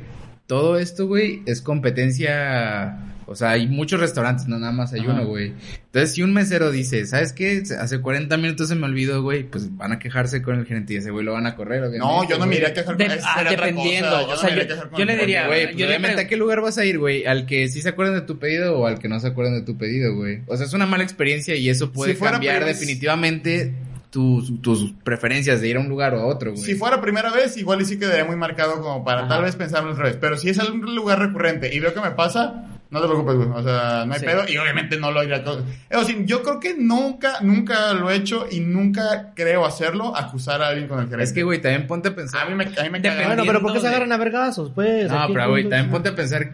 todo 0.47 0.79
esto, 0.79 1.07
güey, 1.07 1.43
es 1.47 1.63
competencia. 1.63 3.12
O 3.33 3.37
sea, 3.37 3.51
hay 3.51 3.67
muchos 3.67 3.99
restaurantes, 3.99 4.47
no 4.47 4.59
nada 4.59 4.73
más 4.73 4.93
hay 4.93 5.01
Ajá. 5.01 5.13
uno, 5.13 5.27
güey. 5.27 5.53
Entonces, 5.87 6.13
si 6.15 6.23
un 6.23 6.33
mesero 6.33 6.71
dice, 6.71 7.07
¿sabes 7.07 7.33
qué? 7.33 7.63
Hace 7.81 8.01
40 8.01 8.37
minutos 8.37 8.69
se 8.69 8.75
me 8.75 8.85
olvidó, 8.87 9.23
güey, 9.23 9.43
pues 9.45 9.77
van 9.77 9.93
a 9.93 9.99
quejarse 9.99 10.43
con 10.43 10.59
el 10.59 10.67
gerente 10.67 10.95
y 10.95 10.97
ese 10.99 11.11
güey 11.11 11.25
lo 11.25 11.33
van 11.33 11.47
a 11.47 11.55
correr, 11.57 11.81
obviamente. 11.81 11.99
No, 12.07 12.29
yo 12.29 12.39
no 12.39 12.47
me 12.47 12.57
iría 12.57 12.69
a 12.69 12.73
quejar 12.75 12.97
De- 12.97 13.07
con 13.07 13.17
eso 13.19 13.27
ah, 13.29 13.43
dependiendo, 13.49 14.11
cosa, 14.11 14.23
o 14.25 14.27
no 14.29 14.37
sea, 14.37 14.49
a 14.51 14.57
yo- 14.91 14.97
yo 14.99 15.05
le 15.05 15.17
diría. 15.17 15.47
Güey, 15.47 15.67
yo 15.69 15.73
pues 15.73 15.87
obviamente 15.87 16.21
a 16.21 16.29
qué 16.29 16.37
lugar 16.37 16.61
vas 16.61 16.79
a 16.79 16.85
ir, 16.85 16.99
güey, 16.99 17.25
al 17.27 17.47
que 17.47 17.69
sí 17.69 17.81
se 17.83 17.89
acuerdan 17.89 18.15
de 18.15 18.23
tu 18.23 18.39
pedido 18.39 18.79
o 18.79 18.87
al 18.87 18.99
que 18.99 19.09
no 19.09 19.19
se 19.19 19.29
acuerdan 19.29 19.55
de 19.55 19.63
tu 19.63 19.77
pedido, 19.77 20.15
güey. 20.15 20.43
O 20.47 20.57
sea, 20.57 20.67
es 20.67 20.73
una 20.75 20.87
mala 20.87 21.03
experiencia 21.03 21.57
y 21.57 21.69
eso 21.71 21.91
puede 21.91 22.13
Si 22.13 22.19
fuera 22.19 22.33
cambiar 22.35 22.65
definitivamente 22.65 23.73
tus, 24.11 24.61
tus 24.61 24.93
preferencias 25.05 25.63
de 25.63 25.69
ir 25.69 25.77
a 25.77 25.81
un 25.81 25.89
lugar 25.89 26.15
o 26.15 26.21
a 26.21 26.27
otro, 26.27 26.53
güey. 26.53 26.63
Si 26.63 26.75
fuera 26.75 27.01
primera 27.01 27.33
vez, 27.33 27.57
igual 27.57 27.81
y 27.81 27.87
sí 27.87 27.99
quedaría 27.99 28.25
muy 28.27 28.37
marcado 28.37 28.81
como 28.83 29.03
para 29.05 29.21
Ajá. 29.21 29.29
tal 29.29 29.43
vez 29.45 29.57
pensarlo 29.57 29.93
otra 29.93 30.05
vez. 30.05 30.19
Pero 30.21 30.37
si 30.37 30.51
es 30.51 30.59
algún 30.59 30.95
lugar 30.95 31.19
recurrente 31.19 31.75
y 31.75 31.81
veo 31.81 31.95
que 31.95 32.01
me 32.01 32.11
pasa, 32.11 32.67
no 32.93 33.01
te 33.01 33.07
preocupes, 33.09 33.35
güey. 33.37 33.49
O 33.49 33.63
sea, 33.63 34.05
no 34.07 34.13
hay 34.15 34.21
Sí. 34.21 34.27
pedo 34.27 34.43
y 34.49 34.57
obviamente 34.59 34.97
no 34.99 35.11
lo 35.11 35.25
iré 35.25 35.35
a... 35.37 35.39
Eso 35.39 36.05
sí, 36.05 36.23
yo 36.27 36.43
creo 36.43 36.61
que 36.61 36.75
nunca, 36.79 37.41
nunca 37.41 37.93
lo 37.95 38.11
he 38.11 38.17
hecho 38.17 38.47
y 38.51 38.61
nunca 38.61 39.33
creo 39.35 39.65
hacerlo, 39.65 40.15
acusar 40.17 40.63
a 40.63 40.69
alguien 40.69 40.87
con 40.89 40.99
el 41.01 41.07
gerente. 41.07 41.25
Es 41.25 41.33
que, 41.33 41.43
güey, 41.43 41.61
también 41.61 41.87
ponte 41.87 42.11
a 42.11 42.15
pensar. 42.15 42.47
A 42.47 42.51
mí 42.51 42.55
me, 42.55 42.65
a 42.65 42.83
mí 42.85 42.91
me 42.91 43.01
caga. 43.03 43.27
Bueno, 43.27 43.43
pero 43.47 43.61
¿por 43.63 43.73
qué 43.73 43.81
se 43.81 43.89
agarran 43.89 44.13
a 44.13 44.17
vergazos? 44.19 44.71
Pues, 44.75 45.11
No, 45.11 45.27
pero, 45.33 45.49
güey, 45.49 45.65
también 45.65 45.91
ponte 45.91 46.11
a 46.11 46.15
pensar 46.15 46.53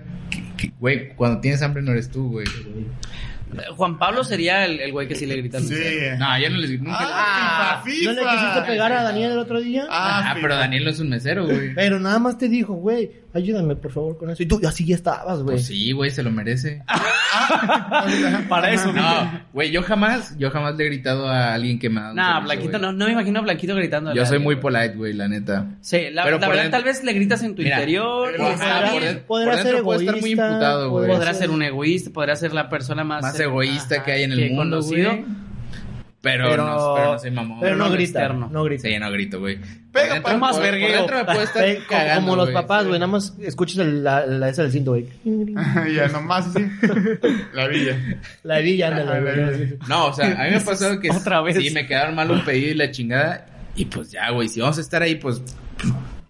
güey, 0.80 1.14
cuando 1.14 1.40
tienes 1.40 1.62
hambre 1.62 1.82
no 1.82 1.92
eres 1.92 2.10
tú, 2.10 2.30
güey. 2.30 2.46
Juan 3.76 3.98
Pablo 3.98 4.24
sería 4.24 4.64
el, 4.64 4.80
el 4.80 4.92
güey 4.92 5.08
que 5.08 5.14
sí 5.14 5.26
le 5.26 5.36
grita 5.36 5.58
Sí. 5.60 5.70
mesero. 5.70 6.18
No, 6.18 6.38
yo 6.38 6.50
no 6.50 6.56
les 6.58 6.80
nunca. 6.80 6.96
Ah, 7.00 7.82
FIFA, 7.84 8.12
¿No 8.12 8.20
le 8.22 8.30
quisiste 8.30 8.62
pegar 8.62 8.92
a 8.92 9.02
Daniel 9.02 9.32
el 9.32 9.38
otro 9.38 9.60
día? 9.60 9.86
Ah, 9.90 10.30
Ah, 10.32 10.36
pero 10.40 10.54
Daniel 10.56 10.84
no 10.84 10.90
es 10.90 11.00
un 11.00 11.08
mesero, 11.08 11.46
güey. 11.46 11.74
Pero 11.74 11.98
nada 12.00 12.18
más 12.18 12.36
te 12.38 12.48
dijo, 12.48 12.74
güey, 12.74 13.10
ayúdame 13.34 13.76
por 13.76 13.92
favor 13.92 14.18
con 14.18 14.30
eso. 14.30 14.42
Y 14.42 14.46
tú 14.46 14.60
así 14.66 14.84
ya 14.86 14.94
estabas, 14.96 15.42
güey. 15.42 15.56
Pues 15.56 15.66
sí, 15.66 15.92
güey, 15.92 16.10
se 16.10 16.22
lo 16.22 16.30
merece. 16.30 16.82
Para 18.48 18.72
eso, 18.72 18.92
No, 18.92 19.40
güey, 19.52 19.70
yo 19.70 19.82
jamás, 19.82 20.36
yo 20.38 20.50
jamás 20.50 20.76
le 20.76 20.84
he 20.84 20.86
gritado 20.88 21.28
a 21.28 21.54
alguien 21.54 21.78
que 21.78 21.88
me 21.90 22.00
ha 22.00 22.12
Nah, 22.12 22.40
Blanquito, 22.40 22.78
no, 22.78 22.92
no 22.92 23.06
me 23.06 23.12
imagino 23.12 23.38
a 23.40 23.42
Blanquito 23.42 23.74
gritando. 23.74 24.14
Yo 24.14 24.24
soy 24.26 24.38
muy 24.38 24.56
polite, 24.56 24.94
güey, 24.94 25.12
la 25.12 25.28
neta. 25.28 25.66
Sí, 25.80 26.08
la, 26.12 26.24
Pero 26.24 26.38
la 26.38 26.48
verdad, 26.48 26.62
dentro- 26.64 26.78
tal 26.78 26.84
vez 26.84 27.04
le 27.04 27.12
gritas 27.12 27.42
en 27.42 27.54
tu 27.54 27.62
Mira, 27.62 27.76
interior. 27.76 28.34
Podrá 29.26 29.58
ser 29.62 29.74
egoísta. 29.76 30.58
Podrá 31.08 31.34
ser 31.34 31.50
un 31.50 31.62
egoísta, 31.62 32.10
podrá 32.12 32.36
ser 32.36 32.52
la 32.52 32.68
persona 32.68 33.04
más... 33.04 33.22
Más 33.38 33.46
egoísta 33.48 33.94
ajá, 33.96 34.04
que 34.04 34.12
hay 34.12 34.22
en 34.24 34.32
el 34.32 34.50
mundo, 34.52 34.82
güey. 34.82 35.24
Pero, 36.20 36.50
Pero- 36.50 36.66
no, 36.66 36.94
pero 36.96 37.12
no 37.12 37.18
soy 37.20 37.30
mamón. 37.30 37.60
Pero 37.60 37.76
no 37.76 37.84
no 37.86 37.90
grita, 37.92 38.18
externo. 38.20 38.48
no 38.52 38.64
grita. 38.64 38.82
Sí, 38.88 38.98
no 38.98 39.10
grito, 39.12 39.38
güey. 39.38 39.56
Pega, 39.58 39.80
Por 39.92 40.14
dentro- 40.14 40.32
pa- 40.32 40.36
más 40.38 40.56
por- 40.58 40.64
por 40.68 40.78
dentro 40.78 41.16
me 41.16 41.24
puedo 41.24 41.42
estar 41.42 41.64
cagando, 41.88 42.20
como 42.22 42.36
los 42.36 42.44
güey. 42.46 42.54
papás, 42.54 42.86
güey, 42.86 42.98
nada 42.98 43.12
más 43.12 43.34
escuchas 43.40 43.78
el- 43.78 44.02
la, 44.02 44.26
la 44.26 44.48
esa 44.48 44.62
del 44.62 44.72
cinto, 44.72 44.90
güey. 44.90 45.06
ya, 45.94 46.08
nomás 46.08 46.48
así. 46.48 46.66
La 47.54 47.68
villa. 47.68 48.20
La 48.42 48.58
villa, 48.58 48.88
ándale. 48.88 49.78
No, 49.88 50.06
o 50.06 50.12
sea, 50.12 50.26
a 50.26 50.44
mí 50.44 50.50
me 50.50 50.56
ha 50.56 50.60
pasado 50.60 50.98
que 50.98 51.08
Otra 51.12 51.40
vez. 51.40 51.56
sí 51.56 51.70
me 51.70 51.86
quedaron 51.86 52.16
mal 52.16 52.30
un 52.32 52.44
pedido 52.44 52.72
y 52.72 52.74
la 52.74 52.90
chingada. 52.90 53.46
Y 53.76 53.84
pues 53.84 54.10
ya, 54.10 54.28
güey, 54.30 54.48
si 54.48 54.60
vamos 54.60 54.76
a 54.78 54.80
estar 54.80 55.02
ahí, 55.02 55.14
pues 55.14 55.40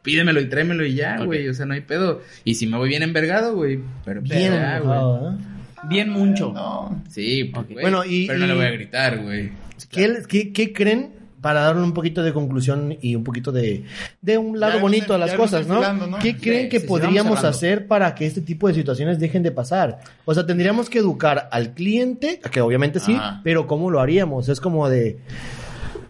pídemelo 0.02 0.40
y 0.42 0.48
tráemelo 0.50 0.84
y 0.84 0.94
ya, 0.94 1.16
güey. 1.24 1.48
O 1.48 1.54
sea, 1.54 1.64
no 1.64 1.72
hay 1.72 1.80
pedo. 1.80 2.20
Y 2.44 2.56
si 2.56 2.66
me 2.66 2.76
voy 2.76 2.90
bien 2.90 3.02
envergado, 3.02 3.54
güey. 3.54 3.80
Pero 4.04 4.20
pues, 4.20 4.32
Bien 4.38 4.52
ya, 4.52 4.78
güey. 4.80 4.98
¿eh? 4.98 5.36
Bien 5.84 6.10
mucho. 6.10 6.52
No. 6.52 7.02
Sí, 7.08 7.44
pues, 7.52 7.66
güey. 7.68 7.82
Bueno, 7.82 8.04
y- 8.04 8.26
Pero 8.26 8.38
no 8.40 8.44
y- 8.44 8.48
le 8.48 8.54
voy 8.54 8.64
a 8.64 8.70
gritar, 8.70 9.22
güey. 9.22 9.50
¿Qué, 9.90 10.22
qué, 10.28 10.52
qué 10.52 10.72
creen? 10.72 11.16
Para 11.40 11.60
darle 11.60 11.82
un 11.82 11.94
poquito 11.94 12.24
de 12.24 12.32
conclusión 12.32 12.96
y 13.00 13.14
un 13.14 13.22
poquito 13.22 13.52
de, 13.52 13.84
de 14.20 14.38
un 14.38 14.58
lado 14.58 14.74
Ya 14.74 14.80
bonito 14.80 15.14
a 15.14 15.18
las 15.18 15.34
cosas, 15.34 15.68
¿no? 15.68 15.80
¿Qué 16.18 16.32
Sí, 16.32 16.34
creen 16.34 16.68
que 16.68 16.80
sí, 16.80 16.86
podríamos 16.88 17.44
hacer 17.44 17.86
para 17.86 18.12
que 18.16 18.26
este 18.26 18.40
tipo 18.40 18.66
de 18.66 18.74
situaciones 18.74 19.20
dejen 19.20 19.44
de 19.44 19.52
pasar? 19.52 20.00
O 20.24 20.34
sea, 20.34 20.44
tendríamos 20.46 20.90
que 20.90 20.98
educar 20.98 21.48
al 21.52 21.74
cliente, 21.74 22.40
que 22.50 22.60
obviamente 22.60 22.98
sí, 22.98 23.14
Ajá. 23.14 23.40
pero 23.44 23.68
¿cómo 23.68 23.88
lo 23.88 24.00
haríamos? 24.00 24.48
Es 24.48 24.60
como 24.60 24.88
de, 24.88 25.18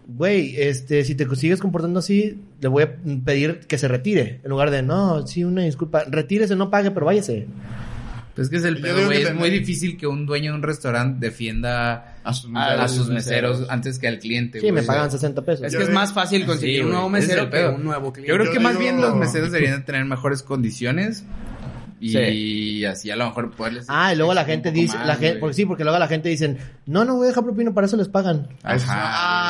güey, 0.07 0.55
este, 0.57 1.03
si 1.03 1.13
te 1.13 1.27
sigues 1.35 1.59
comportando 1.59 1.99
así, 1.99 2.39
le 2.59 2.67
voy 2.67 2.83
a 2.83 2.95
pedir 3.23 3.59
que 3.67 3.77
se 3.77 3.87
retire. 3.87 4.39
En 4.43 4.49
lugar 4.49 4.71
de, 4.71 4.81
no, 4.81 5.27
sí, 5.27 5.43
una 5.43 5.61
disculpa, 5.61 6.05
retírese, 6.09 6.55
no 6.55 6.71
pague, 6.71 6.89
pero 6.89 7.05
váyase. 7.05 7.45
Pues 8.35 8.49
que 8.49 8.57
es 8.57 8.63
el 8.63 8.79
pedo, 8.79 9.05
güey. 9.05 9.23
Es 9.23 9.35
muy 9.35 9.49
difícil 9.49 9.97
que 9.97 10.07
un 10.07 10.25
dueño 10.25 10.51
de 10.51 10.57
un 10.57 10.63
restaurante 10.63 11.25
defienda 11.25 12.15
A 12.23 12.33
sus 12.33 12.49
a 12.55 12.75
los 12.77 12.91
sus 12.95 13.09
meseros. 13.09 13.65
antes 13.69 13.99
que 13.99 14.07
al 14.07 14.17
cliente, 14.19 14.61
Sí, 14.61 14.71
me 14.71 14.83
pagan 14.83 15.11
60 15.11 15.41
pesos. 15.43 15.65
Es 15.65 15.73
Yo 15.73 15.79
que 15.79 15.83
es 15.83 15.89
de- 15.89 15.95
más 15.95 16.13
fácil 16.13 16.45
conseguir 16.45 16.77
Sí, 16.77 16.81
un 16.85 16.91
nuevo 16.91 17.07
ese 17.17 17.17
es 17.19 17.27
mesero 17.27 17.49
que 17.49 17.67
un 17.75 17.83
nuevo 17.83 18.13
cliente. 18.13 18.29
Yo 18.29 18.35
creo 18.35 18.45
Yo 18.47 18.53
que 18.53 18.59
más 18.59 18.77
bien 18.79 19.01
los 19.01 19.15
meseros 19.15 19.51
deberían 19.51 19.79
de 19.79 19.85
tener 19.85 20.05
mejores 20.05 20.41
condiciones 20.43 21.25
y 22.01 22.85
así 22.85 23.11
a 23.11 23.17
lo 23.17 23.25
mejor 23.25 23.51
poderles 23.51 23.85
Ah, 23.89 24.13
y 24.13 24.15
luego 24.15 24.33
la 24.33 24.45
gente 24.45 24.71
dice, 24.71 24.97
más, 24.97 25.05
la 25.07 25.15
gente, 25.17 25.39
porque 25.39 25.53
sí, 25.53 25.65
porque 25.65 25.83
luego 25.83 25.99
la 25.99 26.07
gente 26.07 26.29
dicen, 26.29 26.57
no, 26.85 27.03
no 27.03 27.15
voy 27.17 27.25
a 27.25 27.29
dejar 27.29 27.43
propina, 27.43 27.73
para 27.73 27.87
eso 27.87 27.97
les 27.97 28.07
pagan. 28.07 28.47
Ah, 28.63 28.75
Ajá. 28.75 28.85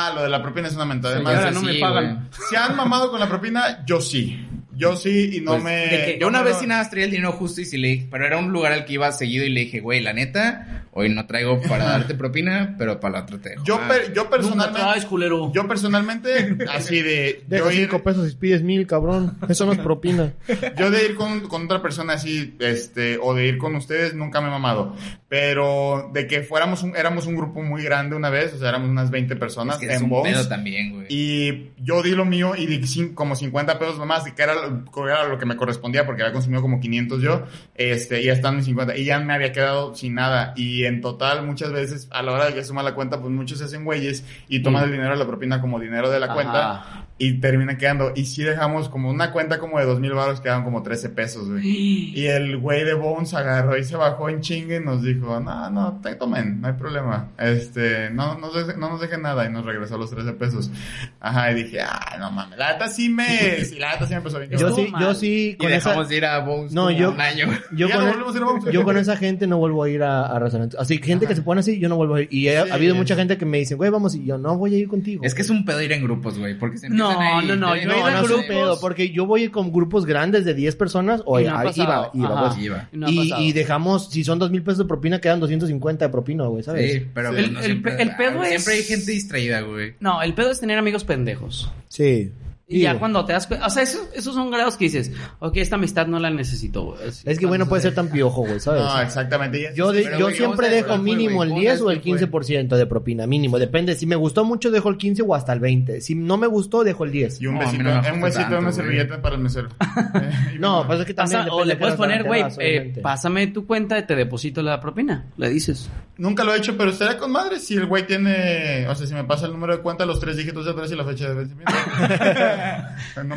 ah, 0.08 0.12
lo 0.16 0.24
de 0.24 0.30
la 0.30 0.42
propina 0.42 0.68
es 0.68 0.74
una 0.76 0.86
mentada. 0.86 1.18
Ahora 1.18 1.50
eso 1.50 1.62
no 1.62 1.68
me 1.68 1.80
pagan. 1.80 2.28
¿Se 2.50 2.58
han 2.58 2.76
mamado 2.76 3.12
con 3.12 3.20
la 3.20 3.30
propina? 3.30 3.86
Yo 3.86 4.02
sí. 4.02 4.48
Yo 4.80 4.96
sí 4.96 5.32
y 5.38 5.42
no 5.42 5.52
Pues, 5.52 5.64
me... 5.64 6.18
Yo 6.20 6.28
una 6.28 6.40
no 6.40 6.46
vez 6.46 6.58
sí 6.58 6.66
nada 6.68 6.90
traía 6.90 7.06
el 7.06 7.12
dinero 7.12 7.34
justo 7.34 7.62
y 7.62 7.66
sí 7.66 7.78
le 7.78 7.88
dije, 7.90 8.08
pero 8.10 8.26
era 8.26 8.38
un 8.38 8.52
lugar 8.52 8.72
al 8.72 8.86
que 8.86 8.94
iba 8.94 9.12
seguido 9.12 9.46
y 9.46 9.50
le 9.50 9.62
dije, 9.62 9.82
güey, 9.82 10.00
la 10.02 10.14
neta, 10.14 10.86
hoy 10.92 11.10
no 11.10 11.28
traigo 11.28 11.62
para 11.62 11.84
darte 11.86 12.16
propina, 12.16 12.76
pero 12.78 13.00
para 13.00 13.18
la 13.20 13.24
otra 13.24 13.38
te 13.40 13.50
dejo. 13.50 13.64
Yo, 13.66 13.78
más". 13.78 13.88
per- 13.90 14.14
yo 14.14 14.24
Nunca 14.24 14.30
personalmente... 14.38 14.80
traes, 14.80 15.06
culero. 15.06 15.52
Yo 15.54 15.68
personalmente, 15.68 16.58
así 16.72 17.02
de... 17.02 17.44
Yo 17.50 17.70
ir, 17.72 17.82
cinco 17.90 18.02
pesos 18.04 18.32
y 18.32 18.36
pides 18.36 18.64
mil, 18.64 18.88
cabrón. 18.88 19.38
Eso 19.50 19.66
no 19.66 19.74
es 19.74 19.80
propina. 19.80 20.34
yo 20.78 20.90
de 20.92 21.06
ir 21.06 21.16
con, 21.16 21.42
con 21.42 21.66
otra 21.66 21.82
persona 21.82 22.14
así, 22.14 22.56
este, 22.60 23.18
o 23.22 23.34
de 23.34 23.48
ir 23.48 23.58
con 23.58 23.76
ustedes, 23.76 24.14
nunca 24.14 24.40
me 24.42 24.48
he 24.48 24.52
mamado. 24.52 24.96
Pero 25.30 26.10
de 26.12 26.26
que 26.26 26.42
fuéramos 26.42 26.82
un, 26.82 26.96
éramos 26.96 27.28
un 27.28 27.36
grupo 27.36 27.62
muy 27.62 27.84
grande 27.84 28.16
una 28.16 28.32
vez, 28.32 28.52
o 28.56 28.58
sea, 28.58 28.70
éramos 28.70 28.90
unas 28.90 29.12
20 29.12 29.36
personas 29.36 29.80
es 29.80 29.88
que 29.88 29.94
en 29.96 30.12
un 30.12 30.24
pedo 30.24 30.48
también, 30.48 30.92
güey. 30.92 31.06
Y 31.08 31.70
yo 31.78 32.02
di 32.02 32.12
lo 32.16 32.26
mío 32.26 32.54
y 32.58 32.66
di 32.66 32.80
como 33.14 33.36
50 33.36 33.78
pesos 33.78 34.04
más, 34.08 34.24
que 34.24 34.42
era, 34.42 34.54
era 34.54 35.28
lo 35.28 35.38
que 35.38 35.46
me 35.46 35.56
correspondía 35.56 36.04
porque 36.08 36.24
había 36.24 36.34
consumido 36.34 36.64
como 36.64 36.80
500 36.80 37.22
yo, 37.22 37.44
este, 37.76 38.22
y 38.22 38.26
ya 38.26 38.34
están 38.34 38.56
en 38.56 38.64
50. 38.64 38.98
Y 38.98 39.06
ya 39.06 39.20
me 39.20 39.34
había 39.34 39.52
quedado 39.52 39.94
sin 39.94 40.16
nada. 40.16 40.54
Y 40.56 40.86
en 40.86 41.00
total, 41.00 41.46
muchas 41.46 41.72
veces, 41.72 42.08
a 42.10 42.24
la 42.24 42.32
hora 42.32 42.46
de 42.48 42.56
que 42.56 42.64
suma 42.64 42.82
la 42.82 42.96
cuenta, 42.96 43.20
pues 43.22 43.32
muchos 43.32 43.60
se 43.60 43.66
hacen 43.66 43.86
güeyes 43.86 44.26
y 44.48 44.64
toman 44.64 44.82
Mm. 44.82 44.86
el 44.86 44.92
dinero 44.94 45.12
de 45.12 45.18
la 45.18 45.28
propina 45.28 45.62
como 45.62 45.80
dinero 45.80 46.10
de 46.10 46.20
la 46.20 46.26
Ajá. 46.26 46.34
cuenta 46.34 47.06
y 47.20 47.34
terminan 47.42 47.78
quedando. 47.78 48.14
Y 48.16 48.26
si 48.26 48.44
dejamos 48.44 48.90
como 48.90 49.10
una 49.10 49.32
cuenta 49.32 49.60
como 49.60 49.78
de 49.78 49.86
2 49.86 50.00
mil 50.00 50.14
baros, 50.14 50.40
quedaban 50.42 50.64
como 50.64 50.82
13 50.82 51.10
pesos, 51.10 51.50
güey. 51.50 51.62
Y 52.16 52.26
el 52.26 52.58
güey 52.58 52.84
de 52.84 52.94
Bones 52.96 53.34
agarró 53.36 53.78
y 53.78 53.84
se 53.84 53.96
bajó 53.96 54.30
en 54.30 54.40
chingue 54.42 54.78
y 54.78 54.84
nos 54.84 55.04
dijo, 55.04 55.18
no, 55.20 55.70
no, 55.70 55.99
te 56.01 56.15
tomen, 56.15 56.61
no 56.61 56.67
hay 56.67 56.74
problema. 56.74 57.30
Este, 57.38 58.09
no, 58.11 58.38
no, 58.38 58.49
no 58.78 58.89
nos 58.89 59.01
dejen 59.01 59.22
nada 59.22 59.45
y 59.45 59.51
nos 59.51 59.65
regresó 59.65 59.97
los 59.97 60.09
13 60.09 60.34
pesos. 60.34 60.72
Ajá, 61.20 61.51
y 61.51 61.63
dije, 61.63 61.82
ah, 61.82 62.15
no 62.20 62.32
mames, 62.32 62.57
la 62.57 62.74
neta 62.74 62.88
sí 62.88 63.09
me, 63.09 63.63
sí, 63.65 63.78
la 63.80 63.91
neta 63.93 64.05
sí 64.05 64.11
me 64.11 64.17
empezó 64.17 64.39
bien. 64.39 64.51
Yo 64.51 64.72
sí, 64.74 64.88
mal. 64.89 65.01
yo 65.01 65.13
sí, 65.13 65.51
Y 65.51 65.55
con 65.57 65.72
esa, 65.72 65.89
dejamos 65.89 66.09
de 66.09 66.17
ir 66.17 66.26
a 66.26 66.39
Bones 66.39 66.72
No, 66.74 66.89
yo- 66.91 67.11
un 67.11 67.22
año. 67.22 67.47
yo 67.74 67.88
Ya 67.88 67.95
con, 67.95 68.05
no 68.05 68.11
volvemos 68.11 68.34
a 68.34 68.38
ir 68.38 68.43
a 68.43 68.45
Bones. 68.47 68.74
yo 68.74 68.84
con 68.84 68.97
esa 68.97 69.17
gente 69.17 69.47
no 69.47 69.57
vuelvo 69.57 69.84
a 69.84 69.89
ir 69.89 70.03
a, 70.03 70.26
a 70.28 70.39
restaurantes. 70.39 70.80
Así, 70.80 70.97
gente 70.99 71.28
que 71.28 71.36
se 71.36 71.41
pone 71.41 71.59
así, 71.59 71.80
yo 71.80 71.89
no 71.89 71.95
vuelvo 71.95 72.15
a 72.15 72.22
ir. 72.22 72.28
Y 72.32 72.47
ha, 72.49 72.65
Sí. 72.65 72.72
ha 72.72 72.74
habido 72.76 72.95
mucha 72.95 73.15
gente 73.15 73.38
que 73.38 73.45
me 73.45 73.57
dice, 73.59 73.76
güey, 73.76 73.89
vamos, 73.89 74.15
y 74.15 74.26
yo 74.26 74.38
no 74.38 74.57
voy 74.57 74.76
a 74.76 74.78
ir 74.78 74.88
contigo. 74.88 75.24
Es 75.24 75.34
que 75.36 75.41
es 75.41 75.49
un 75.49 75.65
pedo 75.65 75.82
ir 75.82 75.91
en 75.91 76.03
grupos, 76.03 76.38
güey, 76.38 76.57
porque 76.57 76.78
se 76.78 76.89
No, 76.89 77.09
ahí, 77.20 77.45
no, 77.47 77.55
no, 77.55 77.76
yo 77.76 77.88
no, 77.88 77.97
iba 77.97 78.11
no 78.11 78.20
es 78.26 78.32
un 78.32 78.47
pedo, 78.47 78.80
porque 78.80 79.11
yo 79.11 79.26
voy 79.26 79.49
con 79.49 79.72
grupos 79.72 80.05
grandes 80.05 80.45
de 80.45 80.53
10 80.53 80.76
personas, 80.76 81.22
o 81.26 81.39
Y 81.39 81.43
no 81.45 81.49
iba, 81.61 81.72
iba, 81.76 81.95
Ajá. 82.36 82.45
pues. 82.49 82.57
Iba. 82.59 82.89
Y 82.91 82.97
no 82.97 83.07
ha 83.07 83.11
y, 83.11 83.17
pasado. 83.30 83.41
y 83.43 83.51
dejamos, 83.53 84.09
si 84.09 84.24
son 84.24 84.39
dos 84.39 84.51
mil 84.51 84.61
pesos 84.63 84.80
de 84.80 84.86
propina, 84.86 85.09
quedan 85.20 85.39
250 85.39 86.05
de 86.05 86.12
propina, 86.12 86.45
güey, 86.45 86.64
¿sabes? 86.64 86.93
Sí, 86.93 87.05
pero 87.14 87.32
Sí. 87.34 87.39
El- 87.39 87.53
no 87.53 87.60
el 87.60 87.66
siempre, 87.66 88.01
el 88.01 88.16
pedo 88.16 88.41
ah, 88.41 88.43
es- 88.43 88.49
siempre 88.49 88.74
hay 88.76 88.84
gente 88.84 89.12
distraída, 89.12 89.62
güey. 89.62 89.93
No, 89.99 90.22
el 90.22 90.34
pedo 90.34 90.51
es 90.51 90.60
tener 90.60 90.78
amigos 90.78 91.03
pendejos. 91.03 91.72
Sí. 91.88 92.32
Y 92.72 92.82
ya 92.82 92.99
cuando 92.99 93.26
te 93.26 93.34
das 93.34 93.47
cuenta, 93.47 93.65
o 93.65 93.70
sea, 93.72 93.82
esos, 93.82 94.07
esos 94.13 94.36
son 94.36 94.51
grados 94.51 94.78
que 94.78 94.86
dices, 94.86 95.11
ok, 95.39 95.57
esta 95.57 95.76
amistad 95.76 96.05
no 96.05 96.20
la 96.20 96.30
necesito, 96.30 96.84
güey. 96.84 96.99
Es 97.26 97.39
que, 97.39 97.47
güey, 97.47 97.57
no 97.57 97.67
puede 97.67 97.82
ser 97.82 97.95
tan 97.95 98.09
piojo, 98.09 98.41
güey, 98.41 98.59
¿sabes? 98.59 98.84
No, 98.84 99.01
exactamente. 99.01 99.72
Yo, 99.76 99.91
de- 99.91 100.03
Pero, 100.03 100.20
yo 100.20 100.26
güey, 100.26 100.36
siempre 100.38 100.67
¿cómo 100.67 100.70
sabes 100.70 100.86
dejo 100.86 100.97
mínimo 100.99 101.36
güey? 101.38 101.47
el 101.47 101.49
¿Cómo 101.49 101.61
10 101.61 101.72
sabes 101.74 101.82
o 101.82 101.91
el 101.91 102.01
qué 102.01 102.09
fue? 102.28 102.28
15% 102.30 102.78
de 102.78 102.86
propina, 102.86 103.26
mínimo. 103.26 103.57
Depende. 103.57 103.95
Si 103.95 104.05
me 104.05 104.15
gustó 104.15 104.45
mucho, 104.45 104.70
dejo 104.70 104.89
el 104.89 104.97
15 104.97 105.24
o 105.24 105.34
hasta 105.34 105.51
el 105.53 105.59
20. 105.59 105.99
Si 106.01 106.13
no 106.13 106.38
me 106.38 106.45
gustó, 106.45 106.84
dejo 106.84 107.05
el 107.05 107.11
10. 107.11 107.41
Y 107.41 107.47
un 107.47 107.55
No, 107.55 107.61
a 107.61 107.63
mí 107.63 107.72
besito, 107.72 107.84
no 107.84 108.01
me 108.03 108.11
un 108.11 108.22
besito, 108.22 108.41
tanto, 108.43 108.57
una 108.59 108.70
güey. 108.70 108.74
servilleta 108.76 109.22
para 109.22 109.36
el 109.36 109.41
mesero. 109.41 109.70
Eh, 110.20 110.32
y 110.55 110.59
No, 110.59 110.82
mi- 110.82 110.88
pues 110.88 110.99
es 110.99 111.05
que 111.07 111.13
también 111.15 111.41
Pasa- 111.41 111.51
o 111.53 111.57
depende 111.57 111.65
le 111.67 111.74
de 111.74 111.80
puedes 111.80 111.95
poner, 111.95 112.24
güey, 112.24 112.41
vas, 112.43 112.53
eh, 112.59 112.70
obviamente. 112.70 113.01
pásame 113.01 113.47
tu 113.47 113.65
cuenta 113.65 113.97
y 113.97 114.05
te 114.05 114.15
deposito 114.15 114.61
la 114.61 114.80
propina. 114.80 115.26
Le 115.38 115.49
dices. 115.49 115.89
Nunca 116.17 116.43
lo 116.43 116.53
he 116.53 116.57
hecho, 116.57 116.76
pero 116.78 116.91
estaría 116.91 117.17
con 117.17 117.32
madre 117.32 117.59
si 117.59 117.76
el 117.76 117.86
güey 117.86 118.05
tiene, 118.05 118.86
o 118.89 118.93
sea, 118.95 119.07
si 119.07 119.13
me 119.13 119.24
pasa 119.24 119.45
el 119.45 119.53
número 119.53 119.76
de 119.78 119.82
cuenta, 119.82 120.05
los 120.05 120.20
tres 120.20 120.36
dígitos 120.38 120.65
de 120.65 120.72
atrás 120.72 120.91
y 120.91 120.95
la 120.95 121.05
fecha 121.05 121.30
de 121.30 121.34
vencimiento. 121.36 121.74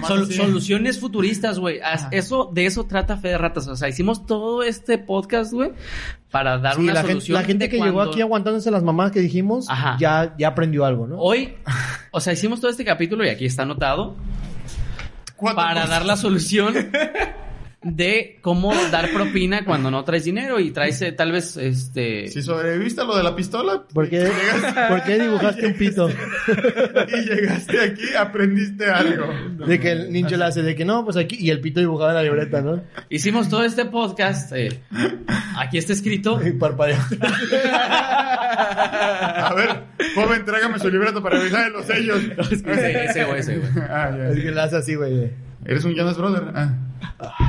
Sol- 0.07 0.33
soluciones 0.33 0.99
futuristas, 0.99 1.59
güey. 1.59 1.81
Eso, 2.11 2.51
de 2.53 2.67
eso 2.67 2.85
trata 2.87 3.17
Fe 3.17 3.29
de 3.29 3.39
Ratas. 3.39 3.67
O 3.69 3.77
sea, 3.77 3.89
hicimos 3.89 4.27
todo 4.27 4.63
este 4.63 4.99
podcast, 4.99 5.53
güey, 5.53 5.73
para 6.31 6.59
dar 6.59 6.75
Sí, 6.77 6.81
una 6.83 6.93
la 6.95 7.01
gente, 7.01 7.13
solución. 7.15 7.35
la 7.41 7.45
gente 7.45 7.69
que 7.69 7.79
llegó 7.81 8.01
aquí 8.03 8.21
aguantándose 8.21 8.71
las 8.71 8.83
mamás 8.83 9.13
que 9.13 9.21
dijimos, 9.21 9.67
Ajá. 9.69 9.97
ya, 9.99 10.35
ya 10.39 10.49
aprendió 10.49 10.85
algo, 10.85 11.07
¿no? 11.07 11.19
Hoy, 11.19 11.55
o 12.11 12.21
sea, 12.21 12.33
hicimos 12.33 12.61
todo 12.61 12.71
este 12.71 12.85
capítulo 12.85 13.25
y 13.25 13.29
aquí 13.29 13.47
está 13.47 13.63
anotado 13.63 14.17
para 15.55 15.75
cosas. 15.75 15.89
dar 15.91 16.05
la 16.07 16.17
solución 16.17 16.75
de 17.83 18.39
cómo 18.41 18.73
dar 18.91 19.11
propina 19.11 19.65
cuando 19.65 19.91
no 19.91 20.05
traes 20.05 20.25
dinero 20.25 20.61
y 20.61 20.71
traes 20.71 21.03
eh, 21.03 21.13
tal 21.13 21.33
vez 21.33 21.57
este 21.57 22.29
Si 22.29 22.41
sobreviviste 22.43 23.01
a 23.01 23.05
lo 23.05 23.17
de 23.17 23.25
la 23.25 23.35
pistola, 23.35 23.83
¿Por 23.93 24.09
qué, 24.09 24.31
¿por 24.89 25.03
qué 25.03 25.19
dibujaste 25.19 25.67
un 25.67 25.75
pito? 25.75 26.09
y 27.09 27.21
llegaste 27.29 27.81
aquí, 27.81 28.15
aprendiste 28.19 28.87
algo. 28.87 29.27
De 29.67 29.81
que 29.81 29.93
el 29.93 30.13
niño 30.13 30.37
le 30.37 30.45
hace 30.45 30.63
de 30.63 30.75
que 30.75 30.85
no, 30.85 31.05
pues 31.05 31.17
aquí, 31.17 31.37
y 31.39 31.51
el 31.51 31.61
pito 31.61 31.81
dibujado 31.81 32.11
en 32.11 32.17
la 32.17 32.23
libreta, 32.23 32.61
¿no? 32.61 32.83
hicimos 33.09 33.49
todo 33.49 33.65
este 33.65 33.85
podcast 33.85 34.53
eh, 34.53 34.81
aquí 35.57 35.79
está 35.79 35.93
escrito 35.93 36.41
Y 36.45 36.53
parpadeo. 36.53 36.99
A 38.55 39.55
ver, 39.55 39.83
joven, 40.15 40.45
tráigame 40.45 40.79
su 40.79 40.89
libreta 40.91 41.21
para 41.21 41.39
revisar 41.39 41.71
los 41.71 41.87
sellos. 41.87 42.21
ese, 42.51 43.05
ese 43.05 43.25
güey, 43.25 43.41
ese 43.41 43.59
güey. 43.59 43.71
Ah, 43.89 44.13
ya. 44.17 44.29
Es 44.31 44.37
que 44.37 44.51
le 44.51 44.61
hace 44.61 44.77
así, 44.77 44.95
güey. 44.95 45.31
¿Eres 45.65 45.85
un 45.85 45.95
Jonas 45.95 46.17
Brother? 46.17 46.43
Ah. 46.55 46.75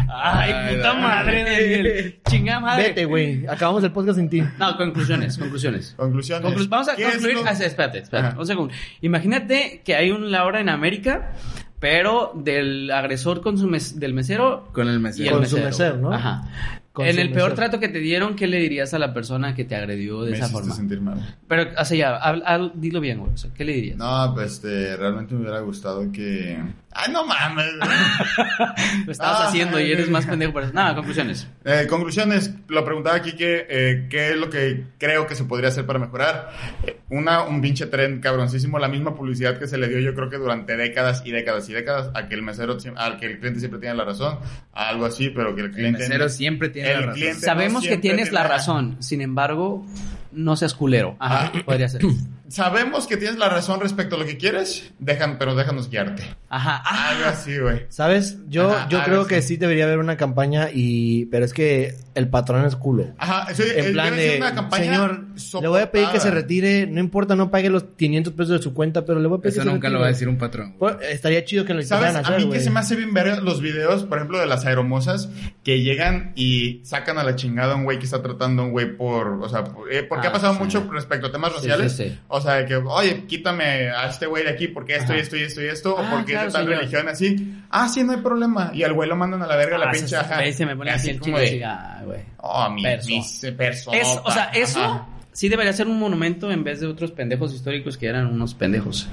Ay, 0.10 0.52
Ay, 0.52 0.76
puta 0.76 0.94
madre, 0.94 1.44
Daniel. 1.44 2.20
Chingada 2.30 2.60
madre. 2.60 2.84
Vete, 2.90 3.06
güey. 3.06 3.46
Acabamos 3.48 3.84
el 3.84 3.92
podcast 3.92 4.18
sin 4.20 4.30
ti. 4.30 4.42
No, 4.60 4.78
conclusiones, 4.78 5.38
conclusiones. 5.38 5.94
Conclusiones. 5.98 6.52
Conclu- 6.52 6.70
Vamos 6.70 6.90
a 6.90 6.96
¿Qué 6.96 7.04
es 7.04 7.12
concluir. 7.14 7.36
lo- 7.38 7.46
Ah, 7.46 7.52
espérate, 7.52 8.00
espérate. 8.00 8.28
Ajá. 8.30 8.40
Un 8.40 8.46
segundo. 8.48 8.74
Imagínate 9.02 9.82
que 9.84 9.96
hay 9.96 10.12
un 10.12 10.32
Laura 10.32 10.60
en 10.62 10.70
América, 10.70 11.32
pero 11.80 12.32
del 12.36 12.90
agresor 12.92 13.42
con 13.42 13.58
su 13.58 13.68
mes- 13.68 14.00
del 14.00 14.14
mesero 14.14 14.70
Con 14.74 14.88
el 14.88 14.96
y 14.98 15.00
mesero. 15.00 15.30
el 15.30 15.36
Con 15.42 15.46
su 15.48 15.56
mesero. 15.58 15.70
mesero, 15.72 15.98
¿no? 15.98 16.14
Ajá. 16.14 16.48
Con 16.94 17.08
en 17.08 17.18
el 17.18 17.30
peor 17.32 17.50
mesero. 17.50 17.56
trato 17.56 17.80
que 17.80 17.88
te 17.90 17.98
dieron, 17.98 18.36
¿qué 18.36 18.46
le 18.46 18.60
dirías 18.60 18.94
a 18.94 19.00
la 19.00 19.16
persona 19.16 19.56
que 19.56 19.66
te 19.66 19.76
agredió 19.76 20.22
de 20.22 20.32
Me 20.32 20.38
esa 20.38 20.48
forma? 20.50 20.76
sentir 20.76 21.02
mal. 21.02 21.38
Pero, 21.48 21.72
o 21.76 21.86
sea, 21.86 21.98
ya, 21.98 22.20
hab- 22.22 22.44
hab- 22.46 22.72
dilo 22.76 23.00
bien, 23.02 23.18
güey. 23.18 23.34
O 23.34 23.38
sea, 23.38 23.50
¿qué 23.52 23.66
le 23.66 23.74
dirías? 23.74 23.98
No, 23.98 24.32
pues 24.36 24.54
este, 24.54 24.96
realmente 24.96 25.34
me 25.34 25.42
hubiera 25.42 25.60
gustado 25.62 26.12
que... 26.12 26.60
¡Ay, 26.96 27.12
no 27.12 27.26
mames! 27.26 27.66
Lo 29.06 29.12
estabas 29.12 29.42
Ah, 29.42 29.48
haciendo 29.48 29.80
y 29.80 29.92
eres 29.92 30.10
más 30.10 30.26
pendejo 30.26 30.54
por 30.54 30.64
eso. 30.64 30.74
Nada, 30.74 30.96
conclusiones. 30.96 31.48
Eh, 31.66 31.88
conclusiones, 31.90 32.54
lo 32.68 32.86
preguntaba 32.86 33.16
aquí 33.16 33.34
que 33.34 33.66
eh, 33.70 34.08
qué 34.10 34.30
es 34.32 34.36
lo 34.38 34.50
que 34.50 34.84
creo 35.00 35.26
que 35.28 35.36
se 35.36 35.44
podría 35.46 35.70
hacer 35.70 35.86
para 35.86 36.00
mejorar. 36.00 36.52
Eh, 36.86 37.00
una, 37.10 37.44
un 37.44 37.62
pinche 37.62 37.88
tren 37.88 38.20
cabroncísimo, 38.20 38.80
la 38.80 38.88
misma 38.88 39.16
publicidad 39.16 39.58
que 39.58 39.68
se 39.68 39.78
le 39.78 39.88
dio 39.88 40.00
yo 40.00 40.14
creo 40.14 40.30
que 40.30 40.38
durante 40.38 40.78
décadas 40.78 41.24
y 41.26 41.32
décadas 41.32 41.68
y 41.70 41.74
décadas 41.74 42.10
a 42.14 42.28
que 42.28 42.36
el 42.36 42.44
mesero, 42.44 42.78
al 42.96 43.18
que 43.20 43.26
el 43.26 43.40
cliente 43.40 43.60
siempre 43.60 43.80
tiene 43.80 43.96
la 43.96 44.06
razón, 44.06 44.40
algo 44.74 45.06
así, 45.06 45.30
pero 45.30 45.56
que 45.56 45.62
el 45.62 45.68
El 45.68 45.74
cliente... 45.74 46.00
mesero 46.00 46.30
siempre 46.30 46.70
tiene 46.70 46.90
El 46.92 47.00
la 47.00 47.06
razón. 47.08 47.16
cliente- 47.22 47.46
Sabemos 47.46 47.82
que 47.82 47.88
siempre 47.90 48.10
tienes 48.10 48.32
la 48.32 48.42
tiene- 48.42 48.56
razón. 48.56 48.98
Sin 49.00 49.22
embargo, 49.22 49.86
no 50.32 50.56
seas 50.56 50.74
culero. 50.74 51.16
Ajá, 51.20 51.52
Ah. 51.56 51.62
podría 51.66 51.90
ser. 51.90 52.02
Sabemos 52.54 53.08
que 53.08 53.18
tienes 53.18 53.40
la 53.40 53.50
razón 53.50 53.80
respecto 53.80 54.16
a 54.16 54.20
lo 54.20 54.28
que 54.28 54.38
quieres, 54.38 54.92
dejan, 55.00 55.40
pero 55.40 55.56
déjanos 55.56 55.90
guiarte. 55.90 56.22
Ajá. 56.50 56.84
Algo 57.10 57.26
así, 57.26 57.58
güey. 57.58 57.88
¿Sabes? 57.90 58.38
Yo, 58.48 58.72
Ajá, 58.72 58.88
yo 58.90 59.04
creo 59.04 59.22
así. 59.22 59.30
que 59.30 59.42
sí 59.42 59.58
debería 59.58 59.86
haber 59.86 59.98
una 59.98 60.18
campaña 60.18 60.70
y... 60.72 61.26
Pero 61.32 61.46
es 61.46 61.52
que 61.54 61.96
el 62.16 62.28
patrón 62.30 62.66
es 62.66 62.76
culo. 62.76 63.14
Ajá, 63.18 63.54
sí, 63.54 63.64
En 63.76 63.94
plan 63.94 64.16
de, 64.16 64.38
una 64.38 64.54
campaña 64.54 64.84
señor, 64.86 65.26
le 65.62 65.68
voy 65.68 65.82
a 65.82 65.92
pedir 65.92 66.08
que 66.10 66.20
se 66.20 66.30
retire, 66.32 66.88
no 66.88 67.00
importa, 67.00 67.36
no 67.36 67.50
pague 67.50 67.70
los 67.70 67.84
500 67.98 68.34
pesos 68.34 68.58
de 68.58 68.64
su 68.64 68.74
cuenta, 68.74 69.06
pero 69.06 69.20
le 69.20 69.28
voy 69.28 69.40
a 69.40 69.42
pedir 69.42 69.54
Eso 69.54 69.62
que 69.62 69.68
se 69.68 69.74
nunca 69.74 69.90
lo 69.90 70.00
va 70.00 70.06
a 70.06 70.10
decir 70.10 70.28
un 70.30 70.38
patrón. 70.38 70.76
Pues, 70.78 70.96
estaría 71.10 71.44
chido 71.46 71.66
que 71.66 71.74
lo 71.74 71.82
¿Sabes? 71.84 72.10
intentaran 72.10 72.42
A 72.42 72.46
mí 72.46 72.52
que 72.52 72.60
se 72.60 72.70
me 72.70 72.80
hace 72.80 72.96
bien 72.96 73.14
ver 73.14 73.42
los 73.44 73.62
videos, 73.62 74.04
por 74.04 74.18
ejemplo, 74.18 74.40
de 74.40 74.46
las 74.46 74.66
aeromosas 74.66 75.30
que 75.64 75.82
llegan 75.82 76.34
y 76.36 76.82
sacan 76.84 77.18
a 77.18 77.24
la 77.24 77.36
chingada 77.36 77.74
a 77.74 77.76
un 77.76 77.84
güey 77.86 77.98
que 78.00 78.06
está 78.06 78.22
tratando 78.22 78.62
a 78.62 78.66
un 78.66 78.72
güey 78.72 78.96
por, 78.96 79.28
o 79.42 79.50
sea, 79.50 79.64
eh, 79.92 80.04
porque 80.08 80.28
Ah, 80.28 80.30
ha 80.30 80.34
pasado 80.34 80.54
sí. 80.54 80.60
mucho 80.60 80.90
respecto 80.92 81.28
a 81.28 81.32
temas 81.32 81.54
raciales. 81.54 81.94
sí, 81.94 82.10
sí. 82.10 82.20
O 82.28 82.40
sea, 82.42 82.54
de 82.56 82.66
que, 82.66 82.76
oye, 82.76 83.26
quítame 83.28 83.90
a 83.90 84.08
este 84.08 84.26
güey 84.28 84.44
de 84.44 84.50
aquí 84.52 84.68
porque 84.68 84.96
esto 84.96 85.14
y 85.14 85.16
Ajá. 85.16 85.24
esto 85.24 85.38
y 85.38 85.42
esto 85.42 85.62
y 85.62 85.66
esto, 85.68 85.96
Ah, 85.98 86.02
o 86.08 86.16
porque 86.16 86.34
claro, 86.34 86.48
es 86.48 86.54
de 86.54 86.60
tal 86.60 86.66
señor. 86.68 86.80
religión 86.80 87.08
así. 87.10 87.54
Ah, 87.70 87.88
sí, 87.90 88.04
no 88.04 88.12
hay 88.14 88.20
problema. 88.22 88.72
Y 88.74 88.84
al 88.84 88.94
güey 88.94 89.10
lo 89.10 89.16
mandan 89.16 89.42
a 89.42 89.48
la 89.48 89.56
verga, 89.56 89.78
la 89.78 89.88
Ah, 89.88 89.92
pinche 89.92 90.08
se- 90.10 90.16
ajá. 90.18 90.40
se 90.52 90.66
me 90.66 90.76
pone 90.76 90.92
Así 90.92 91.18
como 91.18 91.38
de, 91.40 91.64
ah, 91.66 92.03
güey. 92.04 92.22
Oh, 92.38 92.70
mi, 92.70 92.84
Perso. 92.84 93.08
mis. 93.08 93.44
Es, 93.44 94.20
o 94.24 94.32
sea, 94.32 94.46
eso 94.54 94.84
Ajá. 94.84 95.08
sí 95.32 95.50
debería 95.50 95.74
ser 95.74 95.88
un 95.88 96.00
monumento 96.00 96.52
en 96.52 96.64
vez 96.64 96.80
de 96.80 96.88
otros 96.88 97.12
pendejos 97.12 97.54
históricos 97.54 97.98
que 97.98 98.08
eran 98.08 98.28
unos 98.28 98.54
pendejos. 98.54 99.08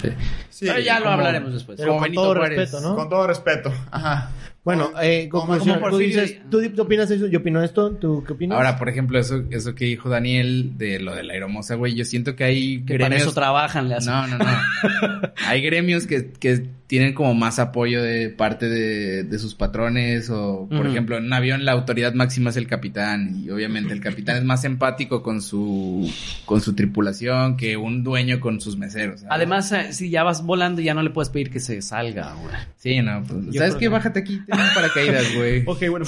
Sí, 0.50 0.66
Pero 0.66 0.80
ya 0.80 1.00
lo 1.00 1.08
hablaremos 1.10 1.52
después. 1.54 1.78
Pero 1.78 1.94
con 1.94 2.02
Benito 2.02 2.22
todo 2.22 2.34
Juárez. 2.36 2.58
respeto, 2.58 2.80
¿no? 2.88 2.96
Con 2.96 3.08
todo 3.08 3.26
respeto. 3.26 3.72
Ajá. 3.90 4.30
Bueno, 4.62 4.90
eh, 5.02 5.28
Como- 5.30 5.56
tú 5.58 5.64
Porfirio 5.80 6.22
dices, 6.22 6.38
¿tú, 6.50 6.60
¿tú 6.70 6.82
opinas 6.82 7.10
eso? 7.10 7.26
Yo 7.26 7.38
opino 7.38 7.62
esto, 7.62 7.92
¿tú 7.92 8.22
qué 8.26 8.34
opinas? 8.34 8.56
Ahora, 8.56 8.76
por 8.76 8.88
ejemplo, 8.90 9.18
eso, 9.18 9.42
eso 9.50 9.74
que 9.74 9.86
dijo 9.86 10.10
Daniel 10.10 10.72
de 10.76 11.00
lo 11.00 11.14
de 11.14 11.22
la 11.22 11.32
aeromosa, 11.32 11.76
güey, 11.76 11.94
yo 11.94 12.04
siento 12.04 12.36
que 12.36 12.44
hay 12.44 12.78
Que 12.82 12.94
para 12.98 13.08
gremios... 13.08 13.22
eso 13.22 13.32
trabajan, 13.32 13.88
le 13.88 13.94
hacen. 13.94 14.12
No, 14.12 14.26
no, 14.26 14.36
no. 14.38 14.44
hay 15.46 15.62
gremios 15.62 16.06
que, 16.06 16.30
que 16.38 16.66
tienen 16.86 17.14
como 17.14 17.34
más 17.34 17.60
apoyo 17.60 18.02
de 18.02 18.30
parte 18.30 18.68
de, 18.68 19.22
de 19.22 19.38
sus 19.38 19.54
patrones 19.54 20.28
o, 20.28 20.66
por 20.68 20.88
ejemplo, 20.88 21.16
en 21.16 21.24
un 21.26 21.32
avión 21.32 21.64
la 21.64 21.70
autoridad 21.70 22.14
máxima 22.14 22.50
es 22.50 22.56
el 22.56 22.66
capitán 22.66 23.40
y 23.44 23.48
obviamente 23.50 23.92
el 23.94 24.00
capitán 24.00 24.38
es 24.38 24.44
más 24.44 24.64
empático 24.64 25.22
con 25.22 25.40
su 25.40 26.12
con 26.46 26.60
su 26.60 26.74
tripulación 26.74 27.56
que 27.56 27.76
un 27.76 28.02
dueño 28.02 28.40
con 28.40 28.60
sus 28.60 28.76
meseros. 28.76 29.20
¿sabes? 29.20 29.32
Además, 29.32 29.70
eh, 29.70 29.92
si 29.92 30.10
ya 30.10 30.24
vas 30.24 30.44
volando, 30.44 30.80
ya 30.82 30.92
no 30.94 31.02
le 31.04 31.10
puedes 31.10 31.30
pedir 31.30 31.50
que 31.50 31.60
se 31.60 31.80
salga, 31.80 32.34
güey. 32.42 32.56
Sí, 32.76 33.00
no, 33.02 33.22
pues, 33.22 33.46
Yo 33.46 33.60
¿sabes 33.60 33.74
qué? 33.74 33.80
que- 33.80 33.88
Bájate 33.88 34.18
aquí, 34.20 34.40
ten 34.50 34.60
un 34.60 34.74
paracaídas, 34.74 35.34
güey. 35.36 35.62
Ok, 35.66 35.82
bueno. 35.90 36.04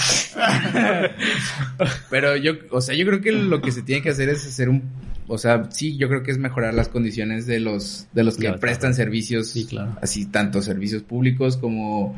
Pero 2.11 2.37
yo, 2.37 2.53
o 2.71 2.81
sea, 2.81 2.95
yo 2.95 3.07
creo 3.07 3.21
que 3.21 3.33
lo 3.33 3.61
que 3.61 3.73
se 3.73 3.83
tiene 3.83 4.03
que 4.03 4.11
hacer 4.11 4.29
es 4.29 4.47
hacer 4.47 4.69
un, 4.69 4.83
o 5.27 5.39
sea, 5.39 5.69
sí, 5.71 5.97
yo 5.97 6.09
creo 6.09 6.23
que 6.23 6.31
es 6.31 6.39
mejorar 6.39 6.75
las 6.75 6.89
condiciones 6.89 7.47
de 7.47 7.61
los, 7.61 8.07
de 8.13 8.25
los 8.25 8.35
que 8.37 8.43
Claro, 8.43 8.61
prestan 8.61 8.91
claro. 8.93 8.97
servicios, 9.05 9.49
Sí, 9.49 9.67
claro. 9.67 9.97
así 10.03 10.27
tanto 10.27 10.63
servicios 10.63 11.03
públicos 11.03 11.57
como 11.57 12.17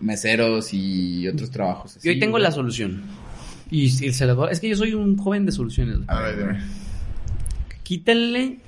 meseros 0.00 0.72
y 0.72 1.26
otros 1.28 1.50
trabajos. 1.50 1.94
Yo 2.02 2.10
hoy 2.10 2.16
así, 2.16 2.20
tengo 2.20 2.38
la 2.38 2.50
solución. 2.50 3.02
Y, 3.70 3.88
lo 4.26 4.34
doy- 4.34 4.52
Es 4.52 4.60
que 4.60 4.68
yo 4.68 4.76
soy 4.76 4.94
un 4.94 5.16
joven 5.16 5.46
de 5.46 5.52
soluciones. 5.52 5.98
A 6.06 6.20
ver, 6.20 6.38
dime. 6.38 6.60
Quítenle 7.82 8.58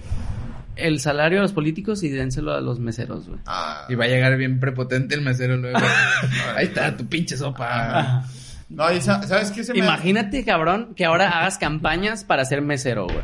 el 0.77 1.01
salario 1.01 1.39
a 1.41 1.43
los 1.43 1.53
políticos 1.53 2.03
y 2.03 2.09
dénselo 2.11 2.53
a 2.53 2.61
los 2.61 2.79
meseros, 2.79 3.27
güey. 3.29 3.41
Ah. 3.47 3.87
Y 3.89 3.95
va 3.95 4.05
a 4.05 4.09
llegar 4.09 4.37
bien 4.37 4.61
prepotente 4.61 5.15
el 5.15 5.23
mesero 5.23 5.57
luego. 5.57 5.79
Ahí 6.57 6.67
está 6.67 6.97
tu 6.97 7.07
pinche 7.07 7.37
sopa. 7.37 7.67
Ah. 7.69 8.25
No, 8.69 8.93
y 8.93 9.01
sa- 9.01 9.23
¿sabes 9.23 9.51
qué 9.53 9.63
se 9.65 9.73
me 9.73 9.79
Imagínate, 9.81 10.45
cabrón, 10.45 10.95
que 10.95 11.05
ahora 11.05 11.31
hagas 11.39 11.57
campañas 11.59 12.25
para 12.25 12.45
ser 12.45 12.63
mesero, 12.63 13.05
güey. 13.07 13.23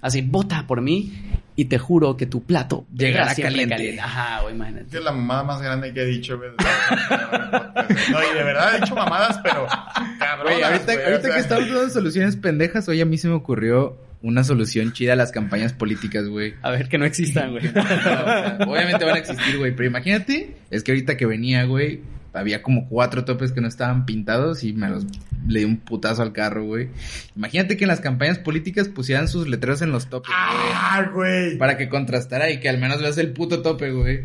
Así, 0.00 0.22
vota 0.22 0.66
por 0.66 0.80
mí 0.80 1.12
y 1.56 1.64
te 1.64 1.78
juro 1.78 2.16
que 2.16 2.26
tu 2.26 2.44
plato 2.44 2.86
Llegará 2.94 3.34
siempre 3.34 3.66
caliente. 3.66 4.00
Ajá, 4.00 4.42
güey, 4.42 4.54
imagínate. 4.54 4.86
que 4.90 4.98
es 4.98 5.02
la 5.04 5.10
mamada 5.10 5.42
más 5.42 5.60
grande 5.62 5.92
que 5.92 6.02
he 6.02 6.04
dicho, 6.06 6.36
güey. 6.38 6.50
No, 8.12 8.18
y 8.22 8.36
de 8.36 8.44
verdad 8.44 8.76
he 8.76 8.80
dicho 8.80 8.94
mamadas, 8.94 9.38
pero 9.42 9.66
cabronas, 10.18 10.42
Güey, 10.58 10.62
ahorita, 10.62 10.92
güey, 10.92 10.98
o 10.98 11.08
ahorita 11.08 11.22
sea. 11.22 11.34
que 11.34 11.40
estamos 11.40 11.68
dando 11.68 11.90
soluciones 11.90 12.36
pendejas, 12.36 12.88
hoy 12.88 13.00
a 13.00 13.06
mí 13.06 13.18
se 13.18 13.28
me 13.28 13.34
ocurrió 13.34 13.96
una 14.26 14.42
solución 14.42 14.92
chida 14.92 15.12
a 15.12 15.16
las 15.16 15.30
campañas 15.30 15.72
políticas, 15.72 16.28
güey. 16.28 16.54
A 16.62 16.70
ver, 16.70 16.88
que 16.88 16.98
no 16.98 17.04
existan, 17.04 17.52
güey. 17.52 17.64
No, 17.74 17.80
o 17.80 17.84
sea, 17.84 18.58
obviamente 18.66 19.04
van 19.04 19.14
a 19.14 19.18
existir, 19.18 19.56
güey. 19.56 19.74
Pero 19.74 19.88
imagínate, 19.88 20.56
es 20.70 20.82
que 20.82 20.92
ahorita 20.92 21.16
que 21.16 21.26
venía, 21.26 21.64
güey, 21.64 22.00
había 22.32 22.62
como 22.62 22.88
cuatro 22.88 23.24
topes 23.24 23.52
que 23.52 23.60
no 23.60 23.68
estaban 23.68 24.04
pintados 24.04 24.64
y 24.64 24.72
me 24.72 24.88
los 24.88 25.06
le 25.46 25.60
di 25.60 25.64
un 25.64 25.76
putazo 25.76 26.22
al 26.22 26.32
carro, 26.32 26.64
güey. 26.64 26.88
Imagínate 27.36 27.76
que 27.76 27.84
en 27.84 27.88
las 27.88 28.00
campañas 28.00 28.38
políticas 28.38 28.88
pusieran 28.88 29.28
sus 29.28 29.48
letreros 29.48 29.80
en 29.80 29.92
los 29.92 30.08
topes, 30.08 30.28
güey. 30.28 30.72
Ah, 30.74 31.10
güey. 31.12 31.56
Para 31.56 31.76
que 31.76 31.88
contrastara 31.88 32.50
y 32.50 32.58
que 32.58 32.68
al 32.68 32.78
menos 32.78 33.00
veas 33.00 33.16
el 33.18 33.32
puto 33.32 33.62
tope, 33.62 33.92
güey. 33.92 34.24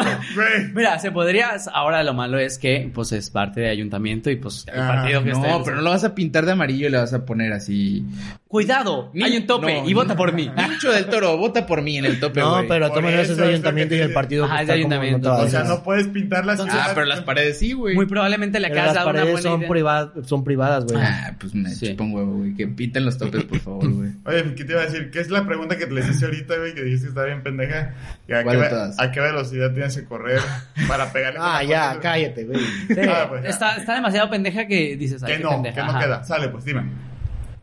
Mira, 0.74 0.98
se 0.98 1.10
podría. 1.10 1.50
Ahora 1.72 2.02
lo 2.02 2.14
malo 2.14 2.38
es 2.38 2.58
que, 2.58 2.90
pues, 2.92 3.12
es 3.12 3.30
parte 3.30 3.60
de 3.60 3.68
ayuntamiento 3.70 4.30
y, 4.30 4.36
pues, 4.36 4.66
el 4.72 4.80
Ah, 4.80 4.88
partido 4.88 5.22
que 5.24 5.30
esté. 5.30 5.48
No, 5.48 5.62
pero 5.62 5.76
no 5.76 5.82
lo 5.82 5.90
vas 5.90 6.04
a 6.04 6.14
pintar 6.14 6.46
de 6.46 6.52
amarillo 6.52 6.86
y 6.86 6.90
le 6.90 6.98
vas 6.98 7.12
a 7.12 7.24
poner 7.24 7.52
así 7.52 8.04
Cuidado, 8.48 9.12
hay 9.22 9.36
un 9.36 9.46
tope 9.46 9.80
No, 9.82 9.88
y 9.88 9.94
vota 9.94 10.16
por 10.16 10.32
mí. 10.32 10.50
Mucho 10.56 10.90
del 10.90 11.06
toro, 11.06 11.36
vota 11.36 11.64
por 11.66 11.82
mí 11.82 11.98
en 11.98 12.04
el 12.04 12.18
tope, 12.18 12.40
No, 12.40 12.56
güey. 12.56 12.66
pero 12.68 12.86
es 12.86 12.92
eso 12.94 13.12
de 13.12 13.30
es 13.32 13.38
lo 13.38 13.44
ayuntamiento 13.46 13.94
que 13.94 13.98
y 13.98 14.00
el 14.02 14.12
partido 14.12 14.44
Ajá, 14.46 14.56
que 14.56 14.62
es 14.62 14.66
de 14.68 14.74
ayuntamiento. 14.74 15.32
O 15.32 15.48
sea, 15.48 15.62
no 15.62 15.84
puedes 15.84 16.08
pintar 16.08 16.44
la 16.44 16.56
ciudad. 16.56 16.72
Ah, 16.80 16.90
pero 16.92 17.06
las 17.06 17.20
paredes 17.20 17.58
sí, 17.60 17.74
güey. 17.74 17.94
Muy 17.94 18.06
probablemente 18.06 18.58
le 18.58 18.68
Pero 18.68 18.80
acabas 18.80 18.94
las 18.96 19.04
una 19.04 19.12
paredes 19.12 19.32
buena 19.34 19.48
son, 19.50 19.60
idea. 19.60 19.68
privadas 19.68 20.08
son 20.26 20.42
privadas, 20.44 20.84
güey. 20.84 20.98
Ah, 21.00 21.36
pues 21.38 21.54
me 21.54 21.70
Sí. 21.70 21.90
chupa 21.90 22.02
un 22.04 22.12
huevo, 22.12 22.32
güey. 22.38 22.54
Que 22.54 22.66
pinten 22.66 23.04
los 23.04 23.18
topes, 23.18 23.44
por 23.44 23.60
favor, 23.60 23.88
güey. 23.88 24.10
Oye, 24.24 24.54
¿qué 24.56 24.64
te 24.64 24.72
iba 24.72 24.82
a 24.82 24.84
decir? 24.86 25.10
¿Qué 25.12 25.20
es 25.20 25.30
la 25.30 25.46
pregunta 25.46 25.76
que 25.78 25.86
te 25.86 25.94
les 25.94 26.08
hice 26.08 26.24
ahorita, 26.24 26.56
güey? 26.56 26.74
Que 26.74 26.82
dijiste 26.82 27.04
que 27.06 27.08
está 27.10 27.24
bien 27.26 27.44
pendeja. 27.44 27.94
¿Y 28.28 28.32
¿A, 28.32 28.42
¿Cuál 28.42 28.56
qué, 28.56 28.62
de 28.62 28.68
ve- 28.68 28.74
todas? 28.74 28.98
¿A 28.98 29.12
qué 29.12 29.20
velocidad 29.20 29.72
tienes 29.72 29.89
correr 30.04 30.40
para 30.88 31.12
pegarle? 31.12 31.38
Ah, 31.42 31.62
ya, 31.62 31.98
cállate, 32.00 32.44
güey. 32.44 32.60
Ah, 33.08 33.26
pues. 33.28 33.44
Está, 33.44 33.76
está 33.76 33.94
demasiado 33.94 34.30
pendeja 34.30 34.66
que 34.66 34.96
dices, 34.96 35.22
Que 35.22 35.38
no, 35.38 35.50
pendeja. 35.50 35.74
que 35.74 35.82
no 35.82 35.90
Ajá. 35.90 36.00
queda. 36.00 36.24
Sale, 36.24 36.48
pues 36.48 36.64
dime. 36.64 36.82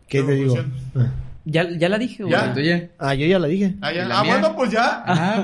¿Qué 0.08 0.22
¿Tu 0.22 0.28
te 0.28 0.34
digo? 0.34 0.56
conclusión? 0.56 1.28
Ya, 1.50 1.66
ya 1.78 1.88
la 1.88 1.98
dije, 1.98 2.24
güey. 2.24 2.36
Ah, 2.36 3.14
yo 3.14 3.26
ya 3.26 3.40
la 3.40 3.48
dije. 3.48 3.76
Ah, 3.80 3.94
ya. 3.94 4.04
¿Y 4.04 4.08
la 4.10 4.20
Ah, 4.20 4.24
bueno, 4.24 4.56
pues 4.56 4.70
ya. 4.72 5.04
Ah, 5.06 5.44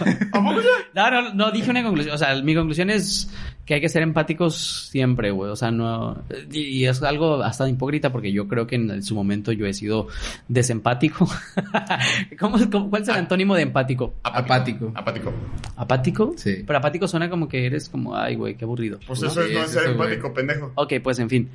pues 0.00 0.10
ya. 0.22 0.28
¿A 0.32 0.42
poco 0.42 0.60
ya? 0.62 0.68
No, 1.10 1.22
no, 1.22 1.34
no 1.34 1.50
dije 1.50 1.70
una 1.70 1.82
conclusión. 1.82 2.14
O 2.14 2.18
sea, 2.18 2.34
mi 2.42 2.54
conclusión 2.54 2.88
es 2.88 3.28
que 3.64 3.74
hay 3.74 3.80
que 3.80 3.88
ser 3.88 4.02
empáticos 4.02 4.88
siempre, 4.90 5.30
güey. 5.30 5.50
O 5.50 5.56
sea, 5.56 5.70
no. 5.70 6.22
Y 6.52 6.60
y 6.60 6.86
es 6.86 7.02
algo 7.02 7.42
hasta 7.42 7.68
hipócrita 7.68 8.12
porque 8.12 8.30
yo 8.32 8.46
creo 8.46 8.66
que 8.66 8.76
en 8.76 9.02
su 9.02 9.14
momento 9.14 9.52
yo 9.52 9.66
he 9.66 9.72
sido 9.72 10.08
desempático. 10.48 11.26
¿Cómo, 12.38 12.58
cómo- 12.70 12.90
cuál 12.90 13.02
es 13.02 13.08
el 13.08 13.14
antónimo 13.16 13.54
de 13.54 13.62
empático? 13.62 14.14
Apático. 14.22 14.92
Apático. 14.94 15.32
¿Apático? 15.76 16.34
Sí. 16.36 16.62
Pero 16.66 16.78
apático 16.78 17.08
suena 17.08 17.30
como 17.30 17.48
que 17.48 17.66
eres 17.66 17.88
como, 17.88 18.14
ay, 18.16 18.36
güey, 18.36 18.54
qué 18.56 18.64
aburrido. 18.64 18.98
Pues 19.06 19.20
¿no? 19.22 19.28
eso 19.28 19.42
es 19.42 19.52
no 19.52 19.60
es 19.64 19.70
ser 19.70 19.90
empático, 19.90 20.32
pendejo. 20.34 20.72
Ok, 20.74 20.94
pues 21.02 21.18
en 21.18 21.30
fin. 21.30 21.48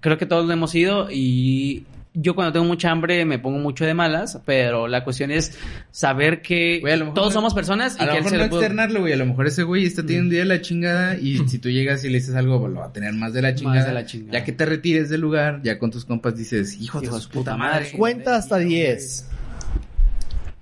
Creo 0.00 0.18
que 0.18 0.26
todos 0.26 0.46
lo 0.46 0.52
hemos 0.52 0.74
ido 0.74 1.08
y 1.10 1.84
yo 2.16 2.34
cuando 2.36 2.52
tengo 2.52 2.64
mucha 2.66 2.90
hambre 2.90 3.24
me 3.24 3.40
pongo 3.40 3.58
mucho 3.58 3.84
de 3.84 3.92
malas, 3.92 4.38
pero 4.46 4.86
la 4.86 5.02
cuestión 5.02 5.32
es 5.32 5.58
saber 5.90 6.42
que 6.42 6.78
Güey, 6.80 6.98
todos 7.12 7.28
no- 7.28 7.40
somos 7.40 7.54
personas 7.54 7.96
y 7.98 8.02
A 8.02 8.06
lo 8.06 8.12
que 8.12 8.18
él 8.18 8.24
mejor 8.24 8.30
se 8.30 8.38
no 8.38 8.44
externarlo, 8.56 9.00
güey. 9.00 9.12
A 9.12 9.16
lo 9.16 9.26
mejor 9.26 9.46
ese 9.48 9.64
güey 9.64 9.84
está 9.84 10.02
teniendo 10.02 10.24
un 10.26 10.30
día 10.30 10.38
de 10.40 10.44
la 10.46 10.60
chingada 10.60 11.16
y 11.18 11.38
si 11.48 11.58
tú 11.58 11.70
llegas 11.70 12.04
y 12.04 12.08
le 12.08 12.18
dices 12.18 12.34
algo, 12.36 12.60
pues, 12.60 12.72
lo 12.72 12.80
va 12.80 12.86
a 12.86 12.92
tener 12.92 13.12
más 13.14 13.32
de 13.32 13.42
la 13.42 13.54
chingada. 13.54 13.86
de 13.86 13.92
la 13.92 14.06
chingada. 14.06 14.38
Ya 14.38 14.44
que 14.44 14.52
te 14.52 14.64
retires 14.64 15.08
del 15.10 15.20
lugar, 15.20 15.60
ya 15.64 15.78
con 15.78 15.90
tus 15.90 16.04
compas 16.04 16.36
dices, 16.36 16.80
hijo 16.80 17.00
de 17.00 17.08
su 17.08 17.28
puta 17.28 17.56
madre. 17.56 17.90
Cuenta 17.96 18.36
hasta 18.36 18.58
10. 18.58 19.30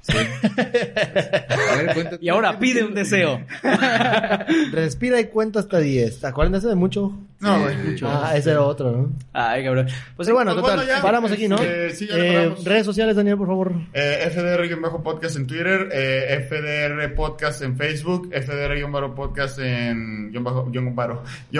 Sí. 0.05 0.17
A 0.17 1.77
ver, 1.77 1.95
cuenta. 1.95 2.19
Y 2.21 2.29
ahora 2.29 2.59
pide 2.59 2.83
un 2.83 2.93
deseo. 2.95 3.41
Respira 4.73 5.21
y 5.21 5.27
cuenta 5.27 5.61
hasta 5.61 5.79
10. 5.79 6.25
Acuérdense 6.25 6.67
de 6.67 6.75
mucho. 6.75 7.17
No, 7.43 7.61
güey. 7.61 7.77
mucho. 7.77 8.09
Ah, 8.09 8.33
ese 8.37 8.51
era 8.53 8.63
otro, 8.63 8.93
¿no? 8.93 9.13
Ay, 9.33 9.65
cabrón. 9.65 9.87
Pues 10.17 10.27
Pero 10.29 10.37
bueno, 10.37 10.53
pues 10.53 10.63
total. 10.63 10.77
bueno, 10.79 10.93
ya. 10.97 11.03
paramos 11.03 11.33
aquí, 11.33 11.49
¿no? 11.49 11.57
Eh, 11.61 11.91
sí, 11.95 12.07
ya 12.07 12.17
Eh, 12.17 12.33
paramos. 12.35 12.65
redes 12.65 12.87
sociales, 12.87 13.17
Daniel, 13.17 13.37
por 13.37 13.49
favor. 13.49 13.73
Eh, 13.93 14.31
FDR-podcast 14.33 15.37
en 15.37 15.47
Twitter, 15.47 15.89
eh, 15.93 16.47
FDR 16.49 17.15
podcast 17.15 17.63
en 17.63 17.77
Facebook, 17.77 18.31
FDR-podcast 18.33 19.59
en 19.59 20.31
guion 20.31 20.45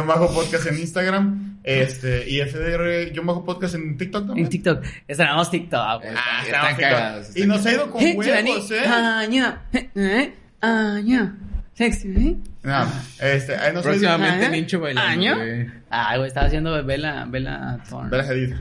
bajo, 0.05 0.33
podcast 0.33 0.67
en 0.67 0.79
Instagram, 0.79 1.59
este, 1.65 2.29
y 2.31 2.41
FDR-podcast 2.41 3.75
en 3.75 3.97
TikTok 3.97 4.27
también. 4.27 4.47
En 4.47 4.51
TikTok. 4.51 4.85
Estrenamos 5.09 5.51
TikTok. 5.51 6.05
Eh, 6.05 6.15
Ah, 6.17 6.43
estamos 6.47 6.79
cagados, 6.79 7.27
TikTok. 7.29 7.45
Y 7.45 7.47
nos 7.49 7.67
ha 7.67 7.73
ido 7.73 7.91
con 7.91 8.03
Eh, 8.03 8.15
huevos, 8.17 8.71
eh. 8.71 8.81
Aña, 8.87 9.63
eh, 9.73 9.89
eh, 9.95 10.35
aña. 10.61 11.37
Sexy, 11.75 12.09
¿eh? 12.09 12.37
No, 12.63 12.85
este, 13.21 13.57
ahí. 13.57 13.73
Próximamente. 13.73 14.49
Nincho 14.51 14.79
bailando, 14.81 15.11
¿Año? 15.11 15.37
güey. 15.37 15.67
Ay, 15.91 16.19
güey, 16.19 16.29
estaba 16.29 16.47
haciendo 16.47 16.85
Bella, 16.85 17.25
Bella 17.29 17.79
Thorne. 17.89 18.11
Bella 18.11 18.25
Hadid. 18.29 18.55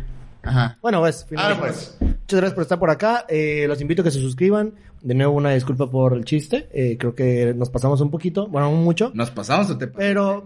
Ajá. 0.43 0.77
Bueno, 0.81 1.01
pues, 1.01 1.23
Ah, 1.23 1.25
finalmente. 1.29 1.59
pues. 1.61 1.97
Muchas 1.99 2.39
gracias 2.39 2.53
por 2.53 2.61
estar 2.63 2.79
por 2.79 2.89
acá. 2.89 3.25
Eh, 3.29 3.65
los 3.67 3.79
invito 3.81 4.01
a 4.01 4.05
que 4.05 4.11
se 4.11 4.19
suscriban. 4.19 4.73
De 5.01 5.13
nuevo, 5.13 5.33
una 5.33 5.51
disculpa 5.51 5.89
por 5.89 6.13
el 6.13 6.25
chiste. 6.25 6.69
Eh, 6.73 6.95
creo 6.99 7.13
que 7.13 7.53
nos 7.55 7.69
pasamos 7.69 8.01
un 8.01 8.09
poquito. 8.11 8.47
Bueno, 8.47 8.69
no 8.71 8.77
mucho. 8.77 9.11
¿Nos 9.13 9.29
pasamos 9.31 9.69
o 9.69 9.77
te 9.77 9.87
pasaste, 9.87 10.07
Pero, 10.07 10.45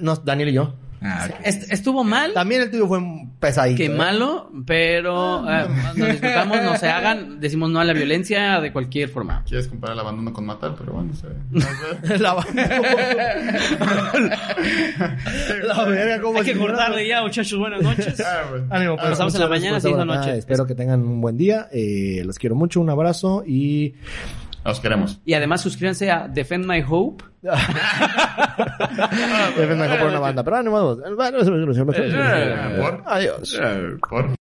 nos- 0.00 0.24
Daniel 0.24 0.48
y 0.48 0.52
yo. 0.54 0.74
Ah. 1.02 1.28
Est- 1.44 1.72
Estuvo 1.72 2.04
mal. 2.04 2.32
También 2.34 2.62
el 2.62 2.70
tuyo 2.70 2.86
fue 2.86 3.00
pesadito. 3.38 3.78
Que 3.78 3.86
¿eh? 3.86 3.88
malo, 3.90 4.50
pero 4.66 5.48
eh, 5.50 5.66
nos 5.96 6.08
disfrutamos, 6.08 6.62
no 6.62 6.76
se 6.76 6.88
hagan, 6.88 7.40
decimos 7.40 7.70
no 7.70 7.80
a 7.80 7.84
la 7.84 7.92
violencia 7.92 8.60
de 8.60 8.70
cualquier 8.72 9.08
forma. 9.08 9.42
Quieres 9.46 9.66
comparar 9.68 9.94
el 9.94 10.00
abandono 10.00 10.32
con 10.32 10.44
matar, 10.44 10.74
pero 10.78 10.92
bueno, 10.92 11.12
se 11.14 11.26
no 11.50 11.60
sé. 11.60 11.68
La, 12.20 12.34
la 15.62 15.84
verga, 15.84 16.20
como 16.20 16.38
Hay 16.38 16.44
que 16.44 16.56
cortarle 16.56 17.06
ya, 17.08 17.22
muchachos, 17.22 17.58
buenas 17.58 17.82
noches. 17.82 18.20
Ah, 18.20 18.42
pues. 18.50 18.62
Ánimo, 18.70 18.96
pues, 18.96 19.08
Nos 19.10 19.18
vemos 19.18 19.34
en 19.34 19.40
la 19.40 19.48
mañana, 19.48 19.78
no 19.78 20.04
noche. 20.04 20.38
Espero 20.38 20.66
que 20.66 20.74
tengan 20.74 21.00
un 21.02 21.20
buen 21.20 21.36
día. 21.36 21.68
Eh, 21.72 22.22
los 22.24 22.38
quiero 22.38 22.54
mucho, 22.54 22.80
un 22.80 22.90
abrazo 22.90 23.42
y... 23.46 23.94
Nos 24.64 24.80
queremos. 24.80 25.20
Y 25.24 25.34
además 25.34 25.60
suscríbanse 25.62 26.10
a 26.10 26.28
Defend 26.28 26.66
My 26.66 26.84
Hope. 26.86 27.24
Depende 29.56 29.74
mejor 29.76 29.98
por 29.98 30.08
una 30.08 30.20
banda. 30.20 30.44
Pero 30.44 30.56
ánimo. 30.56 30.96
¿Por? 32.78 33.02
Adiós. 33.06 33.58
¿Por? 34.08 34.34